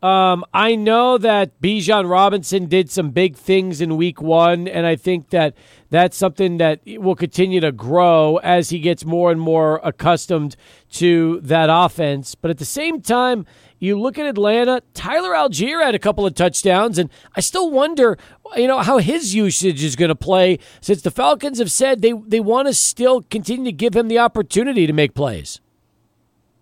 Um, 0.02 0.46
I 0.54 0.76
know 0.76 1.18
that 1.18 1.60
Bijan 1.60 2.08
Robinson 2.08 2.66
did 2.66 2.90
some 2.90 3.10
big 3.10 3.36
things 3.36 3.82
in 3.82 3.98
week 3.98 4.22
one, 4.22 4.66
and 4.66 4.86
I 4.86 4.96
think 4.96 5.28
that 5.28 5.54
that's 5.90 6.16
something 6.16 6.56
that 6.56 6.80
will 6.86 7.14
continue 7.14 7.60
to 7.60 7.70
grow 7.70 8.38
as 8.38 8.70
he 8.70 8.78
gets 8.78 9.04
more 9.04 9.30
and 9.30 9.38
more 9.38 9.78
accustomed 9.84 10.56
to 10.92 11.40
that 11.42 11.68
offense. 11.70 12.34
But 12.34 12.50
at 12.50 12.56
the 12.56 12.64
same 12.64 13.02
time, 13.02 13.44
you 13.78 13.98
look 13.98 14.18
at 14.18 14.24
Atlanta, 14.24 14.82
Tyler 14.94 15.30
Allgeier 15.30 15.82
had 15.82 15.94
a 15.94 15.98
couple 15.98 16.24
of 16.24 16.34
touchdowns, 16.34 16.96
and 16.96 17.10
I 17.36 17.40
still 17.40 17.70
wonder, 17.70 18.16
you 18.56 18.66
know, 18.66 18.78
how 18.78 18.98
his 18.98 19.34
usage 19.34 19.84
is 19.84 19.96
going 19.96 20.10
to 20.10 20.14
play 20.14 20.58
since 20.80 21.02
the 21.02 21.10
Falcons 21.10 21.58
have 21.58 21.72
said 21.72 22.00
they, 22.00 22.12
they 22.12 22.40
want 22.40 22.68
to 22.68 22.74
still 22.74 23.22
continue 23.22 23.66
to 23.66 23.72
give 23.72 23.94
him 23.94 24.08
the 24.08 24.18
opportunity 24.18 24.86
to 24.86 24.92
make 24.94 25.14
plays. 25.14 25.60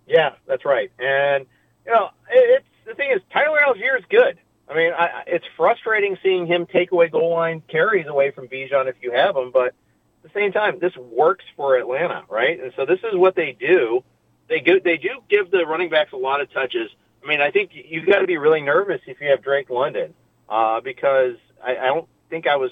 Yeah, 0.09 0.31
that's 0.47 0.65
right. 0.65 0.91
And, 0.99 1.47
you 1.87 1.93
know, 1.93 2.09
it's 2.31 2.68
the 2.89 2.95
thing 2.95 3.11
is, 3.15 3.21
Tyler 3.33 3.61
Allgeier 3.67 3.99
is 3.99 4.05
good. 4.09 4.39
I 4.69 4.75
mean, 4.75 4.93
I, 4.93 5.23
it's 5.27 5.45
frustrating 5.57 6.17
seeing 6.23 6.47
him 6.47 6.67
take 6.67 6.93
away 6.93 7.09
goal 7.09 7.35
line 7.35 7.63
carries 7.69 8.07
away 8.07 8.31
from 8.33 8.49
Bijan 8.49 8.89
if 8.89 8.97
you 9.01 9.13
have 9.13 9.37
him, 9.37 9.51
but 9.53 9.69
at 9.69 9.75
the 10.23 10.31
same 10.35 10.53
time, 10.53 10.79
this 10.79 10.97
works 10.97 11.45
for 11.57 11.77
Atlanta, 11.77 12.25
right? 12.29 12.61
And 12.61 12.73
so 12.77 12.85
this 12.85 12.99
is 13.01 13.15
what 13.15 13.35
they 13.35 13.57
do. 13.59 14.03
They 14.49 14.61
go, 14.61 14.79
they 14.83 14.97
do 14.97 15.11
give 15.29 15.51
the 15.51 15.65
running 15.67 15.91
backs 15.91 16.13
a 16.13 16.17
lot 16.17 16.41
of 16.41 16.53
touches. 16.53 16.91
I 17.23 17.29
mean, 17.29 17.41
I 17.41 17.51
think 17.51 17.71
you've 17.73 18.07
got 18.07 18.21
to 18.21 18.27
be 18.27 18.37
really 18.37 18.61
nervous 18.61 19.01
if 19.07 19.21
you 19.21 19.29
have 19.29 19.43
Drake 19.43 19.71
London, 19.71 20.15
uh, 20.49 20.81
because 20.81 21.37
I, 21.65 21.77
I 21.77 21.87
don't 21.87 22.09
think 22.31 22.47
I 22.47 22.57
was 22.57 22.71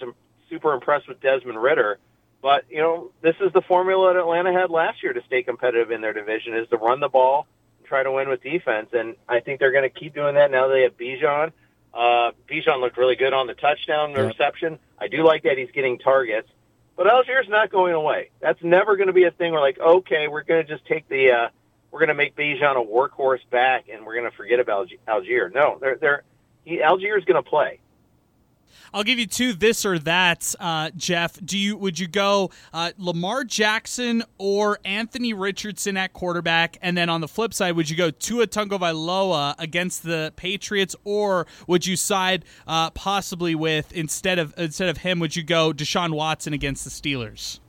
super 0.49 0.73
impressed 0.73 1.09
with 1.09 1.21
Desmond 1.21 1.63
Ridder. 1.63 1.99
But 2.43 2.65
you 2.71 2.79
know, 2.79 3.11
this 3.23 3.35
is 3.41 3.53
the 3.53 3.63
formula 3.63 4.13
that 4.13 4.21
Atlanta 4.21 4.53
had 4.53 4.71
last 4.71 5.03
year 5.03 5.13
to 5.13 5.23
stay 5.27 5.43
competitive 5.43 5.91
in 5.91 6.01
their 6.01 6.13
division: 6.13 6.55
is 6.55 6.69
to 6.69 6.77
run 6.77 7.01
the 7.01 7.09
ball, 7.09 7.47
try 7.87 8.03
to 8.03 8.13
win 8.13 8.29
with 8.29 8.43
defense, 8.43 8.91
and 8.93 9.17
I 9.29 9.41
think 9.41 9.61
they're 9.61 9.73
going 9.73 9.91
to 9.91 10.01
keep 10.01 10.15
doing 10.15 10.35
that 10.35 10.51
now. 10.51 10.69
They 10.69 10.83
have 10.83 10.97
Bijan. 10.97 11.53
Uh, 11.95 12.33
Bijan 12.49 12.81
looked 12.81 12.99
really 12.99 13.17
good 13.17 13.33
on 13.33 13.47
the 13.47 13.55
touchdown 13.55 14.11
and 14.11 14.17
the 14.17 14.25
reception. 14.25 14.79
I 14.99 15.09
do 15.09 15.25
like 15.25 15.45
that 15.45 15.57
he's 15.57 15.71
getting 15.71 15.99
targets, 15.99 16.49
but 16.97 17.07
Allgeier's 17.07 17.49
not 17.49 17.71
going 17.71 17.95
away. 17.95 18.31
That's 18.41 18.63
never 18.63 18.97
going 18.97 19.07
to 19.07 19.13
be 19.13 19.25
a 19.25 19.31
thing. 19.31 19.53
Where 19.53 19.61
like, 19.61 19.79
okay, 19.79 20.29
we're 20.29 20.43
going 20.43 20.67
to 20.67 20.71
just 20.71 20.87
take 20.87 21.09
the, 21.09 21.31
uh, 21.31 21.49
we're 21.91 22.01
going 22.01 22.09
to 22.09 22.15
make 22.15 22.37
Bijan 22.37 22.77
a 22.77 22.87
workhorse 22.87 23.49
back, 23.51 23.87
and 23.93 24.05
we're 24.05 24.15
going 24.15 24.31
to 24.31 24.37
forget 24.37 24.61
about 24.61 24.91
Allgeier. 25.09 25.53
No, 25.55 25.79
they're 25.81 25.97
they're 25.97 26.23
he, 26.65 26.79
Allgeier's 26.79 27.25
going 27.25 27.43
to 27.43 27.49
play. 27.49 27.81
I'll 28.93 29.05
give 29.05 29.19
you 29.19 29.27
two 29.27 29.53
this 29.53 29.85
or 29.85 29.99
that, 30.01 30.55
uh, 30.61 30.91
Jeff. 30.97 31.39
Do 31.45 31.59
you 31.59 31.77
would 31.77 31.99
you 31.99 32.07
go 32.07 32.51
uh, 32.73 32.93
Lamar 32.99 33.45
Jackson 33.45 34.23
or 34.39 34.79
Anthony 34.85 35.33
Richardson 35.33 35.97
at 35.97 36.13
quarterback, 36.13 36.79
and 36.83 36.97
then 36.97 37.09
on 37.09 37.21
the 37.21 37.29
flip 37.29 37.53
side, 37.53 37.77
would 37.77 37.91
you 37.91 37.97
go 37.97 38.11
Tua 38.11 38.47
Tagovailoa 38.47 39.55
against 39.59 40.03
the 40.03 40.33
Patriots, 40.37 40.97
or 41.05 41.47
would 41.67 41.87
you 41.87 41.97
side 41.97 42.45
uh, 42.67 42.91
possibly 42.91 43.55
with 43.55 43.93
instead 43.93 44.39
of 44.39 44.55
instead 44.57 44.89
of 44.89 44.99
him, 44.99 45.19
would 45.19 45.37
you 45.37 45.43
go 45.43 45.73
Deshaun 45.73 46.15
Watson 46.15 46.53
against 46.53 46.85
the 46.85 46.91
Steelers? 46.91 47.61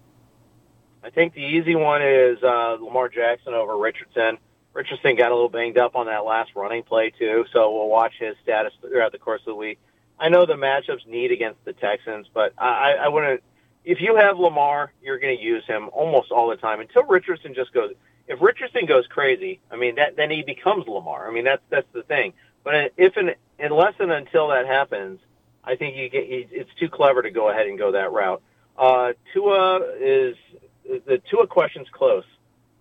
I 1.03 1.09
think 1.09 1.33
the 1.33 1.41
easy 1.41 1.75
one 1.75 2.01
is 2.01 2.37
uh, 2.43 2.77
Lamar 2.81 3.07
Jackson 3.09 3.53
over 3.53 3.77
Richardson. 3.77 4.37
Richardson 4.73 5.15
got 5.15 5.31
a 5.31 5.33
little 5.33 5.49
banged 5.49 5.77
up 5.77 5.95
on 5.95 6.05
that 6.05 6.25
last 6.25 6.51
running 6.55 6.83
play 6.83 7.11
too, 7.17 7.45
so 7.51 7.71
we'll 7.71 7.87
watch 7.87 8.13
his 8.19 8.35
status 8.43 8.73
throughout 8.81 9.11
the 9.11 9.17
course 9.17 9.41
of 9.41 9.45
the 9.47 9.55
week. 9.55 9.79
I 10.19 10.29
know 10.29 10.45
the 10.45 10.53
matchups 10.53 11.05
need 11.07 11.31
against 11.31 11.63
the 11.65 11.73
Texans, 11.73 12.27
but 12.33 12.53
I, 12.57 12.93
I 12.93 13.07
wouldn't. 13.07 13.43
If 13.85 14.01
you 14.01 14.15
have 14.15 14.37
Lamar, 14.37 14.91
you're 15.01 15.19
going 15.19 15.37
to 15.37 15.43
use 15.43 15.65
him 15.65 15.89
almost 15.93 16.31
all 16.31 16.49
the 16.49 16.57
time 16.57 16.79
until 16.81 17.03
Richardson 17.03 17.53
just 17.53 17.73
goes. 17.73 17.93
If 18.27 18.41
Richardson 18.41 18.85
goes 18.85 19.07
crazy, 19.07 19.61
I 19.71 19.77
mean, 19.77 19.95
that 19.95 20.17
then 20.17 20.29
he 20.31 20.43
becomes 20.43 20.87
Lamar. 20.87 21.27
I 21.29 21.33
mean, 21.33 21.45
that's 21.45 21.61
that's 21.69 21.87
the 21.93 22.03
thing. 22.03 22.33
But 22.63 22.93
if 22.97 23.15
and 23.15 23.35
unless 23.59 23.93
and 23.99 24.11
until 24.11 24.49
that 24.49 24.65
happens, 24.65 25.19
I 25.63 25.75
think 25.75 25.95
you 25.95 26.09
get 26.09 26.25
it's 26.27 26.69
too 26.79 26.89
clever 26.89 27.21
to 27.21 27.31
go 27.31 27.49
ahead 27.49 27.67
and 27.67 27.77
go 27.77 27.91
that 27.93 28.11
route. 28.11 28.41
Uh, 28.77 29.13
Tua 29.33 29.79
is 29.99 30.35
the 30.83 31.21
Tua 31.29 31.47
question's 31.47 31.87
close. 31.91 32.25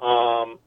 Um, 0.01 0.59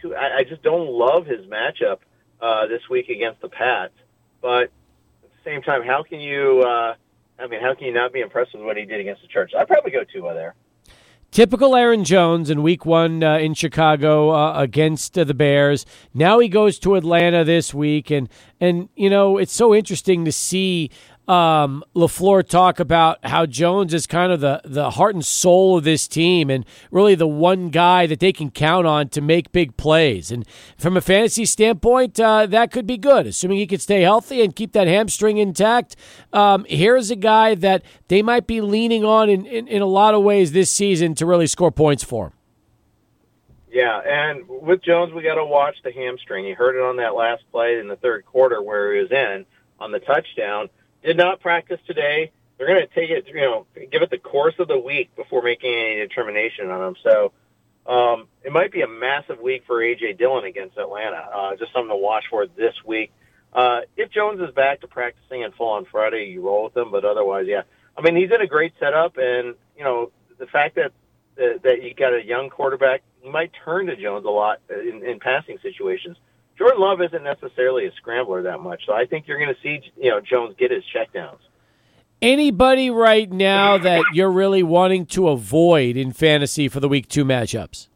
Tua, 0.00 0.16
I, 0.16 0.38
I 0.38 0.44
just 0.44 0.62
don't 0.62 0.90
love 0.90 1.26
his 1.26 1.44
matchup 1.46 1.98
uh, 2.40 2.66
this 2.66 2.88
week 2.88 3.08
against 3.08 3.40
the 3.40 3.48
Pats, 3.48 3.94
but 4.40 4.70
same 5.44 5.62
time, 5.62 5.82
how 5.82 6.02
can 6.02 6.20
you? 6.20 6.62
Uh, 6.66 6.94
I 7.38 7.46
mean, 7.46 7.60
how 7.60 7.74
can 7.74 7.86
you 7.86 7.94
not 7.94 8.12
be 8.12 8.20
impressed 8.20 8.52
with 8.54 8.62
what 8.62 8.76
he 8.76 8.84
did 8.84 9.00
against 9.00 9.22
the 9.22 9.28
Church? 9.28 9.52
I'd 9.58 9.66
probably 9.66 9.90
go 9.90 10.04
Tua 10.04 10.34
there. 10.34 10.54
Typical 11.30 11.76
Aaron 11.76 12.02
Jones 12.02 12.50
in 12.50 12.60
Week 12.60 12.84
One 12.84 13.22
uh, 13.22 13.38
in 13.38 13.54
Chicago 13.54 14.30
uh, 14.30 14.60
against 14.60 15.16
uh, 15.16 15.22
the 15.22 15.32
Bears. 15.32 15.86
Now 16.12 16.40
he 16.40 16.48
goes 16.48 16.76
to 16.80 16.96
Atlanta 16.96 17.44
this 17.44 17.72
week, 17.72 18.10
and 18.10 18.28
and 18.60 18.88
you 18.96 19.08
know 19.08 19.38
it's 19.38 19.52
so 19.52 19.72
interesting 19.72 20.24
to 20.24 20.32
see 20.32 20.90
um, 21.30 21.84
LaFleur 21.94 22.46
talk 22.46 22.80
about 22.80 23.24
how 23.24 23.46
Jones 23.46 23.94
is 23.94 24.04
kind 24.08 24.32
of 24.32 24.40
the, 24.40 24.60
the 24.64 24.90
heart 24.90 25.14
and 25.14 25.24
soul 25.24 25.78
of 25.78 25.84
this 25.84 26.08
team 26.08 26.50
and 26.50 26.66
really 26.90 27.14
the 27.14 27.28
one 27.28 27.68
guy 27.68 28.06
that 28.06 28.18
they 28.18 28.32
can 28.32 28.50
count 28.50 28.88
on 28.88 29.08
to 29.10 29.20
make 29.20 29.52
big 29.52 29.76
plays. 29.76 30.32
And 30.32 30.44
from 30.76 30.96
a 30.96 31.00
fantasy 31.00 31.44
standpoint, 31.44 32.18
uh, 32.18 32.46
that 32.46 32.72
could 32.72 32.84
be 32.84 32.98
good, 32.98 33.28
assuming 33.28 33.58
he 33.58 33.68
could 33.68 33.80
stay 33.80 34.00
healthy 34.02 34.42
and 34.42 34.56
keep 34.56 34.72
that 34.72 34.88
hamstring 34.88 35.38
intact. 35.38 35.94
Um, 36.32 36.66
here's 36.68 37.12
a 37.12 37.16
guy 37.16 37.54
that 37.54 37.84
they 38.08 38.22
might 38.22 38.48
be 38.48 38.60
leaning 38.60 39.04
on 39.04 39.30
in, 39.30 39.46
in, 39.46 39.68
in 39.68 39.82
a 39.82 39.86
lot 39.86 40.14
of 40.14 40.24
ways 40.24 40.50
this 40.50 40.70
season 40.70 41.14
to 41.14 41.26
really 41.26 41.46
score 41.46 41.70
points 41.70 42.02
for 42.02 42.26
him. 42.26 42.32
Yeah, 43.70 44.00
and 44.04 44.48
with 44.48 44.82
Jones, 44.82 45.12
we 45.12 45.22
got 45.22 45.36
to 45.36 45.44
watch 45.44 45.76
the 45.84 45.92
hamstring. 45.92 46.44
He 46.44 46.54
hurt 46.54 46.76
it 46.76 46.82
on 46.82 46.96
that 46.96 47.14
last 47.14 47.44
play 47.52 47.78
in 47.78 47.86
the 47.86 47.94
third 47.94 48.26
quarter 48.26 48.60
where 48.60 48.96
he 48.96 49.02
was 49.02 49.12
in 49.12 49.46
on 49.78 49.92
the 49.92 50.00
touchdown 50.00 50.68
did 51.02 51.16
not 51.16 51.40
practice 51.40 51.80
today. 51.86 52.32
They're 52.58 52.66
going 52.66 52.86
to 52.86 52.94
take 52.94 53.10
it, 53.10 53.26
you 53.26 53.34
know, 53.40 53.66
give 53.90 54.02
it 54.02 54.10
the 54.10 54.18
course 54.18 54.54
of 54.58 54.68
the 54.68 54.78
week 54.78 55.14
before 55.16 55.42
making 55.42 55.72
any 55.72 55.96
determination 55.96 56.70
on 56.70 56.80
them. 56.80 56.96
So 57.02 57.32
um, 57.86 58.28
it 58.44 58.52
might 58.52 58.70
be 58.70 58.82
a 58.82 58.88
massive 58.88 59.40
week 59.40 59.64
for 59.66 59.80
AJ 59.80 60.18
Dillon 60.18 60.44
against 60.44 60.76
Atlanta. 60.76 61.16
Uh, 61.16 61.56
just 61.56 61.72
something 61.72 61.88
to 61.88 61.96
watch 61.96 62.24
for 62.28 62.46
this 62.46 62.74
week. 62.84 63.12
Uh, 63.52 63.80
if 63.96 64.10
Jones 64.10 64.40
is 64.40 64.54
back 64.54 64.82
to 64.82 64.88
practicing 64.88 65.42
in 65.42 65.52
full 65.52 65.70
on 65.70 65.86
Friday, 65.86 66.26
you 66.26 66.42
roll 66.42 66.64
with 66.64 66.76
him. 66.76 66.90
But 66.90 67.04
otherwise, 67.04 67.46
yeah, 67.48 67.62
I 67.96 68.02
mean, 68.02 68.14
he's 68.14 68.30
in 68.30 68.40
a 68.40 68.46
great 68.46 68.74
setup, 68.78 69.16
and 69.16 69.54
you 69.76 69.84
know, 69.84 70.12
the 70.38 70.46
fact 70.46 70.76
that 70.76 70.92
that, 71.36 71.62
that 71.62 71.82
you 71.82 71.94
got 71.94 72.14
a 72.14 72.24
young 72.24 72.50
quarterback, 72.50 73.02
he 73.20 73.30
might 73.30 73.50
turn 73.64 73.86
to 73.86 73.96
Jones 73.96 74.24
a 74.24 74.30
lot 74.30 74.60
in, 74.68 75.02
in 75.04 75.18
passing 75.18 75.58
situations. 75.62 76.16
Jordan 76.60 76.78
Love 76.82 77.00
isn't 77.00 77.24
necessarily 77.24 77.86
a 77.86 77.92
scrambler 77.92 78.42
that 78.42 78.60
much, 78.60 78.82
so 78.84 78.92
I 78.92 79.06
think 79.06 79.26
you're 79.26 79.38
going 79.38 79.54
to 79.54 79.60
see 79.62 79.80
you 79.96 80.10
know 80.10 80.20
Jones 80.20 80.54
get 80.58 80.70
his 80.70 80.84
checkdowns. 80.94 81.38
Anybody 82.20 82.90
right 82.90 83.32
now 83.32 83.78
that 83.78 84.04
you're 84.12 84.30
really 84.30 84.62
wanting 84.62 85.06
to 85.06 85.28
avoid 85.28 85.96
in 85.96 86.12
fantasy 86.12 86.68
for 86.68 86.78
the 86.78 86.88
week 86.88 87.08
two 87.08 87.24
matchups? 87.24 87.88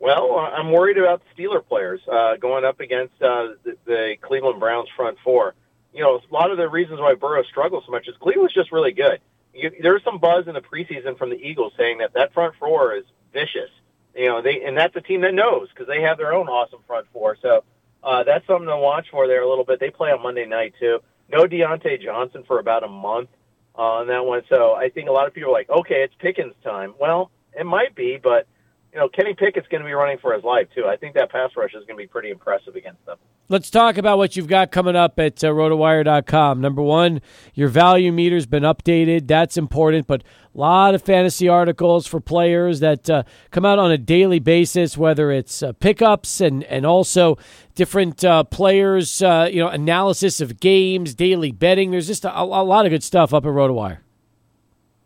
Well, 0.00 0.36
I'm 0.36 0.70
worried 0.70 0.98
about 0.98 1.22
the 1.24 1.42
Steeler 1.42 1.66
players 1.66 2.02
uh, 2.12 2.36
going 2.36 2.66
up 2.66 2.80
against 2.80 3.14
uh, 3.22 3.54
the, 3.64 3.78
the 3.86 4.16
Cleveland 4.20 4.60
Browns 4.60 4.90
front 4.94 5.16
four. 5.24 5.54
You 5.94 6.02
know, 6.02 6.16
a 6.16 6.34
lot 6.34 6.50
of 6.50 6.58
the 6.58 6.68
reasons 6.68 7.00
why 7.00 7.14
Burrow 7.14 7.42
struggles 7.44 7.84
so 7.86 7.92
much 7.92 8.06
is 8.06 8.14
Cleveland's 8.20 8.52
just 8.52 8.70
really 8.70 8.92
good. 8.92 9.18
You, 9.54 9.70
there's 9.80 10.04
some 10.04 10.18
buzz 10.18 10.46
in 10.46 10.52
the 10.52 10.60
preseason 10.60 11.16
from 11.16 11.30
the 11.30 11.36
Eagles 11.36 11.72
saying 11.78 11.98
that 11.98 12.12
that 12.12 12.34
front 12.34 12.54
four 12.60 12.94
is 12.94 13.04
vicious 13.32 13.70
you 14.14 14.26
know, 14.26 14.42
they 14.42 14.62
and 14.64 14.76
that's 14.76 14.94
a 14.96 15.00
team 15.00 15.22
that 15.22 15.34
knows 15.34 15.68
because 15.70 15.86
they 15.86 16.02
have 16.02 16.18
their 16.18 16.32
own 16.34 16.48
awesome 16.48 16.80
front 16.86 17.06
four. 17.12 17.36
So 17.40 17.64
uh, 18.02 18.24
that's 18.24 18.46
something 18.46 18.68
to 18.68 18.76
watch 18.76 19.06
for 19.10 19.26
there 19.26 19.42
a 19.42 19.48
little 19.48 19.64
bit. 19.64 19.80
They 19.80 19.90
play 19.90 20.10
on 20.10 20.22
Monday 20.22 20.46
night 20.46 20.74
too. 20.78 20.98
No 21.30 21.44
Diontae 21.44 22.02
Johnson 22.02 22.44
for 22.46 22.58
about 22.58 22.84
a 22.84 22.88
month 22.88 23.30
uh, 23.76 23.82
on 23.82 24.08
that 24.08 24.24
one. 24.24 24.42
So 24.48 24.74
I 24.74 24.90
think 24.90 25.08
a 25.08 25.12
lot 25.12 25.26
of 25.26 25.34
people 25.34 25.50
are 25.50 25.52
like, 25.52 25.70
okay, 25.70 26.02
it's 26.02 26.14
Pickens 26.18 26.54
time. 26.62 26.94
Well, 27.00 27.30
it 27.58 27.64
might 27.64 27.94
be, 27.94 28.18
but 28.22 28.46
you 28.92 28.98
know, 28.98 29.08
Kenny 29.08 29.34
Pickett's 29.34 29.68
going 29.68 29.80
to 29.80 29.86
be 29.86 29.94
running 29.94 30.18
for 30.18 30.34
his 30.34 30.44
life 30.44 30.68
too. 30.74 30.84
I 30.86 30.96
think 30.96 31.14
that 31.14 31.30
pass 31.30 31.50
rush 31.56 31.70
is 31.70 31.84
going 31.86 31.96
to 31.96 32.02
be 32.02 32.06
pretty 32.06 32.30
impressive 32.30 32.76
against 32.76 33.04
them. 33.06 33.16
Let's 33.48 33.70
talk 33.70 33.96
about 33.96 34.18
what 34.18 34.36
you've 34.36 34.48
got 34.48 34.70
coming 34.70 34.96
up 34.96 35.18
at 35.18 35.42
uh, 35.42 35.48
rotowire.com. 35.48 36.60
Number 36.60 36.82
one, 36.82 37.22
your 37.54 37.68
value 37.68 38.12
meter's 38.12 38.46
been 38.46 38.62
updated. 38.64 39.26
That's 39.26 39.56
important, 39.56 40.06
but 40.06 40.22
a 40.54 40.58
lot 40.58 40.94
of 40.94 41.02
fantasy 41.02 41.48
articles 41.48 42.06
for 42.06 42.20
players 42.20 42.80
that 42.80 43.08
uh, 43.08 43.22
come 43.50 43.64
out 43.64 43.78
on 43.78 43.90
a 43.90 43.98
daily 43.98 44.38
basis, 44.38 44.98
whether 44.98 45.30
it's 45.30 45.62
uh, 45.62 45.72
pickups 45.72 46.40
and, 46.40 46.64
and 46.64 46.84
also 46.84 47.38
different 47.74 48.22
uh, 48.24 48.44
players, 48.44 49.22
uh, 49.22 49.48
you 49.50 49.60
know, 49.60 49.68
analysis 49.68 50.40
of 50.40 50.60
games, 50.60 51.14
daily 51.14 51.52
betting. 51.52 51.90
There's 51.90 52.06
just 52.06 52.24
a, 52.24 52.40
a 52.40 52.44
lot 52.44 52.84
of 52.84 52.90
good 52.90 53.02
stuff 53.02 53.32
up 53.32 53.44
at 53.44 53.50
RotoWire. 53.50 53.98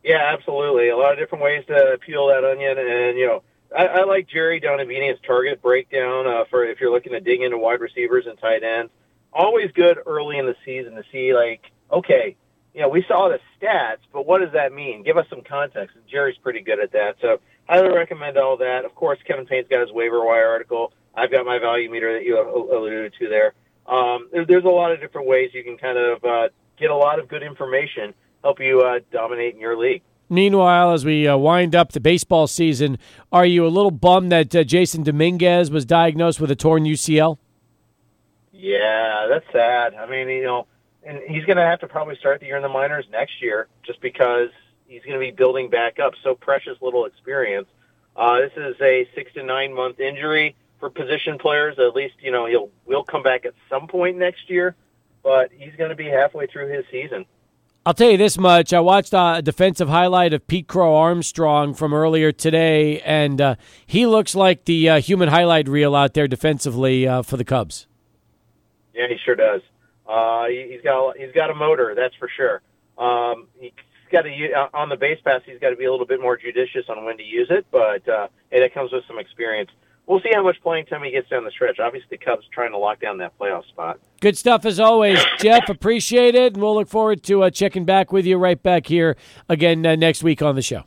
Yeah, 0.03 0.33
absolutely. 0.33 0.89
A 0.89 0.97
lot 0.97 1.13
of 1.13 1.19
different 1.19 1.43
ways 1.43 1.65
to 1.67 1.99
peel 2.05 2.29
that 2.29 2.45
onion, 2.45 2.79
and 2.79 3.19
you 3.19 3.27
know 3.27 3.43
I, 3.77 3.87
I 3.87 4.05
like 4.05 4.29
Jerry 4.29 4.61
Donabedian's 4.61 5.21
target 5.27 5.61
breakdown 5.61 6.27
uh, 6.27 6.45
for 6.49 6.65
if 6.65 6.81
you're 6.81 6.93
looking 6.93 7.13
to 7.13 7.21
dig 7.21 7.41
into 7.41 7.59
wide 7.59 7.81
receivers 7.81 8.27
and 8.27 8.39
tight 8.39 8.63
ends. 8.63 8.93
Always 9.33 9.71
good 9.73 9.99
early 10.07 10.39
in 10.39 10.47
the 10.47 10.55
season 10.65 10.95
to 10.95 11.03
see 11.13 11.35
like, 11.35 11.61
okay, 11.93 12.37
you 12.77 12.83
know, 12.83 12.91
we 12.91 13.03
saw 13.09 13.31
the 13.31 13.39
stats, 13.59 14.05
but 14.13 14.27
what 14.27 14.43
does 14.43 14.53
that 14.53 14.71
mean? 14.71 15.03
Give 15.03 15.17
us 15.17 15.25
some 15.31 15.41
context. 15.41 15.97
And 15.97 16.05
Jerry's 16.07 16.37
pretty 16.37 16.61
good 16.61 16.79
at 16.79 16.93
that. 16.93 17.17
So 17.23 17.41
highly 17.67 17.89
recommend 17.89 18.37
all 18.37 18.59
that. 18.59 18.85
Of 18.85 18.95
course, 18.95 19.19
Kevin 19.27 19.47
Payne's 19.47 19.67
got 19.69 19.81
his 19.81 19.93
waiver 19.93 20.23
wire 20.23 20.47
article. 20.47 20.93
I've 21.15 21.31
got 21.31 21.47
my 21.47 21.59
value 21.59 21.91
meter 21.91 22.13
that 22.13 22.25
you 22.25 22.39
alluded 22.39 23.15
to 23.19 23.29
there. 23.31 23.55
Um, 23.87 24.29
there 24.31 24.45
there's 24.45 24.65
a 24.65 24.69
lot 24.69 24.93
of 24.93 25.01
different 25.01 25.27
ways 25.27 25.53
you 25.55 25.65
can 25.65 25.79
kind 25.79 25.97
of 25.97 26.23
uh, 26.23 26.49
get 26.77 26.91
a 26.91 26.95
lot 26.95 27.19
of 27.19 27.29
good 27.29 27.43
information, 27.43 28.13
help 28.43 28.61
you 28.61 28.83
uh, 28.83 28.99
dominate 29.11 29.55
in 29.55 29.61
your 29.61 29.79
league. 29.79 30.03
Meanwhile, 30.29 30.93
as 30.93 31.03
we 31.03 31.27
uh, 31.27 31.39
wind 31.39 31.75
up 31.75 31.93
the 31.93 32.01
baseball 32.01 32.47
season, 32.47 32.99
are 33.33 33.47
you 33.47 33.67
a 33.67 33.69
little 33.69 33.91
bummed 33.91 34.33
that 34.33 34.55
uh, 34.55 34.65
Jasson 34.65 35.03
Dominguez 35.03 35.71
was 35.71 35.87
diagnosed 35.87 36.41
with 36.41 36.51
a 36.51 36.57
torn 36.57 36.85
UCL? 36.85 37.39
Yeah, 38.53 39.29
that's 39.31 39.47
sad. 39.51 39.95
I 39.95 40.11
mean, 40.11 40.29
you 40.29 40.45
know, 40.45 40.67
and 41.07 41.21
he's 41.29 41.45
going 41.45 41.57
to 41.57 41.63
have 41.63 41.81
to 41.81 41.87
probably 41.87 42.17
start 42.17 42.41
the 42.41 42.47
year 42.47 42.57
in 42.57 42.63
the 42.63 42.69
minors 42.69 43.07
next 43.11 43.41
year 43.41 43.69
just 43.85 44.01
because 44.01 44.49
he's 44.89 45.03
going 45.03 45.15
to 45.15 45.21
be 45.21 45.31
building 45.31 45.71
back 45.71 45.99
up. 45.99 46.15
So 46.23 46.35
precious 46.35 46.77
little 46.81 47.07
experience. 47.07 47.69
Uh, 48.17 48.41
this 48.41 48.53
is 48.57 48.75
a 48.81 49.09
six 49.15 49.33
to 49.35 49.43
nine 49.43 49.75
month 49.75 50.01
injury 50.01 50.57
for 50.81 50.91
position 50.91 51.39
players. 51.39 51.79
At 51.79 51.95
least, 51.95 52.15
you 52.21 52.33
know, 52.33 52.47
he'll 52.47 52.71
will 52.85 53.05
come 53.05 53.23
back 53.23 53.45
at 53.45 53.55
some 53.71 53.87
point 53.87 54.17
next 54.17 54.49
year, 54.51 54.75
but 55.23 55.51
he's 55.57 55.75
going 55.77 55.91
to 55.91 55.97
be 55.97 56.07
halfway 56.07 56.47
through 56.47 56.75
his 56.75 56.85
season. 56.91 57.27
I'll 57.85 57.95
tell 57.95 58.11
you 58.11 58.17
this 58.17 58.37
much. 58.37 58.73
I 58.73 58.81
watched 58.81 59.13
a 59.13 59.41
defensive 59.41 59.89
highlight 59.89 60.33
of 60.33 60.45
Pete 60.49 60.67
Crow 60.67 60.97
Armstrong 60.97 61.73
from 61.73 61.95
earlier 61.95 62.33
today, 62.33 63.01
and 63.03 63.41
uh, 63.41 63.55
he 63.87 64.07
looks 64.07 64.35
like 64.35 64.65
the 64.65 64.89
uh, 64.89 65.01
human 65.01 65.29
highlight 65.29 65.69
reel 65.69 65.95
out 65.95 66.15
there 66.15 66.27
defensively 66.27 67.07
uh, 67.07 67.23
for 67.23 67.37
the 67.37 67.45
Cubs. 67.45 67.87
Yeah, 68.93 69.07
he 69.09 69.17
sure 69.25 69.37
does. 69.37 69.61
Uh, 70.09 70.47
he, 70.47 70.73
has 70.73 70.83
got 70.83 71.17
he's 71.17 71.33
got 71.33 71.51
a 71.51 71.55
motor, 71.55 71.95
that's 71.97 72.15
for 72.17 72.29
sure. 72.29 72.63
Um, 72.99 73.49
he 73.59 73.73
got 74.11 74.23
to 74.23 74.53
uh, 74.53 74.69
on 74.75 74.89
the 74.89 74.97
base 74.97 75.19
pass. 75.25 75.43
He's 75.45 75.59
got 75.59 75.71
to 75.71 75.77
be 75.77 75.85
a 75.85 75.91
little 75.91 76.07
bit 76.07 76.21
more 76.21 76.37
judicious 76.37 76.85
on 76.89 77.05
when 77.05 77.17
to 77.17 77.25
use 77.25 77.49
it, 77.51 77.67
but 77.71 78.09
uh, 78.09 78.29
and 78.53 78.63
it 78.63 78.73
comes 78.73 78.93
with 78.93 79.05
some 79.07 79.19
experience. 79.19 79.71
We'll 80.07 80.21
see 80.21 80.31
how 80.33 80.45
much 80.45 80.57
playing 80.63 80.87
time 80.87 81.03
he 81.03 81.11
gets 81.11 81.29
down 81.29 81.45
the 81.45 81.51
stretch. 81.51 81.81
Obviously, 81.81 82.07
the 82.11 82.25
Cubs 82.25 82.47
trying 82.53 82.71
to 82.71 82.79
lock 82.79 83.01
down 83.01 83.19
that 83.19 83.37
playoff 83.39 83.67
spot. 83.67 83.99
Good 84.21 84.39
stuff 84.39 84.65
as 84.65 84.79
always, 84.79 85.19
Jeff. 85.39 85.69
Appreciate 85.69 86.37
it, 86.37 86.55
and 86.55 86.63
we'll 86.63 86.77
look 86.77 86.89
forward 86.89 87.25
to 87.25 87.43
uh, 87.43 87.51
checking 87.51 87.85
back 87.85 88.13
with 88.13 88.25
you 88.25 88.37
right 88.37 88.63
back 88.63 88.87
here 88.87 89.17
again 89.49 89.85
uh, 89.85 89.97
next 89.97 90.23
week 90.23 90.43
on 90.43 90.55
the 90.55 90.63
show. 90.63 90.85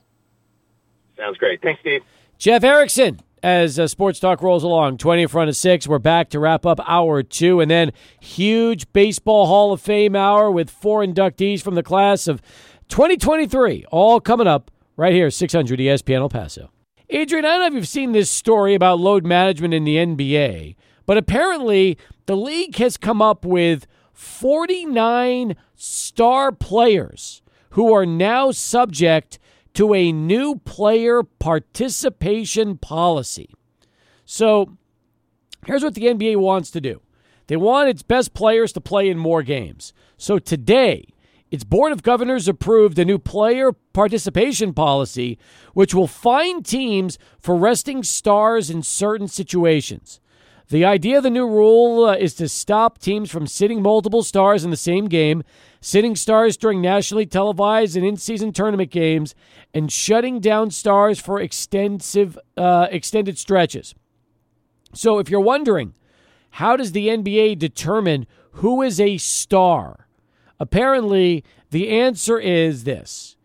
Sounds 1.18 1.38
great. 1.38 1.62
Thanks, 1.62 1.82
Steve. 1.82 2.02
Jeff 2.38 2.64
Erickson 2.64 3.20
as 3.44 3.80
uh, 3.80 3.88
Sports 3.88 4.20
Talk 4.20 4.42
rolls 4.42 4.64
along. 4.64 4.98
20 4.98 5.24
in 5.24 5.28
front 5.28 5.50
of 5.50 5.56
six. 5.56 5.88
We're 5.88 6.00
back 6.00 6.30
to 6.30 6.40
wrap 6.40 6.66
up 6.66 6.80
hour 6.88 7.24
two. 7.24 7.62
And 7.62 7.70
then 7.70 7.92
huge 8.20 8.92
Baseball 8.94 9.48
Hall 9.48 9.72
of 9.72 9.82
Fame 9.82 10.16
hour 10.16 10.52
with 10.52 10.70
four 10.70 11.04
inductees 11.04 11.62
from 11.62 11.76
the 11.76 11.84
class 11.84 12.28
of 12.28 12.42
2023, 12.90 13.86
all 13.92 14.20
coming 14.20 14.48
up 14.48 14.72
right 14.98 15.14
here, 15.14 15.30
600 15.30 15.80
ESPN 15.80 16.22
El 16.22 16.30
Paso. 16.30 16.72
Adrian, 17.10 17.46
I 17.46 17.50
don't 17.50 17.60
know 17.60 17.68
if 17.68 17.74
you've 17.74 17.88
seen 17.88 18.12
this 18.12 18.30
story 18.30 18.76
about 18.76 19.00
load 19.00 19.26
management 19.26 19.74
in 19.74 19.84
the 19.84 19.96
NBA, 19.96 20.76
but 21.06 21.18
apparently 21.18 21.98
the 22.26 22.38
league 22.38 22.76
has 22.76 22.98
come 22.98 23.22
up 23.22 23.46
with 23.46 23.88
49 24.14 25.56
star 25.76 26.52
players 26.52 27.42
who 27.72 27.94
are 27.94 28.06
now 28.06 28.52
subject 28.52 29.40
to 29.80 29.94
a 29.94 30.12
new 30.12 30.58
player 30.66 31.24
participation 31.24 32.78
policy. 32.78 33.50
So 34.26 34.76
here's 35.66 35.86
what 35.86 35.94
the 35.94 36.08
NBA 36.08 36.36
wants 36.36 36.70
to 36.72 36.82
do 36.82 37.00
they 37.48 37.56
want 37.56 37.88
its 37.88 38.04
best 38.04 38.34
players 38.34 38.74
to 38.74 38.82
play 38.82 39.08
in 39.08 39.18
more 39.18 39.42
games. 39.42 39.94
So 40.18 40.38
today, 40.38 41.06
its 41.50 41.64
Board 41.64 41.94
of 41.94 42.04
Governors 42.04 42.50
approved 42.50 43.00
a 43.00 43.06
new 43.06 43.18
player 43.18 43.72
participation 43.72 44.74
policy, 44.74 45.38
which 45.74 45.96
will 45.96 46.08
fine 46.08 46.62
teams 46.62 47.18
for 47.40 47.56
resting 47.56 48.04
stars 48.04 48.70
in 48.70 48.84
certain 48.84 49.30
situations. 49.30 50.20
The 50.68 50.84
idea 50.84 51.20
of 51.20 51.24
the 51.24 51.30
new 51.30 51.48
rule 51.48 52.04
uh, 52.04 52.16
is 52.16 52.34
to 52.34 52.50
stop 52.50 53.00
teams 53.00 53.32
from 53.32 53.48
sitting 53.48 53.82
multiple 53.82 54.24
stars 54.24 54.66
in 54.66 54.72
the 54.72 54.78
same 54.78 55.06
game, 55.06 55.42
sitting 55.82 56.16
stars 56.16 56.58
during 56.58 56.82
nationally 56.82 57.26
televised 57.26 57.96
and 57.96 58.06
in 58.06 58.18
season 58.18 58.52
tournament 58.52 58.92
games, 58.92 59.36
and 59.74 59.92
shutting 59.92 60.40
down 60.40 60.72
stars 60.72 61.20
for 61.20 61.40
extensive, 61.40 62.38
uh, 62.58 62.88
extended 62.92 63.38
stretches. 63.38 63.96
So, 64.94 65.20
if 65.20 65.30
you're 65.30 65.40
wondering, 65.40 65.94
how 66.52 66.76
does 66.76 66.92
the 66.92 67.08
NBA 67.08 67.60
determine 67.60 68.26
who 68.54 68.82
is 68.82 69.00
a 69.00 69.18
star? 69.18 70.08
Apparently, 70.60 71.44
the 71.70 71.90
answer 71.90 72.40
is 72.40 72.84
this 72.84 73.36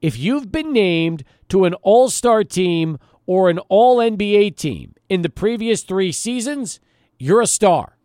if 0.00 0.18
you've 0.18 0.50
been 0.50 0.72
named 0.72 1.24
to 1.48 1.64
an 1.64 1.74
all 1.74 2.08
star 2.08 2.44
team 2.44 2.98
or 3.26 3.50
an 3.50 3.58
all 3.68 3.98
NBA 3.98 4.56
team 4.56 4.94
in 5.08 5.22
the 5.22 5.30
previous 5.30 5.82
three 5.82 6.12
seasons, 6.12 6.80
you're 7.18 7.40
a 7.40 7.46
star. 7.46 7.98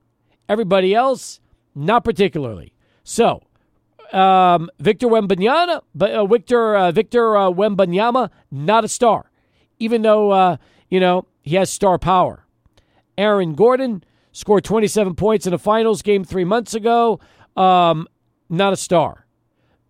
Everybody 0.49 0.93
else, 0.93 1.39
not 1.73 2.03
particularly. 2.03 2.73
So, 3.03 3.41
um, 4.13 4.69
Victor 4.79 5.07
Wembanyama, 5.07 5.81
uh, 5.99 6.25
Victor 6.25 6.75
uh, 6.75 6.91
Victor 6.91 7.37
uh, 7.37 7.51
Wembanyama, 7.51 8.29
not 8.51 8.83
a 8.83 8.87
star, 8.87 9.31
even 9.79 10.01
though 10.01 10.31
uh, 10.31 10.57
you 10.89 10.99
know 10.99 11.25
he 11.41 11.55
has 11.55 11.69
star 11.69 11.97
power. 11.97 12.45
Aaron 13.17 13.55
Gordon 13.55 14.03
scored 14.31 14.63
27 14.63 15.15
points 15.15 15.47
in 15.47 15.53
a 15.53 15.57
finals 15.57 16.01
game 16.01 16.23
three 16.23 16.43
months 16.43 16.73
ago. 16.75 17.19
Um, 17.55 18.07
not 18.49 18.73
a 18.73 18.77
star. 18.77 19.25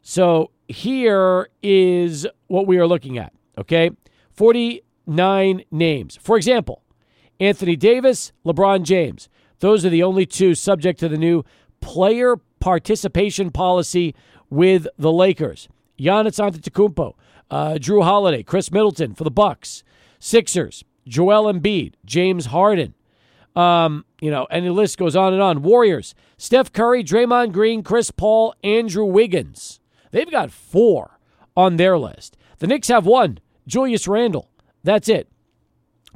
So 0.02 0.52
here 0.68 1.50
is 1.62 2.26
what 2.48 2.66
we 2.66 2.78
are 2.78 2.88
looking 2.88 3.18
at, 3.18 3.34
okay? 3.58 3.92
49 4.32 5.64
names. 5.70 6.18
For 6.22 6.38
example, 6.38 6.82
Anthony 7.40 7.76
Davis, 7.76 8.32
LeBron 8.46 8.84
James. 8.84 9.28
Those 9.60 9.86
are 9.86 9.90
the 9.90 10.04
only 10.04 10.26
two 10.26 10.56
subject 10.56 11.00
to 11.00 11.10
the 11.10 11.18
new 11.18 11.44
player 11.82 12.38
participation 12.60 13.52
policy 13.52 14.16
with 14.50 14.88
the 14.98 15.12
Lakers. 15.12 15.68
Giannis 16.00 16.40
Antetokounmpo, 16.40 17.14
uh, 17.50 17.74
Jrue 17.74 18.04
Holiday, 18.04 18.44
Khris 18.44 18.72
Middleton 18.72 19.16
for 19.16 19.24
the 19.24 19.32
Bucks. 19.32 19.84
Sixers, 20.20 20.84
Joel 21.08 21.52
Embiid, 21.52 21.94
James 22.06 22.48
Harden, 22.48 22.94
um, 23.56 24.06
you 24.22 24.30
know, 24.30 24.48
and 24.52 24.66
the 24.66 24.72
list 24.72 24.98
goes 24.98 25.16
on 25.16 25.34
and 25.34 25.42
on. 25.42 25.64
Warriors, 25.64 26.14
Steph 26.38 26.72
Curry, 26.72 27.04
Draymond 27.04 27.52
Green, 27.54 27.82
Chris 27.82 28.12
Paul, 28.12 28.54
Andrew 28.64 29.06
Wiggins. 29.06 29.80
They've 30.12 30.30
got 30.30 30.52
four 30.52 31.20
on 31.56 31.78
their 31.78 31.98
list. 31.98 32.38
The 32.60 32.68
Knicks 32.68 32.88
have 32.88 33.06
one, 33.06 33.40
Julius 33.66 34.08
Randle. 34.08 34.50
That's 34.84 35.10
it. 35.10 35.28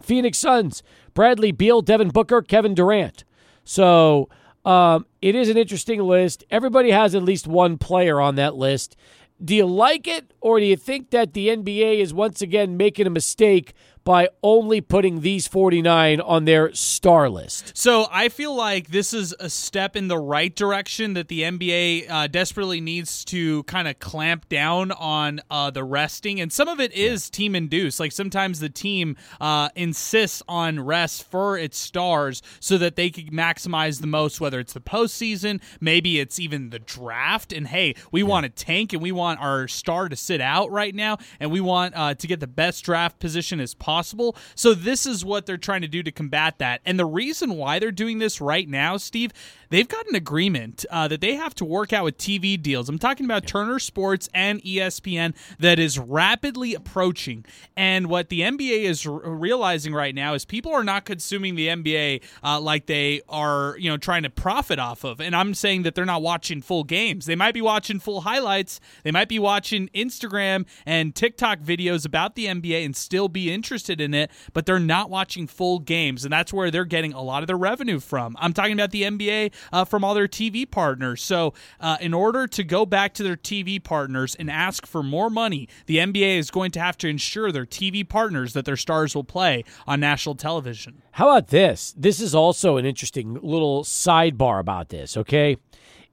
Phoenix 0.01 0.37
Suns, 0.37 0.83
Bradley 1.13 1.51
Beal, 1.51 1.81
Devin 1.81 2.09
Booker, 2.09 2.41
Kevin 2.41 2.73
Durant. 2.73 3.23
So 3.63 4.29
um, 4.65 5.05
it 5.21 5.35
is 5.35 5.49
an 5.49 5.57
interesting 5.57 6.01
list. 6.01 6.43
Everybody 6.51 6.91
has 6.91 7.15
at 7.15 7.23
least 7.23 7.47
one 7.47 7.77
player 7.77 8.19
on 8.19 8.35
that 8.35 8.55
list. 8.55 8.95
Do 9.43 9.55
you 9.55 9.65
like 9.65 10.07
it, 10.07 10.33
or 10.39 10.59
do 10.59 10.65
you 10.65 10.75
think 10.75 11.09
that 11.09 11.33
the 11.33 11.47
NBA 11.49 11.99
is 11.99 12.13
once 12.13 12.41
again 12.41 12.77
making 12.77 13.07
a 13.07 13.09
mistake 13.09 13.73
by 14.03 14.29
only 14.41 14.81
putting 14.81 15.21
these 15.21 15.47
49 15.47 16.19
on 16.21 16.45
their 16.45 16.73
star 16.73 17.29
list. 17.29 17.77
So 17.77 18.07
I 18.11 18.29
feel 18.29 18.55
like 18.55 18.87
this 18.87 19.13
is 19.13 19.33
a 19.39 19.49
step 19.49 19.95
in 19.95 20.07
the 20.07 20.17
right 20.17 20.55
direction 20.55 21.13
that 21.13 21.27
the 21.27 21.41
NBA 21.41 22.09
uh, 22.09 22.27
desperately 22.27 22.81
needs 22.81 23.23
to 23.25 23.63
kind 23.63 23.87
of 23.87 23.99
clamp 23.99 24.49
down 24.49 24.91
on 24.91 25.41
uh, 25.49 25.69
the 25.69 25.83
resting. 25.83 26.41
And 26.41 26.51
some 26.51 26.67
of 26.67 26.79
it 26.79 26.91
is 26.93 27.27
yeah. 27.27 27.37
team 27.37 27.55
induced. 27.55 27.99
Like 27.99 28.11
sometimes 28.11 28.59
the 28.59 28.69
team 28.69 29.17
uh, 29.39 29.69
insists 29.75 30.41
on 30.47 30.79
rest 30.79 31.29
for 31.29 31.57
its 31.57 31.77
stars 31.77 32.41
so 32.59 32.77
that 32.79 32.95
they 32.95 33.09
can 33.09 33.29
maximize 33.29 34.01
the 34.01 34.07
most, 34.07 34.41
whether 34.41 34.59
it's 34.59 34.73
the 34.73 34.81
postseason, 34.81 35.61
maybe 35.79 36.19
it's 36.19 36.39
even 36.39 36.71
the 36.71 36.79
draft. 36.79 37.53
And 37.53 37.67
hey, 37.67 37.95
we 38.11 38.21
yeah. 38.21 38.27
want 38.27 38.43
to 38.45 38.49
tank 38.49 38.93
and 38.93 39.01
we 39.01 39.11
want 39.11 39.39
our 39.39 39.67
star 39.67 40.09
to 40.09 40.15
sit 40.15 40.41
out 40.41 40.71
right 40.71 40.95
now 40.95 41.17
and 41.39 41.51
we 41.51 41.61
want 41.61 41.93
uh, 41.95 42.15
to 42.15 42.27
get 42.27 42.39
the 42.39 42.47
best 42.47 42.83
draft 42.83 43.19
position 43.19 43.59
as 43.59 43.75
possible 43.75 43.90
possible. 43.91 44.37
So 44.55 44.73
this 44.73 45.05
is 45.05 45.25
what 45.25 45.45
they're 45.45 45.57
trying 45.57 45.81
to 45.81 45.87
do 45.87 46.01
to 46.01 46.11
combat 46.11 46.59
that. 46.59 46.79
And 46.85 46.97
the 46.97 47.05
reason 47.05 47.55
why 47.55 47.77
they're 47.77 47.91
doing 47.91 48.19
this 48.19 48.39
right 48.39 48.69
now, 48.69 48.95
Steve, 48.95 49.33
they've 49.71 49.87
got 49.87 50.07
an 50.07 50.13
agreement 50.15 50.85
uh, 50.91 51.07
that 51.07 51.19
they 51.19 51.33
have 51.33 51.55
to 51.55 51.65
work 51.65 51.91
out 51.91 52.03
with 52.03 52.19
TV 52.19 52.61
deals. 52.61 52.87
I'm 52.87 52.99
talking 52.99 53.25
about 53.25 53.47
Turner 53.47 53.79
Sports 53.79 54.29
and 54.33 54.61
ESPN 54.61 55.33
that 55.57 55.79
is 55.79 55.97
rapidly 55.97 56.75
approaching. 56.75 57.43
And 57.75 58.05
what 58.05 58.29
the 58.29 58.41
NBA 58.41 58.83
is 58.83 59.07
r- 59.07 59.13
realizing 59.13 59.93
right 59.93 60.13
now 60.13 60.35
is 60.35 60.45
people 60.45 60.71
are 60.71 60.83
not 60.83 61.05
consuming 61.05 61.55
the 61.55 61.69
NBA 61.69 62.21
uh, 62.43 62.61
like 62.61 62.85
they 62.85 63.21
are, 63.27 63.75
you 63.79 63.89
know, 63.89 63.97
trying 63.97 64.21
to 64.21 64.29
profit 64.29 64.77
off 64.77 65.03
of. 65.03 65.19
And 65.19 65.35
I'm 65.35 65.55
saying 65.55 65.81
that 65.83 65.95
they're 65.95 66.05
not 66.05 66.21
watching 66.21 66.61
full 66.61 66.83
games. 66.83 67.25
They 67.25 67.35
might 67.35 67.55
be 67.55 67.61
watching 67.61 67.99
full 67.99 68.21
highlights. 68.21 68.79
They 69.03 69.11
might 69.11 69.27
be 69.27 69.39
watching 69.39 69.89
Instagram 69.95 70.67
and 70.85 71.15
TikTok 71.15 71.61
videos 71.61 72.05
about 72.05 72.35
the 72.35 72.45
NBA 72.45 72.85
and 72.85 72.95
still 72.95 73.27
be 73.27 73.51
interested 73.51 73.71
interested 73.71 74.01
in 74.01 74.13
it, 74.13 74.31
but 74.53 74.65
they're 74.65 74.79
not 74.79 75.09
watching 75.09 75.47
full 75.47 75.79
games, 75.79 76.25
and 76.25 76.31
that's 76.31 76.51
where 76.51 76.69
they're 76.69 76.83
getting 76.83 77.13
a 77.13 77.21
lot 77.21 77.41
of 77.41 77.47
their 77.47 77.57
revenue 77.57 77.99
from. 77.99 78.35
I'm 78.39 78.53
talking 78.53 78.73
about 78.73 78.91
the 78.91 79.03
NBA 79.03 79.53
uh, 79.71 79.85
from 79.85 80.03
all 80.03 80.13
their 80.13 80.27
TV 80.27 80.69
partners. 80.69 81.21
So, 81.21 81.53
uh, 81.79 81.97
in 81.99 82.13
order 82.13 82.47
to 82.47 82.63
go 82.63 82.85
back 82.85 83.13
to 83.15 83.23
their 83.23 83.35
TV 83.35 83.83
partners 83.83 84.35
and 84.35 84.49
ask 84.49 84.85
for 84.85 85.03
more 85.03 85.29
money, 85.29 85.67
the 85.85 85.97
NBA 85.97 86.37
is 86.37 86.51
going 86.51 86.71
to 86.71 86.79
have 86.79 86.97
to 86.99 87.07
ensure 87.07 87.51
their 87.51 87.65
TV 87.65 88.07
partners 88.07 88.53
that 88.53 88.65
their 88.65 88.77
stars 88.77 89.15
will 89.15 89.23
play 89.23 89.63
on 89.87 89.99
national 89.99 90.35
television. 90.35 91.01
How 91.11 91.29
about 91.29 91.47
this? 91.47 91.93
This 91.97 92.19
is 92.19 92.33
also 92.33 92.77
an 92.77 92.85
interesting 92.85 93.35
little 93.41 93.83
sidebar 93.83 94.59
about 94.59 94.89
this, 94.89 95.17
okay? 95.17 95.57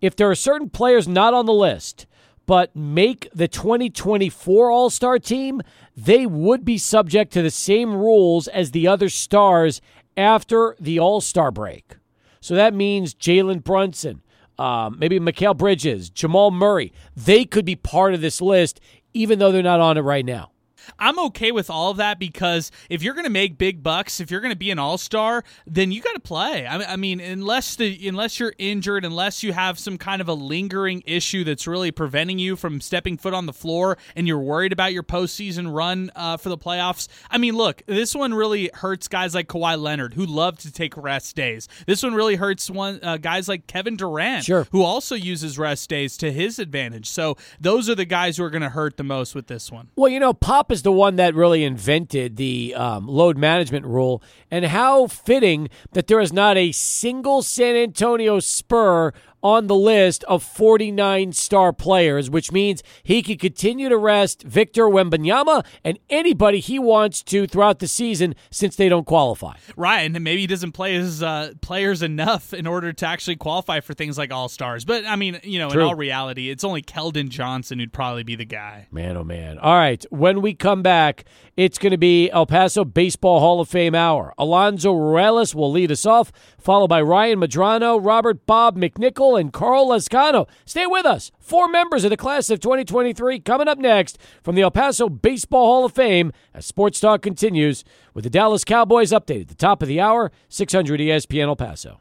If 0.01 0.16
there 0.16 0.31
are 0.31 0.35
certain 0.35 0.70
players 0.70 1.09
not 1.09 1.35
on 1.35 1.47
the 1.47 1.53
list, 1.53 2.07
but 2.47 2.75
make 2.75 3.29
the 3.35 3.47
2024 3.47 4.70
All 4.70 4.91
Star 4.91 5.19
team, 5.19 5.61
they 5.97 6.25
would 6.25 6.65
be 6.65 6.79
subject 6.79 7.33
to 7.35 7.43
the 7.43 7.51
same 7.51 7.95
rules 7.95 8.49
as 8.49 8.70
the 8.70 8.89
other 8.89 9.11
stars 9.11 9.81
after 10.16 10.75
the 10.81 10.99
All 10.99 11.20
Star 11.20 11.51
break. 11.51 11.98
So 12.40 12.55
that 12.55 12.74
means 12.74 13.15
Jalen 13.15 13.65
Brunson, 13.65 14.23
um, 14.59 14.98
maybe 14.98 15.19
Mikal 15.19 15.56
Bridges, 15.56 16.10
Jamal 16.10 16.51
Murray, 16.51 16.93
they 17.16 17.44
could 17.44 17.65
be 17.65 17.77
part 17.77 18.15
of 18.15 18.20
this 18.20 18.40
list, 18.40 18.81
even 19.15 19.39
though 19.39 19.52
they're 19.52 19.62
not 19.62 19.81
on 19.81 19.97
it 19.97 20.02
right 20.02 20.24
now. 20.24 20.51
I'm 20.98 21.19
okay 21.27 21.52
with 21.52 21.70
all 21.70 21.90
of 21.90 21.97
that 21.98 22.19
because 22.19 22.70
if 22.89 23.02
you're 23.02 23.15
going 23.15 23.24
to 23.24 23.31
make 23.31 23.59
big 23.59 23.82
bucks, 23.82 24.20
if 24.20 24.31
you're 24.31 24.40
going 24.40 24.52
to 24.52 24.59
be 24.59 24.70
an 24.70 24.78
all 24.78 24.98
star, 24.98 25.44
then 25.66 25.93
you 25.93 26.01
got 26.01 26.15
to 26.15 26.20
play. 26.20 26.66
I, 26.66 26.94
I 26.94 26.97
mean, 26.97 27.20
unless 27.20 27.77
the 27.77 28.06
unless 28.09 28.39
you're 28.39 28.55
injured, 28.59 29.05
unless 29.05 29.43
you 29.43 29.52
have 29.52 29.78
some 29.78 29.98
kind 29.98 30.20
of 30.20 30.28
a 30.28 30.35
lingering 30.35 31.02
issue 31.06 31.44
that's 31.44 31.66
really 31.66 31.90
preventing 31.90 32.39
you 32.39 32.56
from 32.56 32.81
stepping 32.81 33.16
foot 33.16 33.35
on 33.35 33.47
the 33.47 33.52
floor, 33.52 33.98
and 34.16 34.27
you're 34.27 34.39
worried 34.39 34.73
about 34.73 34.93
your 34.93 35.02
postseason 35.02 35.73
run 35.74 36.10
uh, 36.16 36.36
for 36.36 36.48
the 36.48 36.59
playoffs. 36.59 37.09
I 37.31 37.39
mean, 37.39 37.56
look, 37.56 37.82
this 37.86 38.15
one 38.15 38.35
really 38.35 38.70
hurts 38.74 39.09
guys 39.09 39.35
like 39.35 39.48
Kawhi 39.48 39.81
Leonard 39.81 40.15
who 40.15 40.27
love 40.27 40.59
to 40.59 40.73
take 40.73 40.97
rest 40.97 41.36
days. 41.36 41.69
This 41.86 42.02
one 42.02 42.15
really 42.15 42.36
hurts 42.36 42.70
one 42.70 43.01
uh, 43.02 43.16
guys 43.16 43.48
like 43.48 43.66
Kevin 43.66 43.97
Durant, 43.97 44.44
sure. 44.44 44.66
who 44.70 44.82
also 44.82 45.15
uses 45.15 45.59
rest 45.59 45.89
days 45.89 46.16
to 46.19 46.32
his 46.32 46.59
advantage. 46.59 47.09
So 47.09 47.36
those 47.60 47.89
are 47.89 47.94
the 47.94 48.05
guys 48.05 48.36
who 48.36 48.44
are 48.44 48.51
going 48.51 48.62
to 48.62 48.69
hurt 48.70 48.97
the 48.97 49.05
most 49.05 49.35
with 49.35 49.47
this 49.47 49.70
one. 49.70 49.89
Well, 49.97 50.10
you 50.10 50.20
know, 50.20 50.32
Pop 50.32 50.70
is 50.73 50.78
the 50.83 50.93
one 50.93 51.17
that 51.17 51.35
really 51.35 51.65
invented 51.65 52.37
the 52.37 52.75
um, 52.75 53.07
load 53.07 53.37
management 53.37 53.87
rule, 53.87 54.23
and 54.51 54.65
how 54.65 55.07
fitting 55.07 55.69
that 55.93 56.07
there 56.07 56.21
is 56.21 56.33
not 56.33 56.57
a 56.57 56.73
single 56.73 57.43
San 57.43 57.77
Antonio 57.77 58.41
Spur 58.41 59.13
on 59.43 59.66
the 59.66 59.74
list 59.74 60.24
of 60.24 60.43
49 60.43 61.32
star 61.32 61.73
players, 61.73 62.31
which 62.31 62.52
means 62.52 62.82
he 63.02 63.23
can 63.23 63.39
continue 63.39 63.89
to 63.89 63.97
rest 63.97 64.43
Victor 64.43 64.85
Wembanyama 64.85 65.65
and 65.85 65.98
anybody 66.10 66.60
he 66.60 66.78
wants 66.78 67.23
to 67.24 67.47
throughout 67.47 67.78
the 67.78 67.89
season 67.89 68.35
since 68.51 68.77
they 68.77 68.89
don't 68.89 69.06
qualify. 69.06 69.55
Right, 69.77 70.01
and 70.01 70.24
maybe 70.24 70.43
he 70.43 70.47
doesn't 70.47 70.73
play 70.73 70.94
his 70.94 71.23
uh, 71.23 71.52
players 71.60 72.02
enough 72.02 72.52
in 72.52 72.66
order 72.66 72.93
to 72.93 73.06
actually 73.06 73.36
qualify 73.36 73.81
for 73.81 73.94
things 73.94 74.19
like 74.19 74.32
All 74.32 74.48
Stars. 74.48 74.85
But 74.85 75.05
I 75.06 75.16
mean, 75.16 75.40
you 75.43 75.59
know, 75.59 75.70
True. 75.70 75.82
in 75.82 75.86
all 75.89 75.94
reality, 75.94 76.51
it's 76.51 76.65
only 76.65 76.82
Keldon 76.82 77.28
Johnson 77.28 77.78
who'd 77.78 77.93
probably 77.93 78.23
be 78.23 78.36
the 78.36 78.44
guy. 78.44 78.86
Man, 78.90 79.16
oh 79.16 79.24
man. 79.24 79.59
All 79.59 79.74
right, 79.74 80.05
when 80.10 80.43
we 80.43 80.55
come 80.55 80.82
back, 80.82 81.24
it's 81.59 81.76
going 81.76 81.90
to 81.90 81.98
be 81.98 82.30
El 82.30 82.47
Paso 82.47 82.85
Baseball 82.85 83.40
Hall 83.40 83.60
of 83.60 83.68
Fame 83.68 83.93
Hour. 83.93 84.32
Alonzo 84.39 84.94
Ruelas 84.94 85.56
will 85.56 85.72
lead 85.72 85.90
us 85.90 86.06
off, 86.06 86.30
followed 86.56 86.86
by 86.86 87.02
Ryan 87.02 87.40
Madrano, 87.40 87.98
Robert 88.01 88.47
Bob 88.47 88.76
McNichol, 88.76 89.40
and 89.40 89.52
Carl 89.52 89.89
Lascano. 89.89 90.47
Stay 90.64 90.86
with 90.86 91.05
us. 91.05 91.32
Four 91.40 91.66
members 91.66 92.05
of 92.05 92.10
the 92.10 92.16
class 92.16 92.48
of 92.48 92.60
2023 92.60 93.40
coming 93.40 93.66
up 93.66 93.76
next 93.76 94.18
from 94.40 94.55
the 94.55 94.62
El 94.62 94.70
Paso 94.70 95.09
Baseball 95.09 95.66
Hall 95.66 95.85
of 95.85 95.93
Fame 95.93 96.30
as 96.55 96.64
Sports 96.64 97.01
Talk 97.01 97.22
continues 97.22 97.82
with 98.14 98.22
the 98.22 98.30
Dallas 98.30 98.64
Cowboys 98.64 99.10
update 99.10 99.40
at 99.40 99.48
the 99.48 99.56
top 99.56 99.82
of 99.82 99.89
the 99.89 100.01
hour, 100.01 100.30
600 100.48 101.01
ESPN 101.01 101.48
El 101.48 101.56
Paso. 101.56 102.01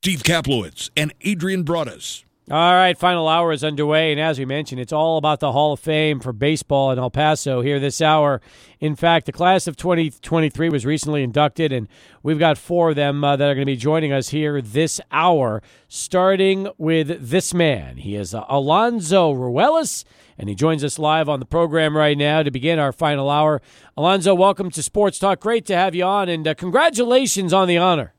Steve 0.00 0.22
Kaplowitz 0.22 0.90
and 0.96 1.12
Adrian 1.22 1.64
Broadus. 1.64 2.24
All 2.50 2.74
right, 2.74 2.98
final 2.98 3.28
hour 3.28 3.52
is 3.52 3.62
underway, 3.62 4.10
and 4.10 4.20
as 4.20 4.36
we 4.36 4.44
mentioned, 4.44 4.80
it's 4.80 4.92
all 4.92 5.18
about 5.18 5.38
the 5.38 5.52
Hall 5.52 5.72
of 5.72 5.78
Fame 5.78 6.18
for 6.18 6.32
baseball 6.32 6.90
in 6.90 6.98
El 6.98 7.08
Paso 7.08 7.60
here 7.60 7.78
this 7.78 8.02
hour. 8.02 8.40
In 8.80 8.96
fact, 8.96 9.26
the 9.26 9.32
class 9.32 9.68
of 9.68 9.76
2023 9.76 10.68
was 10.68 10.84
recently 10.84 11.22
inducted, 11.22 11.70
and 11.70 11.86
we've 12.24 12.40
got 12.40 12.58
four 12.58 12.90
of 12.90 12.96
them 12.96 13.22
uh, 13.22 13.36
that 13.36 13.48
are 13.48 13.54
going 13.54 13.66
to 13.68 13.72
be 13.72 13.76
joining 13.76 14.12
us 14.12 14.30
here 14.30 14.60
this 14.60 15.00
hour, 15.12 15.62
starting 15.86 16.66
with 16.76 17.30
this 17.30 17.54
man. 17.54 17.98
He 17.98 18.16
is 18.16 18.34
uh, 18.34 18.44
Alonzo 18.48 19.32
Ruelas, 19.32 20.02
and 20.36 20.48
he 20.48 20.56
joins 20.56 20.82
us 20.82 20.98
live 20.98 21.28
on 21.28 21.38
the 21.38 21.46
program 21.46 21.96
right 21.96 22.18
now 22.18 22.42
to 22.42 22.50
begin 22.50 22.80
our 22.80 22.90
final 22.90 23.30
hour. 23.30 23.62
Alonzo, 23.96 24.34
welcome 24.34 24.72
to 24.72 24.82
Sports 24.82 25.20
Talk. 25.20 25.38
Great 25.38 25.66
to 25.66 25.76
have 25.76 25.94
you 25.94 26.02
on, 26.02 26.28
and 26.28 26.48
uh, 26.48 26.54
congratulations 26.54 27.52
on 27.52 27.68
the 27.68 27.78
honor. 27.78 28.12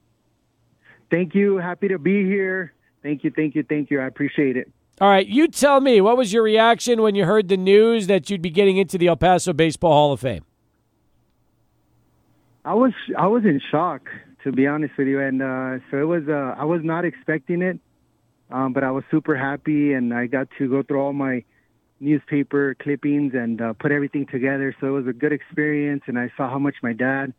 Thank 1.10 1.36
you. 1.36 1.58
Happy 1.58 1.90
to 1.90 1.99
be 1.99 2.24
here. 2.24 2.72
Thank 3.03 3.23
you, 3.23 3.32
thank 3.32 3.56
you, 3.56 3.64
thank 3.64 3.90
you. 3.90 3.99
I 3.99 4.06
appreciate 4.06 4.57
it. 4.57 4.72
All 4.99 5.10
right, 5.10 5.26
you 5.26 5.48
tell 5.48 5.80
me, 5.82 5.99
what 6.02 6.18
was 6.18 6.32
your 6.32 6.44
reaction 6.44 7.02
when 7.02 7.15
you 7.15 7.26
heard 7.26 7.48
the 7.48 7.57
news 7.57 8.07
that 8.07 8.30
you'd 8.30 8.41
be 8.41 8.52
getting 8.52 8.78
into 8.78 8.98
the 8.98 9.07
El 9.07 9.15
Paso 9.15 9.53
Baseball 9.53 9.91
Hall 9.91 10.11
of 10.14 10.19
Fame? 10.19 10.45
I 12.64 12.76
was 12.76 12.94
I 13.18 13.26
was 13.26 13.44
in 13.44 13.60
shock 13.72 14.07
to 14.44 14.52
be 14.52 14.68
honest 14.68 14.94
with 14.98 15.07
you, 15.07 15.19
and 15.19 15.41
uh, 15.41 15.78
so 15.90 15.98
it 15.98 16.06
was. 16.06 16.23
Uh, 16.28 16.56
I 16.57 16.65
was 16.65 16.82
not 16.84 17.06
expecting 17.06 17.61
it, 17.61 17.80
um, 18.49 18.73
but 18.73 18.84
I 18.84 18.91
was 18.91 19.03
super 19.11 19.36
happy, 19.36 19.94
and 19.94 20.14
I 20.14 20.28
got 20.28 20.48
to 20.57 20.69
go 20.69 20.84
through 20.84 21.02
all 21.02 21.14
my 21.14 21.44
newspaper 21.99 22.76
clippings 22.82 23.34
and 23.36 23.61
uh, 23.61 23.73
put 23.73 23.91
everything 23.91 24.26
together. 24.26 24.76
So 24.80 24.88
it 24.88 24.91
was 24.91 25.07
a 25.07 25.14
good 25.14 25.32
experience, 25.32 26.03
and 26.07 26.18
I 26.18 26.32
saw 26.36 26.49
how 26.49 26.60
much 26.60 26.76
my 26.82 26.94
dad, 26.94 27.34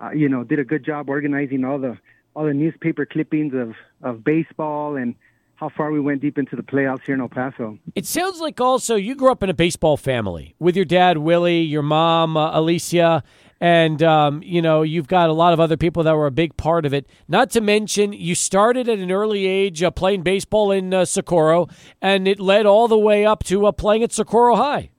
uh, 0.00 0.10
you 0.10 0.28
know, 0.28 0.44
did 0.44 0.58
a 0.58 0.64
good 0.64 0.84
job 0.84 1.08
organizing 1.08 1.64
all 1.64 1.78
the 1.78 1.98
all 2.34 2.44
the 2.44 2.54
newspaper 2.54 3.06
clippings 3.06 3.54
of, 3.54 3.74
of 4.02 4.24
baseball 4.24 4.96
and 4.96 5.14
how 5.56 5.68
far 5.68 5.92
we 5.92 6.00
went 6.00 6.20
deep 6.20 6.36
into 6.36 6.56
the 6.56 6.62
playoffs 6.62 7.02
here 7.06 7.14
in 7.14 7.20
El 7.20 7.28
Paso. 7.28 7.78
It 7.94 8.06
sounds 8.06 8.40
like 8.40 8.60
also 8.60 8.96
you 8.96 9.14
grew 9.14 9.30
up 9.30 9.42
in 9.42 9.50
a 9.50 9.54
baseball 9.54 9.96
family 9.96 10.56
with 10.58 10.74
your 10.74 10.84
dad, 10.84 11.18
Willie, 11.18 11.60
your 11.60 11.82
mom, 11.82 12.36
uh, 12.36 12.58
Alicia, 12.58 13.22
and, 13.60 14.02
um, 14.02 14.42
you 14.42 14.60
know, 14.60 14.82
you've 14.82 15.06
got 15.06 15.30
a 15.30 15.32
lot 15.32 15.52
of 15.52 15.60
other 15.60 15.76
people 15.76 16.02
that 16.02 16.16
were 16.16 16.26
a 16.26 16.32
big 16.32 16.56
part 16.56 16.84
of 16.84 16.92
it. 16.92 17.06
Not 17.28 17.50
to 17.50 17.60
mention, 17.60 18.12
you 18.12 18.34
started 18.34 18.88
at 18.88 18.98
an 18.98 19.12
early 19.12 19.46
age 19.46 19.82
uh, 19.82 19.90
playing 19.92 20.22
baseball 20.22 20.72
in 20.72 20.92
uh, 20.92 21.04
Socorro, 21.04 21.68
and 22.02 22.26
it 22.26 22.40
led 22.40 22.66
all 22.66 22.88
the 22.88 22.98
way 22.98 23.24
up 23.24 23.44
to 23.44 23.64
uh, 23.66 23.72
playing 23.72 24.02
at 24.02 24.12
Socorro 24.12 24.56
High. 24.56 24.90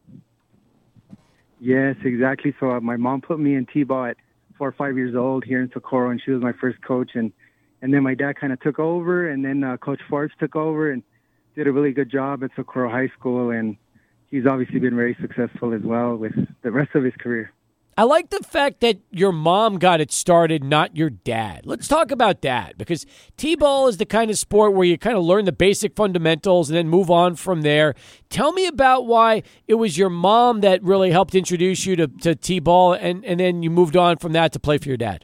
Yes, 1.59 1.97
exactly. 2.03 2.55
So 2.59 2.71
uh, 2.71 2.79
my 2.79 2.95
mom 2.95 3.21
put 3.21 3.39
me 3.39 3.55
in 3.55 3.65
T-ball 3.65 4.05
at 4.05 4.17
four 4.57 4.67
or 4.67 4.71
five 4.71 4.97
years 4.97 5.15
old 5.15 5.43
here 5.43 5.61
in 5.61 5.69
Socorro, 5.73 6.09
and 6.09 6.21
she 6.23 6.31
was 6.31 6.41
my 6.41 6.53
first 6.53 6.81
coach. 6.81 7.11
And 7.15 7.31
and 7.81 7.93
then 7.93 8.03
my 8.03 8.15
dad 8.15 8.37
kind 8.37 8.51
of 8.51 8.59
took 8.61 8.79
over, 8.79 9.29
and 9.29 9.43
then 9.45 9.63
uh, 9.63 9.77
Coach 9.77 9.99
Forbes 10.09 10.33
took 10.39 10.55
over 10.55 10.91
and 10.91 11.03
did 11.55 11.67
a 11.67 11.71
really 11.71 11.91
good 11.91 12.09
job 12.09 12.43
at 12.43 12.51
Socorro 12.55 12.89
High 12.89 13.11
School, 13.19 13.51
and 13.51 13.77
he's 14.29 14.45
obviously 14.45 14.79
been 14.79 14.95
very 14.95 15.15
successful 15.21 15.73
as 15.73 15.81
well 15.81 16.15
with 16.15 16.33
the 16.63 16.71
rest 16.71 16.95
of 16.95 17.03
his 17.03 17.13
career. 17.19 17.51
I 17.97 18.03
like 18.03 18.29
the 18.29 18.39
fact 18.39 18.81
that 18.81 18.97
your 19.09 19.31
mom 19.31 19.79
got 19.79 20.01
it 20.01 20.11
started, 20.11 20.65
not 20.65 20.97
your 20.97 21.09
dad. 21.09 21.65
Let's 21.65 21.87
talk 21.87 22.11
about 22.11 22.41
that 22.41 22.77
because 22.77 23.05
T 23.37 23.55
ball 23.55 23.87
is 23.87 23.95
the 23.95 24.05
kind 24.05 24.29
of 24.29 24.37
sport 24.37 24.73
where 24.73 24.85
you 24.85 24.97
kind 24.97 25.15
of 25.15 25.23
learn 25.23 25.45
the 25.45 25.53
basic 25.53 25.95
fundamentals 25.95 26.69
and 26.69 26.75
then 26.75 26.89
move 26.89 27.09
on 27.09 27.35
from 27.35 27.61
there. 27.61 27.95
Tell 28.29 28.51
me 28.51 28.67
about 28.67 29.07
why 29.07 29.43
it 29.69 29.75
was 29.75 29.97
your 29.97 30.09
mom 30.09 30.59
that 30.59 30.83
really 30.83 31.11
helped 31.11 31.35
introduce 31.35 31.85
you 31.85 31.95
to, 31.95 32.07
to 32.07 32.35
T 32.35 32.59
ball 32.59 32.91
and, 32.91 33.23
and 33.23 33.39
then 33.39 33.63
you 33.63 33.69
moved 33.69 33.95
on 33.95 34.17
from 34.17 34.33
that 34.33 34.51
to 34.51 34.59
play 34.59 34.77
for 34.77 34.89
your 34.89 34.97
dad. 34.97 35.23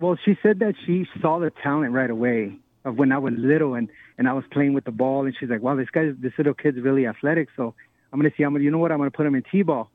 Well, 0.00 0.18
she 0.24 0.36
said 0.42 0.58
that 0.58 0.74
she 0.86 1.06
saw 1.22 1.38
the 1.38 1.52
talent 1.62 1.92
right 1.92 2.10
away 2.10 2.58
of 2.84 2.96
when 2.96 3.12
I 3.12 3.18
was 3.18 3.34
little 3.36 3.74
and, 3.74 3.88
and 4.18 4.28
I 4.28 4.32
was 4.32 4.42
playing 4.50 4.72
with 4.72 4.86
the 4.86 4.90
ball. 4.90 5.24
And 5.24 5.36
she's 5.38 5.50
like, 5.50 5.62
wow, 5.62 5.76
this 5.76 5.90
guy, 5.90 6.10
this 6.18 6.32
little 6.36 6.54
kid's 6.54 6.80
really 6.80 7.06
athletic. 7.06 7.46
So 7.54 7.74
I'm 8.12 8.18
going 8.18 8.28
to 8.28 8.36
see, 8.36 8.42
I'm 8.42 8.54
gonna, 8.54 8.64
you 8.64 8.72
know 8.72 8.78
what, 8.78 8.90
I'm 8.90 8.98
going 8.98 9.10
to 9.10 9.16
put 9.16 9.24
him 9.24 9.36
in 9.36 9.44
T 9.52 9.62
ball 9.62 9.88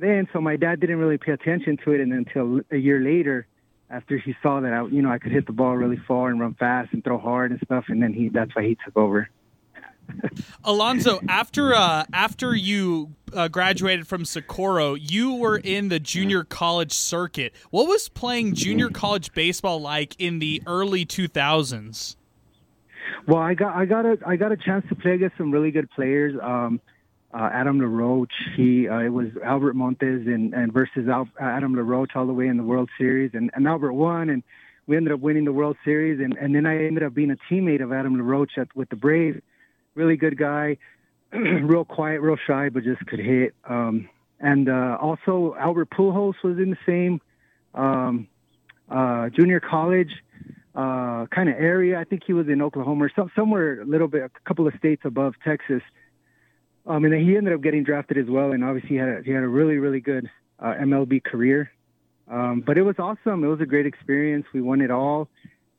then 0.00 0.28
so 0.32 0.40
my 0.40 0.56
dad 0.56 0.80
didn't 0.80 0.98
really 0.98 1.18
pay 1.18 1.32
attention 1.32 1.76
to 1.84 1.92
it 1.92 2.00
and 2.00 2.12
until 2.12 2.60
a 2.70 2.76
year 2.76 3.00
later 3.00 3.46
after 3.88 4.18
he 4.18 4.34
saw 4.42 4.60
that 4.60 4.72
I 4.72 4.86
you 4.86 5.02
know 5.02 5.10
I 5.10 5.18
could 5.18 5.32
hit 5.32 5.46
the 5.46 5.52
ball 5.52 5.76
really 5.76 6.00
far 6.08 6.30
and 6.30 6.40
run 6.40 6.54
fast 6.54 6.92
and 6.92 7.04
throw 7.04 7.18
hard 7.18 7.50
and 7.50 7.60
stuff 7.64 7.84
and 7.88 8.02
then 8.02 8.12
he 8.12 8.28
that's 8.28 8.54
why 8.54 8.62
he 8.62 8.76
took 8.84 8.96
over. 8.96 9.28
Alonzo, 10.64 11.20
after 11.28 11.74
uh, 11.74 12.04
after 12.12 12.54
you 12.54 13.12
uh, 13.32 13.48
graduated 13.48 14.06
from 14.06 14.24
Socorro, 14.24 14.94
you 14.94 15.34
were 15.34 15.58
in 15.58 15.88
the 15.88 16.00
junior 16.00 16.44
college 16.44 16.92
circuit. 16.92 17.54
What 17.70 17.86
was 17.86 18.08
playing 18.08 18.54
junior 18.54 18.88
college 18.88 19.32
baseball 19.32 19.80
like 19.80 20.16
in 20.18 20.38
the 20.38 20.62
early 20.66 21.06
2000s? 21.06 22.16
Well, 23.26 23.38
I 23.38 23.54
got 23.54 23.74
I 23.74 23.84
got 23.84 24.06
a 24.06 24.18
I 24.26 24.36
got 24.36 24.52
a 24.52 24.56
chance 24.56 24.84
to 24.88 24.94
play 24.94 25.12
against 25.12 25.36
some 25.36 25.50
really 25.50 25.70
good 25.70 25.90
players. 25.90 26.38
Um, 26.42 26.80
uh, 27.32 27.50
Adam 27.52 27.78
LaRoche. 27.78 28.28
He 28.56 28.88
uh, 28.88 28.98
it 28.98 29.08
was 29.10 29.28
Albert 29.44 29.74
Montes 29.74 30.26
and, 30.26 30.52
and 30.54 30.72
versus 30.72 31.08
Al, 31.08 31.28
Adam 31.40 31.74
LaRoche 31.74 32.14
all 32.14 32.26
the 32.26 32.32
way 32.32 32.46
in 32.46 32.56
the 32.56 32.62
World 32.62 32.90
Series, 32.98 33.30
and, 33.34 33.50
and 33.54 33.66
Albert 33.66 33.92
won, 33.92 34.30
and 34.30 34.42
we 34.86 34.96
ended 34.96 35.12
up 35.12 35.20
winning 35.20 35.44
the 35.44 35.52
World 35.52 35.76
Series, 35.84 36.20
and, 36.20 36.36
and 36.36 36.54
then 36.54 36.66
I 36.66 36.84
ended 36.84 37.04
up 37.04 37.14
being 37.14 37.30
a 37.30 37.36
teammate 37.48 37.82
of 37.82 37.92
Adam 37.92 38.16
LaRoche 38.16 38.58
at, 38.58 38.74
with 38.74 38.88
the 38.88 38.96
Braves. 38.96 39.40
Really 39.94 40.16
good 40.16 40.36
guy, 40.36 40.78
real 41.32 41.84
quiet, 41.84 42.20
real 42.20 42.36
shy, 42.46 42.68
but 42.70 42.82
just 42.82 43.04
could 43.06 43.20
hit. 43.20 43.54
Um, 43.64 44.08
and 44.40 44.68
uh, 44.68 44.98
also 45.00 45.54
Albert 45.58 45.90
Pujols 45.90 46.34
was 46.42 46.58
in 46.58 46.70
the 46.70 46.78
same 46.86 47.20
um, 47.74 48.26
uh, 48.88 49.28
junior 49.28 49.60
college 49.60 50.10
uh, 50.74 51.26
kind 51.26 51.48
of 51.48 51.56
area. 51.56 51.98
I 51.98 52.04
think 52.04 52.22
he 52.26 52.32
was 52.32 52.48
in 52.48 52.62
Oklahoma 52.62 53.04
or 53.04 53.12
some, 53.14 53.30
somewhere 53.36 53.82
a 53.82 53.84
little 53.84 54.08
bit, 54.08 54.22
a 54.22 54.30
couple 54.48 54.66
of 54.66 54.74
states 54.78 55.02
above 55.04 55.34
Texas. 55.44 55.82
Um, 56.86 57.04
and 57.04 57.12
then 57.12 57.20
he 57.20 57.36
ended 57.36 57.52
up 57.52 57.60
getting 57.60 57.84
drafted 57.84 58.18
as 58.18 58.26
well, 58.28 58.52
and 58.52 58.64
obviously 58.64 58.90
he 58.90 58.96
had 58.96 59.08
a, 59.08 59.22
he 59.24 59.30
had 59.30 59.42
a 59.42 59.48
really 59.48 59.76
really 59.76 60.00
good 60.00 60.28
uh, 60.58 60.74
MLB 60.80 61.22
career. 61.22 61.70
Um, 62.28 62.62
but 62.64 62.78
it 62.78 62.82
was 62.82 62.94
awesome. 62.98 63.42
It 63.42 63.48
was 63.48 63.60
a 63.60 63.66
great 63.66 63.86
experience. 63.86 64.46
We 64.54 64.62
won 64.62 64.80
it 64.80 64.90
all. 64.90 65.28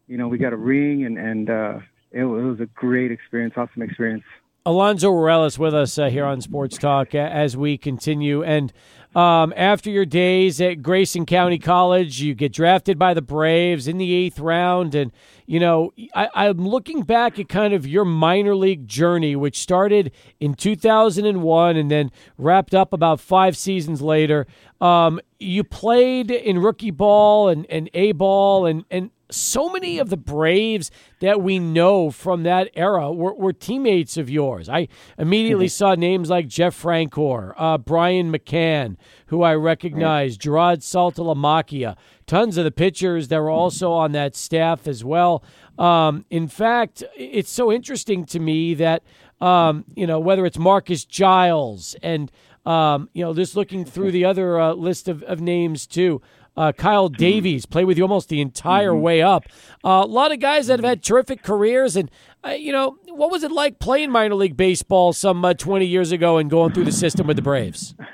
You 0.08 0.18
know, 0.18 0.28
we 0.28 0.38
got 0.38 0.54
a 0.54 0.58
ring, 0.58 1.06
and 1.06 1.18
and 1.18 1.50
uh, 1.50 1.80
it, 2.12 2.22
it 2.22 2.26
was 2.26 2.60
a 2.60 2.66
great 2.66 3.12
experience, 3.12 3.54
awesome 3.58 3.82
experience. 3.82 4.24
Alonzo 4.64 5.12
Morales 5.12 5.58
with 5.58 5.74
us 5.74 5.98
uh, 5.98 6.08
here 6.10 6.24
on 6.24 6.40
Sports 6.40 6.78
Talk 6.78 7.16
as 7.16 7.58
we 7.58 7.80
continue. 7.80 8.44
And 8.44 8.72
um, 9.16 9.54
after 9.58 9.90
your 9.90 10.06
days 10.06 10.62
at 10.62 10.84
Grayson 10.84 11.26
County 11.26 11.58
College, 11.58 12.22
you 12.22 12.36
get 12.36 12.54
drafted 12.54 13.00
by 13.00 13.16
the 13.16 13.24
Braves 13.24 13.88
in 13.88 13.98
the 13.98 14.14
eighth 14.14 14.38
round. 14.38 14.94
And, 14.94 15.12
you 15.48 15.60
know, 15.60 15.94
I, 16.14 16.30
I'm 16.36 16.68
looking 16.68 17.02
back 17.02 17.40
at 17.40 17.50
kind 17.50 17.74
of 17.74 17.88
your 17.88 18.06
minor 18.06 18.56
league 18.56 18.88
journey, 18.88 19.36
which 19.36 19.58
started 19.58 20.12
in 20.40 20.54
2001 20.54 21.76
and 21.76 21.90
then 21.90 22.12
wrapped 22.38 22.76
up 22.76 22.94
about 22.94 23.20
five 23.20 23.58
seasons 23.58 24.00
later. 24.00 24.46
Um, 24.80 25.20
you 25.40 25.64
played 25.64 26.30
in 26.30 26.60
rookie 26.60 26.92
ball 26.92 27.50
and, 27.50 27.66
and 27.68 27.90
A 27.96 28.12
ball 28.12 28.68
and, 28.68 28.86
and 28.92 29.10
so 29.32 29.70
many 29.70 29.98
of 29.98 30.10
the 30.10 30.18
Braves 30.18 30.92
that 31.20 31.42
we 31.42 31.60
know 31.60 32.12
from 32.12 32.44
that 32.44 32.70
era 32.74 33.12
were, 33.12 33.34
were 33.34 33.54
teammates 33.54 34.18
of 34.18 34.30
yours. 34.30 34.70
I 34.70 34.88
immediately 35.18 35.66
mm-hmm. 35.66 35.72
saw 35.72 35.96
names 35.96 36.30
like 36.30 36.48
Jeff 36.48 36.80
Francoeur, 36.80 37.54
uh, 37.58 37.78
Brian 37.78 38.32
McCann, 38.32 38.98
who 39.28 39.44
I 39.44 39.56
recognize, 39.56 40.38
mm-hmm. 40.38 40.52
Jarrod 40.52 40.78
Saltalamacchia, 40.80 41.96
tons 42.28 42.58
of 42.58 42.64
the 42.64 42.72
pitchers 42.72 43.28
that 43.30 43.40
were 43.40 43.50
also 43.50 43.92
on 43.92 44.12
that 44.14 44.36
staff 44.36 44.88
as 44.88 45.04
well. 45.04 45.44
Um, 45.78 46.26
in 46.30 46.48
fact, 46.48 47.04
it's 47.18 47.52
so 47.52 47.72
interesting 47.72 48.26
to 48.26 48.40
me 48.40 48.74
that, 48.76 49.04
um, 49.40 49.86
you 49.96 50.06
know, 50.06 50.20
whether 50.20 50.46
it's 50.46 50.58
Marcus 50.58 51.06
Giles 51.06 51.96
and, 52.04 52.32
um, 52.66 53.10
you 53.14 53.24
know, 53.24 53.34
just 53.34 53.56
looking 53.56 53.86
through 53.86 54.12
the 54.12 54.26
other 54.26 54.60
uh, 54.60 54.74
list 54.74 55.08
of, 55.08 55.24
of 55.24 55.42
names 55.42 55.88
too. 55.88 56.22
Uh, 56.58 56.72
Kyle 56.72 57.10
mm-hmm. 57.10 57.20
Davies 57.20 57.66
played 57.66 57.86
with 57.86 57.98
you 57.98 58.04
almost 58.04 58.30
the 58.30 58.42
entire 58.42 58.92
mm-hmm. 58.92 59.02
way 59.02 59.22
up. 59.22 59.46
Uh, 59.84 60.02
a 60.04 60.08
lot 60.08 60.32
of 60.32 60.40
guys 60.40 60.68
that 60.68 60.80
have 60.80 60.86
had 60.86 61.04
terrific 61.04 61.44
careers, 61.44 61.96
and 61.96 62.12
uh, 62.46 62.50
you 62.50 62.72
know 62.72 62.98
what 63.10 63.32
was 63.32 63.44
it 63.44 63.52
like 63.52 63.80
playing 63.80 64.12
minor 64.12 64.36
league 64.36 64.58
baseball 64.58 65.14
some 65.14 65.44
uh, 65.46 65.54
20 65.54 65.86
years 65.86 66.12
ago 66.12 66.38
and 66.38 66.50
going 66.50 66.74
through 66.74 66.86
the 66.86 66.92
system 66.92 67.28
with 67.28 67.36
the 67.36 67.42
Braves? 67.42 67.96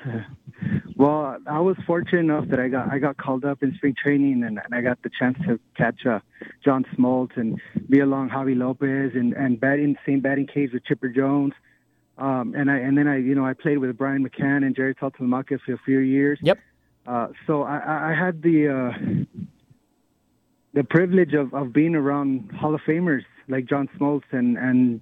Well, 0.98 1.38
I 1.46 1.60
was 1.60 1.76
fortunate 1.86 2.18
enough 2.18 2.48
that 2.48 2.58
I 2.58 2.66
got 2.66 2.90
I 2.90 2.98
got 2.98 3.16
called 3.18 3.44
up 3.44 3.62
in 3.62 3.72
spring 3.76 3.94
training, 3.94 4.42
and, 4.42 4.58
and 4.58 4.74
I 4.74 4.80
got 4.80 5.00
the 5.02 5.10
chance 5.16 5.38
to 5.46 5.60
catch 5.76 6.04
uh, 6.04 6.18
John 6.64 6.84
Smoltz 6.96 7.36
and 7.36 7.60
be 7.88 8.00
along 8.00 8.30
Javy 8.30 8.56
Lopez 8.56 9.12
and 9.14 9.32
and 9.32 9.60
batting 9.60 9.96
same 10.04 10.18
batting 10.18 10.48
cage 10.48 10.72
with 10.72 10.84
Chipper 10.84 11.08
Jones. 11.08 11.52
Um, 12.18 12.52
and 12.56 12.68
I 12.68 12.78
and 12.78 12.98
then 12.98 13.06
I 13.06 13.18
you 13.18 13.36
know 13.36 13.46
I 13.46 13.52
played 13.52 13.78
with 13.78 13.96
Brian 13.96 14.28
McCann 14.28 14.66
and 14.66 14.74
Jerry 14.74 14.96
Saltalamacchia 14.96 15.60
for 15.64 15.74
a 15.74 15.78
few 15.84 16.00
years. 16.00 16.40
Yep. 16.42 16.58
Uh, 17.08 17.28
so 17.46 17.62
I, 17.62 18.10
I 18.10 18.14
had 18.14 18.42
the 18.42 18.68
uh, 18.68 19.44
the 20.74 20.84
privilege 20.84 21.32
of, 21.32 21.54
of 21.54 21.72
being 21.72 21.94
around 21.94 22.52
Hall 22.52 22.74
of 22.74 22.82
Famers 22.82 23.24
like 23.48 23.64
John 23.64 23.88
Smoltz, 23.96 24.24
and 24.30 24.58
and 24.58 25.00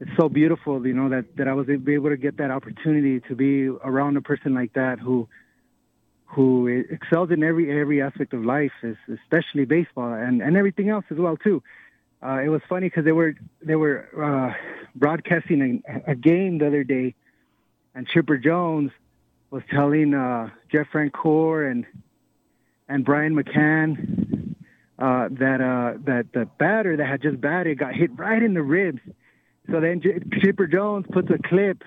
it's 0.00 0.10
so 0.18 0.28
beautiful, 0.28 0.86
you 0.86 0.92
know, 0.92 1.08
that 1.08 1.24
that 1.38 1.48
I 1.48 1.54
was 1.54 1.66
able 1.70 2.10
to 2.10 2.18
get 2.18 2.36
that 2.36 2.50
opportunity 2.50 3.20
to 3.20 3.34
be 3.34 3.68
around 3.68 4.18
a 4.18 4.20
person 4.20 4.52
like 4.54 4.74
that 4.74 4.98
who 4.98 5.28
who 6.26 6.66
excels 6.66 7.30
in 7.30 7.42
every 7.42 7.80
every 7.80 8.02
aspect 8.02 8.34
of 8.34 8.44
life, 8.44 8.72
especially 9.08 9.64
baseball 9.64 10.12
and 10.12 10.42
and 10.42 10.58
everything 10.58 10.90
else 10.90 11.06
as 11.10 11.16
well 11.16 11.38
too. 11.38 11.62
Uh, 12.22 12.40
it 12.44 12.50
was 12.50 12.60
funny 12.68 12.88
because 12.88 13.06
they 13.06 13.12
were 13.12 13.34
they 13.62 13.76
were 13.76 14.06
uh, 14.14 14.52
broadcasting 14.94 15.82
a, 15.88 16.10
a 16.10 16.14
game 16.14 16.58
the 16.58 16.66
other 16.66 16.84
day, 16.84 17.14
and 17.94 18.06
Chipper 18.08 18.36
Jones 18.36 18.90
was 19.50 19.62
telling 19.70 20.14
uh, 20.14 20.50
Jeff 20.70 20.86
Francoeur 20.92 21.70
and 21.70 21.86
and 22.88 23.04
Brian 23.04 23.36
McCann 23.36 24.54
uh, 24.98 25.28
that 25.30 25.60
uh, 25.60 25.98
that 26.04 26.26
the 26.32 26.46
batter 26.58 26.96
that 26.96 27.06
had 27.06 27.22
just 27.22 27.40
batted 27.40 27.78
got 27.78 27.94
hit 27.94 28.10
right 28.16 28.42
in 28.42 28.54
the 28.54 28.62
ribs. 28.62 29.00
So 29.70 29.80
then 29.80 30.00
J- 30.00 30.20
Chipper 30.40 30.66
Jones 30.66 31.06
puts 31.10 31.28
a 31.30 31.38
clip 31.38 31.82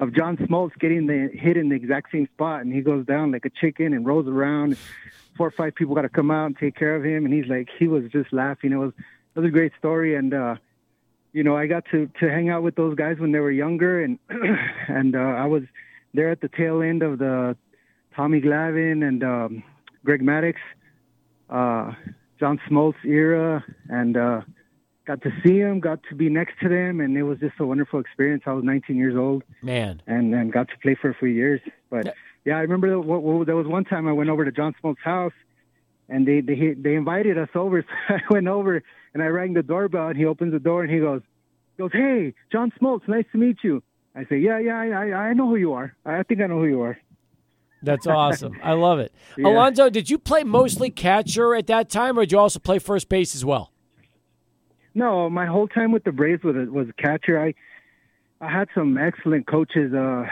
of 0.00 0.14
John 0.14 0.36
Smoltz 0.36 0.78
getting 0.78 1.06
the 1.06 1.28
hit 1.32 1.56
in 1.56 1.68
the 1.68 1.76
exact 1.76 2.12
same 2.12 2.28
spot, 2.34 2.62
and 2.62 2.72
he 2.72 2.80
goes 2.80 3.04
down 3.06 3.32
like 3.32 3.44
a 3.44 3.50
chicken 3.50 3.92
and 3.92 4.06
rolls 4.06 4.28
around. 4.28 4.76
Four 5.36 5.48
or 5.48 5.50
five 5.52 5.74
people 5.74 5.94
got 5.94 6.02
to 6.02 6.08
come 6.08 6.30
out 6.30 6.46
and 6.46 6.56
take 6.56 6.74
care 6.74 6.96
of 6.96 7.04
him, 7.04 7.24
and 7.24 7.32
he's 7.32 7.46
like, 7.46 7.68
he 7.78 7.86
was 7.86 8.04
just 8.10 8.32
laughing. 8.32 8.72
It 8.72 8.76
was 8.76 8.92
it 8.98 9.40
was 9.40 9.48
a 9.48 9.52
great 9.52 9.72
story, 9.78 10.16
and 10.16 10.34
uh, 10.34 10.56
you 11.32 11.44
know, 11.44 11.56
I 11.56 11.66
got 11.66 11.84
to 11.92 12.08
to 12.20 12.28
hang 12.28 12.48
out 12.48 12.62
with 12.62 12.74
those 12.74 12.94
guys 12.96 13.18
when 13.18 13.32
they 13.32 13.40
were 13.40 13.50
younger, 13.50 14.02
and 14.02 14.18
and 14.88 15.14
uh, 15.14 15.18
I 15.18 15.46
was 15.46 15.62
they're 16.14 16.30
at 16.30 16.40
the 16.40 16.48
tail 16.48 16.82
end 16.82 17.02
of 17.02 17.18
the 17.18 17.56
Tommy 18.14 18.40
Glavine 18.40 19.06
and 19.06 19.22
um, 19.22 19.62
Greg 20.04 20.22
Maddux, 20.22 20.54
uh, 21.50 21.92
John 22.40 22.60
Smoltz 22.68 23.04
era, 23.04 23.64
and 23.88 24.16
uh, 24.16 24.40
got 25.06 25.22
to 25.22 25.30
see 25.42 25.60
them, 25.60 25.80
got 25.80 26.00
to 26.08 26.14
be 26.14 26.28
next 26.28 26.54
to 26.62 26.68
them, 26.68 27.00
and 27.00 27.16
it 27.16 27.22
was 27.22 27.38
just 27.38 27.54
a 27.58 27.66
wonderful 27.66 27.98
experience. 27.98 28.42
I 28.46 28.52
was 28.52 28.64
19 28.64 28.96
years 28.96 29.16
old, 29.16 29.42
man, 29.62 30.02
and 30.06 30.34
and 30.34 30.52
got 30.52 30.68
to 30.68 30.78
play 30.82 30.96
for 31.00 31.10
a 31.10 31.14
few 31.14 31.28
years. 31.28 31.60
But 31.90 32.06
yeah, 32.06 32.12
yeah 32.44 32.56
I 32.56 32.60
remember 32.60 33.00
what, 33.00 33.22
what, 33.22 33.46
there 33.46 33.56
was 33.56 33.66
one 33.66 33.84
time 33.84 34.06
I 34.06 34.12
went 34.12 34.30
over 34.30 34.44
to 34.44 34.52
John 34.52 34.74
Smoltz's 34.82 35.02
house, 35.02 35.32
and 36.08 36.26
they 36.26 36.40
they 36.40 36.74
they 36.74 36.94
invited 36.94 37.38
us 37.38 37.50
over. 37.54 37.84
So 38.08 38.14
I 38.14 38.20
went 38.30 38.48
over 38.48 38.82
and 39.14 39.22
I 39.22 39.26
rang 39.26 39.54
the 39.54 39.62
doorbell, 39.62 40.08
and 40.08 40.16
he 40.16 40.24
opens 40.24 40.52
the 40.52 40.60
door 40.60 40.82
and 40.82 40.92
he 40.92 41.00
goes, 41.00 41.22
goes, 41.78 41.92
"Hey, 41.92 42.34
John 42.52 42.72
Smoltz, 42.80 43.08
nice 43.08 43.26
to 43.32 43.38
meet 43.38 43.58
you." 43.62 43.82
I 44.18 44.24
say, 44.24 44.38
yeah, 44.38 44.58
yeah, 44.58 44.76
I, 44.76 45.28
I 45.28 45.32
know 45.32 45.46
who 45.46 45.54
you 45.54 45.74
are. 45.74 45.94
I 46.04 46.24
think 46.24 46.40
I 46.40 46.46
know 46.46 46.58
who 46.58 46.66
you 46.66 46.82
are. 46.82 46.98
That's 47.84 48.06
awesome. 48.08 48.58
I 48.64 48.72
love 48.72 48.98
it. 48.98 49.12
Yeah. 49.36 49.46
Alonzo, 49.46 49.90
did 49.90 50.10
you 50.10 50.18
play 50.18 50.42
mostly 50.42 50.90
catcher 50.90 51.54
at 51.54 51.68
that 51.68 51.88
time, 51.88 52.18
or 52.18 52.22
did 52.22 52.32
you 52.32 52.38
also 52.40 52.58
play 52.58 52.80
first 52.80 53.08
base 53.08 53.36
as 53.36 53.44
well? 53.44 53.72
No, 54.92 55.30
my 55.30 55.46
whole 55.46 55.68
time 55.68 55.92
with 55.92 56.02
the 56.02 56.10
Braves 56.10 56.42
was 56.42 56.56
was 56.68 56.88
catcher. 56.98 57.40
I 57.40 57.54
I 58.40 58.50
had 58.50 58.66
some 58.74 58.98
excellent 58.98 59.46
coaches. 59.46 59.94
Uh, 59.94 60.24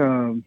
um, 0.00 0.44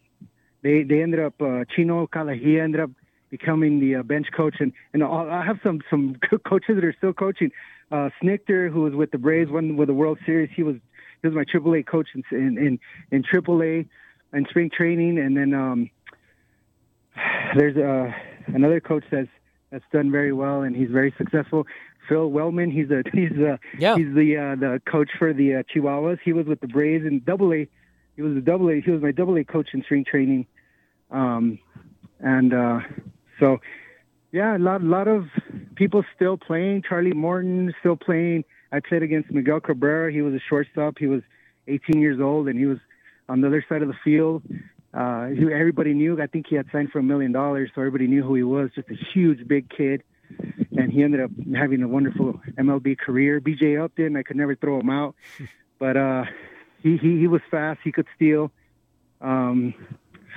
they 0.64 0.82
they 0.82 1.04
ended 1.04 1.20
up 1.20 1.40
uh, 1.40 1.66
Chino 1.76 2.08
Cadahia 2.08 2.64
ended 2.64 2.82
up 2.82 2.90
becoming 3.30 3.80
the 3.80 3.98
uh, 3.98 4.04
bench 4.04 4.26
coach, 4.36 4.56
and 4.60 4.74
and 4.94 5.04
I 5.04 5.46
have 5.46 5.60
some 5.62 5.82
some 5.92 6.16
coaches 6.50 6.76
that 6.76 6.84
are 6.84 6.96
still 6.98 7.14
coaching. 7.14 7.52
Uh, 7.92 8.10
who 8.22 8.82
was 8.82 8.94
with 8.94 9.12
the 9.12 9.18
Braves, 9.18 9.52
won 9.52 9.78
with 9.78 9.88
the 9.88 9.94
World 9.94 10.18
Series. 10.26 10.50
He 10.56 10.64
was 10.64 10.76
he 11.22 11.28
was 11.28 11.36
my 11.36 11.44
AAA 11.44 11.86
coach 11.86 12.08
in 12.14 12.24
in 12.32 12.58
in, 12.58 12.80
in 13.12 13.24
AAA 13.24 13.88
and 14.34 14.48
spring 14.50 14.70
training, 14.70 15.18
and 15.18 15.36
then 15.36 15.54
um, 15.54 15.90
there's 17.56 17.78
uh, 17.78 18.12
another 18.48 18.80
coach 18.80 19.04
that's 19.12 19.30
that's 19.72 19.86
done 19.92 20.12
very 20.12 20.34
well, 20.34 20.62
and 20.62 20.76
he's 20.76 20.90
very 20.90 21.14
successful. 21.18 21.66
Phil 22.08 22.30
Wellman, 22.30 22.72
he's 22.72 22.90
a 22.90 23.04
he's 23.14 23.32
a 23.32 23.60
yeah. 23.78 23.96
he's 23.96 24.14
the 24.14 24.38
uh, 24.38 24.56
the 24.56 24.82
coach 24.90 25.10
for 25.18 25.34
the 25.34 25.56
uh, 25.56 25.64
Chihuahuas. 25.64 26.20
He 26.24 26.34
was 26.34 26.46
with 26.46 26.62
the 26.62 26.68
Braves 26.68 27.06
in 27.06 27.22
Double 27.26 27.54
A. 27.54 27.68
He 28.16 28.22
was 28.22 28.36
a 28.36 28.42
Double 28.42 28.70
A. 28.70 28.82
He 28.82 28.92
was 28.92 29.02
my 29.02 29.12
Double 29.12 29.38
A 29.38 29.44
coach 29.44 29.70
in 29.74 29.84
spring 29.84 30.06
training, 30.06 30.46
um, 31.12 31.60
and 32.20 32.54
uh, 32.54 32.80
so 33.40 33.60
yeah, 34.32 34.58
a 34.58 34.60
lot 34.60 34.82
a 34.82 34.86
lot 34.86 35.08
of 35.08 35.26
people 35.76 36.04
still 36.16 36.38
playing. 36.38 36.84
Charlie 36.88 37.14
Morton 37.14 37.74
still 37.80 37.96
playing. 37.96 38.44
I 38.72 38.80
played 38.80 39.04
against 39.04 39.32
Miguel 39.32 39.60
Cabrera. 39.60 40.12
He 40.12 40.22
was 40.22 40.34
a 40.34 40.42
shortstop. 40.50 40.96
He 41.00 41.08
was 41.08 41.22
18 41.68 42.02
years 42.02 42.20
old, 42.20 42.48
and 42.48 42.60
he 42.60 42.66
was 42.66 42.80
on 43.30 43.42
the 43.42 43.48
other 43.48 43.66
side 43.68 43.82
of 43.82 43.88
the 43.88 43.98
field. 44.04 44.44
Uh, 44.94 45.28
he, 45.28 45.44
everybody 45.54 45.94
knew. 45.94 46.20
I 46.22 46.28
think 46.28 46.48
he 46.48 46.56
had 46.56 46.66
signed 46.72 46.92
for 46.92 47.00
a 47.00 47.04
million 47.04 47.32
dollars, 47.32 47.70
so 47.76 47.82
everybody 47.82 48.08
knew 48.08 48.24
who 48.24 48.36
he 48.36 48.44
was. 48.44 48.70
Just 48.76 48.90
a 48.90 48.96
huge, 49.14 49.48
big 49.48 49.70
kid, 49.70 50.04
and 50.78 50.92
he 50.92 51.04
ended 51.04 51.22
up 51.22 51.32
having 51.56 51.84
a 51.84 51.88
wonderful 51.88 52.40
MLB 52.58 52.98
career. 52.98 53.40
BJ 53.40 53.84
Upton, 53.84 54.16
I 54.16 54.24
could 54.24 54.38
never 54.38 54.56
throw 54.56 54.80
him 54.80 54.90
out, 54.90 55.16
but 55.80 55.98
uh, 55.98 56.24
he, 56.82 56.98
he 56.98 57.20
he 57.20 57.28
was 57.28 57.42
fast. 57.52 57.80
He 57.84 57.92
could 57.92 58.08
steal. 58.16 58.52
Um, 59.22 59.74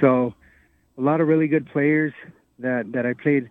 so, 0.01 0.35
a 0.98 1.01
lot 1.01 1.20
of 1.20 1.28
really 1.28 1.48
good 1.48 1.66
players 1.70 2.12
that 2.59 2.93
that 2.93 3.07
I 3.07 3.15
played 3.15 3.51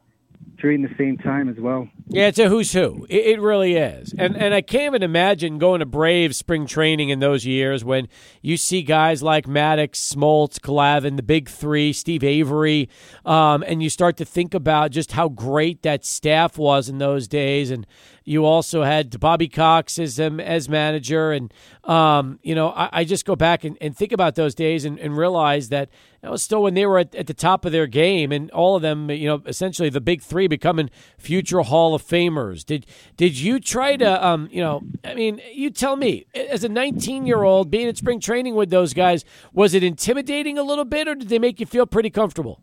during 0.58 0.82
the 0.82 0.94
same 0.98 1.18
time 1.18 1.50
as 1.50 1.58
well. 1.58 1.88
Yeah, 2.12 2.28
it's 2.28 2.40
a 2.40 2.50
who's 2.50 2.74
who. 2.74 3.06
It, 3.08 3.26
it, 3.28 3.42
really 3.42 3.76
is. 3.76 4.14
And 4.18 4.36
and 4.36 4.52
I 4.52 4.62
can't 4.62 4.86
even 4.86 5.04
imagine 5.04 5.60
going 5.60 5.80
to 5.80 5.86
Brave 5.86 6.36
spring 6.36 6.66
training 6.66 7.10
in 7.10 7.20
those 7.20 7.46
years 7.46 7.86
when 7.86 8.08
you 8.42 8.58
see 8.58 8.82
guys 8.82 9.22
like 9.22 9.46
Maddux, 9.46 9.92
Smoltz, 9.92 10.60
Glavine, 10.60 11.18
the 11.18 11.24
big 11.24 11.48
three, 11.48 11.94
Steve 11.94 12.24
Avery, 12.24 12.90
um, 13.26 13.64
and 13.66 13.84
you 13.84 13.92
start 13.92 14.18
to 14.18 14.26
think 14.26 14.56
about 14.56 14.90
just 14.90 15.12
how 15.12 15.30
great 15.30 15.84
that 15.84 16.04
staff 16.04 16.58
was 16.58 16.90
in 16.90 16.98
those 16.98 17.28
days 17.28 17.70
and 17.70 17.86
you 18.30 18.46
also 18.46 18.84
had 18.84 19.20
Bobby 19.20 19.48
Cox 19.48 19.98
as 19.98 20.20
um, 20.20 20.40
as 20.40 20.70
manager, 20.70 21.32
and 21.32 21.52
um, 21.84 22.38
you 22.44 22.54
know 22.54 22.70
I, 22.70 22.90
I, 22.92 23.04
just 23.04 23.26
go 23.26 23.36
back 23.36 23.64
and, 23.64 23.76
and 23.82 23.98
think 23.98 24.12
about 24.12 24.36
those 24.36 24.54
days 24.54 24.86
and, 24.86 25.00
and 25.00 25.18
realize 25.18 25.70
that 25.70 25.90
that 26.22 26.30
was 26.30 26.44
still 26.44 26.62
when 26.62 26.76
they 26.76 26.86
were 26.86 27.00
at, 27.00 27.16
at, 27.16 27.26
the 27.26 27.34
top 27.34 27.66
of 27.66 27.72
their 27.72 27.88
game, 27.88 28.32
and 28.32 28.52
all 28.52 28.76
of 28.76 28.84
them, 28.84 29.10
you 29.10 29.28
know, 29.28 29.42
essentially 29.48 29.90
the 29.90 30.00
big 30.00 30.22
three 30.22 30.48
becoming 30.48 30.92
future 31.18 31.62
Hall 31.62 31.96
of 31.96 31.99
Famers. 32.00 32.66
Did 32.66 32.86
did 33.18 33.38
you 33.38 33.60
try 33.60 33.96
to, 33.98 34.26
um, 34.26 34.50
you 34.52 34.62
know, 34.62 34.82
I 35.04 35.14
mean, 35.14 35.42
you 35.54 35.70
tell 35.70 35.96
me, 35.96 36.26
as 36.34 36.64
a 36.64 36.70
19 36.70 37.26
year 37.26 37.44
old 37.44 37.70
being 37.70 37.88
at 37.88 37.98
spring 37.98 38.20
training 38.20 38.56
with 38.56 38.70
those 38.70 38.94
guys, 38.94 39.26
was 39.54 39.74
it 39.74 39.84
intimidating 39.84 40.58
a 40.58 40.64
little 40.64 40.86
bit, 40.86 41.08
or 41.08 41.16
did 41.16 41.30
they 41.30 41.40
make 41.40 41.60
you 41.60 41.66
feel 41.66 41.86
pretty 41.86 42.10
comfortable? 42.10 42.62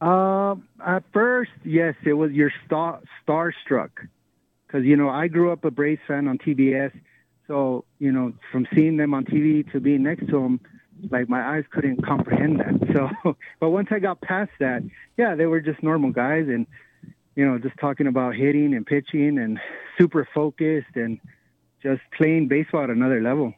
Um, 0.00 0.68
at 0.84 1.02
first, 1.12 1.52
yes, 1.64 1.94
it 2.04 2.12
was 2.12 2.32
your 2.32 2.52
star 2.66 3.00
starstruck 3.26 3.90
because 4.66 4.84
you 4.84 4.96
know 4.96 5.08
I 5.08 5.28
grew 5.28 5.52
up 5.52 5.64
a 5.64 5.70
Braves 5.70 6.00
fan 6.06 6.28
on 6.28 6.38
TBS, 6.38 6.92
So 7.46 7.84
you 7.98 8.12
know, 8.12 8.32
from 8.52 8.66
seeing 8.74 8.96
them 8.96 9.14
on 9.14 9.24
TV 9.24 9.70
to 9.72 9.80
being 9.80 10.02
next 10.02 10.26
to 10.26 10.32
them, 10.32 10.60
like 11.10 11.28
my 11.28 11.56
eyes 11.56 11.64
couldn't 11.70 12.04
comprehend 12.04 12.60
that. 12.60 12.74
So, 12.94 13.36
but 13.58 13.70
once 13.70 13.88
I 13.90 13.98
got 13.98 14.20
past 14.20 14.52
that, 14.60 14.84
yeah, 15.16 15.34
they 15.34 15.46
were 15.46 15.60
just 15.60 15.82
normal 15.82 16.12
guys, 16.12 16.46
and 16.46 16.66
you 17.36 17.44
know, 17.44 17.58
just 17.58 17.76
talking 17.78 18.06
about 18.06 18.34
hitting 18.34 18.74
and 18.74 18.86
pitching 18.86 19.38
and 19.38 19.58
super 19.98 20.28
focused 20.34 20.94
and 20.94 21.18
just 21.82 22.00
playing 22.16 22.48
baseball 22.48 22.84
at 22.84 22.90
another 22.90 23.20
level. 23.20 23.54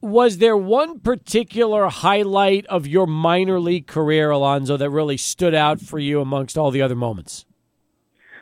Was 0.00 0.38
there 0.38 0.56
one 0.56 1.00
particular 1.00 1.88
highlight 1.88 2.66
of 2.66 2.86
your 2.86 3.06
minor 3.06 3.58
league 3.58 3.86
career, 3.86 4.30
Alonzo, 4.30 4.76
that 4.76 4.90
really 4.90 5.16
stood 5.16 5.54
out 5.54 5.80
for 5.80 5.98
you 5.98 6.20
amongst 6.20 6.58
all 6.58 6.70
the 6.70 6.82
other 6.82 6.94
moments? 6.94 7.46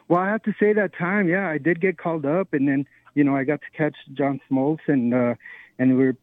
Well, 0.09 0.21
I 0.21 0.29
have 0.29 0.43
to 0.43 0.55
say 0.59 0.73
that 0.73 0.93
time, 0.99 1.29
yeah, 1.29 1.49
I 1.49 1.59
did 1.59 1.81
get 1.81 1.99
called 1.99 2.27
up, 2.27 2.53
and 2.53 2.67
then 2.67 2.85
you 3.15 3.23
know 3.23 3.37
I 3.37 3.45
got 3.45 3.61
to 3.61 3.77
catch 3.77 3.95
John 4.13 4.41
Smoltz, 4.51 4.81
and 4.89 5.15
uh, 5.15 5.35
and 5.79 5.97
we're, 5.97 6.17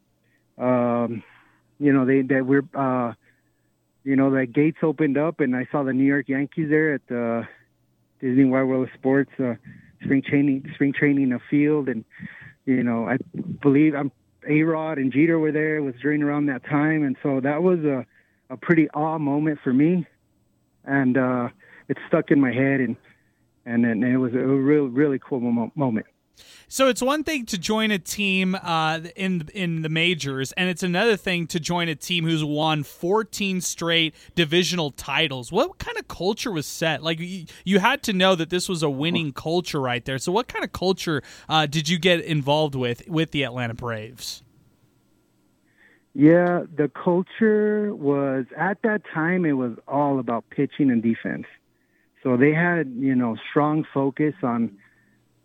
um, 0.58 1.22
you 1.78 1.92
know, 1.92 2.04
they 2.04 2.20
that 2.22 2.44
we're, 2.44 2.64
uh, 2.74 3.14
you 4.04 4.16
know, 4.16 4.30
the 4.30 4.46
gates 4.46 4.78
opened 4.82 5.16
up, 5.16 5.40
and 5.40 5.56
I 5.56 5.66
saw 5.72 5.82
the 5.82 5.92
New 5.92 6.04
York 6.04 6.28
Yankees 6.28 6.68
there 6.68 6.94
at 6.94 7.06
the 7.08 7.48
Disney 8.20 8.44
Wide 8.44 8.64
World 8.64 8.88
of 8.88 8.94
Sports 8.94 9.30
uh, 9.38 9.54
spring 10.02 10.22
training 10.22 10.70
spring 10.74 10.92
training 10.92 11.32
a 11.32 11.38
field, 11.50 11.88
and 11.88 12.04
you 12.66 12.82
know, 12.82 13.06
I 13.08 13.18
believe 13.62 13.94
I'm 13.94 14.12
A 14.48 14.62
Rod 14.62 14.98
and 14.98 15.12
Jeter 15.12 15.38
were 15.38 15.52
there. 15.52 15.76
It 15.76 15.82
was 15.82 15.94
during 16.00 16.22
around 16.22 16.46
that 16.46 16.64
time, 16.64 17.02
and 17.02 17.16
so 17.22 17.40
that 17.40 17.62
was 17.62 17.80
a 17.80 18.06
a 18.50 18.56
pretty 18.56 18.90
awe 18.90 19.18
moment 19.18 19.60
for 19.62 19.72
me, 19.72 20.06
and 20.84 21.16
uh, 21.16 21.48
it 21.88 21.96
stuck 22.08 22.30
in 22.30 22.40
my 22.40 22.52
head, 22.52 22.80
and 22.80 22.96
and, 23.66 23.84
and 23.84 24.04
it 24.04 24.18
was 24.18 24.34
a 24.34 24.38
real 24.38 24.86
really 24.86 25.18
cool 25.18 25.40
moment. 25.74 26.06
So 26.68 26.88
it's 26.88 27.02
one 27.02 27.24
thing 27.24 27.46
to 27.46 27.58
join 27.58 27.90
a 27.90 27.98
team 27.98 28.54
uh, 28.54 29.00
in 29.16 29.48
in 29.54 29.82
the 29.82 29.88
majors, 29.88 30.52
and 30.52 30.68
it's 30.68 30.82
another 30.82 31.16
thing 31.16 31.46
to 31.48 31.60
join 31.60 31.88
a 31.88 31.94
team 31.94 32.24
who's 32.24 32.44
won 32.44 32.82
14 32.82 33.60
straight 33.60 34.14
divisional 34.34 34.90
titles. 34.90 35.50
What 35.50 35.78
kind 35.78 35.98
of 35.98 36.08
culture 36.08 36.52
was 36.52 36.66
set? 36.66 37.02
Like 37.02 37.18
you, 37.18 37.46
you 37.64 37.80
had 37.80 38.02
to 38.04 38.12
know 38.12 38.34
that 38.34 38.50
this 38.50 38.68
was 38.68 38.82
a 38.82 38.90
winning 38.90 39.32
culture 39.32 39.80
right 39.80 40.04
there. 40.04 40.18
So 40.18 40.30
what 40.32 40.48
kind 40.48 40.64
of 40.64 40.72
culture 40.72 41.22
uh, 41.48 41.66
did 41.66 41.88
you 41.88 41.98
get 41.98 42.20
involved 42.20 42.74
with 42.74 43.08
with 43.08 43.32
the 43.32 43.42
Atlanta 43.42 43.74
Braves? 43.74 44.42
Yeah, 46.14 46.64
the 46.76 46.88
culture 46.88 47.94
was 47.94 48.46
at 48.56 48.82
that 48.82 49.02
time 49.12 49.44
it 49.44 49.52
was 49.52 49.72
all 49.86 50.18
about 50.18 50.44
pitching 50.50 50.90
and 50.90 51.02
defense. 51.02 51.46
So 52.22 52.36
they 52.36 52.52
had, 52.52 52.92
you 52.98 53.14
know, 53.14 53.36
strong 53.50 53.84
focus 53.94 54.34
on 54.42 54.76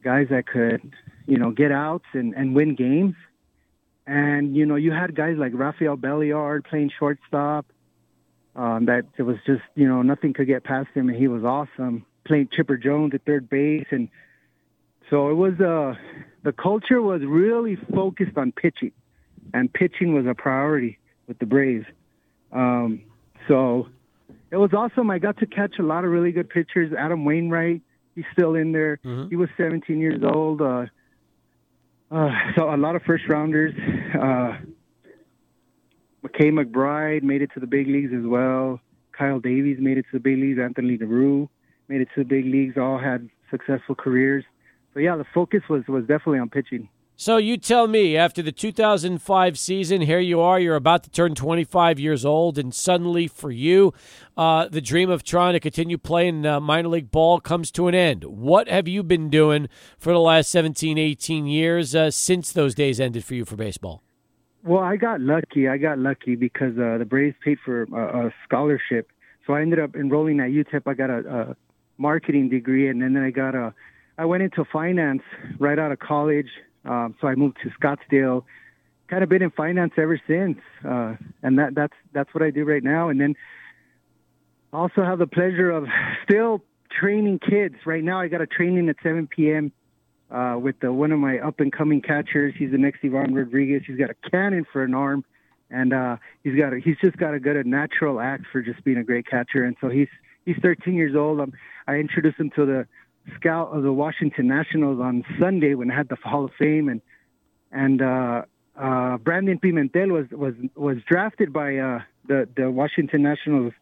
guys 0.06 0.27
that 0.30 0.45
could, 0.45 0.94
you 1.26 1.38
know, 1.38 1.52
get 1.52 1.72
outs 1.72 2.06
and, 2.14 2.34
and 2.36 2.56
win 2.56 2.76
games. 2.76 3.15
And, 4.07 4.56
you 4.56 4.65
know, 4.65 4.76
you 4.76 4.91
had 4.91 5.15
guys 5.15 5.36
like 5.38 5.52
Rafael 5.56 5.98
Belliard 5.98 6.64
playing 6.65 6.91
shortstop. 6.98 7.65
Um, 8.56 8.86
that 8.86 9.03
it 9.18 9.23
was 9.23 9.36
just, 9.45 9.64
you 9.76 9.86
know, 9.86 10.02
nothing 10.02 10.32
could 10.32 10.48
get 10.48 10.64
past 10.64 10.88
him, 10.94 11.10
and 11.10 11.18
he 11.18 11.27
was 11.27 11.44
awesome. 11.44 12.06
Playing 12.23 12.48
Chipper 12.53 12.77
Jones 12.77 13.14
at 13.14 13.26
third 13.26 13.49
base, 13.49 13.88
and 13.91 14.07
so 15.10 15.30
it 15.30 15.34
was. 15.34 15.60
Uh, 15.60 15.95
the 16.44 16.53
culture 16.53 17.02
was 17.02 17.22
really 17.26 17.76
focused 17.76 18.38
on 18.38 18.53
pitching, 18.53 18.94
and 19.53 19.73
pitching 19.73 20.14
was 20.14 20.26
a 20.26 20.34
priority 20.34 20.99
with 21.27 21.38
the 21.40 21.45
Braves. 21.45 21.86
Um, 22.53 23.02
so 23.49 23.90
it 24.52 24.57
was 24.57 24.72
awesome. 24.73 25.11
I 25.11 25.19
got 25.19 25.38
to 25.40 25.45
catch 25.45 25.77
a 25.77 25.84
lot 25.84 26.06
of 26.06 26.11
really 26.11 26.32
good 26.32 26.49
pitchers. 26.49 26.94
Adam 26.98 27.26
Wainwright, 27.26 27.82
he's 28.16 28.26
still 28.34 28.56
in 28.56 28.72
there. 28.72 29.00
Mm-hmm. 29.06 29.30
He 29.30 29.36
was 29.36 29.50
17 29.58 30.00
years 30.00 30.22
old. 30.24 30.62
Uh, 30.62 30.86
uh, 32.12 32.30
so 32.56 32.74
a 32.74 32.78
lot 32.78 32.96
of 32.96 33.04
first 33.04 33.26
rounders. 33.28 33.74
Uh, 34.14 34.58
Macay 36.26 36.52
McBride 36.52 37.24
made 37.24 37.42
it 37.42 37.52
to 37.54 37.60
the 37.60 37.68
big 37.68 37.88
leagues 37.88 38.12
as 38.18 38.26
well. 38.26 38.80
Kyle 39.18 39.40
Davies 39.40 39.78
made 39.80 39.98
it 39.98 40.06
to 40.12 40.14
the 40.14 40.20
big 40.20 40.38
leagues. 40.38 40.60
Anthony 40.60 40.98
Lerew 40.98 41.48
made 41.88 42.02
it 42.02 42.08
to 42.16 42.22
the 42.22 42.26
big 42.26 42.46
leagues. 42.46 42.78
All 42.78 42.98
had 42.98 43.30
successful 43.52 43.96
careers. 43.96 44.44
So 44.94 45.00
yeah, 45.00 45.16
the 45.18 45.26
focus 45.34 45.62
was 45.70 45.84
was 45.88 46.02
definitely 46.02 46.40
on 46.40 46.50
pitching. 46.50 46.90
So 47.18 47.38
you 47.38 47.56
tell 47.56 47.88
me, 47.88 48.18
after 48.18 48.42
the 48.42 48.52
2005 48.52 49.58
season, 49.58 50.02
here 50.02 50.20
you 50.20 50.42
are, 50.42 50.60
you're 50.60 50.76
about 50.76 51.04
to 51.04 51.10
turn 51.10 51.34
25 51.34 51.98
years 51.98 52.26
old, 52.26 52.58
and 52.58 52.76
suddenly 52.76 53.26
for 53.26 53.52
you, 53.52 53.94
uh, 54.36 54.68
the 54.68 54.82
dream 54.82 55.10
of 55.10 55.24
trying 55.24 55.54
to 55.54 55.62
continue 55.62 55.98
playing 55.98 56.46
uh, 56.46 56.60
minor 56.60 56.90
league 56.90 57.12
ball 57.12 57.40
comes 57.40 57.72
to 57.72 57.88
an 57.88 57.96
end. 57.96 58.26
What 58.26 58.68
have 58.68 58.90
you 58.90 59.02
been 59.02 59.30
doing 59.30 59.70
for 59.98 60.12
the 60.12 60.20
last 60.20 60.52
17, 60.52 60.98
18 60.98 61.48
years 61.48 61.96
uh, 61.96 62.12
since 62.12 62.52
those 62.52 62.76
days 62.76 63.00
ended 63.00 63.24
for 63.24 63.34
you 63.34 63.46
for 63.46 63.56
baseball? 63.56 64.04
Well, 64.66 64.84
I 64.84 64.98
got 64.98 65.22
lucky. 65.22 65.70
I 65.70 65.78
got 65.78 65.98
lucky 65.98 66.36
because 66.36 66.78
uh, 66.78 66.98
the 66.98 67.06
Braves 67.06 67.38
paid 67.42 67.60
for 67.64 67.84
a, 67.84 68.34
scholarship. 68.44 69.10
So 69.48 69.54
I 69.54 69.62
ended 69.62 69.80
up 69.80 69.96
enrolling 69.96 70.42
at 70.42 70.50
UTEP. 70.50 70.82
I 70.86 70.94
got 70.94 71.10
a, 71.10 71.20
a 71.30 71.56
marketing 71.98 72.50
degree, 72.50 72.90
and 72.90 73.02
then 73.02 73.16
I 73.16 73.30
got 73.30 73.56
a. 73.56 73.74
I 74.18 74.26
went 74.26 74.44
into 74.44 74.66
finance 74.66 75.22
right 75.60 75.80
out 75.80 75.94
of 75.94 76.00
college 76.00 76.50
um, 76.86 77.16
so 77.20 77.28
I 77.28 77.36
moved 77.36 77.57
to 77.64 77.70
Scottsdale. 77.70 78.44
Kind 79.07 79.24
of 79.24 79.30
been 79.30 79.44
in 79.44 79.52
finance 79.52 79.94
ever 79.98 80.20
since, 80.28 80.57
uh, 80.84 81.16
and 81.44 81.60
that 81.60 81.76
that's 81.76 81.94
that's 82.12 82.34
what 82.34 82.44
I 82.44 82.49
do 82.49 82.66
right 82.66 82.84
now. 82.84 83.10
And 83.10 83.22
then 83.22 83.36
also 84.74 85.03
have 85.03 85.20
the 85.20 85.28
pleasure 85.28 85.70
of 85.70 85.86
still 86.24 86.64
training 86.99 87.40
kids. 87.40 87.76
Right 87.86 88.03
now, 88.03 88.20
I 88.20 88.28
got 88.28 88.41
a 88.41 88.48
training 88.48 88.90
at 88.90 88.95
7 89.03 89.28
p.m. 89.28 89.72
Uh, 90.32 90.57
with 90.60 90.80
the, 90.80 90.91
one 90.91 91.12
of 91.12 91.20
my 91.20 91.38
up 91.40 91.60
and 91.60 91.72
coming 91.72 92.02
catchers. 92.02 92.53
He's 92.57 92.72
the 92.72 92.78
next 92.78 92.99
Ivan 93.03 93.36
Rodriguez. 93.36 93.84
He's 93.86 93.98
got 93.98 94.10
a 94.10 94.30
cannon 94.30 94.66
for 94.72 94.84
an 94.84 94.95
arm, 94.95 95.24
and 95.70 95.94
uh, 95.94 96.18
he's 96.44 96.56
got 96.57 96.74
a, 96.74 96.80
he's 96.80 96.98
just 96.99 97.18
got 97.18 97.34
a 97.36 97.40
good 97.40 97.56
a 97.56 97.64
natural 97.64 98.20
act 98.20 98.45
for 98.52 98.62
just 98.62 98.84
being 98.84 98.98
a 98.98 99.03
great 99.03 99.28
catcher. 99.28 99.64
And 99.64 99.76
so 99.80 99.90
he's 99.90 100.07
he's 100.45 100.57
13 100.62 100.95
years 100.95 101.16
old. 101.16 101.40
Um, 101.40 101.53
I 101.88 101.95
introduced 101.95 102.40
him 102.40 102.49
to 102.56 102.66
the 102.66 102.88
scout 103.35 103.69
of 103.76 103.84
the 103.84 103.91
Washington 103.91 104.47
Nationals 104.47 104.99
on 104.99 105.23
Sunday 105.39 105.73
when 105.73 105.91
I 105.91 105.95
had 105.95 106.10
the 106.10 106.18
Hall 106.23 106.45
of 106.45 106.52
Fame, 106.57 106.89
and 106.89 107.02
and 107.72 108.02
uh, 108.02 108.43
uh, 108.80 109.18
Brandon 109.18 109.60
Pimentel 109.60 110.11
was 110.11 110.26
was 110.31 110.53
was 110.76 110.97
drafted 111.07 111.52
by 111.52 111.77
uh, 111.77 111.99
the 112.27 112.47
the 112.56 112.69
Washington 112.69 113.23
Nationals 113.23 113.73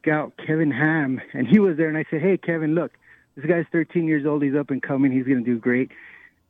scout 0.00 0.32
Kevin 0.44 0.70
Ham, 0.70 1.20
and 1.32 1.46
he 1.46 1.58
was 1.58 1.76
there. 1.76 1.88
And 1.88 1.96
I 1.96 2.04
said, 2.10 2.20
"Hey, 2.20 2.36
Kevin, 2.36 2.74
look, 2.74 2.92
this 3.36 3.44
guy's 3.46 3.66
13 3.72 4.06
years 4.06 4.26
old. 4.26 4.42
He's 4.42 4.54
up 4.54 4.70
and 4.70 4.82
coming. 4.82 5.12
He's 5.12 5.24
going 5.24 5.44
to 5.44 5.50
do 5.50 5.58
great, 5.58 5.90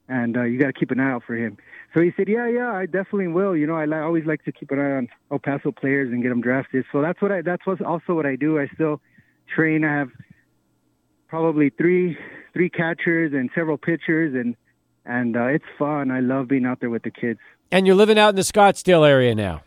and 0.08 0.36
uh, 0.36 0.42
you 0.42 0.58
got 0.58 0.68
to 0.68 0.72
keep 0.72 0.90
an 0.90 1.00
eye 1.00 1.10
out 1.10 1.24
for 1.26 1.36
him." 1.36 1.58
So 1.94 2.02
he 2.02 2.12
said, 2.16 2.28
"Yeah, 2.28 2.48
yeah, 2.48 2.72
I 2.72 2.86
definitely 2.86 3.28
will. 3.28 3.56
You 3.56 3.66
know, 3.66 3.76
I 3.76 3.86
li- 3.86 3.96
always 3.98 4.24
like 4.24 4.44
to 4.44 4.52
keep 4.52 4.70
an 4.70 4.78
eye 4.78 4.92
on 4.92 5.08
El 5.30 5.38
Paso 5.38 5.72
players 5.72 6.12
and 6.12 6.22
get 6.22 6.28
them 6.30 6.40
drafted. 6.40 6.84
So 6.92 7.02
that's 7.02 7.20
what 7.20 7.32
I 7.32 7.42
that's 7.42 7.66
what's 7.66 7.82
also 7.82 8.14
what 8.14 8.26
I 8.26 8.36
do. 8.36 8.58
I 8.58 8.68
still 8.74 9.00
train. 9.54 9.84
I 9.84 9.94
have 9.94 10.10
probably 11.28 11.70
three 11.70 12.16
three 12.52 12.70
catchers 12.70 13.32
and 13.32 13.50
several 13.54 13.76
pitchers, 13.76 14.34
and 14.34 14.56
and 15.04 15.36
uh, 15.36 15.46
it's 15.46 15.64
fun. 15.78 16.10
I 16.10 16.20
love 16.20 16.48
being 16.48 16.66
out 16.66 16.80
there 16.80 16.90
with 16.90 17.02
the 17.02 17.10
kids. 17.10 17.40
And 17.70 17.86
you're 17.86 17.96
living 17.96 18.18
out 18.18 18.30
in 18.30 18.36
the 18.36 18.42
Scottsdale 18.42 19.06
area 19.06 19.34
now. 19.34 19.62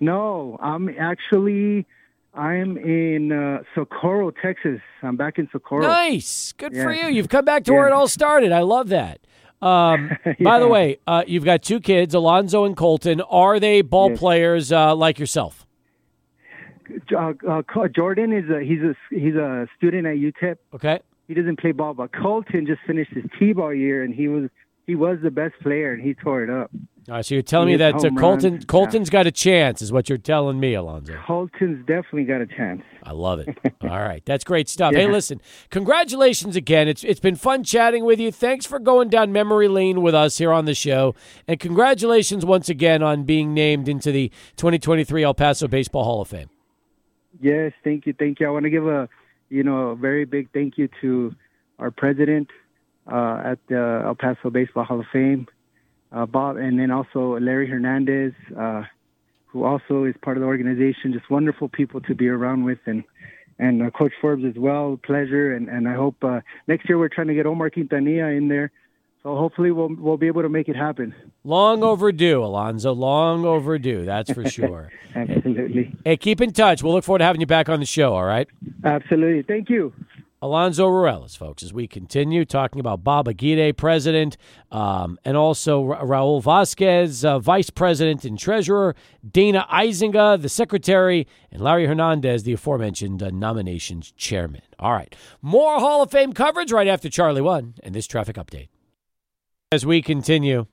No, 0.00 0.58
I'm 0.60 0.88
actually 0.98 1.86
I'm 2.34 2.76
in 2.76 3.32
uh, 3.32 3.62
Socorro, 3.74 4.30
Texas. 4.32 4.80
I'm 5.02 5.16
back 5.16 5.38
in 5.38 5.48
Socorro. 5.52 5.82
Nice, 5.82 6.52
good 6.52 6.74
yeah. 6.74 6.82
for 6.82 6.92
you. 6.92 7.06
You've 7.06 7.28
come 7.28 7.44
back 7.44 7.64
to 7.64 7.72
yeah. 7.72 7.78
where 7.78 7.86
it 7.88 7.92
all 7.92 8.08
started. 8.08 8.52
I 8.52 8.60
love 8.60 8.88
that. 8.88 9.20
Um, 9.62 10.10
yeah. 10.26 10.34
By 10.40 10.58
the 10.58 10.68
way, 10.68 10.98
uh, 11.06 11.22
you've 11.26 11.44
got 11.44 11.62
two 11.62 11.80
kids, 11.80 12.14
Alonzo 12.14 12.64
and 12.64 12.76
Colton. 12.76 13.20
Are 13.22 13.60
they 13.60 13.82
ball 13.82 14.10
yes. 14.10 14.18
players 14.18 14.72
uh, 14.72 14.94
like 14.94 15.18
yourself? 15.18 15.64
Uh, 17.16 17.32
uh, 17.48 17.88
Jordan 17.88 18.32
is 18.32 18.48
a 18.50 18.60
he's 18.60 18.80
a 18.80 18.94
he's 19.10 19.34
a 19.34 19.66
student 19.76 20.06
at 20.06 20.16
UTEP. 20.16 20.56
Okay. 20.74 21.00
He 21.26 21.34
doesn't 21.34 21.58
play 21.58 21.72
ball, 21.72 21.94
but 21.94 22.12
Colton 22.12 22.66
just 22.66 22.82
finished 22.86 23.12
his 23.12 23.24
t-ball 23.38 23.72
year, 23.72 24.02
and 24.02 24.14
he 24.14 24.28
was 24.28 24.50
he 24.86 24.94
was 24.94 25.18
the 25.22 25.30
best 25.30 25.54
player, 25.62 25.92
and 25.92 26.02
he 26.02 26.14
tore 26.14 26.42
it 26.42 26.50
up. 26.50 26.70
All 27.06 27.16
right, 27.16 27.26
so 27.26 27.34
you're 27.34 27.42
telling 27.42 27.68
he 27.68 27.74
me 27.74 27.78
that 27.78 27.96
uh, 27.96 28.10
Colton 28.18 28.52
runs. 28.54 28.64
Colton's 28.64 29.08
yeah. 29.08 29.12
got 29.12 29.26
a 29.26 29.30
chance, 29.30 29.82
is 29.82 29.92
what 29.92 30.08
you're 30.08 30.16
telling 30.16 30.58
me, 30.58 30.72
Alonzo. 30.72 31.18
Colton's 31.26 31.84
definitely 31.86 32.24
got 32.24 32.40
a 32.40 32.46
chance. 32.46 32.82
I 33.02 33.12
love 33.12 33.40
it. 33.40 33.48
All 33.82 33.88
right, 33.88 34.24
that's 34.24 34.44
great 34.44 34.68
stuff. 34.68 34.84
Yeah. 34.94 35.00
Hey, 35.00 35.10
listen, 35.10 35.40
congratulations 35.70 36.56
again. 36.56 36.88
It's 36.88 37.02
it's 37.04 37.20
been 37.20 37.36
fun 37.36 37.64
chatting 37.64 38.04
with 38.04 38.20
you. 38.20 38.30
Thanks 38.30 38.66
for 38.66 38.78
going 38.78 39.08
down 39.08 39.32
memory 39.32 39.68
lane 39.68 40.02
with 40.02 40.14
us 40.14 40.38
here 40.38 40.52
on 40.52 40.66
the 40.66 40.74
show, 40.74 41.14
and 41.48 41.58
congratulations 41.58 42.44
once 42.44 42.68
again 42.68 43.02
on 43.02 43.24
being 43.24 43.54
named 43.54 43.88
into 43.88 44.12
the 44.12 44.30
2023 44.56 45.24
El 45.24 45.34
Paso 45.34 45.68
Baseball 45.68 46.04
Hall 46.04 46.20
of 46.20 46.28
Fame. 46.28 46.48
Yes, 47.40 47.72
thank 47.82 48.06
you, 48.06 48.12
thank 48.12 48.40
you. 48.40 48.46
I 48.46 48.50
want 48.50 48.64
to 48.64 48.70
give 48.70 48.86
a, 48.86 49.08
you 49.48 49.62
know, 49.62 49.90
a 49.90 49.96
very 49.96 50.24
big 50.24 50.50
thank 50.52 50.78
you 50.78 50.88
to 51.00 51.34
our 51.78 51.90
president 51.90 52.48
uh, 53.10 53.42
at 53.44 53.58
the 53.68 54.02
El 54.04 54.14
Paso 54.14 54.50
Baseball 54.50 54.84
Hall 54.84 55.00
of 55.00 55.06
Fame, 55.12 55.46
uh, 56.12 56.26
Bob, 56.26 56.56
and 56.56 56.78
then 56.78 56.90
also 56.90 57.38
Larry 57.38 57.68
Hernandez, 57.68 58.32
uh, 58.58 58.82
who 59.46 59.64
also 59.64 60.04
is 60.04 60.14
part 60.22 60.36
of 60.36 60.42
the 60.42 60.46
organization. 60.46 61.12
Just 61.12 61.30
wonderful 61.30 61.68
people 61.68 62.00
to 62.02 62.14
be 62.14 62.28
around 62.28 62.64
with, 62.64 62.78
and 62.86 63.04
and 63.58 63.82
uh, 63.82 63.90
Coach 63.90 64.12
Forbes 64.20 64.44
as 64.44 64.54
well. 64.56 64.98
Pleasure, 65.02 65.54
and 65.54 65.68
and 65.68 65.88
I 65.88 65.94
hope 65.94 66.16
uh, 66.22 66.40
next 66.66 66.88
year 66.88 66.98
we're 66.98 67.08
trying 67.08 67.28
to 67.28 67.34
get 67.34 67.46
Omar 67.46 67.70
Quintanilla 67.70 68.36
in 68.36 68.48
there 68.48 68.70
So 69.24 69.36
hopefully 69.36 69.70
we'll 69.70 69.88
we'll 69.98 70.18
be 70.18 70.26
able 70.26 70.42
to 70.42 70.50
make 70.50 70.68
it 70.68 70.76
happen. 70.76 71.14
Long 71.44 71.82
overdue, 71.82 72.44
Alonzo. 72.44 72.92
Long 72.92 73.46
overdue. 73.46 74.04
That's 74.04 74.30
for 74.30 74.46
sure. 74.48 74.92
Absolutely. 75.16 75.96
Hey, 76.04 76.18
keep 76.18 76.42
in 76.42 76.52
touch. 76.52 76.82
We'll 76.82 76.92
look 76.92 77.04
forward 77.04 77.20
to 77.20 77.24
having 77.24 77.40
you 77.40 77.46
back 77.46 77.70
on 77.70 77.80
the 77.80 77.86
show. 77.86 78.12
All 78.12 78.26
right. 78.26 78.46
Absolutely. 78.84 79.42
Thank 79.42 79.70
you. 79.70 79.94
Alonzo 80.42 80.86
Ruelas, 80.86 81.38
folks, 81.38 81.62
as 81.62 81.72
we 81.72 81.86
continue 81.88 82.44
talking 82.44 82.78
about 82.78 83.02
Bob 83.02 83.26
Aguirre, 83.28 83.72
president, 83.72 84.36
um, 84.70 85.18
and 85.24 85.38
also 85.38 85.82
Ra- 85.82 86.02
Raul 86.02 86.42
Vasquez, 86.42 87.24
uh, 87.24 87.38
vice 87.38 87.70
president 87.70 88.26
and 88.26 88.38
treasurer, 88.38 88.94
Dana 89.26 89.66
Isinga, 89.72 90.42
the 90.42 90.50
secretary, 90.50 91.26
and 91.50 91.62
Larry 91.62 91.86
Hernandez, 91.86 92.42
the 92.42 92.52
aforementioned 92.52 93.22
uh, 93.22 93.30
nominations 93.30 94.12
chairman. 94.18 94.60
All 94.78 94.92
right. 94.92 95.16
More 95.40 95.80
Hall 95.80 96.02
of 96.02 96.10
Fame 96.10 96.34
coverage 96.34 96.70
right 96.72 96.88
after 96.88 97.08
Charlie 97.08 97.40
One 97.40 97.72
and 97.82 97.94
this 97.94 98.06
traffic 98.06 98.36
update. 98.36 98.68
As 99.74 99.84
we 99.84 100.02
continue, 100.02 100.66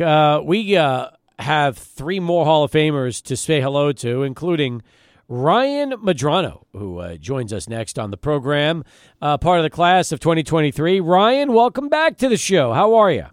uh, 0.00 0.40
we 0.42 0.74
uh, 0.74 1.08
have 1.38 1.76
three 1.76 2.18
more 2.18 2.46
Hall 2.46 2.64
of 2.64 2.72
Famers 2.72 3.22
to 3.24 3.36
say 3.36 3.60
hello 3.60 3.92
to, 3.92 4.22
including 4.22 4.80
Ryan 5.28 5.90
Madrano, 5.90 6.64
who 6.72 6.98
uh, 6.98 7.16
joins 7.16 7.52
us 7.52 7.68
next 7.68 7.98
on 7.98 8.10
the 8.10 8.16
program, 8.16 8.84
uh, 9.20 9.36
part 9.36 9.58
of 9.58 9.64
the 9.64 9.70
class 9.70 10.12
of 10.12 10.20
2023. 10.20 10.98
Ryan, 10.98 11.52
welcome 11.52 11.90
back 11.90 12.16
to 12.16 12.30
the 12.30 12.38
show. 12.38 12.72
How 12.72 12.94
are 12.94 13.12
you? 13.12 13.26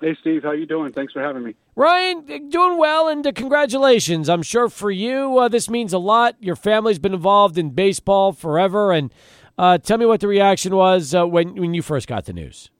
Hey, 0.00 0.16
Steve. 0.20 0.44
How 0.44 0.52
you 0.52 0.66
doing? 0.66 0.92
Thanks 0.92 1.12
for 1.12 1.20
having 1.20 1.42
me. 1.42 1.56
Ryan, 1.74 2.48
doing 2.50 2.78
well, 2.78 3.08
and 3.08 3.26
uh, 3.26 3.32
congratulations. 3.32 4.28
I'm 4.28 4.44
sure 4.44 4.68
for 4.68 4.92
you, 4.92 5.36
uh, 5.36 5.48
this 5.48 5.68
means 5.68 5.92
a 5.92 5.98
lot. 5.98 6.36
Your 6.38 6.54
family's 6.54 7.00
been 7.00 7.12
involved 7.12 7.58
in 7.58 7.70
baseball 7.70 8.30
forever, 8.30 8.92
and 8.92 9.12
uh, 9.58 9.78
tell 9.78 9.98
me 9.98 10.06
what 10.06 10.20
the 10.20 10.28
reaction 10.28 10.76
was 10.76 11.12
uh, 11.12 11.26
when 11.26 11.56
when 11.56 11.74
you 11.74 11.82
first 11.82 12.06
got 12.06 12.26
the 12.26 12.32
news. 12.32 12.70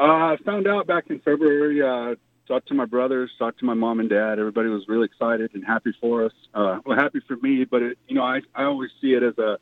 Uh, 0.00 0.32
I 0.32 0.36
found 0.46 0.66
out 0.66 0.86
back 0.86 1.10
in 1.10 1.18
February. 1.20 1.82
Uh, 1.82 2.14
talked 2.48 2.68
to 2.68 2.74
my 2.74 2.86
brothers, 2.86 3.30
talked 3.38 3.58
to 3.58 3.66
my 3.66 3.74
mom 3.74 4.00
and 4.00 4.08
dad. 4.08 4.38
Everybody 4.38 4.70
was 4.70 4.88
really 4.88 5.04
excited 5.04 5.50
and 5.52 5.62
happy 5.64 5.92
for 6.00 6.24
us. 6.24 6.32
Uh, 6.54 6.78
well, 6.86 6.98
happy 6.98 7.20
for 7.28 7.36
me, 7.36 7.64
but 7.64 7.82
it, 7.82 7.98
you 8.08 8.14
know, 8.14 8.22
I 8.24 8.40
I 8.54 8.64
always 8.64 8.90
see 9.02 9.12
it 9.12 9.22
as 9.22 9.36
a 9.36 9.58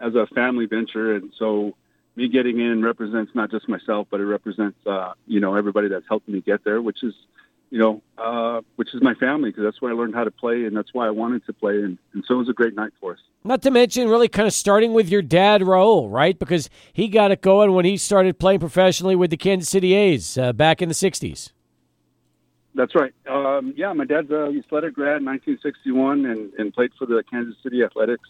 as 0.00 0.14
a 0.14 0.26
family 0.34 0.64
venture, 0.64 1.14
and 1.14 1.32
so 1.38 1.76
me 2.16 2.28
getting 2.28 2.60
in 2.60 2.82
represents 2.82 3.32
not 3.34 3.50
just 3.50 3.68
myself, 3.68 4.08
but 4.10 4.20
it 4.20 4.24
represents 4.24 4.78
uh, 4.86 5.12
you 5.26 5.38
know 5.38 5.54
everybody 5.54 5.88
that's 5.88 6.08
helped 6.08 6.28
me 6.28 6.40
get 6.40 6.64
there, 6.64 6.80
which 6.80 7.02
is 7.02 7.14
you 7.74 7.80
know 7.80 8.00
uh, 8.18 8.60
which 8.76 8.94
is 8.94 9.02
my 9.02 9.14
family 9.14 9.50
because 9.50 9.64
that's 9.64 9.82
where 9.82 9.90
I 9.90 9.96
learned 9.96 10.14
how 10.14 10.22
to 10.22 10.30
play, 10.30 10.64
and 10.64 10.76
that's 10.76 10.94
why 10.94 11.08
I 11.08 11.10
wanted 11.10 11.44
to 11.46 11.52
play, 11.52 11.82
and, 11.82 11.98
and 12.12 12.24
so 12.24 12.34
it 12.34 12.38
was 12.38 12.48
a 12.48 12.52
great 12.52 12.76
night 12.76 12.92
for 13.00 13.14
us. 13.14 13.18
Not 13.42 13.62
to 13.62 13.72
mention, 13.72 14.08
really 14.08 14.28
kind 14.28 14.46
of 14.46 14.54
starting 14.54 14.92
with 14.92 15.08
your 15.08 15.22
dad, 15.22 15.60
Raul, 15.60 16.08
right? 16.08 16.38
Because 16.38 16.70
he 16.92 17.08
got 17.08 17.32
it 17.32 17.42
going 17.42 17.72
when 17.72 17.84
he 17.84 17.96
started 17.96 18.38
playing 18.38 18.60
professionally 18.60 19.16
with 19.16 19.30
the 19.30 19.36
Kansas 19.36 19.68
City 19.68 19.92
A's 19.92 20.38
uh, 20.38 20.52
back 20.52 20.82
in 20.82 20.88
the 20.88 20.94
60s. 20.94 21.50
That's 22.76 22.94
right. 22.94 23.12
Um, 23.28 23.74
yeah, 23.76 23.92
my 23.92 24.04
dad's 24.04 24.30
a 24.30 24.52
athletic 24.56 24.94
grad 24.94 25.18
in 25.18 25.24
1961 25.24 26.26
and, 26.26 26.52
and 26.56 26.72
played 26.72 26.92
for 26.96 27.06
the 27.06 27.24
Kansas 27.28 27.56
City 27.60 27.82
Athletics 27.82 28.28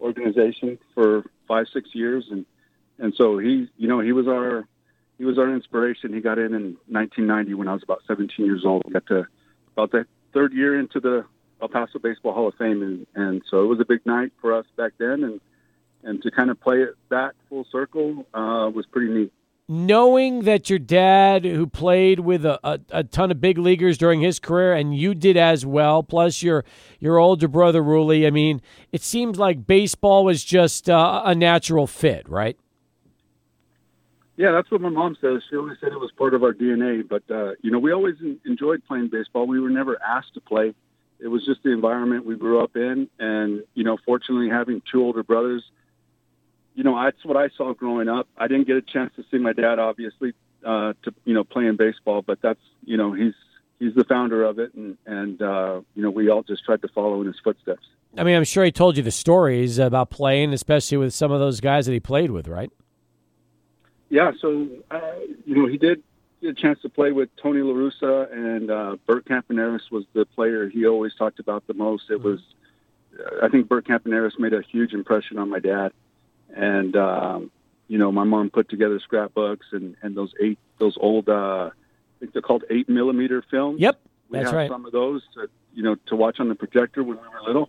organization 0.00 0.78
for 0.94 1.24
five, 1.46 1.66
six 1.70 1.90
years. 1.94 2.28
And, 2.30 2.46
and 2.98 3.12
so 3.14 3.36
he, 3.36 3.68
you 3.76 3.88
know, 3.88 4.00
he 4.00 4.12
was 4.12 4.26
our, 4.26 4.66
he 5.20 5.26
was 5.26 5.36
our 5.36 5.52
inspiration. 5.52 6.14
He 6.14 6.22
got 6.22 6.38
in 6.38 6.54
in 6.54 6.78
1990 6.88 7.52
when 7.52 7.68
I 7.68 7.74
was 7.74 7.82
about 7.82 8.00
17 8.08 8.46
years 8.46 8.64
old. 8.64 8.90
Got 8.90 9.06
to 9.08 9.26
about 9.74 9.92
the 9.92 10.06
third 10.32 10.54
year 10.54 10.80
into 10.80 10.98
the 10.98 11.26
El 11.60 11.68
Paso 11.68 11.98
Baseball 11.98 12.32
Hall 12.32 12.48
of 12.48 12.54
Fame. 12.54 12.82
And, 12.82 13.06
and 13.14 13.42
so 13.50 13.62
it 13.62 13.66
was 13.66 13.80
a 13.80 13.84
big 13.84 14.06
night 14.06 14.32
for 14.40 14.54
us 14.54 14.64
back 14.78 14.92
then. 14.96 15.22
And, 15.22 15.40
and 16.02 16.22
to 16.22 16.30
kind 16.30 16.48
of 16.48 16.58
play 16.58 16.78
it 16.78 16.96
back 17.10 17.34
full 17.50 17.66
circle 17.70 18.24
uh, 18.32 18.70
was 18.74 18.86
pretty 18.90 19.12
neat 19.12 19.30
knowing 19.72 20.40
that 20.40 20.68
your 20.68 20.80
dad, 20.80 21.44
who 21.44 21.64
played 21.64 22.18
with 22.18 22.44
a, 22.44 22.58
a, 22.66 22.80
a, 22.90 23.04
ton 23.04 23.30
of 23.30 23.40
big 23.40 23.56
leaguers 23.56 23.96
during 23.96 24.20
his 24.20 24.40
career, 24.40 24.72
and 24.72 24.96
you 24.96 25.14
did 25.14 25.36
as 25.36 25.64
well, 25.64 26.02
plus 26.02 26.42
your 26.42 26.64
your 26.98 27.18
older 27.18 27.46
brother 27.46 27.80
Ruly, 27.80 28.26
I 28.26 28.30
mean, 28.30 28.60
it 28.90 29.00
seems 29.00 29.38
like 29.38 29.68
baseball 29.68 30.24
was 30.24 30.42
just 30.42 30.90
uh, 30.90 31.22
a 31.24 31.36
natural 31.36 31.86
fit, 31.86 32.28
right? 32.28 32.58
Yeah, 34.40 34.52
that's 34.52 34.70
what 34.70 34.80
my 34.80 34.88
mom 34.88 35.16
says. 35.20 35.42
She 35.50 35.56
always 35.56 35.76
said 35.80 35.92
it 35.92 36.00
was 36.00 36.12
part 36.16 36.32
of 36.32 36.42
our 36.42 36.54
DNA. 36.54 37.06
But 37.06 37.22
uh, 37.30 37.52
you 37.62 37.70
know, 37.70 37.78
we 37.78 37.92
always 37.92 38.14
enjoyed 38.46 38.82
playing 38.86 39.08
baseball. 39.12 39.46
We 39.46 39.60
were 39.60 39.70
never 39.70 40.00
asked 40.02 40.34
to 40.34 40.40
play. 40.40 40.74
It 41.18 41.28
was 41.28 41.44
just 41.44 41.62
the 41.62 41.72
environment 41.72 42.24
we 42.24 42.36
grew 42.36 42.64
up 42.64 42.74
in, 42.76 43.08
and 43.18 43.64
you 43.74 43.84
know, 43.84 43.98
fortunately, 44.06 44.48
having 44.48 44.80
two 44.90 45.02
older 45.02 45.22
brothers 45.22 45.62
you 46.74 46.84
know, 46.84 47.02
that's 47.02 47.22
what 47.24 47.36
I 47.36 47.48
saw 47.56 47.74
growing 47.74 48.08
up. 48.08 48.28
I 48.38 48.48
didn't 48.48 48.66
get 48.66 48.76
a 48.76 48.82
chance 48.82 49.12
to 49.16 49.24
see 49.30 49.38
my 49.38 49.52
dad, 49.52 49.78
obviously, 49.78 50.32
uh, 50.64 50.94
to 51.02 51.14
you 51.24 51.34
know, 51.34 51.44
playing 51.44 51.76
baseball, 51.76 52.22
but 52.22 52.40
that's 52.42 52.60
you 52.84 52.96
know, 52.96 53.12
he's 53.12 53.34
he's 53.78 53.94
the 53.94 54.04
founder 54.04 54.44
of 54.44 54.58
it, 54.58 54.72
and 54.74 54.96
and 55.06 55.42
uh, 55.42 55.80
you 55.94 56.02
know, 56.02 56.10
we 56.10 56.30
all 56.30 56.42
just 56.42 56.64
tried 56.64 56.82
to 56.82 56.88
follow 56.88 57.20
in 57.20 57.26
his 57.26 57.36
footsteps. 57.42 57.86
I 58.16 58.24
mean, 58.24 58.36
I'm 58.36 58.44
sure 58.44 58.64
he 58.64 58.72
told 58.72 58.96
you 58.96 59.02
the 59.02 59.10
stories 59.10 59.78
about 59.78 60.10
playing, 60.10 60.52
especially 60.52 60.98
with 60.98 61.14
some 61.14 61.30
of 61.30 61.38
those 61.38 61.60
guys 61.60 61.86
that 61.86 61.92
he 61.92 62.00
played 62.00 62.30
with, 62.30 62.48
right? 62.48 62.70
Yeah, 64.10 64.32
so 64.38 64.68
uh, 64.90 65.00
you 65.46 65.54
know, 65.54 65.66
he 65.66 65.78
did 65.78 66.02
get 66.42 66.50
a 66.50 66.54
chance 66.54 66.80
to 66.82 66.88
play 66.88 67.12
with 67.12 67.34
Tony 67.36 67.60
La 67.60 67.72
Russa 67.72 68.30
and 68.32 68.70
uh, 68.70 68.96
Bert 69.06 69.24
Campaneris 69.24 69.90
was 69.90 70.04
the 70.12 70.26
player 70.26 70.68
he 70.68 70.86
always 70.86 71.14
talked 71.14 71.38
about 71.38 71.66
the 71.66 71.74
most. 71.74 72.10
It 72.10 72.22
was, 72.22 72.40
I 73.42 73.48
think, 73.48 73.68
Bert 73.68 73.86
Campaneris 73.86 74.38
made 74.38 74.52
a 74.52 74.62
huge 74.62 74.92
impression 74.92 75.38
on 75.38 75.48
my 75.48 75.60
dad 75.60 75.92
and 76.54 76.96
um, 76.96 77.50
you 77.88 77.98
know 77.98 78.12
my 78.12 78.24
mom 78.24 78.50
put 78.50 78.68
together 78.68 78.98
scrapbooks 79.00 79.66
and 79.72 79.96
and 80.02 80.16
those 80.16 80.32
eight 80.40 80.58
those 80.78 80.96
old 81.00 81.28
uh, 81.28 81.70
I 81.72 82.18
think 82.18 82.32
they're 82.32 82.42
called 82.42 82.64
eight 82.70 82.88
millimeter 82.88 83.42
films. 83.50 83.80
Yep, 83.80 84.00
we 84.28 84.38
that's 84.38 84.52
right. 84.52 84.70
Some 84.70 84.86
of 84.86 84.92
those 84.92 85.22
to 85.34 85.48
you 85.74 85.82
know 85.82 85.96
to 86.06 86.16
watch 86.16 86.40
on 86.40 86.48
the 86.48 86.54
projector 86.54 87.02
when 87.02 87.16
we 87.16 87.28
were 87.28 87.42
little. 87.46 87.68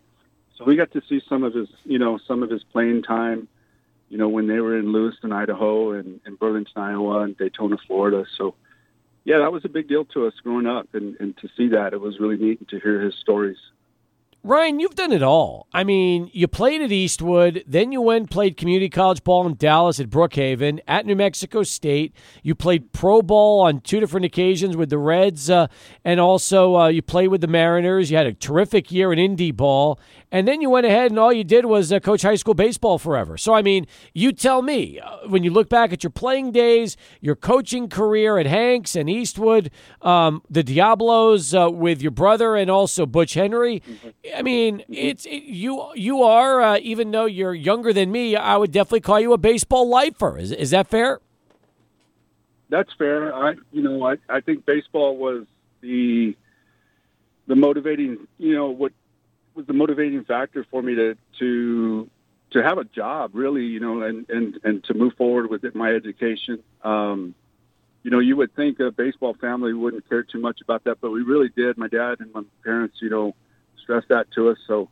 So 0.57 0.65
we 0.65 0.75
got 0.75 0.91
to 0.91 1.01
see 1.07 1.21
some 1.27 1.43
of 1.43 1.53
his 1.53 1.69
you 1.83 1.99
know 1.99 2.19
some 2.27 2.43
of 2.43 2.49
his 2.49 2.63
playing 2.63 3.03
time. 3.03 3.47
You 4.11 4.17
know 4.17 4.27
when 4.27 4.47
they 4.47 4.59
were 4.59 4.77
in 4.77 4.91
Lewiston, 4.91 5.31
Idaho, 5.31 5.93
and, 5.93 6.19
and 6.25 6.37
Burlington, 6.37 6.73
Iowa, 6.75 7.21
and 7.21 7.37
Daytona, 7.37 7.77
Florida. 7.87 8.25
So 8.37 8.55
yeah, 9.23 9.39
that 9.39 9.53
was 9.53 9.63
a 9.63 9.69
big 9.69 9.87
deal 9.87 10.03
to 10.05 10.27
us 10.27 10.33
growing 10.43 10.67
up, 10.67 10.89
and, 10.93 11.15
and 11.21 11.37
to 11.37 11.47
see 11.55 11.69
that 11.69 11.93
it 11.93 12.01
was 12.01 12.19
really 12.19 12.35
neat 12.35 12.67
to 12.67 12.79
hear 12.81 12.99
his 12.99 13.15
stories. 13.21 13.57
Ryan, 14.43 14.79
you've 14.79 14.95
done 14.95 15.11
it 15.11 15.21
all. 15.21 15.67
I 15.71 15.83
mean, 15.83 16.31
you 16.33 16.47
played 16.47 16.81
at 16.81 16.91
Eastwood, 16.91 17.63
then 17.67 17.91
you 17.91 18.01
went 18.01 18.31
played 18.31 18.57
community 18.57 18.89
college 18.89 19.23
ball 19.23 19.45
in 19.45 19.53
Dallas 19.53 19.99
at 19.99 20.09
Brookhaven, 20.09 20.79
at 20.87 21.05
New 21.05 21.15
Mexico 21.15 21.61
State. 21.61 22.11
You 22.41 22.55
played 22.55 22.91
pro 22.91 23.21
ball 23.21 23.61
on 23.61 23.81
two 23.81 23.99
different 23.99 24.25
occasions 24.25 24.75
with 24.75 24.89
the 24.89 24.97
Reds, 24.97 25.51
uh, 25.51 25.67
and 26.03 26.19
also 26.19 26.75
uh, 26.75 26.87
you 26.87 27.03
played 27.03 27.27
with 27.27 27.41
the 27.41 27.47
Mariners. 27.47 28.09
You 28.09 28.17
had 28.17 28.25
a 28.25 28.33
terrific 28.33 28.91
year 28.91 29.13
in 29.13 29.19
indie 29.19 29.55
ball, 29.55 29.99
and 30.31 30.47
then 30.47 30.61
you 30.61 30.69
went 30.69 30.85
ahead 30.85 31.11
and 31.11 31.19
all 31.19 31.33
you 31.33 31.43
did 31.43 31.65
was 31.65 31.91
uh, 31.91 31.99
coach 31.99 32.21
high 32.21 32.35
school 32.35 32.53
baseball 32.53 32.97
forever. 32.97 33.37
So, 33.37 33.53
I 33.53 33.61
mean, 33.61 33.85
you 34.13 34.31
tell 34.31 34.61
me 34.61 34.99
uh, 34.99 35.27
when 35.27 35.43
you 35.43 35.51
look 35.51 35.69
back 35.69 35.91
at 35.91 36.03
your 36.03 36.11
playing 36.11 36.51
days, 36.51 36.95
your 37.19 37.35
coaching 37.35 37.89
career 37.89 38.37
at 38.37 38.45
Hanks 38.45 38.95
and 38.95 39.09
Eastwood, 39.09 39.71
um, 40.01 40.41
the 40.49 40.63
Diablos 40.63 41.53
uh, 41.53 41.69
with 41.69 42.01
your 42.01 42.11
brother, 42.11 42.55
and 42.55 42.71
also 42.71 43.05
Butch 43.05 43.33
Henry. 43.33 43.83
I 44.35 44.41
mean, 44.41 44.83
it's 44.87 45.25
it, 45.25 45.43
you. 45.43 45.91
You 45.95 46.23
are 46.23 46.61
uh, 46.61 46.77
even 46.81 47.11
though 47.11 47.25
you're 47.25 47.53
younger 47.53 47.91
than 47.91 48.11
me. 48.11 48.35
I 48.35 48.57
would 48.57 48.71
definitely 48.71 49.01
call 49.01 49.19
you 49.19 49.33
a 49.33 49.37
baseball 49.37 49.87
lifer. 49.89 50.37
Is 50.37 50.51
is 50.51 50.69
that 50.71 50.87
fair? 50.87 51.19
That's 52.69 52.91
fair. 52.97 53.35
I, 53.35 53.55
you 53.71 53.81
know, 53.81 54.05
I, 54.05 54.15
I 54.29 54.39
think 54.39 54.65
baseball 54.65 55.17
was 55.17 55.45
the 55.81 56.35
the 57.47 57.55
motivating, 57.55 58.27
you 58.37 58.55
know, 58.55 58.69
what 58.69 58.93
was 59.53 59.65
the 59.65 59.73
motivating 59.73 60.23
factor 60.23 60.65
for 60.69 60.81
me 60.81 60.95
to 60.95 61.15
to 61.39 62.09
to 62.51 62.63
have 62.63 62.77
a 62.77 62.83
job, 62.83 63.31
really, 63.33 63.63
you 63.63 63.79
know, 63.79 64.01
and 64.01 64.29
and 64.29 64.59
and 64.63 64.83
to 64.85 64.93
move 64.93 65.13
forward 65.17 65.49
with 65.49 65.63
it, 65.63 65.75
my 65.75 65.89
education. 65.89 66.63
Um, 66.83 67.35
you 68.03 68.11
know, 68.11 68.19
you 68.19 68.35
would 68.37 68.55
think 68.55 68.79
a 68.79 68.91
baseball 68.91 69.35
family 69.35 69.73
wouldn't 69.73 70.07
care 70.09 70.23
too 70.23 70.39
much 70.39 70.59
about 70.61 70.83
that, 70.85 70.99
but 71.01 71.11
we 71.11 71.21
really 71.21 71.49
did. 71.55 71.77
My 71.77 71.87
dad 71.87 72.19
and 72.19 72.33
my 72.33 72.41
parents, 72.63 72.97
you 73.01 73.09
know, 73.09 73.35
stressed 73.81 74.09
that 74.09 74.31
to 74.31 74.49
us. 74.49 74.57
So, 74.65 74.89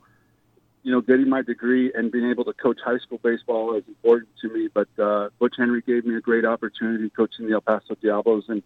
you 0.84 0.92
know, 0.92 1.02
getting 1.02 1.28
my 1.28 1.42
degree 1.42 1.92
and 1.94 2.12
being 2.12 2.30
able 2.30 2.46
to 2.46 2.54
coach 2.54 2.78
high 2.84 3.00
school 3.00 3.20
baseball 3.22 3.76
is 3.76 3.84
important 3.88 4.30
to 4.42 4.50
me. 4.50 4.70
But 4.72 4.90
uh, 5.02 5.30
Butch 5.40 5.56
Henry 5.58 5.82
gave 5.82 6.06
me 6.06 6.16
a 6.16 6.22
great 6.22 6.46
opportunity 6.46 7.10
coaching 7.10 7.48
the 7.48 7.54
El 7.54 7.62
Paso 7.62 7.96
Diablos, 7.96 8.46
and 8.48 8.62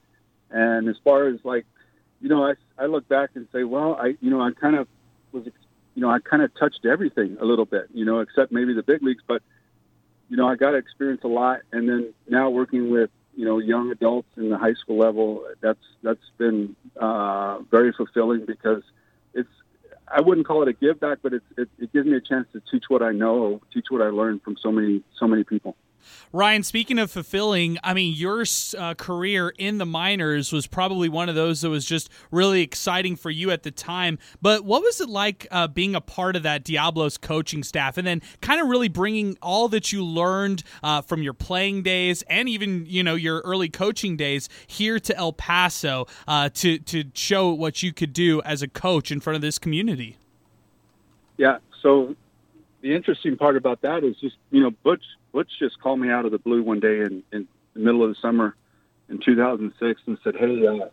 and 0.51 0.89
as 0.89 0.97
far 1.03 1.27
as 1.27 1.39
like, 1.43 1.65
you 2.19 2.29
know, 2.29 2.45
I 2.45 2.53
I 2.77 2.87
look 2.87 3.07
back 3.07 3.31
and 3.35 3.47
say, 3.53 3.63
well, 3.63 3.95
I 3.95 4.17
you 4.19 4.29
know, 4.29 4.41
I 4.41 4.51
kind 4.51 4.75
of 4.75 4.87
was, 5.31 5.47
you 5.95 6.01
know, 6.01 6.09
I 6.09 6.19
kind 6.19 6.41
of 6.41 6.53
touched 6.55 6.85
everything 6.85 7.37
a 7.39 7.45
little 7.45 7.65
bit, 7.65 7.87
you 7.93 8.05
know, 8.05 8.19
except 8.19 8.51
maybe 8.51 8.73
the 8.73 8.83
big 8.83 9.03
leagues, 9.03 9.23
but 9.27 9.41
you 10.29 10.37
know, 10.37 10.47
I 10.47 10.55
got 10.55 10.71
to 10.71 10.77
experience 10.77 11.21
a 11.23 11.27
lot, 11.27 11.59
and 11.71 11.87
then 11.87 12.13
now 12.27 12.49
working 12.49 12.89
with 12.89 13.09
you 13.35 13.45
know 13.45 13.59
young 13.59 13.91
adults 13.91 14.29
in 14.37 14.49
the 14.49 14.57
high 14.57 14.73
school 14.73 14.97
level, 14.97 15.45
that's 15.61 15.83
that's 16.01 16.23
been 16.37 16.75
uh, 16.99 17.59
very 17.69 17.93
fulfilling 17.93 18.45
because 18.45 18.83
it's 19.33 19.49
I 20.07 20.21
wouldn't 20.21 20.47
call 20.47 20.61
it 20.61 20.67
a 20.67 20.73
give 20.73 20.99
back, 20.99 21.19
but 21.21 21.33
it's, 21.33 21.45
it, 21.57 21.69
it 21.79 21.93
gives 21.93 22.05
me 22.05 22.17
a 22.17 22.21
chance 22.21 22.47
to 22.53 22.61
teach 22.71 22.85
what 22.87 23.01
I 23.01 23.11
know, 23.11 23.61
teach 23.73 23.85
what 23.89 24.01
I 24.01 24.09
learned 24.09 24.43
from 24.43 24.57
so 24.61 24.71
many 24.71 25.03
so 25.19 25.27
many 25.27 25.43
people. 25.43 25.75
Ryan, 26.31 26.63
speaking 26.63 26.99
of 26.99 27.11
fulfilling, 27.11 27.77
I 27.83 27.93
mean, 27.93 28.15
your 28.15 28.43
uh, 28.77 28.93
career 28.95 29.53
in 29.57 29.77
the 29.77 29.85
minors 29.85 30.51
was 30.51 30.65
probably 30.65 31.09
one 31.09 31.29
of 31.29 31.35
those 31.35 31.61
that 31.61 31.69
was 31.69 31.85
just 31.85 32.09
really 32.31 32.61
exciting 32.61 33.15
for 33.15 33.29
you 33.29 33.51
at 33.51 33.63
the 33.63 33.71
time. 33.71 34.17
But 34.41 34.65
what 34.65 34.81
was 34.81 34.99
it 34.99 35.09
like 35.09 35.47
uh, 35.51 35.67
being 35.67 35.95
a 35.95 36.01
part 36.01 36.35
of 36.35 36.43
that 36.43 36.63
Diablos 36.63 37.17
coaching 37.17 37.63
staff 37.63 37.97
and 37.97 38.07
then 38.07 38.21
kind 38.41 38.59
of 38.59 38.67
really 38.67 38.89
bringing 38.89 39.37
all 39.41 39.67
that 39.69 39.91
you 39.91 40.03
learned 40.03 40.63
uh, 40.81 41.01
from 41.01 41.21
your 41.21 41.33
playing 41.33 41.83
days 41.83 42.23
and 42.23 42.49
even, 42.49 42.85
you 42.87 43.03
know, 43.03 43.15
your 43.15 43.39
early 43.41 43.69
coaching 43.69 44.17
days 44.17 44.49
here 44.67 44.99
to 44.99 45.15
El 45.15 45.33
Paso 45.33 46.07
uh, 46.27 46.49
to, 46.55 46.79
to 46.79 47.05
show 47.13 47.53
what 47.53 47.83
you 47.83 47.93
could 47.93 48.13
do 48.13 48.41
as 48.41 48.61
a 48.61 48.67
coach 48.67 49.11
in 49.11 49.19
front 49.19 49.35
of 49.35 49.41
this 49.41 49.59
community? 49.59 50.17
Yeah. 51.37 51.57
So 51.81 52.15
the 52.81 52.93
interesting 52.93 53.37
part 53.37 53.57
about 53.57 53.81
that 53.81 54.03
is 54.03 54.15
just, 54.19 54.35
you 54.51 54.61
know, 54.61 54.71
Butch 54.83 55.03
Butch 55.33 55.51
just 55.59 55.81
called 55.81 55.99
me 55.99 56.09
out 56.09 56.25
of 56.25 56.31
the 56.31 56.37
blue 56.37 56.63
one 56.63 56.79
day 56.79 56.99
in, 56.99 57.23
in 57.33 57.47
the 57.73 57.79
middle 57.79 58.03
of 58.03 58.09
the 58.09 58.15
summer 58.21 58.55
in 59.09 59.19
2006 59.19 60.01
and 60.05 60.17
said, 60.23 60.35
"Hey, 60.35 60.65
uh, 60.65 60.87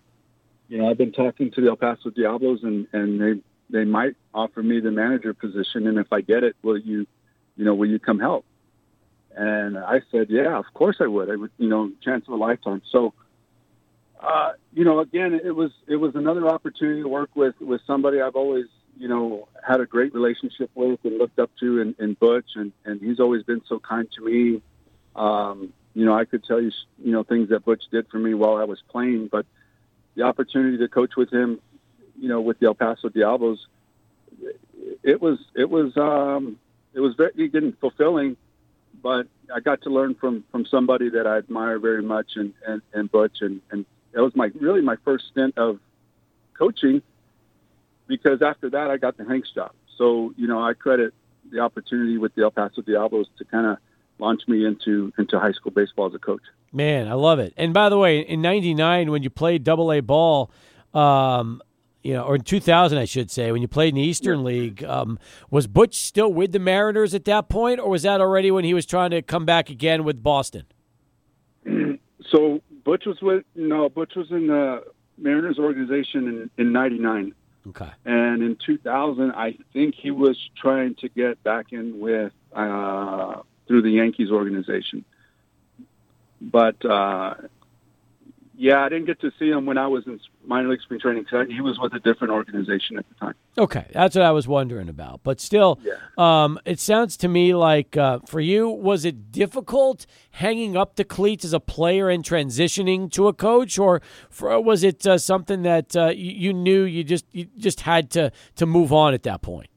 you 0.69 0.79
know, 0.79 0.89
I've 0.89 0.99
been 0.99 1.13
talking 1.13 1.51
to 1.53 1.61
the 1.61 1.69
El 1.69 1.77
Paso 1.77 2.11
Diablos, 2.11 2.61
and 2.65 2.89
and 2.93 3.21
they 3.21 3.43
they 3.69 3.85
might 3.85 4.17
offer 4.35 4.63
me 4.63 4.81
the 4.81 4.91
manager 4.91 5.35
position, 5.35 5.87
and 5.87 5.99
if 5.99 6.13
I 6.13 6.23
get 6.23 6.43
it, 6.43 6.57
will 6.63 6.79
you, 6.79 7.07
you 7.57 7.65
know, 7.65 7.75
will 7.75 7.89
you 7.89 7.99
come 7.99 8.19
help?" 8.19 8.45
And 9.37 9.79
I 9.79 10.01
said, 10.11 10.29
"Yeah, 10.31 10.59
of 10.59 10.65
course 10.73 10.97
I 11.01 11.07
would. 11.07 11.31
I 11.31 11.37
would, 11.37 11.51
you 11.59 11.69
know, 11.69 11.93
chance 12.03 12.27
of 12.27 12.33
a 12.33 12.37
lifetime." 12.37 12.81
So, 12.91 13.13
uh, 14.21 14.53
you 14.73 14.85
know, 14.85 15.01
again, 15.01 15.35
it 15.35 15.55
was 15.55 15.71
it 15.87 15.97
was 15.97 16.15
another 16.15 16.49
opportunity 16.49 17.03
to 17.03 17.09
work 17.09 17.31
with 17.35 17.55
with 17.61 17.83
somebody 17.87 18.23
I've 18.23 18.37
always 18.37 18.67
you 19.01 19.09
know, 19.09 19.49
had 19.67 19.81
a 19.81 19.87
great 19.87 20.13
relationship 20.13 20.71
with 20.75 21.01
and 21.05 21.17
looked 21.17 21.39
up 21.39 21.51
to 21.59 21.81
in, 21.81 21.95
in 21.99 22.13
Butch, 22.13 22.51
and, 22.55 22.71
and 22.85 23.01
he's 23.01 23.19
always 23.19 23.43
been 23.43 23.63
so 23.67 23.79
kind 23.79 24.07
to 24.15 24.23
me. 24.23 24.61
Um, 25.17 25.73
you 25.95 26.05
know, 26.05 26.15
I 26.15 26.27
could 26.27 26.45
tell 26.45 26.61
you, 26.61 26.71
you 27.03 27.11
know, 27.11 27.23
things 27.23 27.49
that 27.49 27.65
Butch 27.65 27.83
did 27.91 28.09
for 28.09 28.19
me 28.19 28.35
while 28.35 28.57
I 28.57 28.65
was 28.65 28.79
playing, 28.91 29.29
but 29.33 29.47
the 30.17 30.25
opportunity 30.25 30.77
to 30.77 30.87
coach 30.87 31.17
with 31.17 31.33
him, 31.33 31.61
you 32.21 32.29
know, 32.29 32.43
with 32.43 32.59
the 32.59 32.67
El 32.67 32.75
Paso 32.75 33.09
Diablos, 33.09 33.67
it 35.03 35.23
was, 35.23 35.39
it 35.57 35.71
was, 35.71 35.97
um, 35.97 36.59
it 36.93 37.01
was 37.01 37.15
very, 37.15 37.47
again, 37.47 37.75
fulfilling, 37.81 38.37
but 39.03 39.27
I 39.53 39.61
got 39.61 39.81
to 39.83 39.91
learn 39.91 40.15
from, 40.15 40.45
from 40.53 40.67
somebody 40.67 41.09
that 41.09 41.27
I 41.27 41.39
admire 41.39 41.79
very 41.79 42.03
much 42.03 42.33
and, 42.37 42.53
and, 42.67 42.83
and 42.93 43.11
Butch, 43.11 43.39
and, 43.41 43.63
and 43.71 43.87
that 44.13 44.23
was 44.23 44.37
my, 44.37 44.51
really 44.61 44.83
my 44.83 44.97
first 45.07 45.25
stint 45.31 45.57
of 45.57 45.81
coaching 46.53 47.01
because 48.11 48.43
after 48.43 48.69
that 48.71 48.91
I 48.91 48.97
got 48.99 49.17
the 49.17 49.25
Hanks 49.25 49.51
job. 49.55 49.73
So 49.97 50.35
you 50.37 50.47
know 50.47 50.63
I 50.63 50.75
credit 50.75 51.15
the 51.51 51.61
opportunity 51.61 52.19
with 52.19 52.35
the 52.35 52.43
El 52.43 52.51
Paso 52.51 52.83
Diablos 52.83 53.27
to 53.39 53.45
kind 53.45 53.67
of 53.67 53.79
launch 54.19 54.43
me 54.49 54.67
into 54.67 55.13
into 55.17 55.39
high 55.39 55.53
school 55.53 55.73
baseball 55.73 56.09
as 56.09 56.15
a 56.15 56.19
coach. 56.19 56.43
Man, 56.73 57.09
I 57.09 57.15
love 57.15 57.39
it. 57.39 57.55
And 57.57 57.73
by 57.73 57.89
the 57.89 57.97
way, 57.97 58.21
in 58.21 58.43
'99 58.43 59.11
when 59.11 59.23
you 59.23 59.31
played 59.31 59.65
Double 59.65 59.91
A 59.93 60.01
ball. 60.01 60.51
Um, 60.93 61.63
you 62.03 62.15
know, 62.15 62.23
or 62.23 62.37
in 62.37 62.41
2000, 62.41 62.97
I 62.97 63.05
should 63.05 63.31
say, 63.31 63.53
when 63.53 63.61
you 63.61 63.69
played 63.69 63.91
in 63.91 63.97
the 63.97 64.01
Eastern 64.01 64.39
yeah. 64.39 64.45
League, 64.45 64.85
um, 64.85 65.19
was 65.51 65.67
Butch 65.67 65.97
still 65.97 66.33
with 66.33 66.51
the 66.53 66.59
Mariners 66.59 67.15
at 67.15 67.27
that 67.27 67.51
point, 67.51 67.79
or 67.79 67.91
was 67.91 68.03
that 68.03 68.23
already 68.23 68.51
when 68.51 68.65
he 68.65 68.73
was 68.73 68.87
trying 68.87 69.11
to 69.11 69.21
come 69.21 69.45
back 69.45 69.69
again 69.69 70.03
with 70.03 70.23
Boston? 70.23 70.65
so 72.31 72.63
Butch 72.85 73.05
was 73.07 73.19
with 73.21 73.45
no, 73.55 73.89
Butch 73.89 74.15
was 74.17 74.31
in 74.31 74.47
the 74.47 74.83
Mariners 75.19 75.59
organization 75.59 76.27
in, 76.27 76.51
in 76.57 76.73
'99. 76.73 77.35
Okay. 77.69 77.91
And 78.05 78.43
in 78.43 78.57
2000, 78.65 79.33
I 79.33 79.57
think 79.73 79.95
he 79.95 80.11
was 80.11 80.37
trying 80.57 80.95
to 80.97 81.09
get 81.09 81.43
back 81.43 81.73
in 81.73 82.01
with 82.01 82.33
uh, 82.55 83.43
through 83.67 83.83
the 83.83 83.91
Yankees 83.91 84.31
organization. 84.31 85.05
But 86.41 86.83
uh, 86.85 87.35
yeah, 88.61 88.85
I 88.85 88.91
didn't 88.91 89.07
get 89.07 89.19
to 89.23 89.33
see 89.39 89.49
him 89.49 89.65
when 89.65 89.79
I 89.79 89.87
was 89.87 90.07
in 90.07 90.21
minor 90.45 90.69
league 90.69 90.83
spring 90.83 91.01
training 91.01 91.23
because 91.23 91.47
he 91.49 91.63
was 91.63 91.79
with 91.79 91.95
a 91.95 91.99
different 91.99 92.31
organization 92.31 92.99
at 92.99 93.09
the 93.09 93.15
time. 93.15 93.35
Okay, 93.57 93.87
that's 93.95 94.15
what 94.15 94.23
I 94.23 94.33
was 94.33 94.47
wondering 94.47 94.91
about. 94.91 95.21
But 95.23 95.41
still, 95.41 95.81
yeah. 95.83 95.95
um, 96.19 96.61
it 96.67 96.79
sounds 96.79 97.17
to 97.19 97.29
me 97.29 97.55
like 97.55 97.97
uh, 97.97 98.19
for 98.27 98.39
you, 98.39 98.69
was 98.69 99.07
it 99.07 99.33
difficult 99.33 100.05
hanging 100.33 100.77
up 100.77 100.97
the 100.97 101.05
cleats 101.05 101.43
as 101.43 101.55
a 101.55 101.59
player 101.59 102.11
and 102.11 102.23
transitioning 102.23 103.11
to 103.13 103.29
a 103.29 103.33
coach, 103.33 103.79
or 103.79 104.03
for, 104.29 104.61
was 104.61 104.85
it 104.85 105.07
uh, 105.07 105.17
something 105.17 105.63
that 105.63 105.97
uh, 105.97 106.09
you, 106.09 106.31
you, 106.31 106.53
knew 106.53 106.83
you 106.83 107.03
just 107.03 107.25
you 107.33 107.47
just 107.57 107.81
had 107.81 108.11
to 108.11 108.31
to 108.57 108.67
move 108.67 108.93
on 108.93 109.15
at 109.15 109.23
that 109.23 109.41
point? 109.41 109.71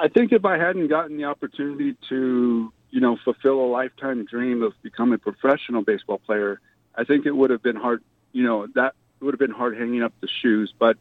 I 0.00 0.08
think 0.08 0.32
if 0.32 0.44
I 0.44 0.58
hadn't 0.58 0.88
gotten 0.88 1.16
the 1.16 1.24
opportunity 1.26 1.96
to, 2.08 2.72
you 2.90 3.00
know, 3.00 3.16
fulfill 3.24 3.60
a 3.60 3.68
lifetime 3.70 4.24
dream 4.24 4.64
of 4.64 4.72
becoming 4.82 5.14
a 5.14 5.18
professional 5.18 5.82
baseball 5.82 6.18
player 6.18 6.60
I 6.98 7.04
think 7.04 7.26
it 7.26 7.30
would 7.30 7.50
have 7.50 7.62
been 7.62 7.76
hard. 7.76 8.02
You 8.32 8.44
know, 8.44 8.66
that 8.74 8.94
would 9.20 9.32
have 9.32 9.38
been 9.38 9.52
hard 9.52 9.78
hanging 9.78 10.02
up 10.02 10.12
the 10.20 10.28
shoes. 10.42 10.72
But 10.78 10.96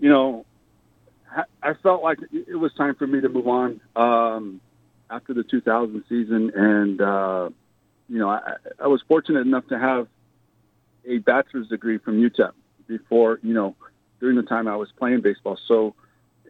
you 0.00 0.08
know, 0.08 0.46
I 1.62 1.74
felt 1.74 2.02
like 2.02 2.18
it 2.32 2.56
was 2.56 2.72
time 2.74 2.94
for 2.94 3.06
me 3.06 3.20
to 3.20 3.28
move 3.28 3.46
on 3.46 3.80
um, 3.94 4.60
after 5.10 5.34
the 5.34 5.42
2000 5.42 6.04
season, 6.08 6.50
and 6.54 7.00
uh, 7.00 7.50
you 8.08 8.18
know, 8.18 8.30
I, 8.30 8.54
I 8.82 8.86
was 8.86 9.02
fortunate 9.06 9.46
enough 9.46 9.66
to 9.68 9.78
have 9.78 10.08
a 11.06 11.18
bachelor's 11.18 11.68
degree 11.68 11.98
from 11.98 12.20
UTEP 12.20 12.52
before, 12.86 13.38
you 13.42 13.54
know, 13.54 13.76
during 14.20 14.36
the 14.36 14.42
time 14.42 14.66
I 14.66 14.76
was 14.76 14.88
playing 14.98 15.20
baseball. 15.20 15.58
So 15.68 15.94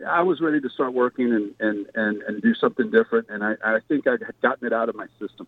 I 0.06 0.22
was 0.22 0.40
ready 0.40 0.60
to 0.60 0.68
start 0.70 0.94
working 0.94 1.32
and, 1.32 1.54
and, 1.60 1.86
and, 1.94 2.22
and 2.22 2.42
do 2.42 2.54
something 2.54 2.90
different. 2.90 3.28
And 3.30 3.44
I, 3.44 3.54
I 3.62 3.78
think 3.88 4.06
I 4.06 4.12
had 4.12 4.40
gotten 4.40 4.66
it 4.66 4.72
out 4.72 4.88
of 4.88 4.94
my 4.94 5.06
system. 5.18 5.46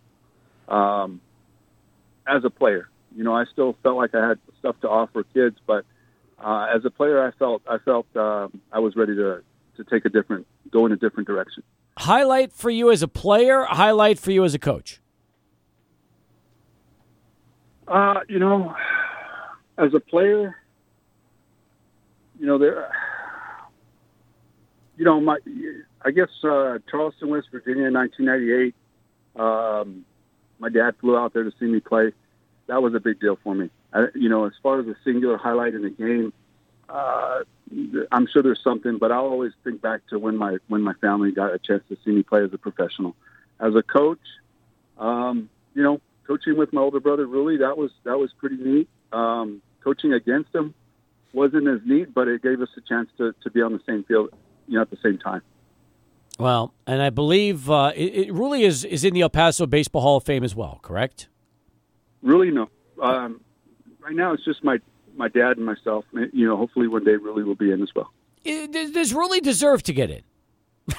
Um, 0.67 1.21
as 2.31 2.43
a 2.45 2.49
player. 2.49 2.89
You 3.15 3.23
know, 3.23 3.35
I 3.35 3.45
still 3.51 3.75
felt 3.83 3.97
like 3.97 4.15
I 4.15 4.29
had 4.29 4.39
stuff 4.59 4.79
to 4.81 4.89
offer 4.89 5.23
kids, 5.23 5.57
but 5.67 5.85
uh, 6.39 6.67
as 6.73 6.85
a 6.85 6.89
player, 6.89 7.25
I 7.25 7.31
felt 7.37 7.61
I 7.67 7.77
felt 7.79 8.07
uh, 8.15 8.47
I 8.71 8.79
was 8.79 8.95
ready 8.95 9.15
to 9.15 9.43
to 9.77 9.83
take 9.83 10.05
a 10.05 10.09
different, 10.09 10.47
go 10.71 10.85
in 10.85 10.91
a 10.91 10.95
different 10.95 11.27
direction. 11.27 11.63
Highlight 11.97 12.53
for 12.53 12.69
you 12.69 12.91
as 12.91 13.03
a 13.03 13.07
player. 13.07 13.63
Highlight 13.63 14.17
for 14.17 14.31
you 14.31 14.43
as 14.43 14.53
a 14.53 14.59
coach. 14.59 15.01
Uh, 17.87 18.21
you 18.29 18.39
know, 18.39 18.73
as 19.77 19.93
a 19.93 19.99
player, 19.99 20.55
you 22.39 22.45
know 22.45 22.57
there. 22.57 22.89
You 24.97 25.05
know, 25.05 25.19
my 25.19 25.37
I 26.03 26.11
guess 26.11 26.29
uh, 26.43 26.77
Charleston, 26.89 27.29
West 27.29 27.47
Virginia, 27.51 27.87
in 27.87 27.93
1998. 27.93 28.75
Um, 29.35 30.05
my 30.59 30.69
dad 30.69 30.95
flew 31.01 31.17
out 31.17 31.33
there 31.33 31.43
to 31.43 31.51
see 31.59 31.65
me 31.65 31.79
play. 31.79 32.13
That 32.67 32.81
was 32.81 32.93
a 32.93 32.99
big 32.99 33.19
deal 33.19 33.37
for 33.43 33.53
me. 33.53 33.69
I, 33.93 34.07
you 34.15 34.29
know, 34.29 34.45
as 34.45 34.53
far 34.63 34.79
as 34.79 34.87
a 34.87 34.95
singular 35.03 35.37
highlight 35.37 35.73
in 35.73 35.81
the 35.81 35.89
game, 35.89 36.33
uh, 36.87 37.39
I'm 38.11 38.27
sure 38.27 38.43
there's 38.43 38.63
something, 38.63 38.97
but 38.97 39.11
I'll 39.11 39.25
always 39.25 39.53
think 39.63 39.81
back 39.81 40.01
to 40.09 40.19
when 40.19 40.37
my 40.37 40.57
when 40.67 40.81
my 40.81 40.93
family 40.95 41.31
got 41.31 41.53
a 41.53 41.59
chance 41.59 41.83
to 41.89 41.97
see 42.03 42.11
me 42.11 42.23
play 42.23 42.43
as 42.43 42.53
a 42.53 42.57
professional. 42.57 43.15
As 43.59 43.75
a 43.75 43.83
coach, 43.83 44.19
um, 44.97 45.49
you 45.73 45.83
know, 45.83 46.01
coaching 46.27 46.57
with 46.57 46.73
my 46.73 46.81
older 46.81 46.99
brother, 46.99 47.25
really, 47.25 47.57
that 47.57 47.77
was 47.77 47.91
that 48.03 48.17
was 48.17 48.31
pretty 48.33 48.57
neat. 48.57 48.89
Um, 49.11 49.61
coaching 49.83 50.13
against 50.13 50.53
him 50.53 50.73
wasn't 51.33 51.67
as 51.67 51.79
neat, 51.85 52.13
but 52.13 52.27
it 52.27 52.41
gave 52.41 52.61
us 52.61 52.69
a 52.77 52.81
chance 52.81 53.09
to, 53.17 53.33
to 53.43 53.49
be 53.49 53.61
on 53.61 53.73
the 53.73 53.81
same 53.87 54.03
field, 54.03 54.29
you 54.67 54.75
know, 54.75 54.81
at 54.81 54.89
the 54.89 54.97
same 55.01 55.17
time. 55.17 55.41
Well, 56.39 56.73
and 56.87 57.01
I 57.01 57.09
believe 57.09 57.69
uh, 57.69 57.91
it, 57.95 58.27
it, 58.27 58.33
really 58.33 58.63
is 58.63 58.83
is 58.83 59.03
in 59.03 59.13
the 59.13 59.21
El 59.21 59.29
Paso 59.29 59.65
Baseball 59.65 60.01
Hall 60.01 60.17
of 60.17 60.23
Fame 60.23 60.43
as 60.43 60.55
well, 60.55 60.79
correct? 60.81 61.27
Really, 62.21 62.51
no. 62.51 62.69
Um, 63.01 63.41
right 63.99 64.15
now, 64.15 64.33
it's 64.33 64.45
just 64.45 64.63
my 64.63 64.79
my 65.15 65.27
dad 65.27 65.57
and 65.57 65.65
myself. 65.65 66.05
You 66.13 66.47
know, 66.47 66.57
hopefully 66.57 66.87
one 66.87 67.03
day 67.03 67.15
Ruly 67.15 67.43
will 67.43 67.55
be 67.55 67.71
in 67.71 67.81
as 67.81 67.89
well. 67.95 68.11
It, 68.43 68.93
does 68.93 69.13
Ruly 69.13 69.39
deserve 69.39 69.83
to 69.83 69.93
get 69.93 70.09
in? 70.09 70.23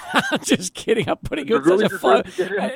just 0.42 0.74
kidding. 0.74 1.08
I'm 1.08 1.16
putting 1.16 1.48
you 1.48 1.56
in 1.56 1.64
such 1.64 1.92
a 1.92 1.98
fun. 1.98 2.24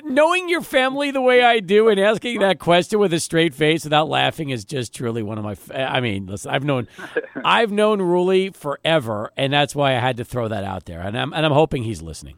Knowing 0.04 0.48
your 0.48 0.60
family 0.60 1.10
the 1.10 1.20
way 1.20 1.42
I 1.42 1.60
do 1.60 1.88
and 1.88 2.00
asking 2.00 2.40
that 2.40 2.58
question 2.58 2.98
with 2.98 3.12
a 3.12 3.20
straight 3.20 3.54
face 3.54 3.84
without 3.84 4.08
laughing 4.08 4.50
is 4.50 4.64
just 4.64 4.94
truly 4.94 5.22
one 5.22 5.38
of 5.38 5.44
my. 5.44 5.56
I 5.74 6.00
mean, 6.00 6.26
listen, 6.26 6.50
I've 6.50 6.64
known, 6.64 6.88
I've 7.44 7.70
known 7.70 8.02
Ruly 8.02 8.50
forever, 8.50 9.30
and 9.36 9.52
that's 9.52 9.74
why 9.74 9.96
I 9.96 10.00
had 10.00 10.16
to 10.18 10.24
throw 10.24 10.48
that 10.48 10.64
out 10.64 10.86
there, 10.86 11.00
and 11.00 11.16
I'm 11.16 11.32
and 11.32 11.46
I'm 11.46 11.52
hoping 11.52 11.84
he's 11.84 12.02
listening. 12.02 12.36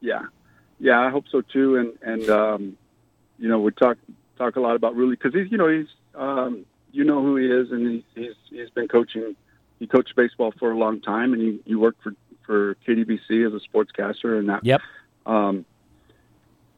Yeah, 0.00 0.22
yeah, 0.80 1.00
I 1.00 1.10
hope 1.10 1.24
so 1.30 1.40
too. 1.40 1.76
And 1.76 1.92
and 2.02 2.28
um, 2.30 2.76
you 3.38 3.48
know, 3.48 3.60
we 3.60 3.70
talk 3.72 3.96
talk 4.44 4.56
a 4.56 4.60
lot 4.60 4.76
about 4.76 4.96
Ruly 4.96 5.16
because 5.16 5.34
he's 5.34 5.50
you 5.50 5.58
know 5.58 5.68
he's 5.68 5.88
um, 6.14 6.64
you 6.92 7.04
know 7.04 7.22
who 7.22 7.36
he 7.36 7.46
is, 7.46 7.70
and 7.70 7.86
he, 7.90 8.04
he's 8.14 8.34
he's 8.50 8.70
been 8.70 8.88
coaching. 8.88 9.36
He 9.78 9.86
coached 9.86 10.14
baseball 10.16 10.52
for 10.58 10.70
a 10.70 10.78
long 10.78 11.00
time, 11.00 11.32
and 11.32 11.42
he, 11.42 11.60
he 11.64 11.74
worked 11.74 12.02
for 12.02 12.14
for 12.44 12.76
KDBC 12.86 13.46
as 13.46 13.52
a 13.54 13.60
sportscaster, 13.68 14.38
and 14.38 14.48
that. 14.48 14.64
Yep. 14.64 14.80
Um, 15.26 15.64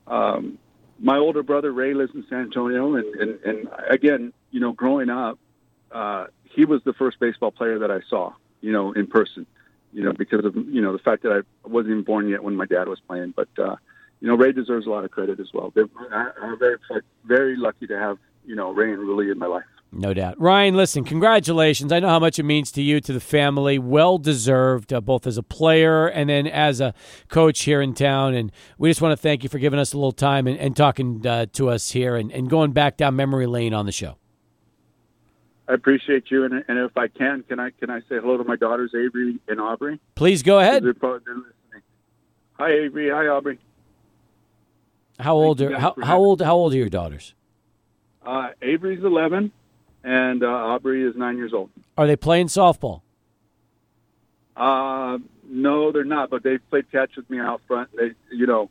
um, 0.06 0.58
my 0.98 1.18
older 1.18 1.42
brother 1.42 1.72
Ray 1.72 1.94
lives 1.94 2.12
in 2.14 2.24
San 2.28 2.40
Antonio, 2.40 2.94
and 2.94 3.14
and, 3.14 3.40
and 3.44 3.68
again, 3.88 4.32
you 4.50 4.60
know, 4.60 4.72
growing 4.72 5.10
up, 5.10 5.38
uh, 5.90 6.26
he 6.44 6.64
was 6.64 6.82
the 6.84 6.92
first 6.92 7.18
baseball 7.18 7.50
player 7.50 7.80
that 7.80 7.90
I 7.90 8.00
saw, 8.08 8.32
you 8.60 8.72
know, 8.72 8.92
in 8.92 9.06
person 9.06 9.46
you 9.94 10.02
know, 10.02 10.12
because 10.12 10.44
of 10.44 10.56
you 10.56 10.82
know 10.82 10.92
the 10.92 10.98
fact 10.98 11.22
that 11.22 11.32
I 11.32 11.68
wasn't 11.68 11.92
even 11.92 12.02
born 12.02 12.28
yet 12.28 12.42
when 12.42 12.56
my 12.56 12.66
dad 12.66 12.88
was 12.88 12.98
playing. 13.06 13.32
But 13.34 13.48
uh, 13.56 13.76
you 14.24 14.30
know, 14.30 14.36
Ray 14.36 14.52
deserves 14.52 14.86
a 14.86 14.88
lot 14.88 15.05
of 15.05 15.10
credit 15.10 15.38
as 15.38 15.48
well. 15.52 15.70
They're, 15.74 15.84
I'm 16.10 16.59
very 16.59 16.78
very 17.26 17.56
lucky 17.59 17.86
to 17.88 17.98
have 17.98 18.16
you 18.46 18.56
know 18.56 18.72
Ray 18.72 18.90
and 18.90 18.98
Ruly 19.01 19.30
in 19.30 19.38
my 19.38 19.44
life. 19.44 19.64
No 19.92 20.14
doubt. 20.14 20.40
Ryan, 20.40 20.74
listen, 20.74 21.05
congratulations. 21.05 21.92
I 21.92 22.01
know 22.01 22.09
how 22.09 22.20
much 22.20 22.38
it 22.38 22.44
means 22.44 22.72
to 22.72 22.80
you, 22.80 23.02
to 23.02 23.12
the 23.12 23.20
family. 23.20 23.78
Well 23.78 24.16
deserved, 24.16 24.94
uh, 24.94 25.02
both 25.02 25.26
as 25.26 25.36
a 25.36 25.42
player 25.42 26.06
and 26.06 26.30
then 26.30 26.46
as 26.46 26.80
a 26.80 26.94
coach 27.28 27.64
here 27.64 27.82
in 27.82 27.92
town. 27.92 28.32
And 28.34 28.51
we 28.78 28.88
just 28.88 29.02
want 29.02 29.12
to 29.12 29.16
thank 29.18 29.42
you 29.42 29.51
for 29.51 29.59
giving 29.59 29.78
us 29.78 29.92
a 29.92 29.98
little 29.98 30.10
time 30.10 30.46
and, 30.46 30.59
and 30.59 30.74
talking 30.74 31.24
uh, 31.26 31.44
to 31.52 31.68
us 31.68 31.90
here 31.90 32.16
and, 32.16 32.32
and 32.32 32.48
going 32.48 32.72
back 32.72 32.96
down 32.96 33.14
memory 33.16 33.46
lane 33.46 33.74
on 33.74 33.84
the 33.84 33.92
show. 33.92 34.16
I 35.68 35.74
appreciate 35.74 36.30
you, 36.30 36.44
and, 36.44 36.64
and 36.66 36.78
if 36.78 36.96
I 36.96 37.09
can, 37.09 37.42
can 37.42 37.60
I 37.60 37.72
can 37.78 37.90
I 37.90 38.01
say 38.01 38.16
hello 38.22 38.38
to 38.38 38.44
my 38.44 38.56
daughters 38.56 38.92
Avery 38.94 39.38
and 39.48 39.60
Aubrey? 39.60 40.01
Please 40.14 40.42
go 40.42 40.60
ahead. 40.60 40.82
They're, 40.82 40.94
they're 40.94 41.18
listening. 41.18 41.82
Hi 42.55 42.70
Avery, 42.70 43.10
hi 43.10 43.26
Aubrey. 43.26 43.59
How 45.18 45.34
old 45.34 45.60
are 45.60 45.78
how, 45.78 45.94
how 46.02 46.18
old 46.18 46.42
how 46.42 46.54
old 46.56 46.74
are 46.74 46.76
your 46.76 46.88
daughters? 46.88 47.34
Uh, 48.24 48.50
Avery's 48.62 49.04
eleven, 49.04 49.52
and 50.02 50.42
uh, 50.42 50.46
Aubrey 50.46 51.04
is 51.04 51.14
nine 51.16 51.36
years 51.36 51.52
old. 51.52 51.70
Are 51.96 52.06
they 52.06 52.16
playing 52.16 52.48
softball? 52.48 53.02
Uh, 54.56 55.18
no, 55.48 55.92
they're 55.92 56.04
not. 56.04 56.30
But 56.30 56.42
they 56.42 56.58
played 56.58 56.90
catch 56.90 57.16
with 57.16 57.28
me 57.30 57.38
out 57.38 57.60
front. 57.66 57.90
They, 57.96 58.12
you 58.32 58.46
know, 58.46 58.70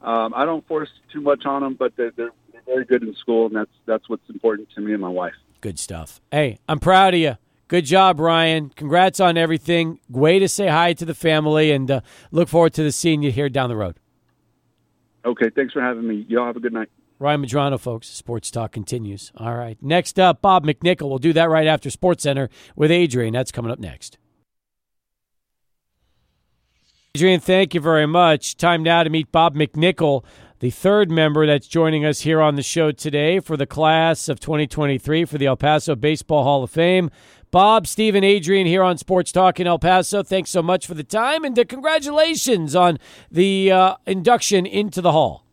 um, 0.00 0.32
I 0.34 0.44
don't 0.44 0.66
force 0.66 0.88
too 1.12 1.20
much 1.20 1.44
on 1.44 1.62
them, 1.62 1.74
but 1.74 1.94
they're, 1.96 2.12
they're 2.12 2.32
they're 2.52 2.62
very 2.66 2.84
good 2.84 3.02
in 3.02 3.14
school, 3.16 3.46
and 3.46 3.56
that's 3.56 3.70
that's 3.86 4.08
what's 4.08 4.28
important 4.30 4.68
to 4.74 4.80
me 4.80 4.92
and 4.92 5.00
my 5.00 5.08
wife. 5.08 5.34
Good 5.60 5.78
stuff. 5.78 6.20
Hey, 6.30 6.58
I'm 6.68 6.80
proud 6.80 7.14
of 7.14 7.20
you. 7.20 7.36
Good 7.68 7.84
job, 7.86 8.20
Ryan. 8.20 8.70
Congrats 8.76 9.20
on 9.20 9.38
everything. 9.38 9.98
Way 10.08 10.38
to 10.38 10.48
say 10.48 10.68
hi 10.68 10.92
to 10.94 11.04
the 11.04 11.14
family, 11.14 11.70
and 11.70 11.90
uh, 11.90 12.00
look 12.30 12.48
forward 12.48 12.74
to 12.74 12.82
the 12.82 12.92
seeing 12.92 13.22
you 13.22 13.30
here 13.30 13.48
down 13.48 13.68
the 13.68 13.76
road. 13.76 13.96
Okay, 15.24 15.50
thanks 15.54 15.72
for 15.72 15.80
having 15.80 16.06
me. 16.06 16.26
Y'all 16.28 16.46
have 16.46 16.56
a 16.56 16.60
good 16.60 16.72
night. 16.72 16.88
Ryan 17.18 17.42
Madrano, 17.42 17.78
folks. 17.78 18.08
Sports 18.08 18.50
Talk 18.50 18.72
continues. 18.72 19.30
All 19.36 19.54
right. 19.54 19.78
Next 19.80 20.18
up, 20.18 20.42
Bob 20.42 20.64
McNichol. 20.64 21.08
We'll 21.08 21.18
do 21.18 21.32
that 21.34 21.48
right 21.48 21.68
after 21.68 21.88
Sports 21.88 22.24
Center 22.24 22.48
with 22.74 22.90
Adrian. 22.90 23.32
That's 23.32 23.52
coming 23.52 23.70
up 23.70 23.78
next. 23.78 24.18
Adrian, 27.14 27.40
thank 27.40 27.74
you 27.74 27.80
very 27.80 28.06
much. 28.06 28.56
Time 28.56 28.82
now 28.82 29.04
to 29.04 29.10
meet 29.10 29.30
Bob 29.30 29.54
McNichol, 29.54 30.24
the 30.60 30.70
third 30.70 31.10
member 31.10 31.46
that's 31.46 31.68
joining 31.68 32.04
us 32.04 32.20
here 32.20 32.40
on 32.40 32.56
the 32.56 32.62
show 32.62 32.90
today 32.90 33.38
for 33.38 33.56
the 33.56 33.66
class 33.66 34.28
of 34.28 34.40
2023 34.40 35.26
for 35.26 35.38
the 35.38 35.46
El 35.46 35.56
Paso 35.56 35.94
Baseball 35.94 36.42
Hall 36.42 36.64
of 36.64 36.70
Fame. 36.70 37.10
Bob, 37.52 37.86
Stephen, 37.86 38.24
Adrian 38.24 38.66
here 38.66 38.82
on 38.82 38.96
Sports 38.96 39.30
Talk 39.30 39.60
in 39.60 39.66
El 39.66 39.78
Paso. 39.78 40.22
Thanks 40.22 40.48
so 40.48 40.62
much 40.62 40.86
for 40.86 40.94
the 40.94 41.04
time 41.04 41.44
and 41.44 41.54
congratulations 41.68 42.74
on 42.74 42.98
the 43.30 43.70
uh, 43.70 43.96
induction 44.06 44.64
into 44.64 45.02
the 45.02 45.12
Hall. 45.12 45.44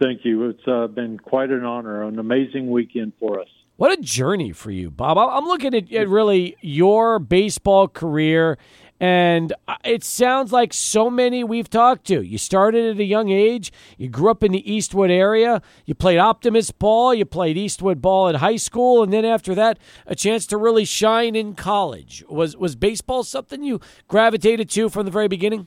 Thank 0.00 0.24
you. 0.24 0.48
It's 0.48 0.66
uh, 0.66 0.86
been 0.86 1.18
quite 1.18 1.50
an 1.50 1.66
honor, 1.66 2.02
an 2.04 2.18
amazing 2.18 2.70
weekend 2.70 3.12
for 3.20 3.38
us. 3.38 3.48
What 3.76 3.92
a 3.92 4.00
journey 4.00 4.52
for 4.52 4.70
you, 4.70 4.90
Bob. 4.90 5.18
I'm 5.18 5.44
looking 5.44 5.74
at, 5.74 5.92
at 5.92 6.08
really 6.08 6.56
your 6.62 7.18
baseball 7.18 7.86
career 7.86 8.56
and 9.02 9.52
it 9.84 10.04
sounds 10.04 10.52
like 10.52 10.72
so 10.72 11.10
many 11.10 11.42
we've 11.42 11.68
talked 11.68 12.06
to. 12.06 12.22
You 12.22 12.38
started 12.38 12.94
at 12.94 13.00
a 13.00 13.04
young 13.04 13.30
age. 13.30 13.72
You 13.98 14.08
grew 14.08 14.30
up 14.30 14.44
in 14.44 14.52
the 14.52 14.72
Eastwood 14.72 15.10
area. 15.10 15.60
You 15.84 15.96
played 15.96 16.18
optimist 16.18 16.78
ball. 16.78 17.12
You 17.12 17.24
played 17.24 17.58
Eastwood 17.58 18.00
ball 18.00 18.28
in 18.28 18.36
high 18.36 18.54
school, 18.54 19.02
and 19.02 19.12
then 19.12 19.24
after 19.24 19.56
that, 19.56 19.80
a 20.06 20.14
chance 20.14 20.46
to 20.46 20.56
really 20.56 20.84
shine 20.84 21.34
in 21.34 21.56
college. 21.56 22.24
Was 22.28 22.56
was 22.56 22.76
baseball 22.76 23.24
something 23.24 23.64
you 23.64 23.80
gravitated 24.06 24.70
to 24.70 24.88
from 24.88 25.04
the 25.04 25.10
very 25.10 25.26
beginning? 25.26 25.66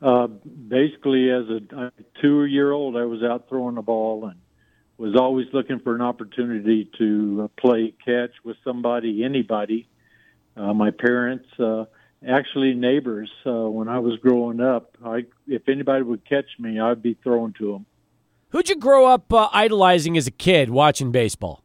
Uh, 0.00 0.28
basically, 0.28 1.30
as 1.30 1.48
a 1.48 1.90
two-year-old, 2.22 2.96
I 2.96 3.06
was 3.06 3.24
out 3.24 3.48
throwing 3.48 3.74
the 3.74 3.82
ball 3.82 4.26
and 4.26 4.38
was 4.98 5.16
always 5.16 5.48
looking 5.52 5.80
for 5.80 5.96
an 5.96 6.00
opportunity 6.00 6.88
to 6.98 7.50
play 7.58 7.92
catch 8.04 8.30
with 8.44 8.56
somebody, 8.62 9.24
anybody 9.24 9.88
uh, 10.56 10.72
my 10.72 10.90
parents, 10.90 11.48
uh, 11.58 11.84
actually 12.26 12.74
neighbors. 12.74 13.30
Uh, 13.44 13.68
when 13.70 13.88
I 13.88 13.98
was 13.98 14.18
growing 14.20 14.60
up, 14.60 14.96
I 15.04 15.24
if 15.46 15.68
anybody 15.68 16.02
would 16.02 16.28
catch 16.28 16.46
me, 16.58 16.80
I'd 16.80 17.02
be 17.02 17.16
throwing 17.22 17.52
to 17.54 17.72
them. 17.72 17.86
Who'd 18.50 18.68
you 18.68 18.76
grow 18.76 19.06
up 19.06 19.32
uh, 19.32 19.48
idolizing 19.52 20.16
as 20.16 20.26
a 20.26 20.30
kid 20.30 20.70
watching 20.70 21.12
baseball? 21.12 21.62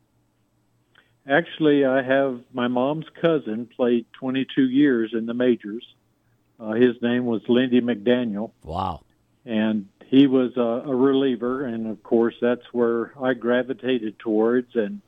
Actually, 1.30 1.86
I 1.86 2.02
have 2.02 2.42
my 2.52 2.68
mom's 2.68 3.06
cousin 3.22 3.70
played 3.76 4.06
22 4.20 4.64
years 4.64 5.14
in 5.14 5.28
the 5.28 5.34
majors. 5.34 5.86
Uh, 6.60 6.72
his 6.72 6.96
name 7.02 7.26
was 7.26 7.42
Lindy 7.48 7.80
McDaniel. 7.80 8.52
Wow. 8.64 9.02
And 9.46 9.88
he 10.08 10.28
was 10.28 10.58
a, 10.58 10.90
a 10.90 10.96
reliever, 10.96 11.66
and 11.66 11.88
of 11.88 12.04
course, 12.04 12.36
that's 12.42 12.66
where 12.72 13.14
I 13.22 13.34
gravitated 13.34 14.20
towards. 14.20 14.76
And 14.76 15.02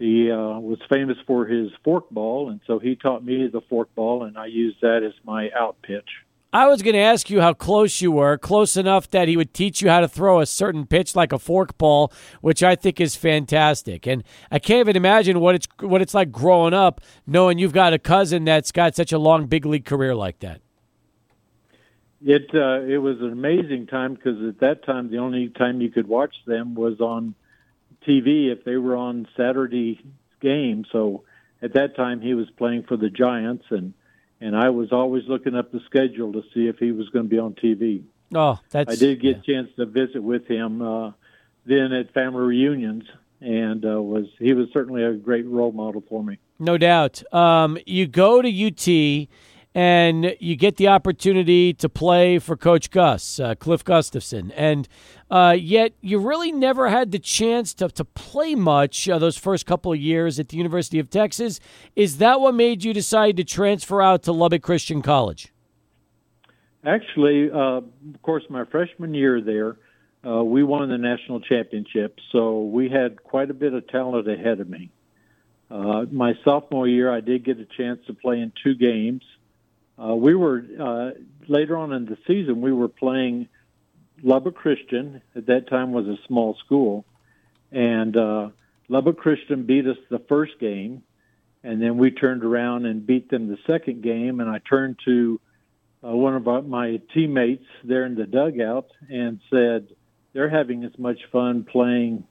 he 0.00 0.30
uh, 0.30 0.58
was 0.58 0.78
famous 0.88 1.18
for 1.26 1.44
his 1.46 1.70
forkball, 1.86 2.50
and 2.50 2.60
so 2.66 2.78
he 2.78 2.96
taught 2.96 3.22
me 3.22 3.46
the 3.52 3.60
forkball, 3.60 4.26
and 4.26 4.38
I 4.38 4.46
used 4.46 4.78
that 4.80 5.02
as 5.04 5.12
my 5.24 5.50
out 5.54 5.76
pitch. 5.82 6.08
I 6.54 6.66
was 6.68 6.80
going 6.80 6.94
to 6.94 7.00
ask 7.00 7.28
you 7.28 7.42
how 7.42 7.52
close 7.52 8.00
you 8.00 8.10
were, 8.10 8.38
close 8.38 8.78
enough 8.78 9.10
that 9.10 9.28
he 9.28 9.36
would 9.36 9.52
teach 9.52 9.82
you 9.82 9.90
how 9.90 10.00
to 10.00 10.08
throw 10.08 10.40
a 10.40 10.46
certain 10.46 10.86
pitch 10.86 11.14
like 11.14 11.32
a 11.32 11.38
forkball, 11.38 12.12
which 12.40 12.62
I 12.62 12.76
think 12.76 12.98
is 12.98 13.14
fantastic. 13.14 14.06
And 14.06 14.24
I 14.50 14.58
can't 14.58 14.80
even 14.80 14.96
imagine 14.96 15.38
what 15.38 15.54
it's 15.54 15.68
what 15.80 16.00
it's 16.00 16.14
like 16.14 16.32
growing 16.32 16.72
up, 16.72 17.02
knowing 17.26 17.58
you've 17.58 17.74
got 17.74 17.92
a 17.92 17.98
cousin 17.98 18.46
that's 18.46 18.72
got 18.72 18.96
such 18.96 19.12
a 19.12 19.18
long 19.18 19.46
big 19.46 19.66
league 19.66 19.84
career 19.84 20.14
like 20.14 20.40
that. 20.40 20.62
It 22.24 22.50
uh, 22.54 22.80
it 22.82 22.98
was 22.98 23.20
an 23.20 23.32
amazing 23.32 23.86
time 23.86 24.14
because 24.14 24.42
at 24.48 24.60
that 24.60 24.84
time 24.84 25.10
the 25.10 25.18
only 25.18 25.50
time 25.50 25.82
you 25.82 25.90
could 25.90 26.08
watch 26.08 26.34
them 26.46 26.74
was 26.74 27.00
on 27.00 27.34
TV 28.06 28.52
if 28.52 28.64
they 28.64 28.76
were 28.76 28.96
on 28.96 29.28
Saturday 29.36 30.00
game. 30.40 30.84
So 30.90 31.24
at 31.62 31.74
that 31.74 31.96
time 31.96 32.20
he 32.20 32.34
was 32.34 32.48
playing 32.56 32.84
for 32.84 32.96
the 32.96 33.10
Giants 33.10 33.64
and 33.70 33.94
and 34.42 34.56
I 34.56 34.70
was 34.70 34.90
always 34.90 35.24
looking 35.28 35.54
up 35.54 35.70
the 35.70 35.80
schedule 35.84 36.32
to 36.32 36.42
see 36.54 36.66
if 36.66 36.78
he 36.78 36.92
was 36.92 37.10
going 37.10 37.26
to 37.26 37.28
be 37.28 37.38
on 37.38 37.52
TV. 37.52 38.04
Oh, 38.34 38.58
that's 38.70 38.90
I 38.90 38.96
did 38.96 39.20
get 39.20 39.36
yeah. 39.46 39.56
a 39.58 39.62
chance 39.62 39.76
to 39.76 39.86
visit 39.86 40.22
with 40.22 40.46
him 40.46 40.82
uh 40.82 41.12
then 41.66 41.92
at 41.92 42.12
family 42.14 42.40
reunions 42.40 43.04
and 43.40 43.84
uh, 43.84 44.00
was 44.02 44.26
he 44.38 44.52
was 44.52 44.68
certainly 44.72 45.02
a 45.02 45.12
great 45.14 45.46
role 45.46 45.72
model 45.72 46.02
for 46.08 46.22
me. 46.22 46.38
No 46.58 46.76
doubt. 46.76 47.22
Um, 47.32 47.78
you 47.86 48.06
go 48.06 48.42
to 48.42 48.48
UT 48.48 49.28
and 49.74 50.36
you 50.40 50.56
get 50.56 50.76
the 50.76 50.88
opportunity 50.88 51.72
to 51.74 51.88
play 51.88 52.38
for 52.38 52.56
Coach 52.56 52.90
Gus, 52.90 53.38
uh, 53.38 53.54
Cliff 53.54 53.84
Gustafson, 53.84 54.50
and 54.52 54.88
uh, 55.30 55.56
yet 55.58 55.92
you 56.00 56.18
really 56.18 56.50
never 56.50 56.88
had 56.88 57.12
the 57.12 57.18
chance 57.18 57.72
to, 57.74 57.88
to 57.88 58.04
play 58.04 58.54
much 58.54 59.08
uh, 59.08 59.18
those 59.18 59.36
first 59.36 59.64
couple 59.64 59.92
of 59.92 59.98
years 59.98 60.40
at 60.40 60.48
the 60.48 60.56
University 60.56 60.98
of 60.98 61.08
Texas. 61.08 61.60
Is 61.94 62.18
that 62.18 62.40
what 62.40 62.54
made 62.54 62.82
you 62.82 62.92
decide 62.92 63.36
to 63.36 63.44
transfer 63.44 64.02
out 64.02 64.24
to 64.24 64.32
Lubbock 64.32 64.62
Christian 64.62 65.02
College? 65.02 65.52
Actually, 66.84 67.50
uh, 67.50 67.56
of 67.56 68.22
course, 68.22 68.42
my 68.48 68.64
freshman 68.64 69.14
year 69.14 69.40
there, 69.40 69.76
uh, 70.26 70.42
we 70.42 70.62
won 70.62 70.88
the 70.88 70.98
national 70.98 71.40
championship, 71.40 72.18
so 72.32 72.62
we 72.62 72.88
had 72.88 73.22
quite 73.22 73.50
a 73.50 73.54
bit 73.54 73.72
of 73.72 73.86
talent 73.88 74.28
ahead 74.28 74.60
of 74.60 74.68
me. 74.68 74.90
Uh, 75.70 76.06
my 76.10 76.34
sophomore 76.44 76.88
year, 76.88 77.12
I 77.12 77.20
did 77.20 77.44
get 77.44 77.60
a 77.60 77.66
chance 77.76 78.00
to 78.06 78.14
play 78.14 78.40
in 78.40 78.52
two 78.64 78.74
games. 78.74 79.22
Uh, 80.02 80.14
we 80.14 80.34
were 80.34 81.14
later 81.46 81.76
on 81.76 81.92
in 81.92 82.06
the 82.06 82.16
season. 82.26 82.60
We 82.60 82.72
were 82.72 82.88
playing 82.88 83.48
Lubbock 84.22 84.54
Christian. 84.54 85.22
At 85.36 85.46
that 85.46 85.68
time, 85.68 85.92
was 85.92 86.06
a 86.06 86.16
small 86.26 86.56
school, 86.64 87.04
and 87.70 88.16
uh, 88.16 88.48
Lubbock 88.88 89.18
Christian 89.18 89.64
beat 89.64 89.86
us 89.86 89.96
the 90.10 90.20
first 90.28 90.58
game, 90.60 91.02
and 91.62 91.80
then 91.80 91.98
we 91.98 92.10
turned 92.10 92.44
around 92.44 92.86
and 92.86 93.06
beat 93.06 93.30
them 93.30 93.48
the 93.48 93.58
second 93.66 94.02
game. 94.02 94.40
And 94.40 94.48
I 94.48 94.58
turned 94.58 94.98
to 95.04 95.40
uh, 96.04 96.16
one 96.16 96.34
of 96.34 96.48
our, 96.48 96.62
my 96.62 97.00
teammates 97.14 97.66
there 97.84 98.04
in 98.04 98.14
the 98.14 98.26
dugout 98.26 98.90
and 99.08 99.40
said, 99.50 99.88
"They're 100.32 100.50
having 100.50 100.84
as 100.84 100.98
much 100.98 101.18
fun 101.32 101.64
playing 101.64 102.24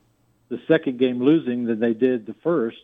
the 0.50 0.60
second 0.68 1.00
game 1.00 1.22
losing 1.22 1.66
than 1.66 1.80
they 1.80 1.94
did 1.94 2.26
the 2.26 2.36
first." 2.44 2.78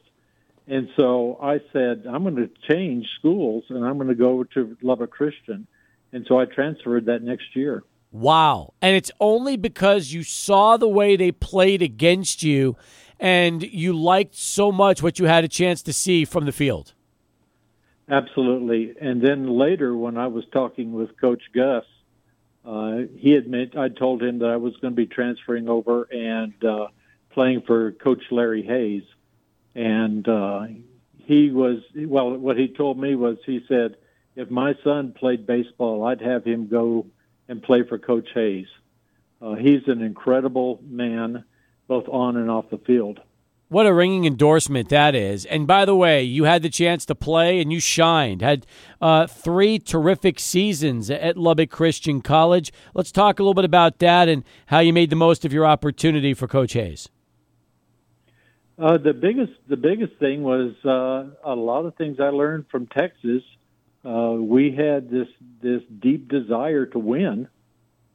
And 0.68 0.90
so 0.96 1.38
I 1.42 1.60
said, 1.72 2.06
I'm 2.10 2.24
going 2.24 2.38
to 2.38 2.50
change 2.68 3.06
schools 3.20 3.66
and 3.70 3.86
I'm 3.86 3.98
going 3.98 4.08
to 4.08 4.16
go 4.16 4.44
to 4.44 4.76
Lubbock 4.82 5.12
Christian. 5.12 5.68
And 6.12 6.26
so 6.28 6.40
I 6.40 6.46
transferred 6.46 7.06
that 7.06 7.22
next 7.22 7.56
year. 7.56 7.84
Wow. 8.16 8.74
And 8.82 8.96
it's 8.96 9.12
only 9.20 9.58
because 9.58 10.14
you 10.14 10.24
saw 10.24 10.78
the 10.78 10.88
way 10.88 11.18
they 11.18 11.34
played 11.34 11.82
against 11.82 12.44
you 12.44 12.78
and 13.20 13.62
you 13.62 13.92
liked 13.92 14.36
so 14.36 14.72
much 14.72 15.04
what 15.04 15.20
you 15.20 15.26
had 15.26 15.44
a 15.44 15.50
chance 15.50 15.82
to 15.82 15.92
see 15.92 16.24
from 16.24 16.46
the 16.46 16.54
field. 16.54 16.94
Absolutely. 18.10 18.94
And 19.02 19.22
then 19.22 19.50
later, 19.50 19.94
when 19.98 20.18
I 20.18 20.28
was 20.28 20.46
talking 20.54 20.94
with 20.94 21.20
Coach 21.20 21.42
Gus, 21.54 21.84
uh, 22.66 23.00
he 23.18 23.34
admit 23.34 23.76
I 23.78 23.90
told 23.90 24.24
him 24.24 24.40
that 24.40 24.50
I 24.50 24.56
was 24.56 24.74
going 24.78 24.94
to 24.94 24.96
be 24.96 25.08
transferring 25.08 25.68
over 25.68 26.04
and 26.04 26.54
uh, 26.64 26.88
playing 27.32 27.64
for 27.68 27.92
Coach 27.92 28.24
Larry 28.32 28.64
Hays. 28.64 29.04
and 29.76 30.26
uh, 30.26 30.68
he 31.26 31.52
was 31.52 31.80
well. 31.98 32.38
What 32.38 32.58
he 32.58 32.70
told 32.70 32.98
me 32.98 33.16
was 33.16 33.38
he 33.46 33.60
said, 33.68 33.98
if 34.38 34.50
my 34.50 34.74
son 34.86 35.14
played 35.18 35.46
baseball, 35.46 36.06
I'd 36.06 36.22
have 36.22 36.46
him 36.46 36.68
go 36.68 37.08
and 37.48 37.62
play 37.62 37.84
for 37.84 37.98
Coach 37.98 38.30
Hays. 38.34 38.68
Uh, 39.42 39.56
he's 39.56 39.88
an 39.88 40.02
incredible 40.02 40.80
man, 40.84 41.44
both 41.88 42.08
on 42.08 42.38
and 42.38 42.50
off 42.50 42.70
the 42.70 42.78
field. 42.80 43.20
What 43.68 43.88
a 43.88 43.94
ringing 43.94 44.26
endorsement 44.26 44.90
that 44.90 45.16
is. 45.16 45.46
And 45.46 45.66
by 45.66 45.86
the 45.86 45.96
way, 45.96 46.22
you 46.22 46.44
had 46.44 46.62
the 46.62 46.70
chance 46.70 47.04
to 47.08 47.16
play 47.16 47.60
and 47.60 47.74
you 47.74 47.80
shined. 47.80 48.44
Had 48.44 48.68
uh, 49.02 49.26
three 49.26 49.80
terrific 49.80 50.40
seasons 50.40 51.10
at 51.10 51.36
Lubbock 51.36 51.72
Christian 51.72 52.22
College. 52.22 52.72
Let's 52.94 53.12
talk 53.12 53.40
a 53.40 53.44
little 53.44 53.56
bit 53.56 53.66
about 53.66 53.98
that 54.00 54.30
and 54.30 54.44
how 54.68 54.80
you 54.80 54.94
made 54.94 55.10
the 55.10 55.16
most 55.16 55.46
of 55.46 55.52
your 55.52 55.66
opportunity 55.66 56.36
for 56.36 56.48
Coach 56.48 56.74
Hays. 56.74 57.10
Uh, 58.78 58.98
the 58.98 59.14
biggest 59.14 59.54
the 59.70 59.78
biggest 59.78 60.14
thing 60.20 60.44
was 60.44 60.74
uh, 60.84 61.50
a 61.50 61.56
lot 61.56 61.86
of 61.86 61.96
things 61.96 62.20
I 62.20 62.30
learned 62.30 62.66
from 62.70 62.88
Texas. 62.88 63.42
Uh, 64.06 64.34
we 64.40 64.72
had 64.72 65.10
this 65.10 65.28
this 65.62 65.82
deep 66.00 66.28
desire 66.28 66.86
to 66.86 67.00
win, 67.00 67.48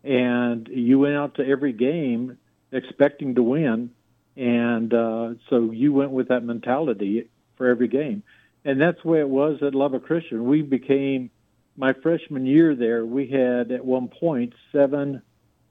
and 0.05 0.69
you 0.69 0.99
went 1.01 1.17
out 1.17 1.35
to 1.37 1.47
every 1.47 1.73
game 1.73 2.39
expecting 2.71 3.35
to 3.35 3.43
win, 3.43 3.91
and 4.37 4.95
uh, 4.95 5.35
so 5.49 5.71
you 5.73 5.93
went 5.93 6.13
with 6.13 6.29
that 6.29 6.45
mentality 6.45 7.29
for 7.57 7.69
every 7.69 7.89
game, 7.89 8.23
and 8.65 8.81
that's 8.81 9.03
the 9.03 9.09
way 9.09 9.21
it 9.21 9.29
was 9.29 9.63
at 9.63 9.75
Lubbock 9.75 10.05
Christian. 10.05 10.45
We 10.45 10.63
became 10.63 11.31
my 11.77 11.93
freshman 11.93 12.47
year 12.47 12.77
there. 12.77 13.05
We 13.05 13.27
had 13.27 13.73
at 13.73 13.85
one 13.85 14.09
point 14.09 14.55
seven 14.71 15.23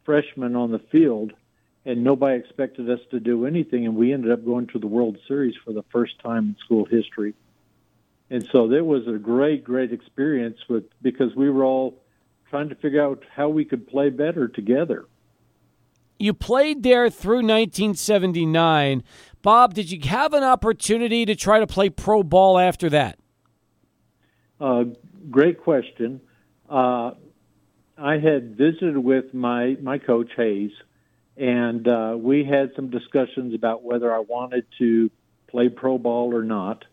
freshmen 0.04 0.56
on 0.56 0.72
the 0.72 0.80
field 0.92 1.34
and 1.86 2.04
nobody 2.04 2.38
expected 2.38 2.90
us 2.90 3.00
to 3.12 3.20
do 3.20 3.46
anything, 3.46 3.86
and 3.86 3.96
we 3.96 4.14
ended 4.14 4.32
up 4.32 4.46
going 4.46 4.68
to 4.68 4.80
the 4.80 4.88
World 4.88 5.18
Series 5.28 5.56
for 5.64 5.74
the 5.74 5.84
first 5.92 6.20
time 6.20 6.50
in 6.50 6.56
school 6.64 6.86
history. 6.86 7.34
And 8.30 8.48
so 8.52 8.72
it 8.72 8.86
was 8.86 9.08
a 9.08 9.18
great, 9.18 9.64
great 9.64 9.92
experience 9.92 10.58
with 10.70 10.86
because 11.02 11.36
we 11.36 11.50
were 11.50 11.64
all 11.64 12.02
trying 12.50 12.70
to 12.70 12.76
figure 12.76 13.04
out 13.04 13.24
how 13.36 13.50
we 13.50 13.66
could 13.66 13.88
play 13.88 14.10
better 14.10 14.48
together. 14.48 15.06
You 16.18 16.34
played 16.34 16.84
there 16.84 17.10
through 17.10 17.38
1979. 17.38 19.04
Bob, 19.42 19.74
did 19.74 19.90
you 19.90 20.00
have 20.10 20.34
an 20.34 20.44
opportunity 20.44 21.26
to 21.26 21.36
try 21.36 21.60
to 21.60 21.68
play 21.68 21.90
pro 21.90 22.24
ball 22.24 22.60
after 22.60 22.90
that? 22.90 23.18
Uh, 24.60 24.84
great 25.32 25.62
question. 25.62 26.20
Uh, 26.70 27.12
I 27.98 28.18
had 28.18 28.58
visited 28.58 28.98
with 28.98 29.34
my, 29.34 29.78
my 29.82 29.98
coach, 29.98 30.32
Hays, 30.36 30.72
and 31.38 31.88
uh, 31.88 32.16
we 32.18 32.44
had 32.44 32.72
some 32.76 32.90
discussions 32.90 33.54
about 33.54 33.84
whether 33.84 34.14
I 34.14 34.20
wanted 34.20 34.66
to 34.80 35.10
play 35.48 35.70
pro 35.70 35.98
ball 35.98 36.36
or 36.36 36.44
not. 36.44 36.84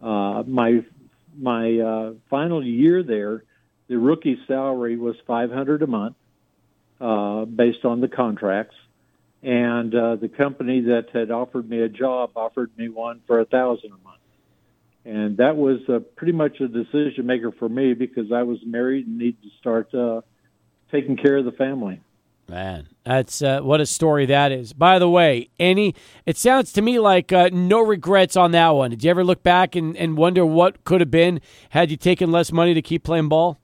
Uh, 0.00 0.42
my 0.46 0.84
my 1.36 1.78
uh, 1.78 2.12
final 2.30 2.64
year 2.64 3.02
there, 3.02 3.44
the 3.88 3.98
rookie 3.98 4.38
salary 4.46 4.96
was 4.96 5.16
five 5.26 5.50
hundred 5.50 5.82
a 5.82 5.86
month, 5.86 6.16
uh, 7.00 7.44
based 7.44 7.84
on 7.84 8.00
the 8.00 8.08
contracts, 8.08 8.76
and 9.42 9.94
uh, 9.94 10.16
the 10.16 10.28
company 10.28 10.80
that 10.82 11.06
had 11.12 11.30
offered 11.30 11.68
me 11.68 11.80
a 11.80 11.88
job 11.88 12.30
offered 12.36 12.70
me 12.76 12.88
one 12.88 13.20
for 13.26 13.40
a 13.40 13.44
thousand 13.44 13.90
a 13.90 14.04
month, 14.04 14.20
and 15.04 15.36
that 15.38 15.56
was 15.56 15.80
uh, 15.88 16.00
pretty 16.16 16.32
much 16.32 16.60
a 16.60 16.68
decision 16.68 17.26
maker 17.26 17.52
for 17.52 17.68
me 17.68 17.94
because 17.94 18.30
I 18.32 18.42
was 18.42 18.58
married 18.64 19.06
and 19.06 19.18
needed 19.18 19.42
to 19.42 19.50
start 19.58 19.94
uh, 19.94 20.20
taking 20.90 21.16
care 21.16 21.36
of 21.36 21.44
the 21.44 21.52
family. 21.52 22.00
Man, 22.48 22.88
that's 23.08 23.40
uh, 23.40 23.60
what 23.60 23.80
a 23.80 23.86
story 23.86 24.26
that 24.26 24.52
is. 24.52 24.74
By 24.74 24.98
the 24.98 25.08
way, 25.08 25.48
any 25.58 25.94
it 26.26 26.36
sounds 26.36 26.72
to 26.74 26.82
me 26.82 26.98
like 26.98 27.32
uh, 27.32 27.48
no 27.50 27.80
regrets 27.80 28.36
on 28.36 28.50
that 28.50 28.68
one. 28.70 28.90
Did 28.90 29.02
you 29.02 29.10
ever 29.10 29.24
look 29.24 29.42
back 29.42 29.74
and, 29.74 29.96
and 29.96 30.18
wonder 30.18 30.44
what 30.44 30.84
could 30.84 31.00
have 31.00 31.10
been 31.10 31.40
had 31.70 31.90
you 31.90 31.96
taken 31.96 32.30
less 32.30 32.52
money 32.52 32.74
to 32.74 32.82
keep 32.82 33.04
playing 33.04 33.30
ball? 33.30 33.58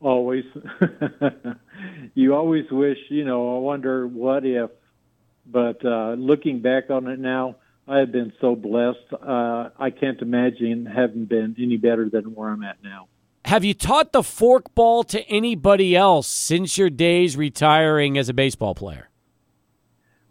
Always. 0.00 0.44
you 2.14 2.34
always 2.34 2.66
wish, 2.70 2.98
you 3.08 3.24
know, 3.24 3.56
I 3.56 3.60
wonder 3.60 4.06
what 4.06 4.44
if. 4.44 4.70
But 5.46 5.82
uh, 5.82 6.12
looking 6.18 6.60
back 6.60 6.90
on 6.90 7.06
it 7.08 7.18
now, 7.18 7.56
I 7.88 8.00
have 8.00 8.12
been 8.12 8.34
so 8.42 8.54
blessed. 8.54 9.10
Uh, 9.10 9.70
I 9.78 9.88
can't 9.88 10.20
imagine 10.20 10.84
having 10.84 11.24
been 11.24 11.56
any 11.58 11.78
better 11.78 12.10
than 12.10 12.34
where 12.34 12.50
I'm 12.50 12.62
at 12.62 12.76
now. 12.84 13.08
Have 13.44 13.64
you 13.64 13.74
taught 13.74 14.12
the 14.12 14.22
fork 14.22 14.74
ball 14.74 15.04
to 15.04 15.22
anybody 15.28 15.96
else 15.96 16.26
since 16.26 16.76
your 16.76 16.90
days 16.90 17.36
retiring 17.36 18.18
as 18.18 18.28
a 18.28 18.34
baseball 18.34 18.74
player? 18.74 19.08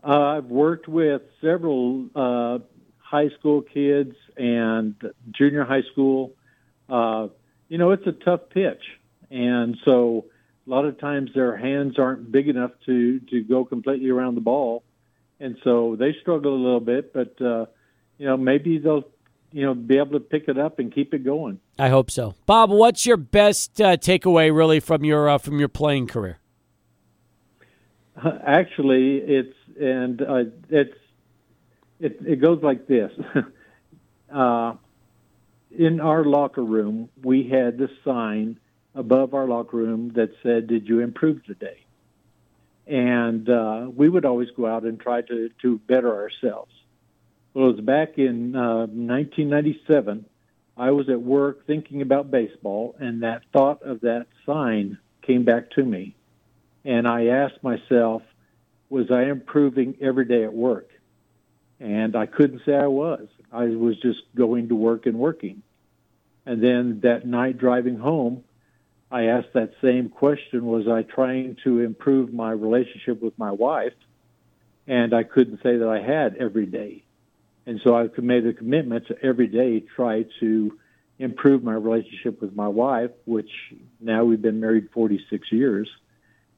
Uh, 0.03 0.37
I've 0.37 0.45
worked 0.45 0.87
with 0.87 1.21
several 1.41 2.07
uh, 2.15 2.59
high 2.99 3.29
school 3.39 3.61
kids 3.61 4.15
and 4.37 4.95
junior 5.31 5.63
high 5.63 5.81
school. 5.91 6.33
Uh, 6.89 7.27
you 7.67 7.77
know, 7.77 7.91
it's 7.91 8.05
a 8.07 8.11
tough 8.11 8.41
pitch, 8.53 8.83
and 9.29 9.77
so 9.83 10.25
a 10.65 10.69
lot 10.69 10.85
of 10.85 10.99
times 10.99 11.31
their 11.33 11.57
hands 11.57 11.97
aren't 11.97 12.31
big 12.31 12.47
enough 12.47 12.71
to 12.85 13.19
to 13.31 13.41
go 13.41 13.65
completely 13.65 14.09
around 14.09 14.35
the 14.35 14.41
ball, 14.41 14.83
and 15.39 15.57
so 15.63 15.95
they 15.99 16.15
struggle 16.21 16.53
a 16.53 16.61
little 16.61 16.79
bit. 16.79 17.13
But 17.13 17.41
uh, 17.41 17.65
you 18.17 18.27
know, 18.27 18.37
maybe 18.37 18.77
they'll 18.77 19.03
you 19.51 19.65
know 19.65 19.73
be 19.73 19.97
able 19.97 20.11
to 20.11 20.19
pick 20.19 20.47
it 20.47 20.57
up 20.57 20.79
and 20.79 20.93
keep 20.93 21.13
it 21.13 21.23
going. 21.23 21.59
I 21.79 21.89
hope 21.89 22.11
so. 22.11 22.35
Bob, 22.45 22.69
what's 22.69 23.05
your 23.05 23.17
best 23.17 23.79
uh, 23.79 23.97
takeaway 23.97 24.55
really 24.55 24.79
from 24.79 25.03
your 25.03 25.29
uh, 25.29 25.37
from 25.37 25.59
your 25.59 25.69
playing 25.69 26.07
career? 26.07 26.39
Actually, 28.45 29.17
it's 29.17 29.55
and 29.79 30.21
uh, 30.21 30.43
it's 30.69 30.97
it 31.99 32.19
it 32.25 32.41
goes 32.41 32.61
like 32.61 32.87
this. 32.87 33.11
uh, 34.33 34.73
in 35.77 35.99
our 35.99 36.23
locker 36.23 36.63
room, 36.63 37.09
we 37.23 37.47
had 37.47 37.77
this 37.77 37.91
sign 38.03 38.59
above 38.95 39.33
our 39.33 39.47
locker 39.47 39.77
room 39.77 40.11
that 40.15 40.31
said, 40.43 40.67
"Did 40.67 40.87
you 40.87 40.99
improve 40.99 41.43
today?" 41.45 41.83
And 42.87 43.49
uh, 43.49 43.87
we 43.93 44.09
would 44.09 44.25
always 44.25 44.49
go 44.51 44.65
out 44.65 44.83
and 44.83 44.99
try 44.99 45.21
to 45.21 45.49
to 45.61 45.77
better 45.87 46.13
ourselves. 46.15 46.71
Well, 47.53 47.69
it 47.69 47.75
was 47.77 47.81
back 47.81 48.17
in 48.17 48.55
uh, 48.55 48.87
1997. 48.87 50.25
I 50.77 50.91
was 50.91 51.09
at 51.09 51.21
work 51.21 51.65
thinking 51.65 52.01
about 52.01 52.29
baseball, 52.29 52.95
and 52.99 53.23
that 53.23 53.41
thought 53.51 53.81
of 53.81 54.01
that 54.01 54.27
sign 54.45 54.99
came 55.23 55.43
back 55.43 55.71
to 55.71 55.83
me. 55.83 56.15
And 56.85 57.07
I 57.07 57.27
asked 57.27 57.63
myself, 57.63 58.21
was 58.89 59.11
I 59.11 59.23
improving 59.23 59.97
every 59.99 60.25
day 60.25 60.43
at 60.43 60.53
work? 60.53 60.89
And 61.79 62.15
I 62.15 62.25
couldn't 62.25 62.61
say 62.65 62.75
I 62.75 62.87
was. 62.87 63.27
I 63.51 63.65
was 63.65 63.99
just 63.99 64.21
going 64.35 64.69
to 64.69 64.75
work 64.75 65.05
and 65.05 65.17
working. 65.17 65.63
And 66.45 66.63
then 66.63 67.01
that 67.01 67.25
night 67.25 67.57
driving 67.57 67.97
home, 67.97 68.43
I 69.11 69.25
asked 69.25 69.53
that 69.53 69.73
same 69.81 70.09
question 70.09 70.65
was 70.65 70.87
I 70.87 71.03
trying 71.03 71.57
to 71.63 71.81
improve 71.81 72.33
my 72.33 72.51
relationship 72.51 73.21
with 73.21 73.37
my 73.37 73.51
wife? 73.51 73.93
And 74.87 75.13
I 75.13 75.23
couldn't 75.23 75.61
say 75.63 75.77
that 75.77 75.87
I 75.87 76.01
had 76.01 76.37
every 76.37 76.65
day. 76.65 77.03
And 77.67 77.81
so 77.83 77.95
I've 77.95 78.17
made 78.17 78.47
a 78.47 78.53
commitment 78.53 79.07
to 79.07 79.15
every 79.21 79.47
day 79.47 79.81
try 79.81 80.23
to 80.39 80.79
improve 81.19 81.63
my 81.63 81.73
relationship 81.73 82.41
with 82.41 82.55
my 82.55 82.69
wife, 82.69 83.11
which 83.25 83.51
now 83.99 84.23
we've 84.23 84.41
been 84.41 84.61
married 84.61 84.89
46 84.93 85.51
years. 85.51 85.89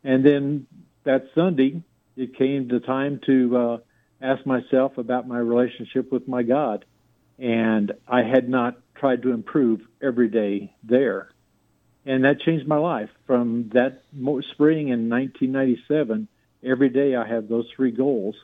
And 0.04 0.24
then 0.24 0.68
that 1.06 1.26
Sunday, 1.34 1.82
it 2.16 2.38
came 2.38 2.68
the 2.68 2.80
time 2.80 3.20
to 3.26 3.58
uh, 3.58 3.78
ask 4.22 4.46
myself 4.46 5.00
about 5.00 5.28
my 5.28 5.40
relationship 5.40 6.12
with 6.12 6.28
my 6.28 6.44
God. 6.44 6.86
And 7.40 7.94
I 8.08 8.22
had 8.22 8.48
not 8.48 8.78
tried 8.94 9.24
to 9.24 9.32
improve 9.32 9.82
every 10.00 10.28
day 10.28 10.76
there. 10.84 11.32
And 12.06 12.24
that 12.24 12.42
changed 12.42 12.68
my 12.68 12.78
life. 12.78 13.10
From 13.26 13.70
that 13.74 14.04
spring 14.52 14.90
in 14.90 15.10
1997, 15.10 16.28
every 16.64 16.90
day 16.90 17.16
I 17.16 17.28
have 17.28 17.50
those 17.50 17.68
three 17.76 17.92
goals 17.92 18.36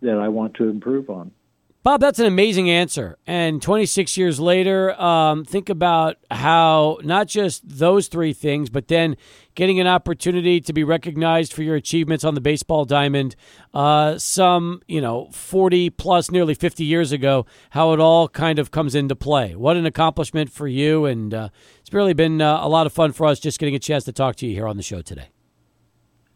that 0.00 0.16
I 0.16 0.28
want 0.28 0.54
to 0.54 0.70
improve 0.70 1.10
on. 1.10 1.32
Bob, 1.86 2.00
that's 2.00 2.18
an 2.18 2.26
amazing 2.26 2.68
answer. 2.68 3.16
And 3.28 3.62
26 3.62 4.16
years 4.16 4.40
later, 4.40 5.00
um, 5.00 5.44
think 5.44 5.68
about 5.68 6.16
how 6.32 6.98
not 7.04 7.28
just 7.28 7.62
those 7.78 8.08
three 8.08 8.32
things, 8.32 8.70
but 8.70 8.88
then 8.88 9.16
getting 9.54 9.78
an 9.78 9.86
opportunity 9.86 10.60
to 10.62 10.72
be 10.72 10.82
recognized 10.82 11.52
for 11.52 11.62
your 11.62 11.76
achievements 11.76 12.24
on 12.24 12.34
the 12.34 12.40
baseball 12.40 12.86
diamond 12.86 13.36
uh, 13.72 14.18
some, 14.18 14.82
you 14.88 15.00
know, 15.00 15.28
40 15.30 15.90
plus, 15.90 16.28
nearly 16.28 16.54
50 16.54 16.82
years 16.82 17.12
ago, 17.12 17.46
how 17.70 17.92
it 17.92 18.00
all 18.00 18.28
kind 18.28 18.58
of 18.58 18.72
comes 18.72 18.96
into 18.96 19.14
play. 19.14 19.54
What 19.54 19.76
an 19.76 19.86
accomplishment 19.86 20.50
for 20.50 20.66
you. 20.66 21.04
And 21.04 21.32
uh, 21.32 21.50
it's 21.78 21.92
really 21.92 22.14
been 22.14 22.42
uh, 22.42 22.58
a 22.64 22.68
lot 22.68 22.86
of 22.86 22.92
fun 22.92 23.12
for 23.12 23.28
us 23.28 23.38
just 23.38 23.60
getting 23.60 23.76
a 23.76 23.78
chance 23.78 24.02
to 24.06 24.12
talk 24.12 24.34
to 24.38 24.46
you 24.48 24.54
here 24.54 24.66
on 24.66 24.76
the 24.76 24.82
show 24.82 25.02
today. 25.02 25.28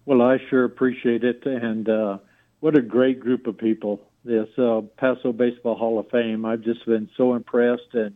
Well, 0.06 0.22
I 0.22 0.38
sure 0.48 0.62
appreciate 0.62 1.24
it. 1.24 1.44
And 1.44 1.88
uh, 1.88 2.18
what 2.60 2.78
a 2.78 2.82
great 2.82 3.18
group 3.18 3.48
of 3.48 3.58
people 3.58 4.09
this 4.24 4.48
uh, 4.58 4.82
Paso 4.96 5.32
Baseball 5.32 5.76
Hall 5.76 5.98
of 5.98 6.10
Fame. 6.10 6.44
I've 6.44 6.62
just 6.62 6.84
been 6.86 7.08
so 7.16 7.34
impressed 7.34 7.94
and 7.94 8.14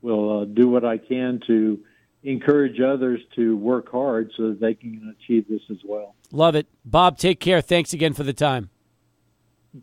will 0.00 0.42
uh, 0.42 0.44
do 0.44 0.68
what 0.68 0.84
I 0.84 0.98
can 0.98 1.40
to 1.46 1.80
encourage 2.22 2.80
others 2.80 3.20
to 3.36 3.56
work 3.56 3.90
hard 3.90 4.30
so 4.36 4.50
that 4.50 4.60
they 4.60 4.74
can 4.74 5.14
achieve 5.18 5.46
this 5.48 5.62
as 5.70 5.78
well. 5.84 6.14
Love 6.30 6.54
it. 6.54 6.66
Bob, 6.84 7.18
take 7.18 7.40
care. 7.40 7.60
Thanks 7.60 7.92
again 7.92 8.12
for 8.12 8.22
the 8.22 8.32
time. 8.32 8.70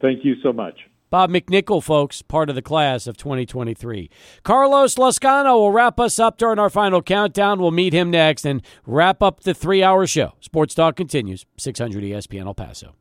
Thank 0.01 0.23
you 0.23 0.35
so 0.41 0.53
much. 0.53 0.79
Bob 1.09 1.31
McNichol, 1.31 1.83
folks, 1.83 2.21
part 2.21 2.49
of 2.49 2.55
the 2.55 2.61
class 2.61 3.07
of 3.07 3.17
2023. 3.17 4.11
Carlos 4.43 4.93
Lascano 4.95 5.55
will 5.55 5.71
wrap 5.71 5.99
us 5.99 6.19
up 6.19 6.37
during 6.37 6.59
our 6.59 6.69
final 6.69 7.01
countdown. 7.01 7.59
We'll 7.59 7.71
meet 7.71 7.93
him 7.93 8.11
next 8.11 8.45
and 8.45 8.61
wrap 8.85 9.23
up 9.23 9.41
the 9.41 9.55
three 9.55 9.81
hour 9.81 10.05
show. 10.05 10.33
Sports 10.39 10.75
Talk 10.75 10.95
continues, 10.95 11.47
600 11.57 12.03
ESPN 12.03 12.45
El 12.45 12.53
Paso. 12.53 12.95